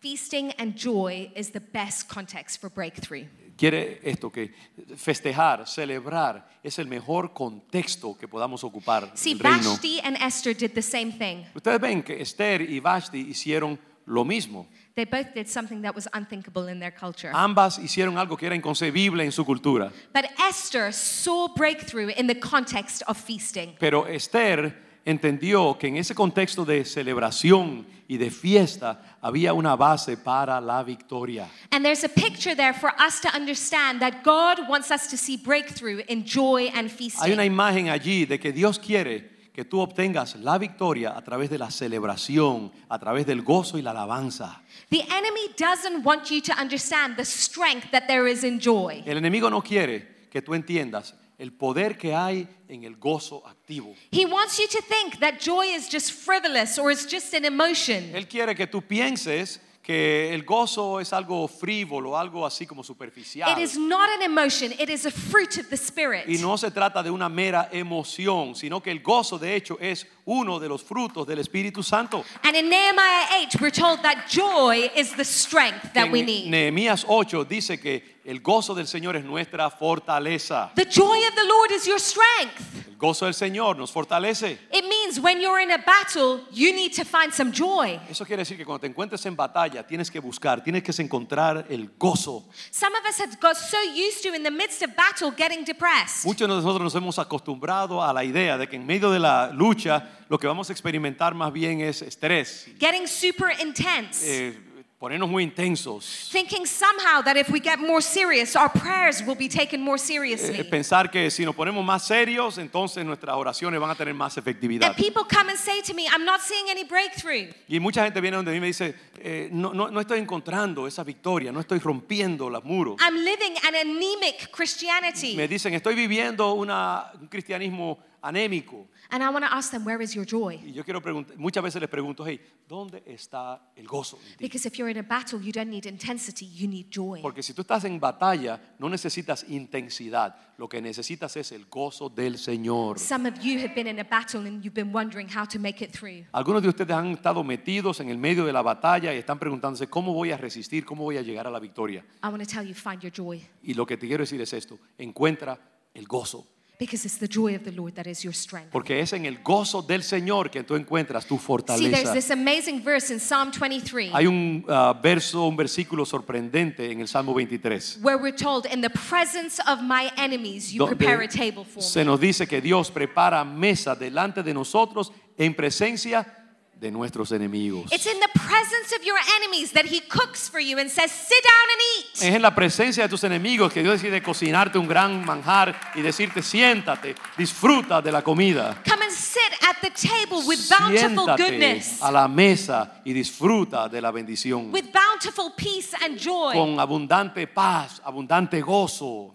feasting 0.01 0.53
and 0.59 0.77
joy 0.77 1.31
is 1.35 1.51
the 1.51 1.61
best 1.61 2.09
context 2.09 2.61
for 2.61 2.69
breakthrough. 2.71 3.25
Quiere 3.59 4.01
esto, 4.05 4.31
que 4.31 4.55
festejar, 4.97 5.67
celebrar 5.67 6.49
es 6.63 6.79
el 6.79 6.87
mejor 6.87 7.35
contexto 7.35 8.17
que 8.17 8.29
podamos 8.29 8.63
ocupar 8.65 9.11
See, 9.15 9.33
en 9.33 9.39
el 9.39 9.43
reino. 9.43 9.71
Vashti 9.71 10.01
and 10.03 10.17
Esther 10.17 10.57
did 10.57 10.71
the 10.73 10.83
same 10.83 11.13
thing. 11.13 11.45
Ustedes 11.55 11.81
ven 11.81 12.03
que 12.03 12.23
Esther 12.23 12.63
y 12.63 12.81
Vashti 12.81 13.19
hicieron 13.19 13.79
lo 14.07 14.25
mismo. 14.25 14.67
They 14.95 15.05
both 15.05 15.35
did 15.35 15.47
something 15.47 15.83
that 15.83 15.95
was 15.95 16.09
unthinkable 16.13 16.69
in 16.69 16.81
their 16.81 16.93
culture. 16.93 17.31
Ambas 17.33 17.79
hicieron 17.79 18.17
algo 18.17 18.37
que 18.37 18.47
era 18.47 18.55
inconcebible 18.55 19.25
en 19.25 19.33
su 19.33 19.45
cultura. 19.45 19.93
But 20.15 20.27
Esther 20.49 20.93
saw 20.93 21.49
breakthrough 21.55 22.11
in 22.17 22.27
the 22.27 22.39
context 22.39 23.03
of 23.07 23.17
feasting. 23.17 23.77
Pero 23.79 24.07
Esther 24.07 24.88
entendió 25.09 25.79
que 25.79 25.89
en 25.89 25.97
ese 25.97 26.15
contexto 26.15 26.65
de 26.65 26.85
celebración 26.85 27.87
y 28.07 28.19
de 28.19 28.31
fiesta 28.31 29.19
había 29.23 29.53
una 29.55 29.75
base 29.75 30.17
para 30.17 30.61
la 30.61 30.83
victoria. 30.83 31.49
And 31.71 31.85
there's 31.85 32.05
a 32.05 32.09
picture 32.09 32.55
there 32.55 32.75
for 32.75 32.91
us 32.99 33.21
to 33.21 33.29
understand 33.35 34.01
that 34.01 34.23
God 34.23 34.69
wants 34.69 34.91
us 34.91 35.09
to 35.09 35.17
see 35.17 35.37
breakthrough 35.37 36.03
in 36.09 36.25
joy 36.25 36.69
and 36.75 36.91
Hay 36.91 37.33
una 37.33 37.41
feasting. 37.41 37.41
imagen 37.41 37.89
allí 37.89 38.27
de 38.27 38.39
que 38.39 38.53
Dios 38.53 38.79
quiere 38.79 39.39
que 39.55 39.65
tú 39.65 39.81
obtengas 39.81 40.37
la 40.37 40.57
victoria 40.59 41.17
a 41.17 41.23
través 41.23 41.51
de 41.51 41.59
la 41.59 41.71
celebración, 41.71 42.71
a 42.89 42.99
través 42.99 43.27
del 43.27 43.43
gozo 43.43 43.77
y 43.79 43.83
la 43.83 43.91
alabanza. 43.91 44.63
The 44.91 45.03
enemy 45.11 45.49
doesn't 45.57 46.05
want 46.05 46.31
you 46.31 46.41
to 46.43 46.53
understand 46.61 47.17
the 47.17 47.25
strength 47.25 47.91
that 47.91 48.07
there 48.07 48.31
is 48.31 48.45
in 48.45 48.61
joy. 48.61 49.03
El 49.07 49.17
enemigo 49.19 49.51
no 49.51 49.61
quiere 49.63 50.29
que 50.31 50.43
tú 50.43 50.55
entiendas 50.55 51.15
el 51.39 51.53
poder 51.53 51.97
que 51.97 52.15
hay 52.15 52.49
en 52.69 52.85
el 52.85 52.97
gozo 52.97 53.47
activo. 53.47 53.95
He 54.11 54.27
wants 54.27 54.59
you 54.59 54.67
to 54.67 54.83
think 54.83 55.21
that 55.21 55.41
joy 55.41 55.65
is 55.65 55.89
just 55.89 56.13
frivolous 56.13 56.79
or 56.79 56.91
it's 56.91 57.07
just 57.07 57.33
an 57.35 57.45
emotion. 57.45 58.15
Él 58.15 58.27
quiere 58.29 58.55
que 58.55 58.67
tú 58.67 58.83
pienses 58.83 59.61
que 59.89 60.35
el 60.35 60.43
gozo 60.45 61.01
es 61.01 61.15
algo 61.15 61.49
frívolo, 61.49 62.19
algo 62.19 62.45
así 62.45 62.67
como 62.67 62.83
superficial. 62.83 63.51
It 63.51 63.59
is 63.59 63.79
not 63.79 64.11
an 64.11 64.23
emotion, 64.23 64.73
it 64.73 64.91
is 64.91 65.07
a 65.07 65.11
fruit 65.11 65.57
of 65.57 65.71
the 65.71 65.77
Spirit. 65.77 66.29
Y 66.29 66.37
no 66.43 66.59
se 66.59 66.71
trata 66.71 67.03
de 67.03 67.11
una 67.11 67.31
mera 67.31 67.71
emoción, 67.73 68.55
sino 68.55 68.83
que 68.83 68.91
el 68.91 69.01
gozo 69.01 69.39
de 69.39 69.57
hecho 69.57 69.79
es 69.81 70.07
uno 70.29 70.59
de 70.59 70.69
los 70.69 70.83
frutos 70.83 71.27
del 71.27 71.39
Espíritu 71.39 71.83
Santo. 71.83 72.23
And 72.43 72.55
in 72.55 72.69
Nehemiah 72.69 73.47
8, 73.47 73.61
we're 73.61 73.71
told 73.71 74.03
that 74.03 74.27
joy 74.29 74.91
is 74.95 75.15
the 75.17 75.25
strength 75.25 75.95
that 75.95 76.11
we 76.11 76.23
need. 76.23 76.51
Nehemías 76.51 77.07
8 77.09 77.45
dice 77.45 77.81
que 77.81 78.19
el 78.29 78.41
gozo 78.41 78.75
del 78.75 78.87
Señor 78.87 79.17
es 79.17 79.25
nuestra 79.25 79.71
fortaleza. 79.71 80.71
The 80.75 80.85
joy 80.85 81.27
of 81.27 81.35
the 81.35 81.45
Lord 81.45 81.71
is 81.71 81.87
your 81.87 81.99
strength. 81.99 82.87
El 82.87 82.97
gozo 82.99 83.25
del 83.25 83.33
Señor 83.33 83.79
nos 83.79 83.91
fortalece. 83.91 84.59
It 84.71 84.85
means 84.87 85.19
when 85.19 85.41
you're 85.41 85.63
in 85.63 85.71
a 85.71 85.79
battle, 85.79 86.43
you 86.53 86.75
need 86.75 86.93
to 86.93 87.07
find 87.07 87.33
some 87.33 87.51
joy. 87.51 87.99
Eso 88.11 88.27
quiere 88.27 88.43
decir 88.43 88.59
que 88.59 88.67
cuando 88.67 88.81
te 88.81 88.87
encuentres 88.87 89.25
en 89.25 89.35
batalla 89.35 89.87
tienes 89.87 90.11
que 90.11 90.21
buscar, 90.21 90.63
tienes 90.63 90.83
que 90.83 90.93
encontrar 91.03 91.65
el 91.71 91.93
gozo. 91.99 92.45
Some 92.71 92.95
of 92.97 93.07
us 93.09 93.19
have 93.19 93.41
got 93.41 93.57
so 93.57 93.79
used 93.95 94.23
to, 94.25 94.35
in 94.35 94.43
the 94.43 94.51
midst 94.51 94.83
of 94.83 94.95
battle, 94.95 95.31
getting 95.31 95.65
depressed. 95.65 96.27
Muchos 96.27 96.47
de 96.47 96.55
nosotros 96.55 96.83
nos 96.83 96.95
hemos 96.95 97.19
acostumbrado 97.19 98.03
a 98.03 98.13
la 98.13 98.25
idea 98.25 98.59
de 98.59 98.69
que 98.69 98.77
en 98.77 98.85
medio 98.85 99.11
de 99.11 99.21
la 99.21 99.51
lucha 99.53 100.18
lo 100.29 100.39
que 100.39 100.47
vamos 100.47 100.69
a 100.71 100.73
experimentar 100.73 101.35
más 101.35 101.53
bien 101.53 101.81
es 101.81 102.03
estrés, 102.03 102.67
Getting 102.79 103.07
super 103.09 103.49
intense. 103.61 104.25
eh, 104.51 104.59
ponernos 104.99 105.29
muy 105.29 105.45
intensos, 105.45 106.29
Thinking 106.33 106.67
somehow 106.67 107.23
that 107.23 107.37
if 107.37 107.49
we 107.51 107.61
get 107.61 107.79
more 107.79 108.03
serious, 108.03 108.57
our 108.57 108.69
prayers 108.69 109.23
will 109.25 109.37
be 109.37 109.49
taken 109.49 109.81
more 109.81 109.95
eh, 109.95 109.99
seriously. 110.05 110.65
pensar 110.65 111.09
que 111.09 111.31
si 111.31 111.45
nos 111.45 111.55
ponemos 111.55 111.85
más 111.85 112.05
serios, 112.05 112.59
entonces 112.59 113.05
nuestras 113.05 113.37
oraciones 113.37 113.79
van 113.79 113.91
a 113.91 113.95
tener 113.95 114.13
más 114.13 114.37
efectividad. 114.37 114.89
And 114.89 114.97
people 114.97 115.23
come 115.25 115.51
and 115.51 115.59
say 115.59 115.81
to 115.83 115.95
me, 115.95 116.07
I'm 116.09 116.25
not 116.25 116.41
seeing 116.41 116.69
any 116.69 116.83
breakthrough. 116.83 117.55
Y 117.69 117.79
mucha 117.79 118.03
gente 118.05 118.21
viene 118.21 118.37
donde 118.39 118.51
mí 118.51 118.57
y 118.57 118.61
me 118.61 118.67
dice, 118.67 118.93
eh, 119.21 119.49
no, 119.53 119.73
no, 119.73 119.89
no 119.89 120.01
estoy 120.01 120.19
encontrando 120.19 120.89
esa 120.89 121.05
victoria, 121.05 121.53
no 121.53 121.61
estoy 121.61 121.79
rompiendo 121.79 122.51
los 122.51 122.65
muros. 122.65 122.97
I'm 123.01 123.15
living 123.15 123.55
an 123.69 123.77
anemic 123.77 124.51
Christianity. 124.51 125.37
Me 125.37 125.47
dicen, 125.47 125.75
estoy 125.75 125.95
viviendo 125.95 126.53
una- 126.55 127.13
un 127.21 127.29
cristianismo 127.29 128.01
anémico. 128.23 128.89
And 129.11 129.23
I 129.23 129.29
want 129.29 129.45
to 129.45 129.53
ask 129.53 129.71
them, 129.71 129.85
where 129.85 130.03
is 130.03 130.15
your 130.15 130.27
joy? 130.27 130.61
Y 130.65 130.73
yo 130.73 130.85
quiero 130.85 131.01
preguntar, 131.01 131.37
muchas 131.37 131.63
veces 131.63 131.81
les 131.81 131.91
pregunto, 131.91 132.25
hey, 132.27 132.41
¿dónde 132.67 133.03
está 133.07 133.73
el 133.77 133.87
gozo? 133.87 134.19
en 134.19 134.37
ti? 134.37 134.45
Because 134.45 134.67
if 134.67 134.75
you're 134.77 134.91
in 134.91 134.99
a 134.99 135.03
battle, 135.03 135.41
you 135.41 135.53
don't 135.53 135.71
need 135.71 135.87
intensity, 135.87 136.47
you 136.47 136.69
need 136.69 136.87
joy. 136.91 137.21
Porque 137.23 137.43
si 137.43 137.55
tú 137.55 137.63
estás 137.63 137.85
en 137.85 137.99
batalla, 137.99 138.61
no 138.79 138.89
necesitas 138.89 139.45
intensidad. 139.49 140.35
Lo 140.59 140.69
que 140.69 140.83
necesitas 140.83 141.37
es 141.37 141.53
el 141.53 141.67
gozo 141.67 142.09
del 142.09 142.37
Señor. 142.37 142.99
Some 142.99 143.29
of 143.29 143.39
you 143.41 143.61
have 143.61 143.75
been 143.75 143.87
in 143.87 144.01
a 144.01 144.05
battle 144.05 144.47
and 144.47 144.63
you've 144.63 144.75
been 144.75 144.93
wondering 144.93 145.29
how 145.29 145.47
to 145.47 145.59
make 145.59 145.85
it 145.85 145.93
through. 145.93 146.27
Algunos 146.33 146.63
de 146.63 146.69
ustedes 146.69 146.91
han 146.91 147.13
estado 147.13 147.45
metidos 147.45 148.01
en 148.01 148.11
el 148.11 148.19
medio 148.19 148.45
de 148.45 148.53
la 148.53 148.63
batalla 148.63 149.15
y 149.15 149.19
están 149.19 149.39
preguntándose, 149.39 149.89
¿cómo 149.89 150.13
voy 150.13 150.33
a 150.33 150.37
resistir? 150.37 150.85
¿Cómo 150.85 151.05
voy 151.05 151.17
a 151.17 151.23
llegar 151.23 151.47
a 151.47 151.51
la 151.51 151.61
victoria? 151.61 152.05
I 152.25 152.29
want 152.29 152.43
to 152.43 152.47
tell 152.47 152.67
you, 152.67 152.75
find 152.75 153.01
your 153.01 153.13
joy. 153.13 153.41
Y 153.63 153.75
lo 153.75 153.87
que 153.87 153.97
te 153.97 154.09
quiero 154.09 154.23
decir 154.23 154.41
es 154.41 154.53
esto, 154.53 154.79
encuentra 154.99 155.59
el 155.95 156.07
gozo. 156.07 156.47
Because 156.79 157.05
it's 157.05 157.19
the 157.19 157.27
joy 157.27 157.57
of 157.57 157.65
the 157.65 157.73
Lord 157.73 157.97
that 157.97 158.07
is 158.07 158.23
your 158.23 158.33
strength. 158.33 158.71
Porque 158.71 159.01
es 159.01 159.13
en 159.13 159.27
el 159.27 159.39
gozo 159.43 159.83
del 159.83 160.05
Señor 160.05 160.49
que 160.49 160.63
tú 160.63 160.77
encuentras 160.77 161.27
tu 161.27 161.37
See, 161.37 161.39
there's 161.39 161.47
fortaleza. 161.47 162.13
this 162.15 162.31
amazing 162.31 162.81
verse 162.85 163.11
in 163.11 163.19
Psalm 163.19 163.51
23 163.51 164.13
Hay 164.15 164.29
un 164.29 164.65
ah, 164.69 164.93
verso, 165.03 165.49
un 165.49 165.57
versículo 165.57 166.07
sorprendente 166.07 166.93
en 166.93 167.01
el 167.01 167.09
Salmo 167.09 167.35
23. 167.35 167.99
where 168.01 168.17
we're 168.17 168.31
told, 168.31 168.65
In 168.67 168.81
the 168.81 168.91
presence 168.91 169.59
of 169.67 169.83
my 169.83 170.13
enemies, 170.17 170.73
you 170.73 170.87
prepare 170.87 171.21
a 171.23 171.29
table 171.29 171.65
for 171.65 171.83
se 171.83 171.99
me. 171.99 172.05
nos 172.05 172.21
dice 172.21 172.47
que 172.47 172.61
Dios 172.61 172.93
prepara 172.93 173.45
mesa 173.45 173.97
delante 173.97 174.45
de 174.45 174.55
nosotros 174.55 175.11
en 175.37 175.55
presencia 175.55 176.38
de 176.81 176.91
nuestros 176.91 177.33
enemigos. 177.33 177.91
It's 177.93 178.07
in 178.07 178.19
the 178.21 178.29
presence 178.39 178.95
of 178.97 179.05
your 179.05 179.17
enemies 179.41 179.73
that 179.73 179.85
He 179.85 180.01
cooks 180.09 180.49
for 180.49 180.61
you 180.61 180.79
and 180.79 180.89
says, 180.89 181.11
Sit 181.11 181.43
down 181.43 181.69
and 181.73 181.81
Es 182.15 182.23
eat. 182.25 182.35
en 182.35 182.43
la 182.43 182.55
presencia 182.55 183.03
de 183.03 183.09
tus 183.09 183.25
enemigos 183.25 183.73
que 183.73 183.83
Dios 183.83 184.01
decide 184.01 184.23
cocinarte 184.23 184.79
un 184.79 184.87
gran 184.87 185.25
manjar 185.25 185.75
y 185.95 186.03
decirte 186.03 186.43
siéntate, 186.43 187.15
disfruta 187.37 188.01
de 188.01 188.13
la 188.13 188.23
comida. 188.23 188.81
Come 188.89 189.03
and 189.05 189.13
sit 189.13 189.41
at 189.63 189.77
the 189.83 189.91
table 189.91 190.47
with 190.47 190.59
bountiful 190.71 191.25
Siéntate 191.27 191.43
goodness, 191.43 192.03
a 192.03 192.13
la 192.13 192.29
mesa 192.29 193.01
y 193.05 193.13
disfruta 193.13 193.89
de 193.89 194.01
la 194.01 194.11
bendición 194.13 194.71
with 194.73 194.87
bountiful 194.93 195.53
peace 195.57 195.95
and 196.05 196.17
joy. 196.19 196.53
con 196.55 196.79
abundante 196.79 197.47
paz, 197.49 198.01
abundante 198.05 198.61
gozo. 198.61 199.35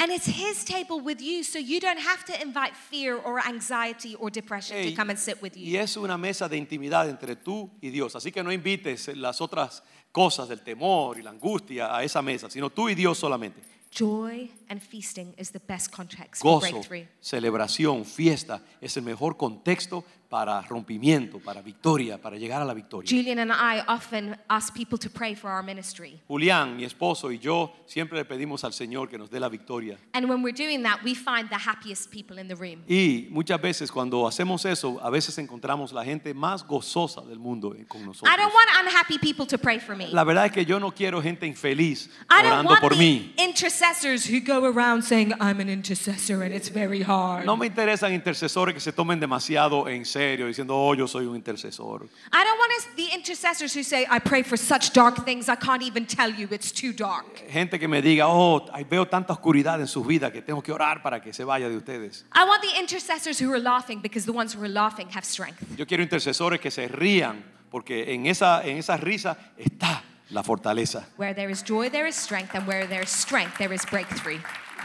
And 0.00 0.12
it's 0.12 0.26
His 0.26 0.64
table 0.64 1.00
with 1.00 1.20
you, 1.20 1.42
so 1.42 1.58
you 1.58 1.80
don't 1.80 1.98
have 1.98 2.24
to 2.26 2.40
invite 2.40 2.76
fear 2.76 3.16
or 3.16 3.40
anxiety 3.44 4.14
or 4.14 4.30
depression 4.30 4.76
Ey, 4.76 4.90
to 4.90 4.96
come 4.96 5.10
and 5.10 5.18
sit 5.18 5.42
with 5.42 5.56
Y 5.56 5.62
you. 5.72 5.80
es 5.80 5.96
una 5.96 6.16
mesa 6.16 6.48
de 6.48 6.56
intimidad 6.56 7.08
entre 7.08 7.34
tú 7.34 7.68
y 7.82 7.90
Dios. 7.90 8.14
Así 8.14 8.30
que 8.30 8.42
no 8.44 8.52
invites 8.52 9.08
las 9.16 9.40
otras 9.40 9.82
cosas 10.12 10.48
del 10.48 10.60
temor 10.62 11.18
y 11.18 11.22
la 11.22 11.30
angustia 11.30 11.94
a 11.96 12.04
esa 12.04 12.22
mesa, 12.22 12.48
sino 12.48 12.70
tú 12.70 12.88
y 12.88 12.94
Dios 12.94 13.18
solamente. 13.18 13.60
Joy 13.90 14.50
and 14.68 14.80
feasting 14.82 15.34
is 15.38 15.50
the 15.50 15.58
best 15.66 15.90
context 15.90 16.42
for 16.42 16.60
Gozo, 16.60 16.72
breakthrough. 16.72 17.06
celebración, 17.20 18.04
fiesta 18.04 18.62
es 18.80 18.96
el 18.98 19.02
mejor 19.02 19.36
contexto 19.36 20.04
para 20.28 20.60
rompimiento, 20.68 21.38
para 21.38 21.62
victoria, 21.62 22.18
para 22.18 22.36
llegar 22.36 22.60
a 22.60 22.64
la 22.66 22.74
victoria. 22.74 23.08
Julian 23.08 23.38
and 23.38 23.50
I 23.50 23.82
often 23.88 24.36
ask 24.50 24.74
people 24.74 24.98
to 24.98 25.08
pray 25.08 25.34
for 25.34 25.50
our 25.50 25.62
ministry. 25.62 26.20
Julián, 26.28 26.76
mi 26.76 26.84
esposo 26.84 27.32
y 27.32 27.38
yo 27.38 27.72
siempre 27.86 28.18
le 28.18 28.26
pedimos 28.26 28.62
al 28.62 28.72
Señor 28.74 29.08
que 29.08 29.16
nos 29.16 29.30
dé 29.30 29.40
la 29.40 29.48
victoria. 29.48 29.96
And 30.12 30.28
when 30.28 30.42
we're 30.42 30.52
doing 30.54 30.82
that, 30.82 31.02
we 31.02 31.14
find 31.14 31.48
the 31.48 31.56
happiest 31.56 32.10
people 32.10 32.38
in 32.38 32.46
the 32.46 32.56
room. 32.56 32.84
Y 32.86 33.26
muchas 33.30 33.58
veces 33.60 33.90
cuando 33.90 34.26
hacemos 34.28 34.66
eso, 34.66 35.00
a 35.02 35.08
veces 35.08 35.38
encontramos 35.38 35.94
la 35.94 36.04
gente 36.04 36.34
más 36.34 36.62
gozosa 36.66 37.22
del 37.22 37.38
mundo 37.38 37.74
con 37.88 38.04
nosotros. 38.04 38.30
I 38.30 38.36
don't 38.36 38.52
want 38.52 38.68
unhappy 38.86 39.16
people 39.16 39.46
to 39.46 39.56
pray 39.56 39.78
for 39.78 39.96
me. 39.96 40.08
La 40.12 40.24
verdad 40.24 40.44
es 40.44 40.52
que 40.52 40.66
yo 40.66 40.78
no 40.78 40.90
quiero 40.90 41.22
gente 41.22 41.46
infeliz 41.46 42.10
I 42.28 42.42
don't 42.42 42.52
orando 42.52 42.68
want 42.68 42.80
por 42.82 42.90
the 42.90 42.98
mí. 42.98 43.32
intercessors 43.38 44.26
who 44.26 44.40
go 44.40 44.66
around 44.66 45.02
saying, 45.02 45.32
I'm 45.40 45.58
an 45.60 45.70
intercessor 45.70 46.42
and 46.42 46.52
it's 46.52 46.68
very 46.68 47.00
hard. 47.02 47.46
No 47.46 47.56
me 47.56 47.66
interesan 47.68 48.12
intercesores 48.12 48.74
que 48.74 48.80
se 48.80 48.92
tomen 48.92 49.20
demasiado 49.20 49.88
en 49.88 50.04
serio 50.04 50.17
diciendo, 50.18 50.74
oh, 50.76 50.94
yo 50.94 51.06
soy 51.06 51.26
un 51.26 51.36
intercesor. 51.36 52.08
I 52.32 52.44
don't 52.44 52.58
want 52.58 52.72
us- 52.78 52.86
the 52.96 53.14
intercessors 53.14 53.72
who 53.74 53.82
say, 53.82 54.06
I 54.10 54.18
pray 54.18 54.42
for 54.42 54.56
such 54.56 54.92
dark 54.92 55.24
things, 55.24 55.48
I 55.48 55.56
can't 55.56 55.82
even 55.82 56.06
tell 56.06 56.30
you, 56.30 56.48
it's 56.50 56.72
too 56.72 56.92
dark. 56.92 57.26
Gente 57.50 57.78
que 57.78 57.88
me 57.88 58.02
diga, 58.02 58.26
oh, 58.26 58.66
veo 58.88 59.04
tanta 59.06 59.32
oscuridad 59.32 59.80
en 59.80 59.86
sus 59.86 60.06
vidas 60.06 60.32
que 60.32 60.42
tengo 60.42 60.62
que 60.62 60.72
orar 60.72 61.02
para 61.02 61.20
que 61.20 61.32
se 61.32 61.44
vaya 61.44 61.68
de 61.68 61.76
ustedes. 61.76 62.24
I 62.32 62.44
want 62.44 62.62
the 62.62 62.78
intercessors 62.78 63.38
who 63.38 63.52
are 63.52 63.60
laughing 63.60 64.00
because 64.00 64.26
the 64.26 64.32
ones 64.32 64.54
who 64.54 64.62
are 64.62 64.68
laughing 64.68 65.08
have 65.10 65.24
strength. 65.24 65.62
Yo 65.76 65.86
quiero 65.86 66.02
intercesores 66.02 66.60
que 66.60 66.70
se 66.70 66.88
rían 66.88 67.42
porque 67.70 68.12
en 68.12 68.26
esa, 68.26 68.62
en 68.64 68.78
esa 68.78 68.96
risa 68.96 69.36
está 69.58 70.02
la 70.30 70.42
fortaleza. 70.42 71.04
Where 71.16 71.34
there 71.34 71.50
is 71.50 71.62
joy, 71.62 71.90
there 71.90 72.06
is 72.06 72.16
strength, 72.16 72.54
and 72.54 72.66
where 72.66 72.86
there 72.86 73.02
is 73.02 73.10
strength, 73.10 73.58
there 73.58 73.72
is 73.74 73.84
breakthrough. 73.86 74.40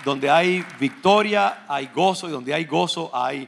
Donde 0.05 0.29
hay 0.29 0.65
victoria, 0.79 1.63
hay 1.69 1.87
gozo 1.87 2.27
y 2.27 2.31
donde 2.31 2.53
hay 2.53 2.65
gozo 2.65 3.09
hay 3.13 3.47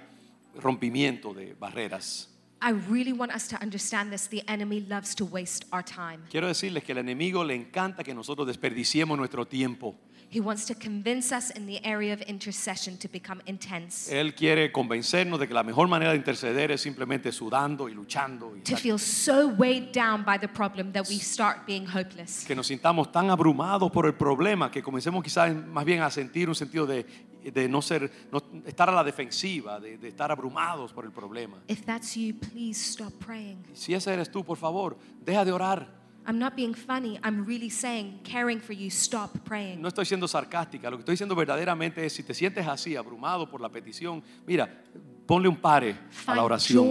rompimiento 0.60 1.34
de 1.34 1.53
barreras. 1.53 2.30
I 2.62 2.72
really 2.72 3.14
want 3.14 3.32
us 3.32 3.47
to 3.49 3.62
understand 3.62 4.12
this. 4.12 4.28
The 4.28 4.43
enemy 4.47 4.80
loves 4.80 5.14
to 5.16 5.26
waste 5.26 5.66
our 5.72 5.84
time. 5.84 6.24
Quiero 6.32 6.47
decirles 6.47 6.84
que 6.84 6.93
al 6.93 6.99
enemigo 6.99 7.43
le 7.43 7.53
encanta 7.53 8.03
que 8.03 8.14
nosotros 8.14 8.47
desperdiciemos 8.47 9.18
nuestro 9.18 9.45
tiempo. 9.45 9.95
He 10.32 10.39
wants 10.39 10.66
to 10.66 10.74
convince 10.74 11.32
us 11.32 11.51
in 11.51 11.68
the 11.68 11.80
area 11.86 12.14
of 12.14 12.22
intercession 12.24 12.97
to 12.97 13.08
become 13.08 13.41
intense, 13.45 14.12
Él 14.12 14.34
quiere 14.34 14.72
convencernos 14.72 15.39
de 15.39 15.47
que 15.47 15.53
la 15.53 15.64
mejor 15.64 15.88
manera 15.88 16.12
de 16.12 16.18
interceder 16.18 16.72
es 16.72 16.82
simplemente 16.82 17.32
sudando 17.32 17.88
y 17.88 17.93
luchando. 17.93 18.53
Y 18.56 18.62
to 18.62 18.76
feel 18.76 18.97
so 18.97 19.47
weighed 19.47 19.93
down 19.93 20.26
by 20.26 20.38
the 20.39 20.47
problem 20.47 20.91
that 20.93 21.08
we 21.08 21.20
start 21.20 21.66
being 21.68 21.86
hopeless. 21.86 22.43
que 22.45 22.56
nos 22.56 22.68
sintamos 22.68 23.12
tan 23.12 23.30
abrumados 23.30 23.91
por 23.91 24.08
el 24.08 24.16
problema 24.16 24.72
que 24.72 24.82
comencemos 24.82 25.24
quizás 25.24 25.53
más 25.53 25.86
bien 25.86 26.01
a 26.01 26.10
sentir 26.10 26.49
un 26.49 26.56
sentido 26.56 26.86
de, 26.88 27.06
de 27.51 27.69
no 27.69 27.81
ser, 27.81 28.11
no, 28.31 28.41
estar 28.65 28.89
a 28.89 28.91
la 28.91 29.03
defensiva, 29.03 29.79
de, 29.79 29.97
de 29.97 30.07
estar 30.07 30.31
abrumados 30.31 30.91
por 30.91 31.05
el 31.05 31.11
problema. 31.11 31.57
If 31.67 31.85
that's 31.85 32.15
you, 32.15 32.33
please 32.33 32.79
stop 32.79 33.13
praying. 33.23 33.63
Si 33.73 33.93
ese 33.93 34.13
eres 34.13 34.31
tú, 34.31 34.43
por 34.43 34.57
favor, 34.57 34.97
deja 35.23 35.45
de 35.45 35.51
orar. 35.51 35.87
I'm 36.27 36.39
not 36.39 36.55
being 36.55 36.73
funny. 36.73 37.19
I'm 37.23 37.45
really 37.45 37.69
saying, 37.69 38.21
caring 38.23 38.59
for 38.59 38.73
you, 38.73 38.89
stop 38.89 39.37
praying. 39.47 39.79
No 39.81 39.89
estoy 39.89 40.05
siendo 40.05 40.27
sarcástica, 40.27 40.89
lo 40.89 40.97
que 40.97 41.01
estoy 41.01 41.13
diciendo 41.13 41.35
verdaderamente 41.35 42.03
es 42.03 42.13
si 42.13 42.23
te 42.23 42.33
sientes 42.33 42.67
así, 42.67 42.95
abrumado 42.95 43.47
por 43.47 43.61
la 43.61 43.69
petición, 43.69 44.23
mira, 44.47 44.83
ponle 45.26 45.47
un 45.47 45.57
pare 45.57 45.97
a 46.26 46.36
la 46.36 46.43
oración. 46.43 46.89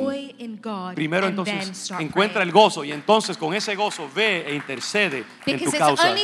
Primero 0.94 1.28
entonces 1.28 1.90
encuentra 1.98 2.42
el 2.42 2.50
gozo 2.50 2.84
y 2.84 2.92
entonces 2.92 3.36
con 3.36 3.54
ese 3.54 3.74
gozo 3.74 4.08
ve 4.14 4.44
e 4.48 4.54
intercede 4.54 5.24
en 5.46 5.58
tu 5.58 5.70
causa. 5.70 6.14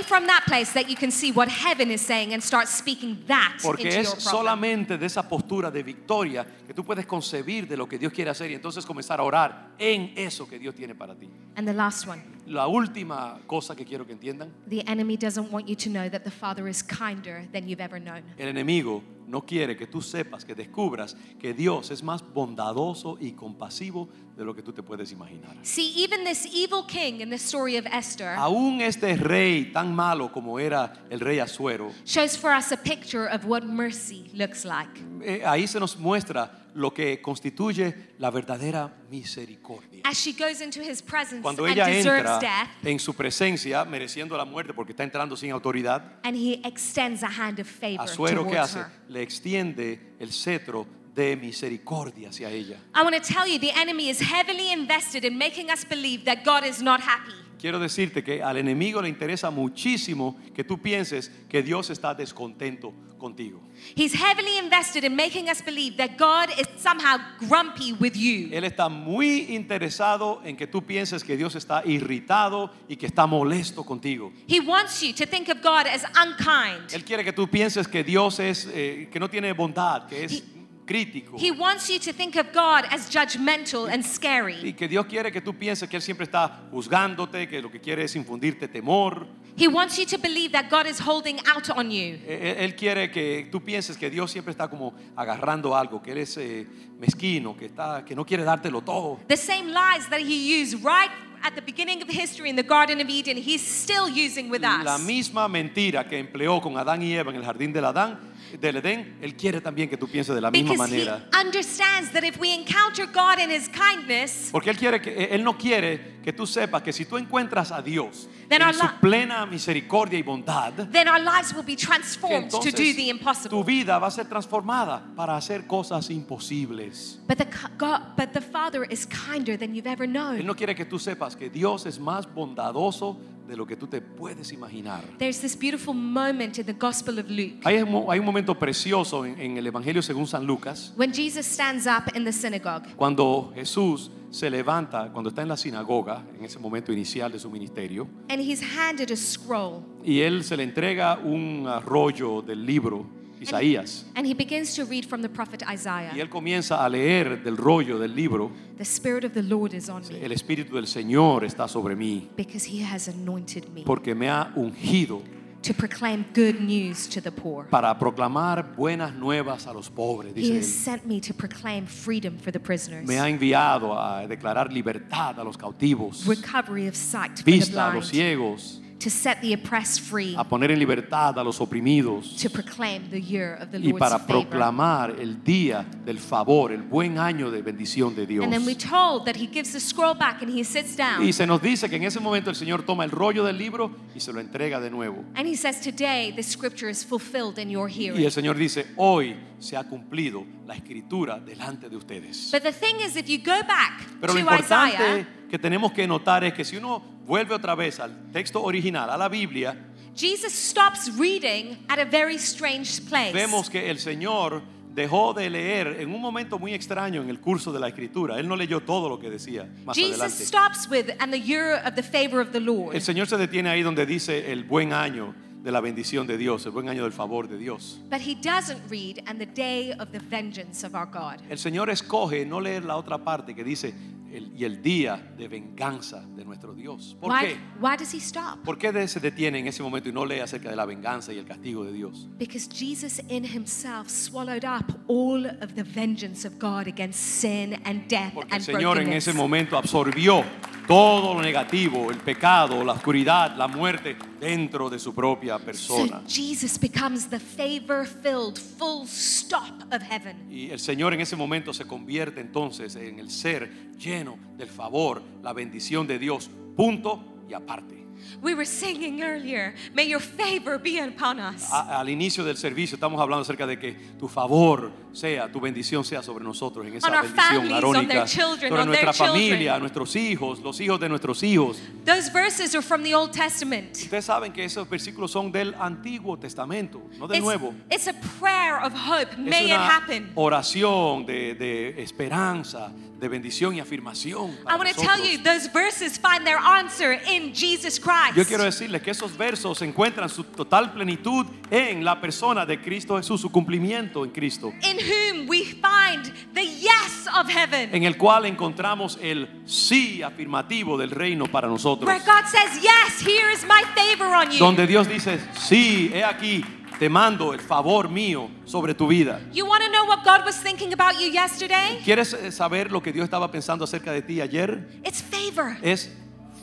Porque 3.62 4.00
es 4.00 4.08
solamente 4.08 4.98
de 4.98 5.06
esa 5.06 5.28
postura 5.28 5.70
de 5.70 5.82
victoria 5.82 6.46
que 6.66 6.74
tú 6.74 6.84
puedes 6.84 7.06
concebir 7.06 7.66
de 7.68 7.76
lo 7.76 7.88
que 7.88 7.98
Dios 7.98 8.12
quiere 8.12 8.30
hacer 8.30 8.50
y 8.50 8.54
entonces 8.54 8.84
comenzar 8.84 9.20
a 9.20 9.22
orar 9.22 9.70
en 9.78 10.12
eso 10.16 10.48
que 10.48 10.58
Dios 10.58 10.74
tiene 10.74 10.94
para 10.94 11.14
ti. 11.14 11.28
And 11.56 11.66
the 11.66 11.74
last 11.74 12.06
one, 12.06 12.22
La 12.46 12.66
última 12.66 13.38
cosa 13.46 13.76
que 13.76 13.84
quiero 13.84 14.06
que 14.06 14.12
entiendan, 14.12 14.52
the 14.68 14.82
enemy 14.86 15.16
doesn't 15.16 15.52
want 15.52 15.66
you 15.66 15.76
to 15.76 15.88
know 15.88 16.08
that 16.08 16.22
the 16.22 16.30
Father 16.30 16.68
is 16.68 16.82
kinder 16.82 17.46
than 17.52 17.68
you've 17.68 17.82
ever 17.82 18.00
known. 18.00 18.22
el 18.38 18.48
enemigo 18.48 19.02
no 19.30 19.46
quiere 19.46 19.76
que 19.76 19.86
tú 19.86 20.02
sepas, 20.02 20.44
que 20.44 20.54
descubras 20.54 21.16
que 21.38 21.54
Dios 21.54 21.90
es 21.90 22.02
más 22.02 22.22
bondadoso 22.34 23.16
y 23.20 23.32
compasivo 23.32 24.08
de 24.40 24.46
lo 24.46 24.54
que 24.54 24.62
tú 24.62 24.72
te 24.72 24.82
puedes 24.82 25.12
imaginar. 25.12 25.54
See, 25.62 26.02
even 26.02 26.24
this 26.24 26.46
evil 26.46 26.82
king 26.86 27.20
in 27.20 27.28
the 27.28 27.36
story 27.36 27.76
of 27.76 27.84
Esther 27.84 28.34
Aún 28.38 28.80
este 28.80 29.14
rey 29.16 29.66
tan 29.70 29.94
malo 29.94 30.32
como 30.32 30.58
era 30.58 30.94
el 31.10 31.20
rey 31.20 31.38
Asuero, 31.40 31.92
shows 32.06 32.38
for 32.38 32.50
us 32.50 32.72
a 32.72 32.76
picture 32.78 33.26
of 33.28 33.44
what 33.44 33.64
mercy 33.64 34.30
looks 34.32 34.64
like. 34.64 34.88
eh, 35.22 35.42
ahí 35.44 35.66
se 35.66 35.78
nos 35.78 35.98
muestra 35.98 36.50
lo 36.72 36.94
que 36.94 37.20
constituye 37.20 38.12
la 38.18 38.30
verdadera 38.30 38.90
misericordia. 39.10 40.00
As 40.04 40.16
she 40.16 40.32
goes 40.32 40.62
into 40.62 40.80
his 40.80 41.02
presence 41.02 41.42
Cuando 41.42 41.66
and 41.66 41.74
ella 41.74 41.86
deserves 41.86 42.24
entra 42.30 42.40
death, 42.40 42.68
en 42.84 42.98
su 42.98 43.12
presencia, 43.12 43.84
mereciendo 43.84 44.36
la 44.38 44.46
muerte 44.46 44.72
porque 44.72 44.92
está 44.92 45.04
entrando 45.04 45.36
sin 45.36 45.50
autoridad, 45.50 46.02
and 46.22 46.34
he 46.34 46.62
extends 46.64 47.22
a 47.22 47.28
hand 47.28 47.58
of 47.60 47.66
favor 47.66 48.00
Asuero, 48.04 48.44
¿qué 48.44 48.52
towards 48.52 48.70
hace? 48.70 48.78
her. 48.78 48.90
Le 49.08 49.20
extiende 49.22 50.14
el 50.18 50.32
cetro 50.32 50.86
de 51.20 51.36
misericordia 51.36 52.30
hacia 52.30 52.50
ella. 52.50 52.78
I 52.94 53.02
want 53.02 53.14
to 53.14 53.20
tell 53.20 53.46
you, 53.46 53.58
the 53.58 53.72
enemy 53.72 54.08
is 54.08 54.20
heavily 54.20 54.72
invested 54.72 55.24
in 55.24 55.36
making 55.36 55.70
us 55.70 55.84
believe 55.84 56.24
that 56.24 56.44
God 56.44 56.64
is 56.64 56.80
not 56.80 57.00
happy. 57.00 57.34
Quiero 57.60 57.78
decirte 57.78 58.24
que 58.24 58.42
al 58.42 58.56
enemigo 58.56 59.02
le 59.02 59.10
interesa 59.10 59.50
muchísimo 59.50 60.38
que 60.54 60.64
tú 60.64 60.78
pienses 60.78 61.30
que 61.46 61.62
Dios 61.62 61.90
está 61.90 62.14
descontento 62.14 62.94
contigo. 63.18 63.60
He's 63.94 64.14
heavily 64.14 64.56
invested 64.56 65.04
in 65.04 65.14
making 65.14 65.50
us 65.50 65.60
believe 65.60 65.98
that 65.98 66.16
God 66.16 66.48
is 66.58 66.66
somehow 66.78 67.18
grumpy 67.38 67.92
with 67.92 68.16
you. 68.16 68.48
Él 68.50 68.64
está 68.64 68.88
muy 68.88 69.54
interesado 69.54 70.40
en 70.42 70.56
que 70.56 70.66
tú 70.66 70.80
pienses 70.80 71.22
que 71.22 71.36
Dios 71.36 71.54
está 71.54 71.82
irritado 71.84 72.70
y 72.88 72.96
que 72.96 73.06
está 73.06 73.26
molesto 73.26 73.84
contigo. 73.84 74.32
He 74.46 74.60
wants 74.60 75.02
you 75.02 75.12
to 75.12 75.26
think 75.26 75.50
of 75.50 75.60
God 75.60 75.86
as 75.86 76.02
unkind. 76.16 76.90
Él 76.94 77.04
quiere 77.04 77.22
que 77.24 77.32
tú 77.34 77.46
pienses 77.46 77.86
que 77.86 78.02
Dios 78.02 78.40
es 78.40 78.66
eh, 78.72 79.10
que 79.12 79.20
no 79.20 79.28
tiene 79.28 79.52
bondad, 79.52 80.08
que 80.08 80.24
es 80.24 80.42
crítico. 80.90 81.36
He 81.38 81.52
wants 81.52 81.88
you 81.88 82.00
to 82.00 82.12
think 82.12 82.34
of 82.36 82.52
God 82.52 82.84
as 82.90 83.08
judgmental 83.08 83.88
and 83.88 84.02
Y 84.04 84.08
scary. 84.08 84.72
que 84.72 84.88
Dios 84.88 85.06
quiere 85.06 85.30
que 85.30 85.40
tú 85.40 85.54
pienses 85.54 85.88
que 85.88 85.96
Él 85.96 86.02
siempre 86.02 86.24
está 86.24 86.62
juzgándote, 86.72 87.48
que 87.48 87.62
lo 87.62 87.70
que 87.70 87.78
quiere 87.80 88.02
es 88.04 88.16
infundirte 88.16 88.66
temor. 88.66 89.26
He 89.56 89.68
wants 89.68 89.98
you 89.98 90.06
to 90.06 90.18
believe 90.18 90.52
that 90.52 90.70
God 90.70 90.86
is 90.86 90.98
holding 90.98 91.38
out 91.46 91.68
on 91.70 91.90
you. 91.90 92.18
Eh, 92.26 92.56
Él 92.60 92.74
quiere 92.74 93.10
que 93.10 93.48
tú 93.52 93.60
pienses 93.60 93.96
que 93.96 94.08
Dios 94.10 94.30
siempre 94.30 94.50
está 94.52 94.68
como 94.68 94.94
agarrando 95.16 95.76
algo, 95.76 96.02
que 96.02 96.12
Él 96.12 96.18
es 96.18 96.36
eh, 96.38 96.66
mezquino, 96.98 97.56
que, 97.56 97.66
está, 97.66 98.04
que 98.04 98.14
no 98.16 98.24
quiere 98.24 98.42
dártelo 98.42 98.80
todo. 98.82 99.20
The 99.28 99.36
same 99.36 99.66
lies 99.72 100.08
that 100.08 100.20
he 100.20 100.60
used 100.60 100.82
right 100.82 101.10
at 101.42 101.54
the 101.54 101.62
beginning 101.62 102.02
of 102.02 102.08
history 102.08 102.48
in 102.50 102.56
the 102.56 102.62
Garden 102.62 103.00
of 103.00 103.08
Eden, 103.08 103.36
he's 103.36 103.60
still 103.62 104.08
using 104.08 104.50
with 104.50 104.62
La 104.62 104.94
us. 104.96 105.00
misma 105.02 105.48
mentira 105.48 106.06
que 106.08 106.18
empleó 106.18 106.60
con 106.60 106.76
Adán 106.76 107.02
y 107.02 107.14
Eva 107.14 107.30
en 107.30 107.36
el 107.36 107.44
jardín 107.44 107.72
del 107.72 107.84
Adán, 107.84 108.18
del 108.58 108.76
Edén, 108.76 109.18
Él 109.20 109.34
quiere 109.36 109.60
también 109.60 109.88
que 109.88 109.96
tú 109.96 110.08
pienses 110.08 110.34
de 110.34 110.40
la 110.40 110.50
misma 110.50 110.72
Because 110.72 110.92
he 110.94 111.04
manera. 111.04 111.28
understands 111.38 112.10
that 112.12 112.24
if 112.24 112.38
we 112.38 112.52
encounter 112.54 113.06
God 113.06 113.38
in 113.38 113.50
his 113.50 113.68
kindness, 113.68 114.48
Porque 114.52 114.70
Él 114.70 114.76
quiere 114.76 115.00
que 115.00 115.26
Él 115.30 115.44
no 115.44 115.56
quiere 115.58 116.18
que 116.22 116.32
tú 116.32 116.46
sepas 116.46 116.82
que 116.82 116.92
si 116.92 117.04
tú 117.06 117.16
encuentras 117.16 117.72
a 117.72 117.80
Dios 117.80 118.28
Then 118.48 118.60
en 118.62 118.66
our 118.68 118.74
su 118.74 118.82
li- 118.82 118.92
plena 119.00 119.46
misericordia 119.46 120.18
y 120.18 120.22
bondad, 120.22 120.72
then 120.90 121.08
our 121.08 121.18
lives 121.20 121.54
will 121.54 121.64
be 121.64 121.76
transformed 121.76 122.50
to 122.50 122.58
do 122.58 122.68
entonces 122.68 122.96
the 122.96 123.04
tu 123.04 123.10
impossible. 123.10 123.62
vida 123.64 123.98
va 123.98 124.08
a 124.08 124.10
ser 124.10 124.26
transformada 124.26 125.02
para 125.16 125.36
hacer 125.36 125.66
cosas 125.66 126.10
imposibles. 126.10 127.18
But 127.28 127.38
the, 127.38 127.46
co- 127.46 127.68
God, 127.78 128.16
but 128.16 128.32
the 128.32 128.40
Father 128.40 128.84
is 128.90 129.06
kinder 129.06 129.56
than 129.56 129.74
you've 129.74 129.86
ever 129.86 130.04
Él 130.06 130.12
known. 130.12 130.44
no 130.46 130.54
quiere 130.54 130.74
que 130.74 130.84
tú 130.84 130.98
sepas 130.98 131.36
que 131.36 131.48
Dios 131.48 131.86
es 131.86 131.98
más 131.98 132.26
bondadoso 132.32 133.16
de 133.50 133.56
lo 133.56 133.66
que 133.66 133.76
tú 133.76 133.86
te 133.86 134.00
puedes 134.00 134.52
imaginar. 134.52 135.02
There's 135.18 135.40
this 135.40 135.58
beautiful 135.58 135.92
moment 135.94 136.58
in 136.58 136.64
the 136.64 136.72
Gospel 136.72 137.18
of 137.18 137.28
Luke 137.28 137.58
Hay 137.64 137.82
un, 137.82 137.90
mo- 137.90 138.10
hay 138.10 138.18
un 138.20 138.24
momento 138.24 138.58
precioso 138.58 139.26
en, 139.26 139.38
en 139.38 139.56
el 139.58 139.66
Evangelio 139.66 140.00
según 140.00 140.26
San 140.26 140.46
Lucas, 140.46 140.92
when 140.96 141.12
Jesus 141.12 141.44
stands 141.44 141.86
up 141.86 142.14
in 142.16 142.24
the 142.24 142.32
synagogue 142.32 142.86
cuando 142.96 143.52
Jesús 143.54 144.10
se 144.30 144.48
levanta, 144.48 145.10
cuando 145.12 145.28
está 145.30 145.42
en 145.42 145.48
la 145.48 145.56
sinagoga, 145.56 146.22
en 146.38 146.44
ese 146.44 146.58
momento 146.60 146.92
inicial 146.92 147.32
de 147.32 147.38
su 147.40 147.50
ministerio, 147.50 148.06
and 148.28 148.40
he's 148.40 148.62
handed 148.62 149.10
a 149.10 149.16
scroll. 149.16 149.82
y 150.04 150.20
él 150.20 150.44
se 150.44 150.56
le 150.56 150.62
entrega 150.62 151.18
un 151.18 151.66
rollo 151.84 152.40
del 152.40 152.64
libro 152.64 153.04
Isaías. 153.40 154.04
And 154.14 154.26
he 154.26 154.34
begins 154.34 154.74
to 154.76 154.84
read 154.84 155.04
from 155.06 155.22
the 155.22 155.28
prophet 155.28 155.62
Y 155.66 155.74
Isaiah. 155.74 156.12
él 156.14 156.28
comienza 156.28 156.84
a 156.84 156.88
leer 156.88 157.42
del 157.42 157.56
rollo 157.56 157.98
del 157.98 158.14
libro, 158.14 158.50
The 158.76 158.84
Spirit 158.84 159.24
of 159.24 159.32
the 159.32 159.42
Lord 159.42 159.74
is 159.74 159.88
on 159.88 160.02
me 160.08 160.22
el 160.24 160.32
Espíritu 160.32 160.74
del 160.74 160.86
Señor 160.86 161.44
está 161.44 161.68
sobre 161.68 161.94
mí, 161.96 162.28
because 162.36 162.64
he 162.64 162.82
has 162.84 163.08
anointed 163.08 163.68
me 163.74 163.82
porque 163.84 164.14
me 164.14 164.28
ha 164.28 164.52
ungido 164.56 165.22
to 165.62 165.74
proclaim 165.74 166.24
good 166.34 166.58
news 166.60 167.06
to 167.06 167.20
the 167.20 167.30
poor. 167.30 167.66
para 167.70 167.98
proclamar 167.98 168.74
buenas 168.76 169.12
nuevas 169.14 169.66
a 169.66 169.72
los 169.74 169.90
pobres, 169.90 170.32
He 170.34 170.40
dice 170.40 170.58
has 170.58 170.66
él. 170.66 170.72
sent 170.84 171.06
me 171.06 171.20
to 171.20 171.34
proclaim 171.34 171.84
freedom 171.86 172.38
for 172.38 172.50
the 172.50 172.58
prisoners, 172.60 173.06
Me 173.06 173.18
ha 173.18 173.28
enviado 173.28 173.92
a 173.98 174.26
declarar 174.26 174.72
libertad 174.72 175.38
a 175.38 175.44
los 175.44 175.58
cautivos, 175.58 176.26
recovery 176.26 176.86
of 176.88 176.94
sight 176.96 177.36
for 177.36 177.44
the 177.44 177.50
vista 177.52 177.90
a 177.90 177.94
los 177.94 178.08
ciegos, 178.10 178.80
to 179.00 179.10
set 179.10 179.40
the 179.40 179.52
oppressed 179.54 180.00
free, 180.02 180.34
a 180.36 180.44
poner 180.44 180.70
en 180.70 180.78
libertad 180.78 181.38
a 181.38 181.42
los 181.42 181.60
oprimidos 181.60 182.36
to 182.36 182.50
proclaim 182.50 183.08
the 183.10 183.20
year 183.20 183.54
of 183.60 183.70
the 183.70 183.78
y 183.78 183.88
Lord's 183.90 183.98
para 183.98 184.18
favor. 184.18 184.26
proclamar 184.46 185.16
el 185.18 185.42
día 185.42 185.84
del 186.04 186.18
favor, 186.18 186.70
el 186.72 186.82
buen 186.82 187.18
año 187.18 187.50
de 187.50 187.62
bendición 187.62 188.14
de 188.14 188.26
Dios. 188.26 188.44
And 188.44 188.52
then 188.52 188.64
we're 188.64 188.74
told 188.76 189.24
that 189.26 189.36
he 189.36 189.46
gives 189.46 189.72
the 189.72 189.80
scroll 189.80 190.14
back 190.14 190.42
and 190.42 190.50
he 190.52 190.62
sits 190.62 190.94
down. 190.96 191.22
Y 191.26 191.32
se 191.32 191.46
nos 191.46 191.60
dice 191.62 191.88
que 191.88 191.96
en 191.96 192.04
ese 192.04 192.20
momento 192.20 192.50
el 192.50 192.56
Señor 192.56 192.82
toma 192.84 193.04
el 193.04 193.10
rollo 193.10 193.44
del 193.44 193.56
libro 193.58 193.90
y 194.14 194.20
se 194.20 194.32
lo 194.32 194.40
entrega 194.40 194.80
de 194.80 194.90
nuevo. 194.90 195.24
And 195.34 195.46
he 195.48 195.56
says, 195.56 195.80
Today 195.80 196.32
the 196.34 196.42
scripture 196.42 196.90
is 196.90 197.04
fulfilled 197.04 197.58
in 197.58 197.70
your 197.70 197.88
Y 197.88 197.92
hearing. 197.92 198.24
el 198.24 198.30
Señor 198.32 198.56
dice, 198.56 198.86
hoy 198.96 199.34
se 199.60 199.76
ha 199.76 199.84
cumplido 199.84 200.44
la 200.66 200.74
escritura 200.74 201.38
delante 201.38 201.88
de 201.88 201.96
ustedes. 201.96 202.50
But 202.50 202.62
the 202.62 202.72
thing 202.72 202.96
is, 203.00 203.14
if 203.16 203.26
you 203.26 203.38
go 203.38 203.62
back 203.66 204.02
Pero 204.20 204.34
lo 204.34 204.40
to 204.40 204.54
Isaiah, 204.54 204.90
importante 204.90 205.26
que 205.48 205.58
tenemos 205.58 205.92
que 205.92 206.06
notar 206.06 206.42
es 206.44 206.54
que 206.54 206.64
si 206.64 206.76
uno 206.76 207.02
vuelve 207.26 207.54
otra 207.54 207.74
vez 207.74 208.00
al 208.00 208.30
texto 208.32 208.62
original, 208.62 209.08
a 209.10 209.16
la 209.16 209.28
Biblia, 209.28 209.76
Jesus 210.16 210.52
stops 210.52 211.16
reading 211.16 211.76
at 211.88 211.98
a 211.98 212.04
very 212.04 212.36
strange 212.36 213.00
place. 213.08 213.32
vemos 213.32 213.70
que 213.70 213.90
el 213.90 213.98
Señor 213.98 214.62
dejó 214.92 215.32
de 215.32 215.48
leer 215.48 215.98
en 216.00 216.12
un 216.12 216.20
momento 216.20 216.58
muy 216.58 216.74
extraño 216.74 217.22
en 217.22 217.30
el 217.30 217.40
curso 217.40 217.72
de 217.72 217.78
la 217.78 217.88
escritura. 217.88 218.38
Él 218.40 218.48
no 218.48 218.56
leyó 218.56 218.80
todo 218.80 219.08
lo 219.08 219.20
que 219.20 219.30
decía 219.30 219.68
más 219.84 219.96
Jesus 219.96 220.20
adelante. 220.20 220.44
stops 220.44 220.88
with, 220.90 221.10
and 221.20 221.32
the 221.32 221.40
year 221.40 221.80
of 221.86 221.94
the 221.94 222.02
favor 222.02 222.40
of 222.40 222.50
the 222.50 222.60
Lord. 222.60 222.94
El 222.94 223.02
Señor 223.02 223.28
se 223.28 223.36
detiene 223.36 223.70
ahí 223.70 223.82
donde 223.82 224.04
dice 224.04 224.50
el 224.50 224.64
buen 224.64 224.92
año 224.92 225.34
de 225.62 225.70
la 225.70 225.80
bendición 225.80 226.26
de 226.26 226.38
Dios, 226.38 226.64
el 226.66 226.72
buen 226.72 226.88
año 226.88 227.02
del 227.02 227.12
favor 227.12 227.48
de 227.48 227.58
Dios. 227.58 228.00
But 228.10 228.20
he 228.20 228.34
doesn't 228.34 228.80
read, 228.90 229.22
and 229.26 229.38
the 229.38 229.46
day 229.46 229.92
of 229.92 230.10
the 230.10 230.18
vengeance 230.18 230.86
of 230.86 230.94
our 230.94 231.06
God. 231.06 231.40
El 231.48 231.58
Señor 231.58 231.90
escoge 231.90 232.46
no 232.46 232.60
leer 232.60 232.84
la 232.84 232.96
otra 232.96 233.18
parte 233.18 233.54
que 233.54 233.64
dice 233.64 233.94
el- 234.32 234.52
y 234.56 234.64
el 234.64 234.82
día 234.82 235.32
de 235.36 235.48
venganza 235.48 236.24
de 236.36 236.44
nuestro 236.44 236.74
Dios. 236.74 237.16
¿Por 237.20 237.30
Why, 237.32 237.40
qué? 237.40 237.56
why 237.80 237.96
does 237.96 238.12
he 238.14 238.18
stop? 238.18 238.62
¿Por 238.64 238.78
qué 238.78 238.90
se 239.08 239.20
detiene 239.20 239.58
en 239.58 239.66
ese 239.66 239.82
momento 239.82 240.08
y 240.08 240.12
no 240.12 240.24
lee 240.24 240.40
acerca 240.40 240.70
de 240.70 240.76
la 240.76 240.84
venganza 240.86 241.32
y 241.32 241.38
el 241.38 241.44
castigo 241.44 241.84
de 241.84 241.92
Dios? 241.92 242.28
Because 242.38 242.68
Jesus 242.68 243.20
in 243.28 243.44
himself 243.44 244.08
swallowed 244.08 244.64
up 244.64 244.84
all 245.08 245.46
of 245.46 245.74
the 245.74 245.82
vengeance 245.82 246.46
of 246.46 246.54
God 246.58 246.86
against 246.86 247.18
sin 247.20 247.74
and 247.84 248.06
death 248.08 248.32
Porque 248.34 248.56
el 248.56 248.62
Señor 248.62 248.98
en 248.98 249.12
ese 249.12 249.32
momento 249.32 249.76
absorbió 249.76 250.44
todo 250.86 251.34
lo 251.34 251.40
negativo, 251.42 252.10
el 252.10 252.16
pecado, 252.18 252.82
la 252.84 252.94
oscuridad, 252.94 253.56
la 253.56 253.68
muerte 253.68 254.16
dentro 254.40 254.90
de 254.90 254.98
su 254.98 255.14
propia 255.14 255.56
So 255.58 255.64
persona. 255.64 256.22
Jesus 256.26 256.78
becomes 256.80 257.28
the 257.28 257.38
favor 257.38 258.04
filled 258.06 258.58
full 258.58 259.04
stop 259.06 259.82
of 259.92 260.02
heaven. 260.02 260.50
Y 260.50 260.70
el 260.70 260.80
Señor 260.80 261.14
en 261.14 261.20
ese 261.20 261.36
momento 261.36 261.72
se 261.72 261.84
convierte 261.84 262.40
entonces 262.40 262.96
en 262.96 263.18
el 263.20 263.30
ser 263.30 263.70
lleno 263.98 264.19
del 264.56 264.68
favor, 264.68 265.22
la 265.42 265.52
bendición 265.52 266.06
de 266.06 266.18
Dios, 266.18 266.50
punto 266.76 267.44
y 267.48 267.54
aparte. 267.54 267.98
We 268.42 268.54
were 268.54 268.66
singing 268.66 269.22
earlier, 269.22 269.74
may 269.94 270.06
your 270.06 270.20
favor 270.20 270.78
be 270.78 270.98
upon 271.00 271.40
us. 271.40 271.72
A- 271.72 272.00
al 272.00 272.08
inicio 272.10 272.44
del 272.44 272.56
servicio 272.58 272.96
estamos 272.96 273.18
hablando 273.20 273.42
acerca 273.42 273.66
de 273.66 273.78
que 273.78 273.92
tu 274.18 274.28
favor 274.28 274.92
sea, 275.12 275.50
tu 275.50 275.60
bendición 275.60 276.04
sea 276.04 276.22
sobre 276.22 276.44
nosotros 276.44 276.86
en 276.86 276.96
esa 276.96 277.10
bendición 277.10 277.72
arónica, 277.72 278.26
sobre 278.26 278.84
nuestra 278.84 279.12
familia, 279.12 279.78
nuestros 279.78 280.14
hijos, 280.16 280.60
los 280.60 280.80
hijos 280.80 281.00
de 281.00 281.08
nuestros 281.08 281.42
hijos. 281.42 281.78
Those 282.04 282.30
verses 282.32 282.74
are 282.74 282.82
from 282.82 283.02
the 283.02 283.14
Old 283.14 283.32
Testament. 283.32 283.96
Ustedes 283.96 284.24
saben 284.24 284.52
que 284.52 284.64
esos 284.64 284.88
versículos 284.88 285.30
son 285.30 285.50
del 285.50 285.74
Antiguo 285.74 286.38
Testamento, 286.38 287.02
no 287.18 287.26
del 287.26 287.38
It's, 287.38 287.44
Nuevo. 287.44 287.74
it's 287.90 288.06
a 288.08 288.14
prayer 288.40 288.78
of 288.82 288.92
hope. 288.92 289.36
May 289.38 289.64
es 289.64 289.70
it 289.70 289.76
una 289.76 289.88
happen. 289.96 290.30
oración 290.34 291.26
de, 291.26 291.54
de 291.54 292.02
esperanza, 292.02 292.92
de 293.18 293.28
bendición 293.28 293.74
y 293.74 293.80
afirmación. 293.80 294.56
para 294.64 294.76
I 294.76 294.78
want 294.78 294.88
to 294.90 294.94
tell 294.96 295.18
nosotros. 295.18 295.30
you, 295.32 295.42
those 295.42 295.68
verses 295.68 296.16
find 296.18 296.46
their 296.46 296.58
answer 296.58 297.20
in 297.28 297.52
Jesus 297.52 297.98
Christ. 297.98 298.34
Yo 298.36 298.44
quiero 298.46 298.64
decirles 298.64 299.02
que 299.02 299.10
esos 299.10 299.36
versos 299.36 299.82
encuentran 299.82 300.28
su 300.30 300.44
total 300.44 300.92
plenitud 300.92 301.44
en 301.70 302.02
la 302.04 302.18
persona 302.20 302.64
de 302.64 302.80
Cristo 302.80 303.16
Jesús, 303.18 303.40
su 303.42 303.50
cumplimiento 303.50 304.24
en 304.24 304.30
Cristo, 304.30 304.72
in 304.82 304.96
whom 305.02 305.46
we 305.48 305.64
find 305.64 306.32
the 306.54 306.64
yes 306.64 307.26
of 307.38 307.48
heaven. 307.48 307.94
en 307.94 308.04
el 308.04 308.16
cual 308.16 308.44
encontramos 308.46 309.18
el 309.22 309.48
sí 309.66 310.22
afirmativo 310.22 310.96
del 310.98 311.10
reino 311.10 311.46
para 311.46 311.68
nosotros. 311.68 312.06
Where 312.06 312.20
God 312.20 312.46
says, 312.46 312.82
Yes, 312.82 313.20
here 313.20 313.50
is 313.52 313.64
my 313.64 313.82
favor 313.94 314.26
on 314.34 314.50
you. 314.50 314.58
Donde 314.58 314.86
Dios 314.86 315.08
dice, 315.08 315.38
sí, 315.54 316.10
he 316.12 316.22
aquí, 316.24 316.64
te 316.98 317.08
mando 317.08 317.52
el 317.52 317.60
favor 317.60 318.08
mío 318.08 318.48
sobre 318.64 318.94
tu 318.94 319.06
vida. 319.08 319.40
You 319.52 319.66
want 319.66 319.82
to 319.82 319.90
know 319.90 320.04
what 320.06 320.22
God 320.24 320.44
was 320.44 320.56
thinking 320.62 320.92
about 320.92 321.18
you 321.20 321.30
yesterday? 321.30 321.98
¿Quieres 322.04 322.34
eh, 322.34 322.52
saber 322.52 322.90
lo 322.92 323.00
que 323.02 323.12
Dios 323.12 323.24
estaba 323.24 323.50
pensando 323.50 323.84
acerca 323.84 324.12
de 324.12 324.22
ti 324.22 324.40
ayer? 324.40 324.86
It's 325.04 325.22
favor. 325.22 325.76
Es 325.82 326.10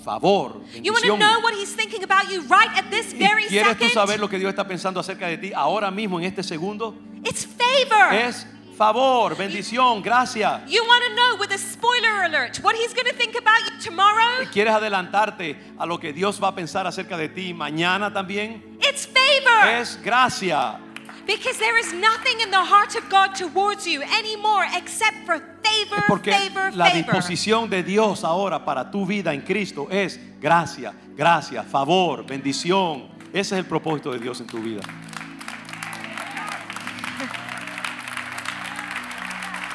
favor, 0.04 0.62
You 0.82 0.94
want 0.94 1.04
to 1.04 1.18
know 1.18 1.42
what 1.42 1.54
He's 1.54 1.76
thinking 1.76 2.02
about 2.02 2.32
you 2.32 2.42
right 2.44 2.70
at 2.78 2.90
this 2.90 3.14
¿Y 3.14 3.18
very 3.18 3.44
¿Quieres 3.44 3.78
tú 3.78 3.86
second? 3.90 3.94
saber 3.94 4.20
lo 4.22 4.30
que 4.30 4.40
Dios 4.40 4.50
está 4.52 4.66
pensando 4.66 5.02
acerca 5.02 5.28
de 5.28 5.38
ti 5.38 5.52
ahora 5.54 5.92
mismo 5.92 6.18
en 6.18 6.26
este 6.26 6.44
segundo? 6.44 6.96
It's 7.24 7.46
favor. 7.46 8.14
Es 8.14 8.46
favor, 8.78 9.36
bendición, 9.36 10.02
gracia. 10.02 10.64
You 10.68 10.84
want 10.86 11.04
to 11.04 11.16
know 11.16 11.38
with 11.40 11.52
a 11.52 11.58
spoiler 11.58 12.24
alert 12.24 12.58
what 12.58 12.76
He's 12.76 12.94
going 12.94 13.08
to 13.08 13.16
think 13.16 13.36
about 13.36 13.60
you 13.66 13.80
tomorrow? 13.82 14.46
¿Quieres 14.52 14.74
adelantarte 14.74 15.58
a 15.80 15.86
lo 15.86 15.98
que 15.98 16.14
Dios 16.14 16.40
va 16.42 16.50
a 16.50 16.56
pensar 16.56 16.86
acerca 16.86 17.18
de 17.18 17.30
ti 17.30 17.54
mañana 17.54 18.14
también? 18.14 18.78
It's 18.82 19.08
favor. 19.08 19.68
Es 19.80 20.00
gracia. 20.04 20.80
Because 21.26 21.58
there 21.58 21.78
is 21.78 21.92
nothing 21.92 22.40
in 22.40 22.52
the 22.52 22.64
heart 22.64 22.96
of 22.96 23.10
God 23.10 23.36
towards 23.36 23.86
you 23.86 24.02
anymore 24.02 24.66
except 24.78 25.26
for 25.26 25.40
favor, 25.62 26.02
porque 26.08 26.32
favor, 26.32 26.74
la 26.74 26.90
disposición 26.92 27.70
de 27.70 27.84
Dios 27.84 28.24
ahora 28.24 28.64
para 28.64 28.90
tu 28.90 29.06
vida 29.06 29.34
en 29.34 29.42
Cristo 29.42 29.90
es 29.92 30.18
gracia, 30.40 30.94
gracia, 31.18 31.64
favor, 31.64 32.26
bendición. 32.26 33.10
Ese 33.34 33.56
es 33.56 33.60
el 33.60 33.66
propósito 33.66 34.14
de 34.14 34.20
Dios 34.20 34.40
en 34.40 34.48
tu 34.48 34.60
vida. 34.60 34.82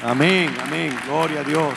Amén, 0.05 0.51
amén. 0.61 0.93
Gloria 1.07 1.43
a 1.43 1.45
Dios. 1.45 1.75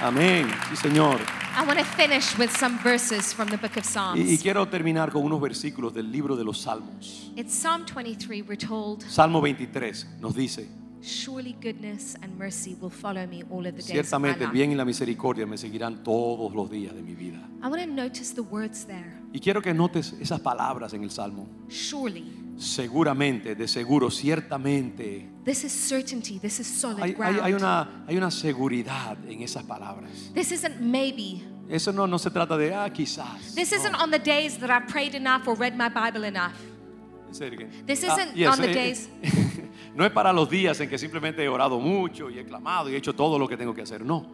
Amén. 0.00 0.46
Sí, 0.70 0.76
Señor. 0.76 1.20
I 1.56 1.66
want 1.66 1.80
to 1.80 1.84
finish 1.84 2.38
with 2.38 2.50
some 2.56 2.78
verses 2.78 3.34
from 3.34 3.48
the 3.48 3.56
book 3.56 3.76
of 3.76 3.84
Psalms. 3.84 4.16
Y, 4.16 4.34
y 4.34 4.38
quiero 4.38 4.68
terminar 4.68 5.10
con 5.10 5.24
unos 5.24 5.40
versículos 5.40 5.92
del 5.92 6.12
libro 6.12 6.36
de 6.36 6.44
los 6.44 6.60
Salmos. 6.60 7.32
In 7.34 7.48
Psalm 7.48 7.84
23, 7.84 8.42
we're 8.42 8.56
told, 8.56 9.02
Salmo 9.02 9.40
23 9.40 10.06
nos 10.20 10.36
dice, 10.36 10.68
Surely 11.02 11.56
goodness 11.60 12.14
and 12.22 12.38
mercy 12.38 12.76
will 12.80 12.92
follow 12.92 13.26
me 13.26 13.42
all 13.50 13.66
of 13.66 13.74
the 13.74 13.82
days 13.82 13.86
ciertamente 13.86 14.44
el 14.44 14.52
bien 14.52 14.70
y 14.70 14.76
la 14.76 14.84
misericordia 14.84 15.44
me 15.44 15.58
seguirán 15.58 16.04
todos 16.04 16.54
los 16.54 16.70
días 16.70 16.94
de 16.94 17.02
mi 17.02 17.16
vida. 17.16 17.40
I 17.60 17.66
want 17.66 17.82
to 17.82 17.88
notice 17.88 18.32
the 18.32 18.42
words 18.42 18.84
there. 18.86 19.20
Y 19.32 19.40
quiero 19.40 19.60
que 19.60 19.74
notes 19.74 20.14
esas 20.20 20.38
palabras 20.38 20.94
en 20.94 21.02
el 21.02 21.10
Salmo. 21.10 21.48
Surely. 21.68 22.54
Seguramente, 22.56 23.56
de 23.56 23.66
seguro, 23.66 24.12
ciertamente. 24.12 25.33
This 25.44 25.64
is 25.64 25.72
certainty. 25.72 26.38
This 26.38 26.58
is 26.60 26.66
solid 26.66 27.00
Hay, 27.02 27.10
hay- 27.10 27.14
ground. 27.14 27.40
hay 27.42 27.52
una, 27.52 28.04
hay 28.08 28.16
una 28.16 28.30
seguridad 28.30 29.16
en 29.28 29.42
esas 29.42 29.62
palabras. 29.64 30.30
This 30.34 30.52
isn't 30.52 30.80
maybe. 30.80 31.42
Eso 31.68 31.92
no, 31.92 32.06
no 32.06 32.18
se 32.18 32.30
trata 32.30 32.56
de, 32.56 32.72
ah, 32.74 32.88
quizás. 32.90 33.54
This 33.54 33.70
No. 33.72 33.78
isn't 33.78 33.94
on 33.96 34.10
the 34.10 34.18
days 34.18 34.58
that 34.58 34.70
I've 34.70 34.86
prayed 34.88 35.14
enough 35.14 35.46
or 35.46 35.54
read 35.56 35.76
my 35.76 35.88
Bible 35.88 36.24
enough. 36.26 36.54
Say 37.30 37.48
it 37.48 37.54
again. 37.54 37.70
This 37.86 38.04
Ah, 38.04 38.14
isn't 38.16 38.36
yes, 38.36 38.52
on 38.52 38.60
the 38.60 38.72
days- 38.72 39.08
no 39.94 40.04
es 40.04 40.12
para 40.12 40.32
los 40.32 40.48
días 40.48 40.80
en 40.80 40.88
que 40.88 40.96
simplemente 40.98 41.42
he 41.42 41.48
orado 41.48 41.78
mucho 41.80 42.30
y 42.30 42.38
he 42.38 42.44
clamado 42.44 42.88
y 42.88 42.94
he 42.94 42.96
hecho 42.96 43.14
todo 43.14 43.38
lo 43.38 43.46
que 43.48 43.56
tengo 43.56 43.74
que 43.74 43.82
hacer. 43.82 44.02
No. 44.04 44.26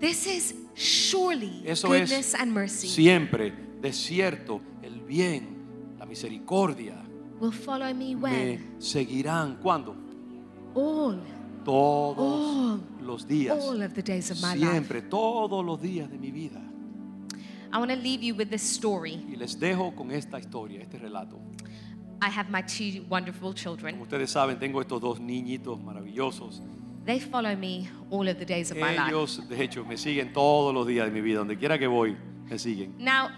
This 0.00 0.26
is 0.26 0.54
surely 0.74 1.62
Eso 1.66 1.88
goodness 1.88 2.12
es 2.12 2.34
and 2.36 2.52
mercy 2.52 2.86
siempre, 2.88 3.52
de 3.82 3.92
cierto, 3.92 4.60
el 4.82 5.00
bien, 5.00 5.96
la 5.98 6.06
misericordia 6.06 7.02
will 7.40 7.52
follow 7.52 7.92
me 7.92 8.14
me 8.14 8.16
when 8.16 8.76
seguirán. 8.80 9.56
¿Cuándo? 9.60 9.96
All, 10.74 11.18
Todos 11.64 12.18
All. 12.18 12.80
los 13.02 13.26
días. 13.26 13.58
all 13.58 13.82
of 13.82 13.94
the 13.94 14.02
days 14.02 14.30
of 14.30 14.40
my 14.40 14.54
life. 14.54 14.70
Siempre, 14.70 15.02
todos 15.02 15.64
los 15.64 15.80
días 15.80 16.10
de 16.10 16.18
mi 16.18 16.30
vida. 16.30 16.60
I 17.72 17.78
want 17.78 17.90
to 17.90 17.96
leave 17.96 18.22
you 18.22 18.34
with 18.34 18.48
this 18.48 18.62
story. 18.62 19.22
Y 19.30 19.36
les 19.36 19.58
dejo 19.60 19.94
con 19.94 20.10
esta 20.10 20.38
historia, 20.38 20.80
este 20.80 20.98
relato. 20.98 21.38
I 22.22 22.28
have 22.30 22.50
my 22.50 22.62
two 22.62 23.04
wonderful 23.08 23.52
Como 23.52 23.54
children. 23.54 24.00
ustedes 24.00 24.30
saben, 24.30 24.58
tengo 24.58 24.80
estos 24.80 25.00
dos 25.00 25.20
niñitos 25.20 25.78
maravillosos. 25.82 26.62
They 27.04 27.20
follow 27.20 27.54
me 27.56 27.88
all 28.10 28.28
of 28.28 28.38
the 28.38 28.44
days 28.44 28.70
of 28.70 28.76
my 28.78 28.90
life. 28.96 29.08
Ellos, 29.08 29.48
de 29.48 29.62
hecho, 29.62 29.84
me 29.84 29.96
siguen 29.96 30.32
todos 30.32 30.74
los 30.74 30.86
días 30.86 31.06
de 31.06 31.12
mi 31.12 31.20
vida. 31.20 31.38
Donde 31.38 31.56
quiera 31.56 31.78
que 31.78 31.86
voy, 31.86 32.16
me 32.48 32.58
siguen. 32.58 32.94
Now, 32.98 33.28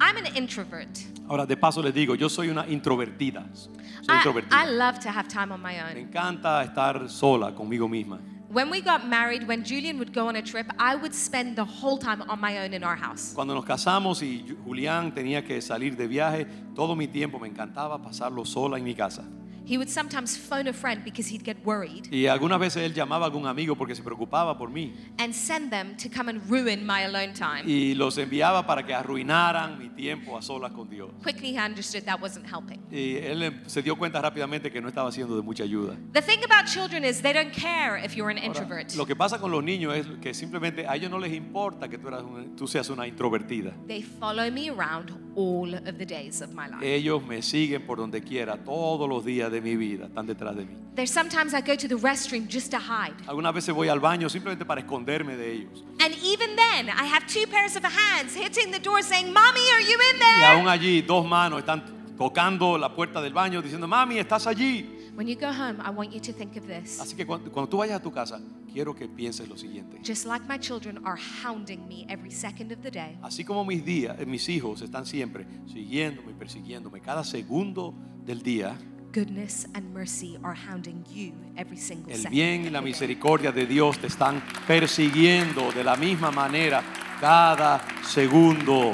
I'm 0.00 0.16
an 0.16 0.26
introvert. 0.36 0.88
Ahora, 1.28 1.46
de 1.46 1.56
paso 1.56 1.82
les 1.82 1.92
digo, 1.94 2.14
yo 2.14 2.28
soy 2.28 2.48
una 2.48 2.66
introvertida. 2.66 3.44
Soy 3.54 3.74
I, 4.08 4.16
introvertida. 4.16 4.56
I 4.56 4.66
love 4.70 4.98
to 5.00 5.10
have 5.10 5.28
time 5.28 5.52
on 5.52 5.60
my 5.60 5.74
Me 5.74 5.80
own. 5.80 5.96
encanta 6.08 6.62
estar 6.64 7.08
sola 7.08 7.52
conmigo 7.54 7.88
misma. 7.88 8.18
When 8.52 8.68
we 8.68 8.80
got 8.80 9.06
married, 9.06 9.46
when 9.46 9.62
Julian 9.62 9.96
would 9.98 10.12
go 10.12 10.26
on 10.26 10.34
a 10.34 10.42
trip, 10.42 10.66
I 10.76 10.96
would 10.96 11.14
spend 11.14 11.54
the 11.54 11.64
whole 11.64 11.98
time 11.98 12.22
on 12.22 12.40
my 12.40 12.58
own 12.58 12.72
in 12.74 12.82
our 12.82 12.96
house. 12.96 13.32
Cuando 13.32 13.54
nos 13.54 13.64
casamos 13.64 14.22
y 14.22 14.44
Julián 14.64 15.14
tenía 15.14 15.44
que 15.44 15.60
salir 15.62 15.96
de 15.96 16.08
viaje, 16.08 16.46
todo 16.74 16.96
mi 16.96 17.06
tiempo 17.06 17.38
me 17.38 17.46
encantaba 17.46 18.02
pasarlo 18.02 18.44
sola 18.44 18.76
en 18.76 18.82
mi 18.84 18.94
casa. 18.94 19.22
He 19.70 19.76
would 19.78 19.88
sometimes 19.88 20.36
phone 20.36 20.66
a 20.66 20.72
friend 20.72 21.04
because 21.04 21.28
he'd 21.32 21.44
get 21.44 21.58
worried 21.64 22.08
Y 22.10 22.26
algunas 22.26 22.58
veces 22.58 22.82
él 22.82 22.92
llamaba 22.92 23.26
a 23.26 23.28
algún 23.28 23.46
amigo 23.46 23.76
porque 23.76 23.94
se 23.94 24.02
preocupaba 24.02 24.58
por 24.58 24.68
mí. 24.68 24.92
and 25.18 25.32
send 25.32 25.70
them 25.70 25.96
to 25.96 26.08
come 26.10 26.28
and 26.28 26.42
ruin 26.50 26.84
my 26.84 27.04
alone 27.04 27.32
time. 27.32 27.62
Y 27.66 27.94
los 27.94 28.18
enviaba 28.18 28.66
para 28.66 28.84
que 28.84 28.92
arruinaran 28.92 29.78
mi 29.78 29.88
tiempo 29.90 30.36
a 30.36 30.42
solas 30.42 30.72
con 30.72 30.88
Dios. 30.90 31.10
Quickly, 31.22 31.54
he 31.56 31.58
understood 31.58 32.02
that 32.04 32.20
wasn't 32.20 32.44
helping. 32.46 32.80
Y 32.90 33.16
él 33.18 33.42
em- 33.44 33.62
se 33.68 33.80
dio 33.80 33.96
cuenta 33.96 34.20
rápidamente 34.20 34.72
que 34.72 34.80
no 34.80 34.88
estaba 34.88 35.12
siendo 35.12 35.36
de 35.36 35.42
mucha 35.42 35.62
ayuda. 35.62 35.96
The 36.14 36.22
thing 36.22 36.40
about 36.44 36.66
children 36.66 37.04
is 37.04 37.22
they 37.22 37.32
don't 37.32 37.52
care 37.52 37.96
if 38.04 38.16
you're 38.16 38.30
an 38.30 38.38
Ahora, 38.38 38.46
introvert. 38.48 38.94
lo 38.96 39.06
que 39.06 39.14
pasa 39.14 39.38
con 39.38 39.52
los 39.52 39.62
niños 39.62 39.94
es 39.96 40.06
que 40.20 40.34
simplemente 40.34 40.86
a 40.88 40.96
ellos 40.96 41.10
no 41.12 41.18
les 41.20 41.32
importa 41.32 41.88
que 41.88 41.96
tú, 41.96 42.08
eras 42.08 42.22
un- 42.24 42.56
tú 42.56 42.66
seas 42.66 42.90
una 42.90 43.06
introvertida. 43.06 43.72
They 43.86 44.02
follow 44.02 44.50
me 44.50 44.68
around 44.68 45.12
all 45.36 45.72
of 45.74 45.96
the 45.96 46.06
days 46.06 46.42
of 46.42 46.50
my 46.54 46.66
life. 46.66 46.82
Ellos 46.82 47.22
me 47.24 47.40
siguen 47.40 47.86
por 47.86 47.98
donde 47.98 48.20
quiera, 48.20 48.56
todos 48.64 49.08
los 49.08 49.24
días 49.24 49.50
de 49.52 49.59
mi 49.60 49.76
vida, 49.76 50.06
están 50.06 50.26
detrás 50.26 50.56
de 50.56 50.64
mí. 50.64 50.74
There's 50.94 51.10
sometimes 51.10 51.54
I 51.54 51.60
go 51.60 51.76
to 51.76 51.88
the 51.88 51.96
restroom 51.96 52.46
just 52.48 52.70
to 52.72 52.78
hide. 52.78 53.14
Algunas 53.26 53.54
veces 53.54 53.74
voy 53.74 53.88
al 53.88 54.00
baño 54.00 54.28
simplemente 54.28 54.64
para 54.64 54.80
esconderme 54.80 55.36
de 55.36 55.52
ellos. 55.52 55.84
And 56.00 56.14
even 56.22 56.56
then, 56.56 56.88
I 56.88 57.06
have 57.06 57.26
two 57.26 57.46
pairs 57.50 57.76
of 57.76 57.84
hands 57.84 58.34
hitting 58.34 58.72
the 58.72 58.80
door 58.80 59.02
saying, 59.02 59.32
Mommy, 59.32 59.60
are 59.74 59.82
you 59.82 59.98
in 60.12 60.18
Y 60.20 60.44
aún 60.44 60.64
there? 60.64 60.70
allí 60.70 61.02
dos 61.02 61.26
manos 61.26 61.60
están 61.60 61.82
tocando 62.18 62.76
la 62.76 62.94
puerta 62.94 63.20
del 63.22 63.32
baño 63.32 63.62
diciendo, 63.62 63.86
mami, 63.88 64.18
estás 64.18 64.46
allí. 64.46 64.96
When 65.16 65.26
you 65.26 65.36
go 65.36 65.48
home, 65.52 65.80
I 65.84 65.90
want 65.90 66.12
you 66.12 66.20
to 66.20 66.32
think 66.32 66.56
of 66.56 66.66
this. 66.66 67.00
Así 67.00 67.14
que 67.16 67.26
cuando, 67.26 67.50
cuando 67.50 67.68
tú 67.68 67.78
vayas 67.78 67.96
a 68.00 68.02
tu 68.02 68.10
casa, 68.12 68.40
quiero 68.72 68.94
que 68.94 69.08
pienses 69.08 69.48
lo 69.48 69.56
siguiente. 69.56 69.98
Just 70.04 70.24
like 70.26 70.46
my 70.48 70.58
children 70.58 70.98
are 71.04 71.18
hounding 71.42 71.86
me 71.88 72.06
every 72.08 72.30
second 72.30 72.72
of 72.72 72.80
the 72.82 72.90
day, 72.90 73.18
Así 73.22 73.44
como 73.44 73.64
mis 73.64 73.84
días, 73.84 74.16
mis 74.26 74.48
hijos 74.48 74.80
están 74.82 75.04
siempre 75.06 75.46
siguiéndome, 75.66 76.32
persiguiéndome 76.34 77.00
cada 77.00 77.24
segundo 77.24 77.94
del 78.24 78.42
día, 78.42 78.76
goodness 79.12 79.66
and 79.74 79.92
mercy 79.92 80.38
are 80.44 80.54
hounding 80.54 81.04
you 81.12 81.32
every 81.56 81.76
single 81.76 82.12
el 82.12 82.18
second. 82.18 82.32
bien 82.32 82.64
y 82.66 82.70
la 82.70 82.80
misericordia 82.80 83.52
de 83.52 83.66
Dios 83.66 83.98
te 83.98 84.06
están 84.06 84.42
persiguiendo 84.66 85.72
de 85.72 85.84
la 85.84 85.96
misma 85.96 86.30
manera 86.30 86.82
cada 87.20 87.80
segundo. 88.02 88.92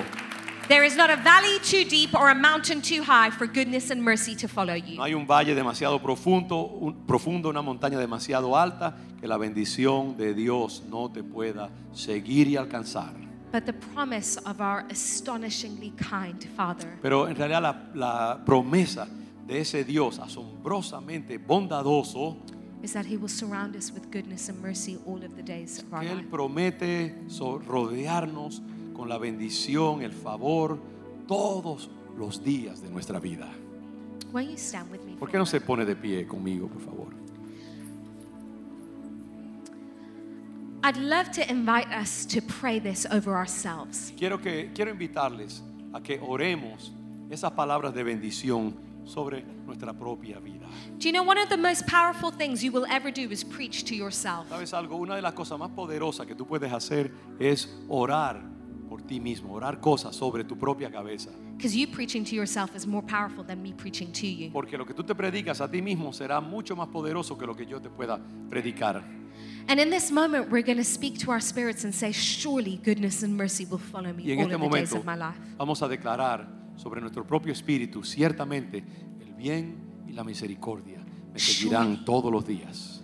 There 0.69 0.85
is 0.85 0.97
not 0.97 1.11
a 1.11 1.17
valley 1.17 1.61
too 1.61 1.85
deep 1.89 2.13
or 2.15 2.29
a 2.29 2.35
mountain 2.35 2.83
too 2.83 3.03
high 3.05 3.31
for 3.31 3.47
goodness 3.47 3.93
and 3.93 4.03
mercy 4.03 4.35
to 4.37 4.49
follow 4.49 4.75
you. 4.75 4.97
No 4.97 5.05
hay 5.05 5.15
un 5.15 5.25
valle 5.27 5.55
demasiado 5.55 6.03
profundo, 6.03 6.57
un- 6.81 7.07
profundo, 7.07 7.49
una 7.51 7.63
montaña 7.63 7.99
demasiado 7.99 8.57
alta 8.57 8.97
que 9.21 9.29
la 9.29 9.37
bendición 9.37 10.17
de 10.17 10.35
Dios 10.35 10.83
no 10.91 11.09
te 11.11 11.23
pueda 11.23 11.71
seguir 11.93 12.49
y 12.49 12.57
alcanzar. 12.57 13.13
But 13.53 13.65
the 13.65 13.73
promise 13.75 14.39
of 14.45 14.61
our 14.61 14.85
astonishingly 14.91 15.93
kind 15.93 16.45
Father 16.57 16.99
Pero 17.01 17.29
en 17.29 17.37
realidad 17.37 17.63
la, 17.63 17.83
la 17.95 18.45
promesa 18.45 19.07
de 19.47 19.61
ese 19.61 19.85
Dios 19.85 20.19
asombrosamente 20.19 21.39
bondadoso, 21.39 22.37
is 22.83 22.93
that 22.93 23.07
He 23.07 23.17
will 23.17 23.29
surround 23.29 23.75
us 23.77 23.91
with 23.93 24.11
goodness 24.11 24.49
and 24.49 24.61
mercy 24.61 24.99
all 25.07 25.23
of 25.25 25.35
the 25.37 25.43
days 25.43 25.79
of 25.83 25.93
our 25.93 26.01
que 26.03 26.11
Él 26.11 26.17
life. 26.19 26.29
promete 26.31 27.15
so- 27.29 27.59
rodearnos 27.59 28.61
con 28.95 29.09
la 29.09 29.19
bendición, 29.19 30.03
el 30.03 30.13
favor, 30.13 30.79
todos 31.27 31.89
los 32.17 32.43
días 32.43 32.81
de 32.83 32.89
nuestra 32.91 33.19
vida. 33.21 33.49
Won't 34.33 34.51
you 34.51 34.57
stand 34.57 34.91
with 34.91 35.01
me? 35.05 35.13
¿Por 35.13 35.29
for 35.29 35.31
qué 35.31 35.37
a 35.37 35.41
no 35.41 35.47
se 35.47 35.59
moment? 35.61 35.67
pone 35.67 35.85
de 35.85 35.97
pie 35.97 36.27
conmigo, 36.27 36.69
por 36.69 36.81
favor? 36.83 37.07
I'd 40.83 40.97
love 40.99 41.31
to 41.33 41.49
invite 41.51 41.89
us 41.93 42.25
to 42.27 42.41
pray 42.43 42.79
this 42.79 43.07
over 43.11 43.35
ourselves. 43.35 44.13
Quiero, 44.17 44.39
que, 44.39 44.71
quiero 44.73 44.91
invitarles 44.93 45.63
a 45.93 46.01
que 46.01 46.19
oremos 46.21 46.93
esas 47.29 47.53
palabras 47.53 47.93
de 47.95 48.05
bendición 48.05 48.75
sobre 49.07 49.45
nuestra 49.65 49.93
propia 49.95 50.39
vida. 50.41 50.67
Do 50.99 51.09
you 51.09 51.13
know 51.13 51.23
one 51.23 51.39
of 51.39 51.49
the 51.49 51.57
most 51.57 51.87
powerful 51.87 52.31
things 52.31 52.63
you 52.63 52.71
will 52.73 52.87
ever 52.91 53.11
do 53.11 53.31
is 53.31 53.43
preach 53.45 53.85
to 53.85 53.95
yourself? 53.95 54.49
¿Sabes 54.51 54.75
algo? 54.75 54.97
Una 54.97 55.15
de 55.17 55.23
las 55.23 55.33
cosas 55.35 55.59
más 55.59 55.71
poderosas 55.71 56.27
que 56.27 56.35
tú 56.35 56.47
puedes 56.47 56.73
hacer 56.73 57.11
es 57.39 57.69
orar 57.89 58.43
por 58.89 59.03
ti 59.03 59.19
mismo, 59.21 59.55
orar 59.55 59.81
cosas 59.81 60.15
sobre 60.15 60.45
tu 60.45 60.57
propia 60.57 60.91
cabeza. 60.91 61.31
Because 61.57 61.75
you 61.75 61.87
preaching 61.87 62.25
to 62.25 62.35
yourself 62.35 62.77
is 62.77 62.87
more 62.87 63.03
powerful 63.03 63.43
than 63.43 63.63
me 63.63 63.73
preaching 63.73 64.13
to 64.13 64.27
you. 64.27 64.51
Porque 64.53 64.77
lo 64.77 64.85
que 64.85 64.93
tú 64.95 65.03
te 65.05 65.15
predicas 65.15 65.61
a 65.61 65.69
ti 65.71 65.81
mismo 65.81 66.13
será 66.13 66.41
mucho 66.41 66.77
más 66.77 66.89
poderoso 66.89 67.39
que 67.39 67.47
lo 67.47 67.55
que 67.55 67.65
yo 67.65 67.81
te 67.81 67.89
pueda 67.89 68.21
predicar. 68.51 69.03
And 69.69 69.81
in 69.81 69.91
this 69.91 70.13
moment, 70.13 70.51
we're 70.51 70.63
going 70.63 70.79
to 70.79 70.85
speak 70.85 71.19
to 71.21 71.31
our 71.31 71.41
spirits 71.41 71.85
and 71.85 71.93
say, 71.95 72.13
Surely 72.13 72.77
goodness 72.85 73.23
and 73.23 73.37
mercy 73.37 73.65
will 73.65 73.79
follow 73.81 74.11
Y 74.11 74.13
me 74.13 74.33
en 74.33 74.39
all 74.41 74.45
este 74.47 74.51
the 74.53 74.59
days 74.59 74.61
momento 74.61 74.99
of 74.99 75.05
my 75.05 75.17
life. 75.17 75.37
vamos 75.59 75.83
a 75.83 75.89
declarar 75.89 76.47
sobre 76.77 77.01
nuestro 77.01 77.27
propio 77.27 77.53
espíritu, 77.53 78.05
ciertamente 78.05 78.85
el 79.21 79.35
bien 79.35 80.05
y 80.09 80.13
la 80.13 80.25
misericordia 80.25 80.99
me 81.33 81.39
seguirán 81.39 82.05
todos 82.05 82.31
los 82.31 82.47
días. 82.47 83.03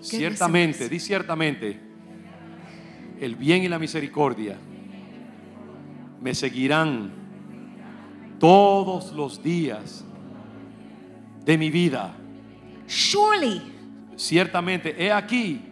Ciertamente, 0.00 0.88
di 0.88 0.98
ciertamente, 0.98 1.80
el 3.20 3.36
bien 3.36 3.62
y 3.62 3.68
la 3.68 3.78
misericordia 3.78 4.56
me 6.20 6.34
seguirán 6.34 7.12
todos 8.38 9.12
los 9.12 9.42
días 9.42 10.04
de 11.44 11.58
mi 11.58 11.70
vida. 11.70 12.16
Surely, 12.86 13.80
Ciertamente, 14.20 15.02
he 15.02 15.10
aquí, 15.10 15.62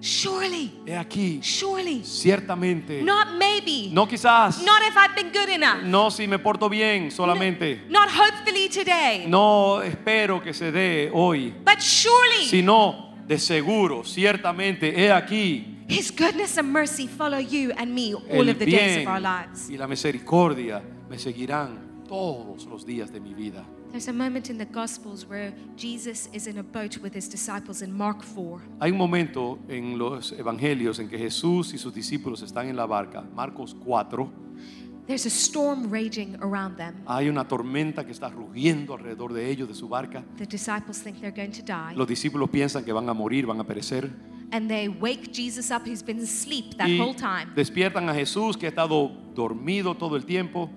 surely, 0.00 0.72
he 0.86 0.92
aquí, 0.94 1.40
surely. 1.42 2.02
ciertamente. 2.04 3.02
Not 3.02 3.28
maybe. 3.38 3.90
No 3.92 4.06
quizás, 4.08 4.62
Not 4.64 4.82
if 4.82 4.96
I've 4.96 5.14
been 5.14 5.30
good 5.32 5.48
enough. 5.48 5.82
no 5.82 6.10
si 6.10 6.26
me 6.26 6.38
porto 6.38 6.68
bien 6.68 7.10
solamente. 7.10 7.82
Not 7.88 8.08
hopefully 8.10 8.68
today. 8.68 9.26
No 9.28 9.82
espero 9.82 10.42
que 10.42 10.52
se 10.54 10.72
dé 10.72 11.10
hoy, 11.12 11.54
But 11.64 11.80
surely 11.80 12.46
sino 12.46 13.14
de 13.26 13.38
seguro, 13.38 14.04
ciertamente, 14.04 14.92
he 14.96 15.10
aquí, 15.12 15.76
His 15.88 16.10
goodness 16.12 16.56
and 16.56 16.70
mercy 16.72 17.08
follow 17.08 17.38
you 17.40 17.72
and 17.76 17.92
me 17.92 18.14
all 18.14 18.48
of 18.48 18.58
the 18.58 18.64
days 18.66 19.04
of 19.06 19.08
our 19.12 19.20
lives. 19.20 19.68
y 19.68 19.76
la 19.76 19.86
misericordia 19.88 20.82
me 21.08 21.18
seguirán 21.18 22.04
todos 22.08 22.64
los 22.66 22.84
días 22.86 23.12
de 23.12 23.20
mi 23.20 23.34
vida. 23.34 23.64
There's 23.90 24.08
a 24.08 24.12
moment 24.12 24.50
in 24.50 24.56
the 24.58 24.66
Gospels 24.66 25.26
where 25.26 25.52
Jesus 25.76 26.28
is 26.32 26.46
in 26.46 26.58
a 26.58 26.62
boat 26.62 26.98
with 26.98 27.12
his 27.12 27.28
disciples 27.28 27.82
in 27.82 27.92
Mark 27.92 28.22
4. 28.22 28.60
Hay 28.80 28.92
un 28.92 28.98
momento 28.98 29.58
en 29.68 29.98
los 29.98 30.32
evangelios 30.32 31.00
en 31.00 31.08
que 31.08 31.18
Jesús 31.18 31.74
y 31.74 31.78
sus 31.78 31.92
discípulos 31.92 32.42
están 32.42 32.68
en 32.68 32.76
la 32.76 32.86
barca, 32.86 33.24
Marcos 33.34 33.74
4. 33.84 34.30
There's 35.08 35.26
a 35.26 35.30
storm 35.30 35.90
raging 35.90 36.36
around 36.40 36.76
them. 36.76 37.02
Hay 37.06 37.28
una 37.28 37.48
tormenta 37.48 38.06
que 38.06 38.12
está 38.12 38.28
rugiendo 38.30 38.94
alrededor 38.94 39.32
de 39.32 39.50
ellos, 39.50 39.66
de 39.66 39.74
su 39.74 39.88
barca. 39.88 40.24
The 40.36 40.46
disciples 40.46 41.02
think 41.02 41.20
they're 41.20 41.32
going 41.34 41.50
to 41.50 41.62
die. 41.62 41.96
Los 41.96 42.06
discípulos 42.06 42.48
piensan 42.48 42.84
que 42.84 42.92
van 42.92 43.08
a 43.08 43.12
morir, 43.12 43.44
van 43.44 43.58
a 43.58 43.64
perecer. 43.64 44.08
And 44.52 44.68
they 44.68 44.88
wake 44.88 45.32
Jesus 45.32 45.70
up, 45.72 45.84
who's 45.86 46.02
been 46.04 46.20
asleep 46.20 46.76
that 46.76 46.88
Y 46.88 46.98
whole 47.00 47.14
time. 47.14 47.52
despiertan 47.56 48.08
a 48.08 48.14
Jesús 48.14 48.56
que 48.56 48.66
ha 48.66 48.68
estado 48.68 49.10
dormido 49.34 49.96
todo 49.96 50.16
el 50.16 50.24
tiempo. 50.24 50.70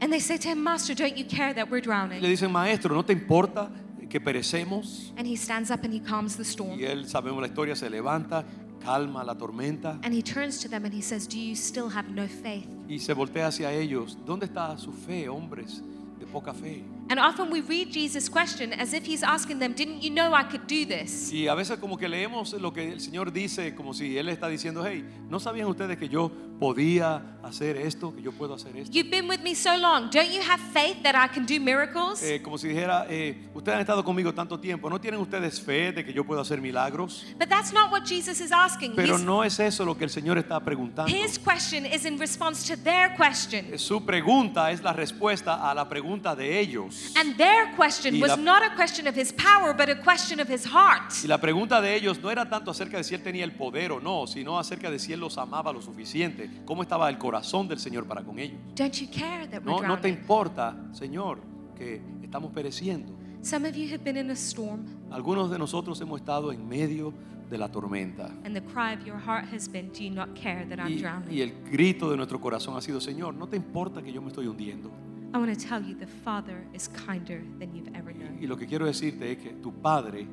And 0.00 0.12
they 0.12 0.20
say 0.20 0.36
to 0.38 0.48
him, 0.48 0.62
Master, 0.62 0.94
don't 0.94 1.16
you 1.16 1.24
care 1.24 1.54
that 1.54 1.70
we're 1.70 1.78
Y 1.78 1.80
le 1.80 1.86
drowning? 1.86 2.22
dicen, 2.22 2.52
maestro, 2.52 2.94
¿no 2.94 3.02
te 3.04 3.12
importa 3.12 3.70
que 4.10 4.20
perecemos? 4.20 5.12
And 5.16 5.26
he 5.26 5.36
stands 5.36 5.70
up 5.70 5.84
and 5.84 5.92
he 5.94 6.00
calms 6.00 6.36
the 6.36 6.44
storm. 6.44 6.78
Y 6.78 6.84
él, 6.84 7.06
sabemos 7.08 7.40
la 7.40 7.48
historia, 7.48 7.74
se 7.74 7.88
levanta, 7.88 8.44
calma 8.84 9.24
la 9.24 9.34
tormenta 9.34 9.98
And 10.02 10.12
he 10.14 10.22
turns 10.22 10.60
to 10.60 10.68
them 10.68 10.84
and 10.84 10.92
he 10.94 11.00
says, 11.02 11.26
Do 11.26 11.38
you 11.38 11.54
still 11.56 11.88
have 11.88 12.08
no 12.10 12.26
faith? 12.28 12.66
y 12.88 12.98
se 12.98 13.14
voltea 13.14 13.46
hacia 13.48 13.72
ellos. 13.72 14.16
¿Dónde 14.24 14.46
está 14.46 14.76
su 14.78 14.92
fe, 14.92 15.28
hombres 15.28 15.82
de 16.20 16.26
poca 16.26 16.52
fe? 16.52 16.84
And 17.08 17.18
often 17.20 17.50
we 17.52 17.60
read 17.60 17.90
Jesus' 17.92 18.28
question 18.28 18.72
as 18.72 18.92
if 18.92 19.04
he's 19.06 19.22
asking 19.22 19.58
them, 19.60 19.72
Didn't 19.74 20.02
you 20.02 20.10
know 20.10 20.34
I 20.34 20.42
could 20.44 20.66
do 20.66 20.84
this? 20.84 21.32
Y 21.32 21.46
a 21.48 21.54
veces 21.54 21.78
como 21.78 21.96
que 21.96 22.08
leemos 22.08 22.52
lo 22.60 22.72
que 22.72 22.92
el 22.92 23.00
Señor 23.00 23.32
dice 23.32 23.74
como 23.74 23.94
si 23.94 24.16
Él 24.18 24.28
está 24.28 24.48
diciendo, 24.48 24.84
hey, 24.86 25.04
¿no 25.30 25.38
sabían 25.40 25.68
ustedes 25.68 25.96
que 25.98 26.08
yo 26.08 26.30
podía 26.58 27.22
hacer 27.42 27.76
esto, 27.76 28.14
que 28.14 28.22
yo 28.22 28.32
puedo 28.32 28.54
hacer 28.54 28.76
esto? 28.76 28.92
You've 28.92 29.10
been 29.10 29.28
with 29.28 29.40
me 29.42 29.54
so 29.54 29.76
long. 29.76 30.10
Don't 30.10 30.30
you 30.32 30.40
have 30.40 30.60
faith 30.72 31.02
that 31.02 31.14
I 31.14 31.28
can 31.32 31.46
do 31.46 31.60
miracles? 31.60 32.22
Eh, 32.22 32.42
como 32.42 32.58
si 32.58 32.68
dijera, 32.68 33.06
eh, 33.08 33.48
ustedes 33.54 33.74
han 33.76 33.80
estado 33.82 34.04
conmigo 34.04 34.34
tanto 34.34 34.58
tiempo, 34.58 34.90
¿no 34.90 35.00
tienen 35.00 35.20
ustedes 35.20 35.60
fe 35.60 35.92
de 35.92 36.04
que 36.04 36.12
yo 36.12 36.24
puedo 36.24 36.40
hacer 36.40 36.60
milagros? 36.60 37.24
But 37.38 37.48
that's 37.48 37.72
not 37.72 37.92
what 37.92 38.04
Jesus 38.04 38.40
is 38.40 38.50
asking. 38.50 38.94
Pero 38.96 39.16
His, 39.16 39.22
no 39.22 39.44
es 39.44 39.60
eso 39.60 39.84
lo 39.84 39.96
que 39.96 40.04
el 40.04 40.10
Señor 40.10 40.38
está 40.38 40.58
preguntando. 40.60 41.06
his 41.12 41.38
question 41.38 41.86
is 41.86 42.04
in 42.04 42.18
response 42.18 42.66
to 42.66 42.80
their 42.82 43.14
question. 43.16 43.78
Su 43.78 44.04
pregunta 44.04 44.70
es 44.72 44.82
la 44.82 44.92
respuesta 44.92 45.70
a 45.70 45.74
la 45.74 45.88
pregunta 45.88 46.34
de 46.34 46.58
ellos. 46.58 47.12
And 47.16 47.36
their 47.36 47.74
question 47.76 48.16
Y 48.16 48.20
was 48.20 48.30
la- 48.30 48.36
not 48.36 48.62
a 48.62 48.74
question 48.74 49.06
of 49.06 49.16
his 49.16 49.32
power, 49.32 49.72
but 49.72 49.88
a 49.88 49.94
question 50.02 50.40
of 50.40 50.48
his 50.50 50.64
heart. 50.66 51.12
Y 51.22 51.28
la 51.28 51.38
pregunta 51.38 51.80
de 51.80 51.94
ellos 51.94 52.18
no 52.20 52.30
era 52.30 52.48
tanto 52.48 52.70
acerca 52.72 52.96
de 52.96 53.04
si 53.04 53.14
él 53.14 53.22
tenía 53.22 53.44
el 53.44 53.52
poder 53.52 53.92
o 53.92 54.00
no, 54.00 54.26
sino 54.26 54.58
acerca 54.58 54.90
de 54.90 54.98
si 54.98 55.12
él 55.12 55.20
los 55.20 55.38
amaba 55.38 55.72
lo 55.72 55.80
suficiente, 55.80 56.45
cómo 56.64 56.82
estaba 56.82 57.08
el 57.08 57.18
corazón 57.18 57.68
del 57.68 57.78
Señor 57.78 58.06
para 58.06 58.22
con 58.22 58.38
ellos. 58.38 58.58
Don't 58.74 58.92
you 58.94 59.08
care 59.10 59.46
that 59.48 59.62
we're 59.62 59.64
No, 59.64 59.82
no 59.82 59.96
te 59.96 60.08
drowning? 60.08 60.20
importa, 60.20 60.76
Señor, 60.92 61.38
que 61.76 62.00
estamos 62.22 62.52
pereciendo. 62.52 63.12
Some 63.42 63.68
of 63.68 63.76
you 63.76 63.88
have 63.92 64.02
been 64.02 64.16
in 64.16 64.30
a 64.30 64.34
storm, 64.34 64.84
Algunos 65.10 65.50
de 65.50 65.58
nosotros 65.58 66.00
hemos 66.00 66.20
estado 66.20 66.50
en 66.52 66.66
medio 66.68 67.12
de 67.48 67.58
la 67.58 67.68
tormenta. 67.70 68.26
and 68.44 68.54
the 68.56 68.62
cry 68.62 68.92
of 68.92 69.04
your 69.06 69.18
heart 69.18 69.44
has 69.52 69.68
been, 69.68 69.90
Do 69.92 70.02
you 70.02 70.10
not 70.10 70.34
care 70.34 70.66
that 70.68 70.78
I'm 70.80 70.92
Y, 70.92 70.98
drowning? 71.00 71.32
y 71.32 71.40
el 71.42 71.52
grito 71.70 72.10
de 72.10 72.16
nuestro 72.16 72.40
corazón 72.40 72.76
ha 72.76 72.80
sido, 72.80 73.00
Señor, 73.00 73.34
no 73.34 73.46
te 73.46 73.56
importa 73.56 74.02
que 74.02 74.12
yo 74.12 74.20
me 74.20 74.28
estoy 74.28 74.46
hundiendo. 74.48 74.90
I 75.34 75.38
want 75.38 75.52
to 75.56 75.68
tell 75.68 75.80
you 75.84 75.94
the 75.96 76.06
Father 76.06 76.66
is 76.72 76.88
kinder 76.88 77.42
than 77.60 77.72
you've 77.74 77.90
ever 77.94 78.12
known. 78.14 78.38
Y 78.42 78.46
lo 78.46 78.56
que 78.56 78.66
quiero 78.66 78.86
decirte 78.86 79.30
es 79.32 79.38
que 79.38 79.50
tu 79.50 79.72
Padre 79.72 80.26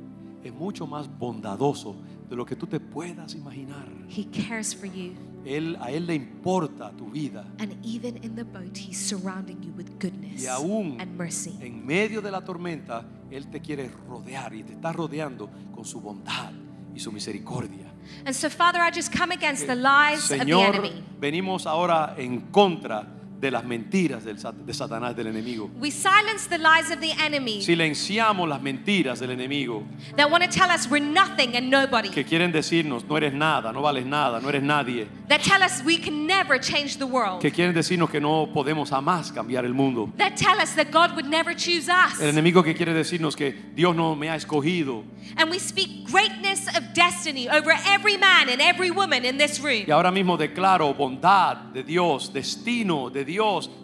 es 0.44 0.54
mucho 0.54 0.88
más 0.88 1.08
bondadoso 1.20 1.96
de 2.30 2.36
lo 2.36 2.46
que 2.46 2.56
tú 2.56 2.66
te 2.68 2.80
puedas 2.80 3.36
imaginar. 3.36 3.86
He 4.10 4.26
cares 4.26 4.74
for 4.74 4.88
you, 4.88 5.12
Él, 5.46 5.78
a 5.82 5.92
Él 5.92 6.06
le 6.08 6.16
importa 6.16 6.92
tu 6.98 7.10
vida. 7.10 7.46
and 7.60 7.74
even 7.84 8.18
in 8.24 8.36
the 8.36 8.44
boat, 8.46 8.78
He's 8.78 8.98
surrounding 8.98 9.62
you 9.64 9.74
with 9.76 9.88
goodness 10.00 10.42
Y 10.44 10.48
aún 10.48 11.00
and 11.00 11.16
mercy. 11.18 11.58
en 11.62 11.86
medio 11.86 12.22
de 12.22 12.32
la 12.32 12.42
tormenta, 12.42 13.06
Él 13.32 13.48
te 13.50 13.60
quiere 13.62 13.90
rodear 14.08 14.54
y 14.54 14.64
te 14.64 14.74
está 14.74 14.92
rodeando 14.94 15.50
con 15.74 15.86
su 15.86 16.00
bondad 16.02 16.52
y 16.96 17.00
su 17.00 17.12
misericordia. 17.12 17.92
And 18.26 18.36
so, 18.36 18.50
Father, 18.50 18.80
I 18.82 18.92
just 18.94 19.12
come 19.18 19.34
against 19.34 19.66
the 19.66 19.76
lies 19.76 20.24
of 20.30 20.38
the 20.40 20.44
Señor, 20.46 20.76
enemy. 20.76 21.04
venimos 21.20 21.66
ahora 21.66 22.16
en 22.18 22.42
contra 22.52 23.08
de 23.44 23.52
las 23.52 23.66
mentiras 23.66 24.24
de 24.24 24.74
Satanás, 24.74 25.16
del 25.16 25.28
enemigo. 25.28 25.70
We 25.80 25.92
silence 25.92 26.48
the 26.48 26.58
lies 26.58 26.90
of 26.90 27.02
the 27.02 27.12
enemy 27.22 27.62
Silenciamos 27.62 28.48
las 28.48 28.62
mentiras 28.62 29.20
del 29.20 29.32
enemigo 29.32 29.84
that 30.16 30.32
want 30.32 30.44
to 30.44 30.50
tell 30.50 30.72
us 30.72 30.90
we're 30.90 31.04
nothing 31.04 31.56
and 31.58 31.70
nobody, 31.70 32.10
que 32.10 32.24
quieren 32.24 32.54
decirnos, 32.54 33.04
no 33.08 33.18
eres 33.18 33.34
nada, 33.34 33.74
no 33.74 33.82
vales 33.82 34.06
nada, 34.06 34.40
no 34.40 34.48
eres 34.48 34.64
nadie. 34.64 35.08
that 35.28 35.42
tell 35.42 35.62
us 35.62 35.84
we 35.84 35.98
can 35.98 36.26
never 36.26 36.58
change 36.58 36.98
the 36.98 37.06
world, 37.06 37.42
Que 37.42 37.52
quieren 37.52 37.74
decirnos 37.74 38.10
que 38.10 38.22
no 38.22 38.48
podemos 38.54 38.90
jamás 38.90 39.32
cambiar 39.34 39.66
el 39.66 39.74
mundo. 39.74 40.10
that 40.18 40.38
tell 40.38 40.58
us 40.62 40.74
that 40.76 40.90
God 40.90 41.14
would 41.16 41.28
never 41.28 41.54
choose 41.54 41.90
us. 41.90 42.22
El 42.22 42.30
enemigo 42.30 42.64
que 42.64 42.74
quiere 42.74 42.94
decirnos 42.94 43.36
que 43.36 43.52
Dios 43.76 43.94
no 43.96 44.16
me 44.16 44.30
ha 44.30 44.36
escogido. 44.38 45.04
And 45.36 45.50
we 45.50 45.58
speak 45.60 46.06
greatness 46.12 46.68
of 46.78 46.94
destiny 46.94 47.50
over 47.50 47.74
every 47.88 48.18
man 48.18 48.50
and 48.50 48.62
every 48.62 48.92
woman 48.92 49.26
in 49.26 49.38
this 49.38 49.60
room. 49.60 49.84
Y 49.88 49.92
ahora 49.92 50.12
mismo 50.12 50.38
declaro 50.38 50.94
bondad 50.94 51.74
de 51.74 51.84
Dios, 51.84 52.32
destino 52.32 53.10
de 53.10 53.26
Dios 53.26 53.33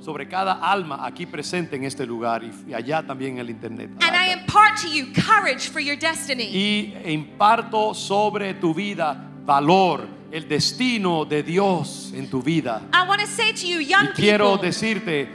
sobre 0.01 0.27
cada 0.27 0.53
alma 0.53 1.05
aquí 1.05 1.25
presente 1.25 1.75
en 1.75 1.85
este 1.85 2.05
lugar 2.05 2.43
y, 2.43 2.51
y 2.69 2.73
allá 2.73 3.05
también 3.05 3.33
en 3.33 3.39
el 3.39 3.49
internet. 3.49 3.89
And 4.01 4.15
I 4.15 4.33
impart 4.33 4.77
to 4.81 4.87
you 4.87 5.07
courage 5.13 5.69
for 5.69 5.79
your 5.79 5.97
destiny. 5.97 6.45
Y 6.45 6.93
imparto 7.05 7.93
sobre 7.93 8.53
tu 8.53 8.73
vida 8.73 9.29
valor, 9.45 10.07
el 10.31 10.47
destino 10.47 11.25
de 11.25 11.41
Dios 11.43 12.11
en 12.13 12.29
tu 12.29 12.41
vida. 12.41 12.81
I 12.93 13.07
want 13.07 13.21
to 13.21 13.27
say 13.27 13.51
to 13.51 13.67
you, 13.67 13.79
Y 13.79 13.85
young 13.85 14.13
quiero 14.13 14.51
people, 14.51 14.67
decirte, 14.67 15.27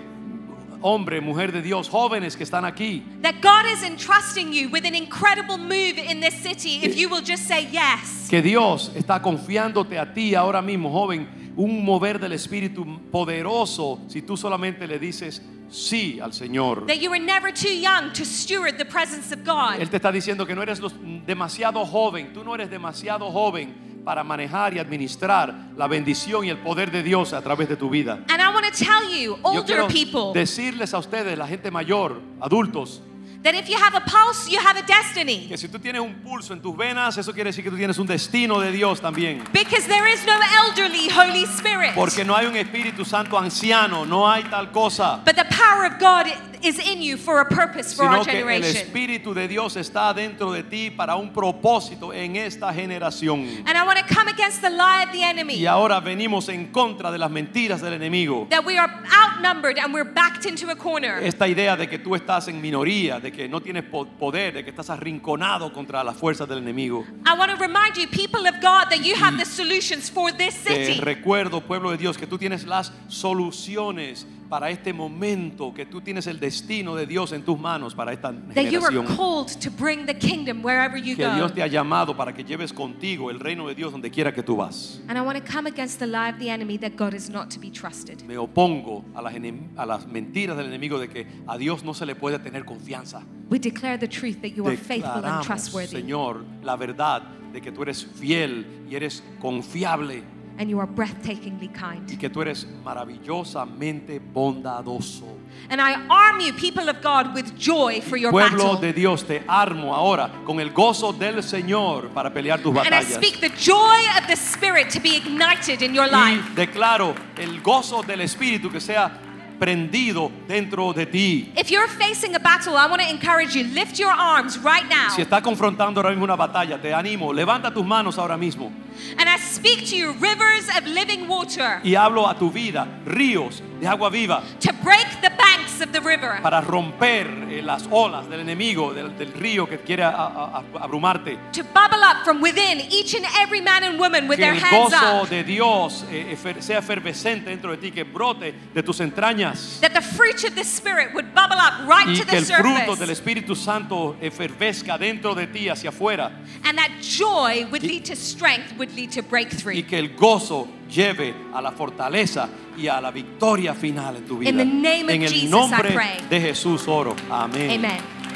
hombre, 0.80 1.20
mujer 1.20 1.50
de 1.50 1.62
Dios, 1.62 1.88
jóvenes 1.88 2.36
que 2.36 2.44
están 2.44 2.64
aquí, 2.64 3.02
that 3.22 3.40
God 3.40 3.66
is 3.72 3.82
entrusting 3.82 4.52
you 4.52 4.68
with 4.68 4.84
an 4.84 4.94
incredible 4.94 5.56
move 5.58 5.98
in 5.98 6.20
this 6.20 6.34
city 6.34 6.80
if 6.84 6.96
you 6.96 7.08
will 7.08 7.22
just 7.22 7.48
say 7.48 7.66
yes. 7.72 8.28
que 8.28 8.42
Dios 8.42 8.92
está 8.94 9.20
confiándote 9.20 9.98
a 9.98 10.12
ti 10.12 10.34
ahora 10.34 10.62
mismo, 10.62 10.90
joven, 10.92 11.26
un 11.56 11.84
mover 11.84 12.18
del 12.18 12.32
Espíritu 12.32 12.84
poderoso 13.10 14.00
si 14.08 14.22
tú 14.22 14.36
solamente 14.36 14.86
le 14.86 14.98
dices 14.98 15.42
sí 15.70 16.18
al 16.20 16.32
Señor. 16.32 16.86
That 16.86 16.96
you 17.00 17.10
are 17.12 17.20
never 17.20 17.52
too 17.52 17.68
young 17.72 18.12
to 18.12 18.24
steward 18.24 18.76
the 18.76 18.84
presence 18.84 19.32
of 19.34 19.44
God. 19.44 19.80
Él 19.80 19.88
te 19.90 19.96
está 19.96 20.12
diciendo 20.12 20.46
que 20.46 20.54
no 20.54 20.62
eres 20.62 20.80
los- 20.80 20.94
demasiado 21.26 21.84
joven, 21.84 22.32
tú 22.32 22.44
no 22.44 22.54
eres 22.54 22.70
demasiado 22.70 23.30
joven 23.30 24.02
para 24.04 24.22
manejar 24.22 24.74
y 24.74 24.78
administrar 24.78 25.70
la 25.76 25.86
bendición 25.88 26.44
y 26.44 26.50
el 26.50 26.58
poder 26.58 26.90
de 26.90 27.02
Dios 27.02 27.32
a 27.32 27.40
través 27.40 27.68
de 27.68 27.76
tu 27.76 27.88
vida. 27.88 28.22
And 28.28 28.40
I 28.40 28.48
want 28.52 28.66
to 28.66 28.72
tell 28.84 29.08
you, 29.10 29.36
Yo 29.36 29.42
older 29.42 29.64
quiero 29.64 29.88
people, 29.88 30.38
decirles 30.38 30.92
a 30.92 30.98
ustedes, 30.98 31.38
la 31.38 31.46
gente 31.48 31.70
mayor, 31.70 32.20
adultos, 32.40 33.02
that 33.44 33.54
if 33.54 33.68
you 33.68 33.76
have 33.76 33.94
a 33.94 34.00
pulse, 34.00 34.48
you 34.48 34.58
have 34.58 34.76
a 34.76 34.82
destiny. 34.82 35.46
que 35.46 35.58
si 35.58 35.68
tú 35.68 35.78
tienes 35.78 36.00
un 36.00 36.14
pulso 36.14 36.54
en 36.54 36.60
tus 36.60 36.74
venas, 36.76 37.16
eso 37.18 37.32
quiere 37.32 37.50
decir 37.50 37.62
que 37.62 37.70
tú 37.70 37.76
tienes 37.76 37.98
un 37.98 38.06
destino 38.06 38.58
de 38.58 38.72
Dios 38.72 39.00
también. 39.00 39.44
Because 39.52 39.86
there 39.86 40.06
is 40.06 40.24
no 40.24 40.40
elderly 40.64 41.08
Holy 41.10 41.44
Spirit. 41.44 41.94
Porque 41.94 42.24
no 42.24 42.34
hay 42.34 42.46
un 42.46 42.56
Espíritu 42.56 43.04
Santo 43.04 43.38
anciano, 43.38 44.06
no 44.06 44.26
hay 44.26 44.44
tal 44.44 44.72
cosa. 44.72 45.20
But 45.24 45.36
the 45.36 45.44
power 45.44 45.84
of 45.84 45.98
God 46.00 46.26
is 46.64 46.78
in 46.78 47.02
you 47.02 47.16
for 47.16 47.40
a 47.40 47.44
purpose 47.44 47.92
for 47.94 48.04
our 48.06 48.24
Sino 48.24 48.24
que 48.24 48.32
el 48.40 48.46
generation. 48.46 48.76
Espíritu 48.86 49.34
de 49.34 49.46
Dios 49.48 49.76
está 49.76 50.14
dentro 50.14 50.52
de 50.52 50.62
ti 50.62 50.90
para 50.90 51.14
un 51.16 51.32
propósito 51.32 52.12
en 52.12 52.36
esta 52.36 52.72
generación. 52.72 53.62
And 53.66 53.76
I 53.76 53.84
want 53.84 53.98
to 53.98 54.14
come 54.14 54.28
against 54.28 54.62
the 54.62 54.70
lie 54.70 55.02
of 55.04 55.12
the 55.12 55.22
enemy 55.22 55.54
Y 55.56 55.66
ahora 55.66 56.00
venimos 56.00 56.48
en 56.48 56.72
contra 56.72 57.10
de 57.12 57.18
las 57.18 57.30
mentiras 57.30 57.80
del 57.82 57.92
enemigo. 57.94 58.46
that 58.50 58.64
we 58.64 58.78
are 58.78 58.90
outnumbered 59.12 59.78
and 59.78 59.92
we're 59.92 60.04
backed 60.10 60.46
into 60.46 60.70
a 60.70 60.74
corner. 60.76 61.18
Esta 61.22 61.46
idea 61.46 61.76
de 61.76 61.86
que 61.88 61.98
tú 61.98 62.14
estás 62.14 62.48
en 62.48 62.60
minoría, 62.60 63.20
de 63.20 63.30
que 63.30 63.48
no 63.48 63.60
tienes 63.60 63.84
po- 63.84 64.06
poder, 64.06 64.54
de 64.54 64.64
que 64.64 64.70
estás 64.70 64.88
arrinconado 64.90 65.72
contra 65.72 66.02
las 66.02 66.16
fuerzas 66.16 66.48
del 66.48 66.58
enemigo. 66.58 67.04
I 67.26 67.36
want 67.36 67.50
to 67.50 67.56
remind 67.58 67.96
you, 67.96 68.06
people 68.08 68.46
of 68.48 68.54
God, 68.62 68.88
that 68.90 69.04
you 69.04 69.14
have 69.16 69.36
the 69.38 69.44
solutions 69.44 70.08
for 70.08 70.30
this 70.32 70.54
Te 70.64 70.86
city. 70.86 71.00
recuerdo, 71.00 71.60
pueblo 71.60 71.90
de 71.90 71.98
Dios, 71.98 72.16
que 72.16 72.26
tú 72.26 72.38
tienes 72.38 72.64
las 72.64 72.90
soluciones 73.08 74.26
para 74.48 74.70
este 74.70 74.92
momento, 74.92 75.72
que 75.72 75.86
tú 75.86 76.00
tienes 76.00 76.26
el 76.26 76.38
destino 76.38 76.94
de 76.94 77.06
Dios 77.06 77.32
en 77.32 77.42
tus 77.42 77.58
manos 77.58 77.94
para 77.94 78.12
esta 78.12 78.32
That 78.32 78.70
you 78.70 78.80
are 78.80 78.92
generación. 78.92 79.16
called 79.16 79.48
to 79.60 79.70
bring 79.70 80.06
the 80.06 80.14
kingdom 80.14 80.62
wherever 80.62 80.96
you 80.98 81.16
Que 81.16 81.24
go. 81.24 81.34
Dios 81.34 81.52
te 81.52 81.62
ha 81.62 81.66
llamado 81.66 82.16
para 82.16 82.32
que 82.32 82.44
lleves 82.44 82.72
contigo 82.72 83.30
el 83.30 83.40
reino 83.40 83.66
de 83.68 83.74
Dios 83.74 83.92
donde 83.92 84.10
quiera 84.10 84.32
que 84.32 84.42
tú 84.42 84.56
vas. 84.56 85.00
And 85.08 85.18
I 85.18 85.22
want 85.22 85.38
to 85.38 85.52
come 85.52 85.68
against 85.68 85.98
the 85.98 86.06
lie 86.06 86.30
of 86.30 86.38
the 86.38 86.50
enemy 86.50 86.78
that 86.78 86.96
God 86.96 87.14
is 87.14 87.30
not 87.30 87.50
to 87.50 87.60
be 87.60 87.70
trusted. 87.70 88.22
Me 88.24 88.36
opongo 88.36 89.04
a 89.14 89.22
las, 89.22 89.34
a 89.76 89.86
las 89.86 90.06
mentiras 90.06 90.56
del 90.56 90.66
enemigo 90.66 90.98
de 90.98 91.08
que 91.08 91.26
a 91.46 91.58
Dios 91.58 91.82
no 91.84 91.94
se 91.94 92.06
le 92.06 92.14
puede 92.14 92.38
tener 92.38 92.64
confianza. 92.64 93.22
We 93.50 93.58
declare 93.58 93.98
the 93.98 94.08
truth 94.08 94.40
that 94.42 94.52
you 94.52 94.66
are 94.66 94.76
faithful 94.76 95.24
and 95.24 95.44
trustworthy 95.44 96.02
Señor, 96.02 96.44
la 96.62 96.76
verdad 96.76 97.22
de 97.52 97.60
que 97.60 97.70
tú 97.70 97.82
eres 97.82 98.04
fiel 98.04 98.66
y 98.90 98.96
eres 98.96 99.22
confiable 99.40 100.22
and 100.58 100.70
you 100.70 100.78
are 100.78 100.86
breathtakingly 100.86 101.68
kind. 101.72 102.10
y 102.10 102.16
que 102.16 102.28
tú 102.28 102.42
eres 102.42 102.66
maravillosamente 102.84 104.20
bondadoso. 104.20 105.38
And 105.70 105.80
I 105.80 105.94
arm 106.08 106.40
you, 106.40 106.52
people 106.52 106.88
of 106.88 107.00
God, 107.02 107.34
with 107.34 107.56
joy 107.56 108.00
for 108.00 108.16
your 108.16 108.30
Pueblo 108.30 108.74
battle. 108.74 108.80
de 108.80 108.92
Dios, 108.92 109.24
te 109.24 109.42
armo 109.48 109.94
ahora 109.94 110.30
con 110.44 110.60
el 110.60 110.70
gozo 110.70 111.12
del 111.12 111.42
Señor 111.42 112.10
para 112.10 112.32
pelear 112.32 112.60
tus 112.60 112.74
batallas. 112.74 112.92
And 112.92 112.94
I 112.94 113.16
speak 113.16 113.40
the 113.40 113.50
joy 113.56 113.98
of 114.18 114.26
the 114.26 114.36
Spirit 114.36 114.90
to 114.90 115.00
be 115.00 115.16
ignited 115.16 115.82
in 115.82 115.94
your 115.94 116.06
life. 116.06 116.42
Y 116.50 116.54
declaro 116.54 117.14
el 117.36 117.60
gozo 117.62 118.02
del 118.02 118.20
Espíritu 118.20 118.70
que 118.70 118.80
sea 118.80 119.10
prendido 119.58 120.30
dentro 120.46 120.92
de 120.92 121.06
ti. 121.06 121.52
If 121.56 121.70
you're 121.70 121.88
facing 121.88 122.34
a 122.34 122.38
battle, 122.38 122.76
I 122.76 122.86
want 122.86 123.02
to 123.02 123.08
encourage 123.08 123.54
you, 123.54 123.64
lift 123.64 123.98
your 123.98 124.12
arms 124.12 124.58
right 124.58 124.88
now. 124.88 125.10
Si 125.14 125.22
está 125.22 125.42
confrontando 125.42 126.00
ahora 126.00 126.10
mismo 126.10 126.24
una 126.24 126.36
batalla, 126.36 126.80
te 126.80 126.92
animo, 126.92 127.32
levanta 127.32 127.72
tus 127.72 127.84
manos 127.84 128.18
ahora 128.18 128.36
mismo 128.36 128.72
And 129.18 129.28
I 129.28 129.36
speak 129.38 129.86
to 129.90 129.96
you, 129.96 130.12
rivers 130.12 130.68
of 130.76 130.86
living 130.86 131.28
water, 131.28 131.80
y 131.82 131.94
hablo 131.94 132.28
a 132.28 132.38
tu 132.38 132.50
vida, 132.50 132.86
ríos 133.04 133.62
de 133.84 133.88
agua 133.88 134.08
viva, 134.10 134.42
to 134.60 134.72
break 134.82 135.06
the 135.20 135.30
banks 135.30 135.80
of 135.80 135.92
the 135.92 136.00
river. 136.00 136.40
para 136.42 136.60
romper 136.60 137.26
eh, 137.50 137.62
las 137.62 137.86
olas 137.90 138.28
del 138.28 138.40
enemigo, 138.40 138.92
del, 138.94 139.16
del 139.16 139.32
río 139.32 139.68
que 139.68 139.78
quiere 139.78 140.02
a- 140.02 140.08
a- 140.10 140.58
a- 140.58 140.84
abrumarte. 140.84 141.36
To 141.52 141.62
bubble 141.64 142.02
up 142.02 142.24
from 142.24 142.40
within 142.40 142.80
each 142.90 143.14
and 143.14 143.24
every 143.40 143.60
man 143.60 143.82
and 143.84 143.98
woman 143.98 144.26
with 144.28 144.38
Que 144.38 144.44
their 144.46 144.54
el 144.54 144.60
hands 144.60 144.94
gozo 144.94 145.22
up. 145.24 145.28
de 145.28 145.44
Dios 145.44 146.04
eh, 146.10 146.32
efer- 146.32 146.62
sea 146.62 146.78
efervescente 146.78 147.50
dentro 147.50 147.70
de 147.72 147.76
ti, 147.76 147.90
que 147.90 148.04
brote 148.04 148.54
de 148.72 148.82
tus 148.82 149.00
entrañas. 149.00 149.78
That 149.80 149.92
the 149.92 150.00
fruit 150.00 150.42
of 150.44 150.54
the 150.54 150.64
Spirit 150.64 151.12
would 151.14 151.34
bubble 151.34 151.58
up 151.58 151.86
right 151.88 152.08
Y 152.08 152.14
to 152.18 152.24
que 152.24 152.30
the 152.32 152.36
el 152.38 152.44
fruto 152.62 152.96
del 152.96 153.08
surface. 153.08 153.12
Espíritu 153.12 153.54
Santo 153.54 154.16
efervesca 154.20 154.96
dentro 154.98 155.34
de 155.34 155.46
ti 155.48 155.68
hacia 155.68 155.90
afuera. 155.90 156.30
And 156.64 156.78
that 156.78 156.90
joy 157.02 157.66
would 157.70 157.82
lead 157.82 158.04
to 158.06 158.16
strength, 158.16 158.72
would 158.78 158.92
lead 158.94 159.10
to 159.12 159.20
Y 159.20 159.26
breakthrough. 159.28 159.82
que 159.86 159.98
el 159.98 160.08
gozo 160.16 160.66
lleve 160.90 161.34
a 161.52 161.60
la 161.60 161.72
fortaleza 161.72 162.48
y 162.76 162.88
a 162.88 163.00
la 163.00 163.10
victoria 163.10 163.74
final 163.74 164.16
en 164.16 164.26
tu 164.26 164.38
vida. 164.38 164.50
En 164.50 164.60
el 164.60 165.50
nombre 165.50 165.96
de 166.28 166.40
Jesús 166.40 166.88
oro. 166.88 167.14
Amén. 167.30 167.82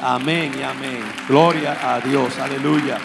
Amén 0.00 0.52
y 0.58 0.62
amén. 0.62 1.02
Gloria 1.28 1.94
a 1.94 2.00
Dios. 2.00 2.38
Aleluya. 2.38 2.98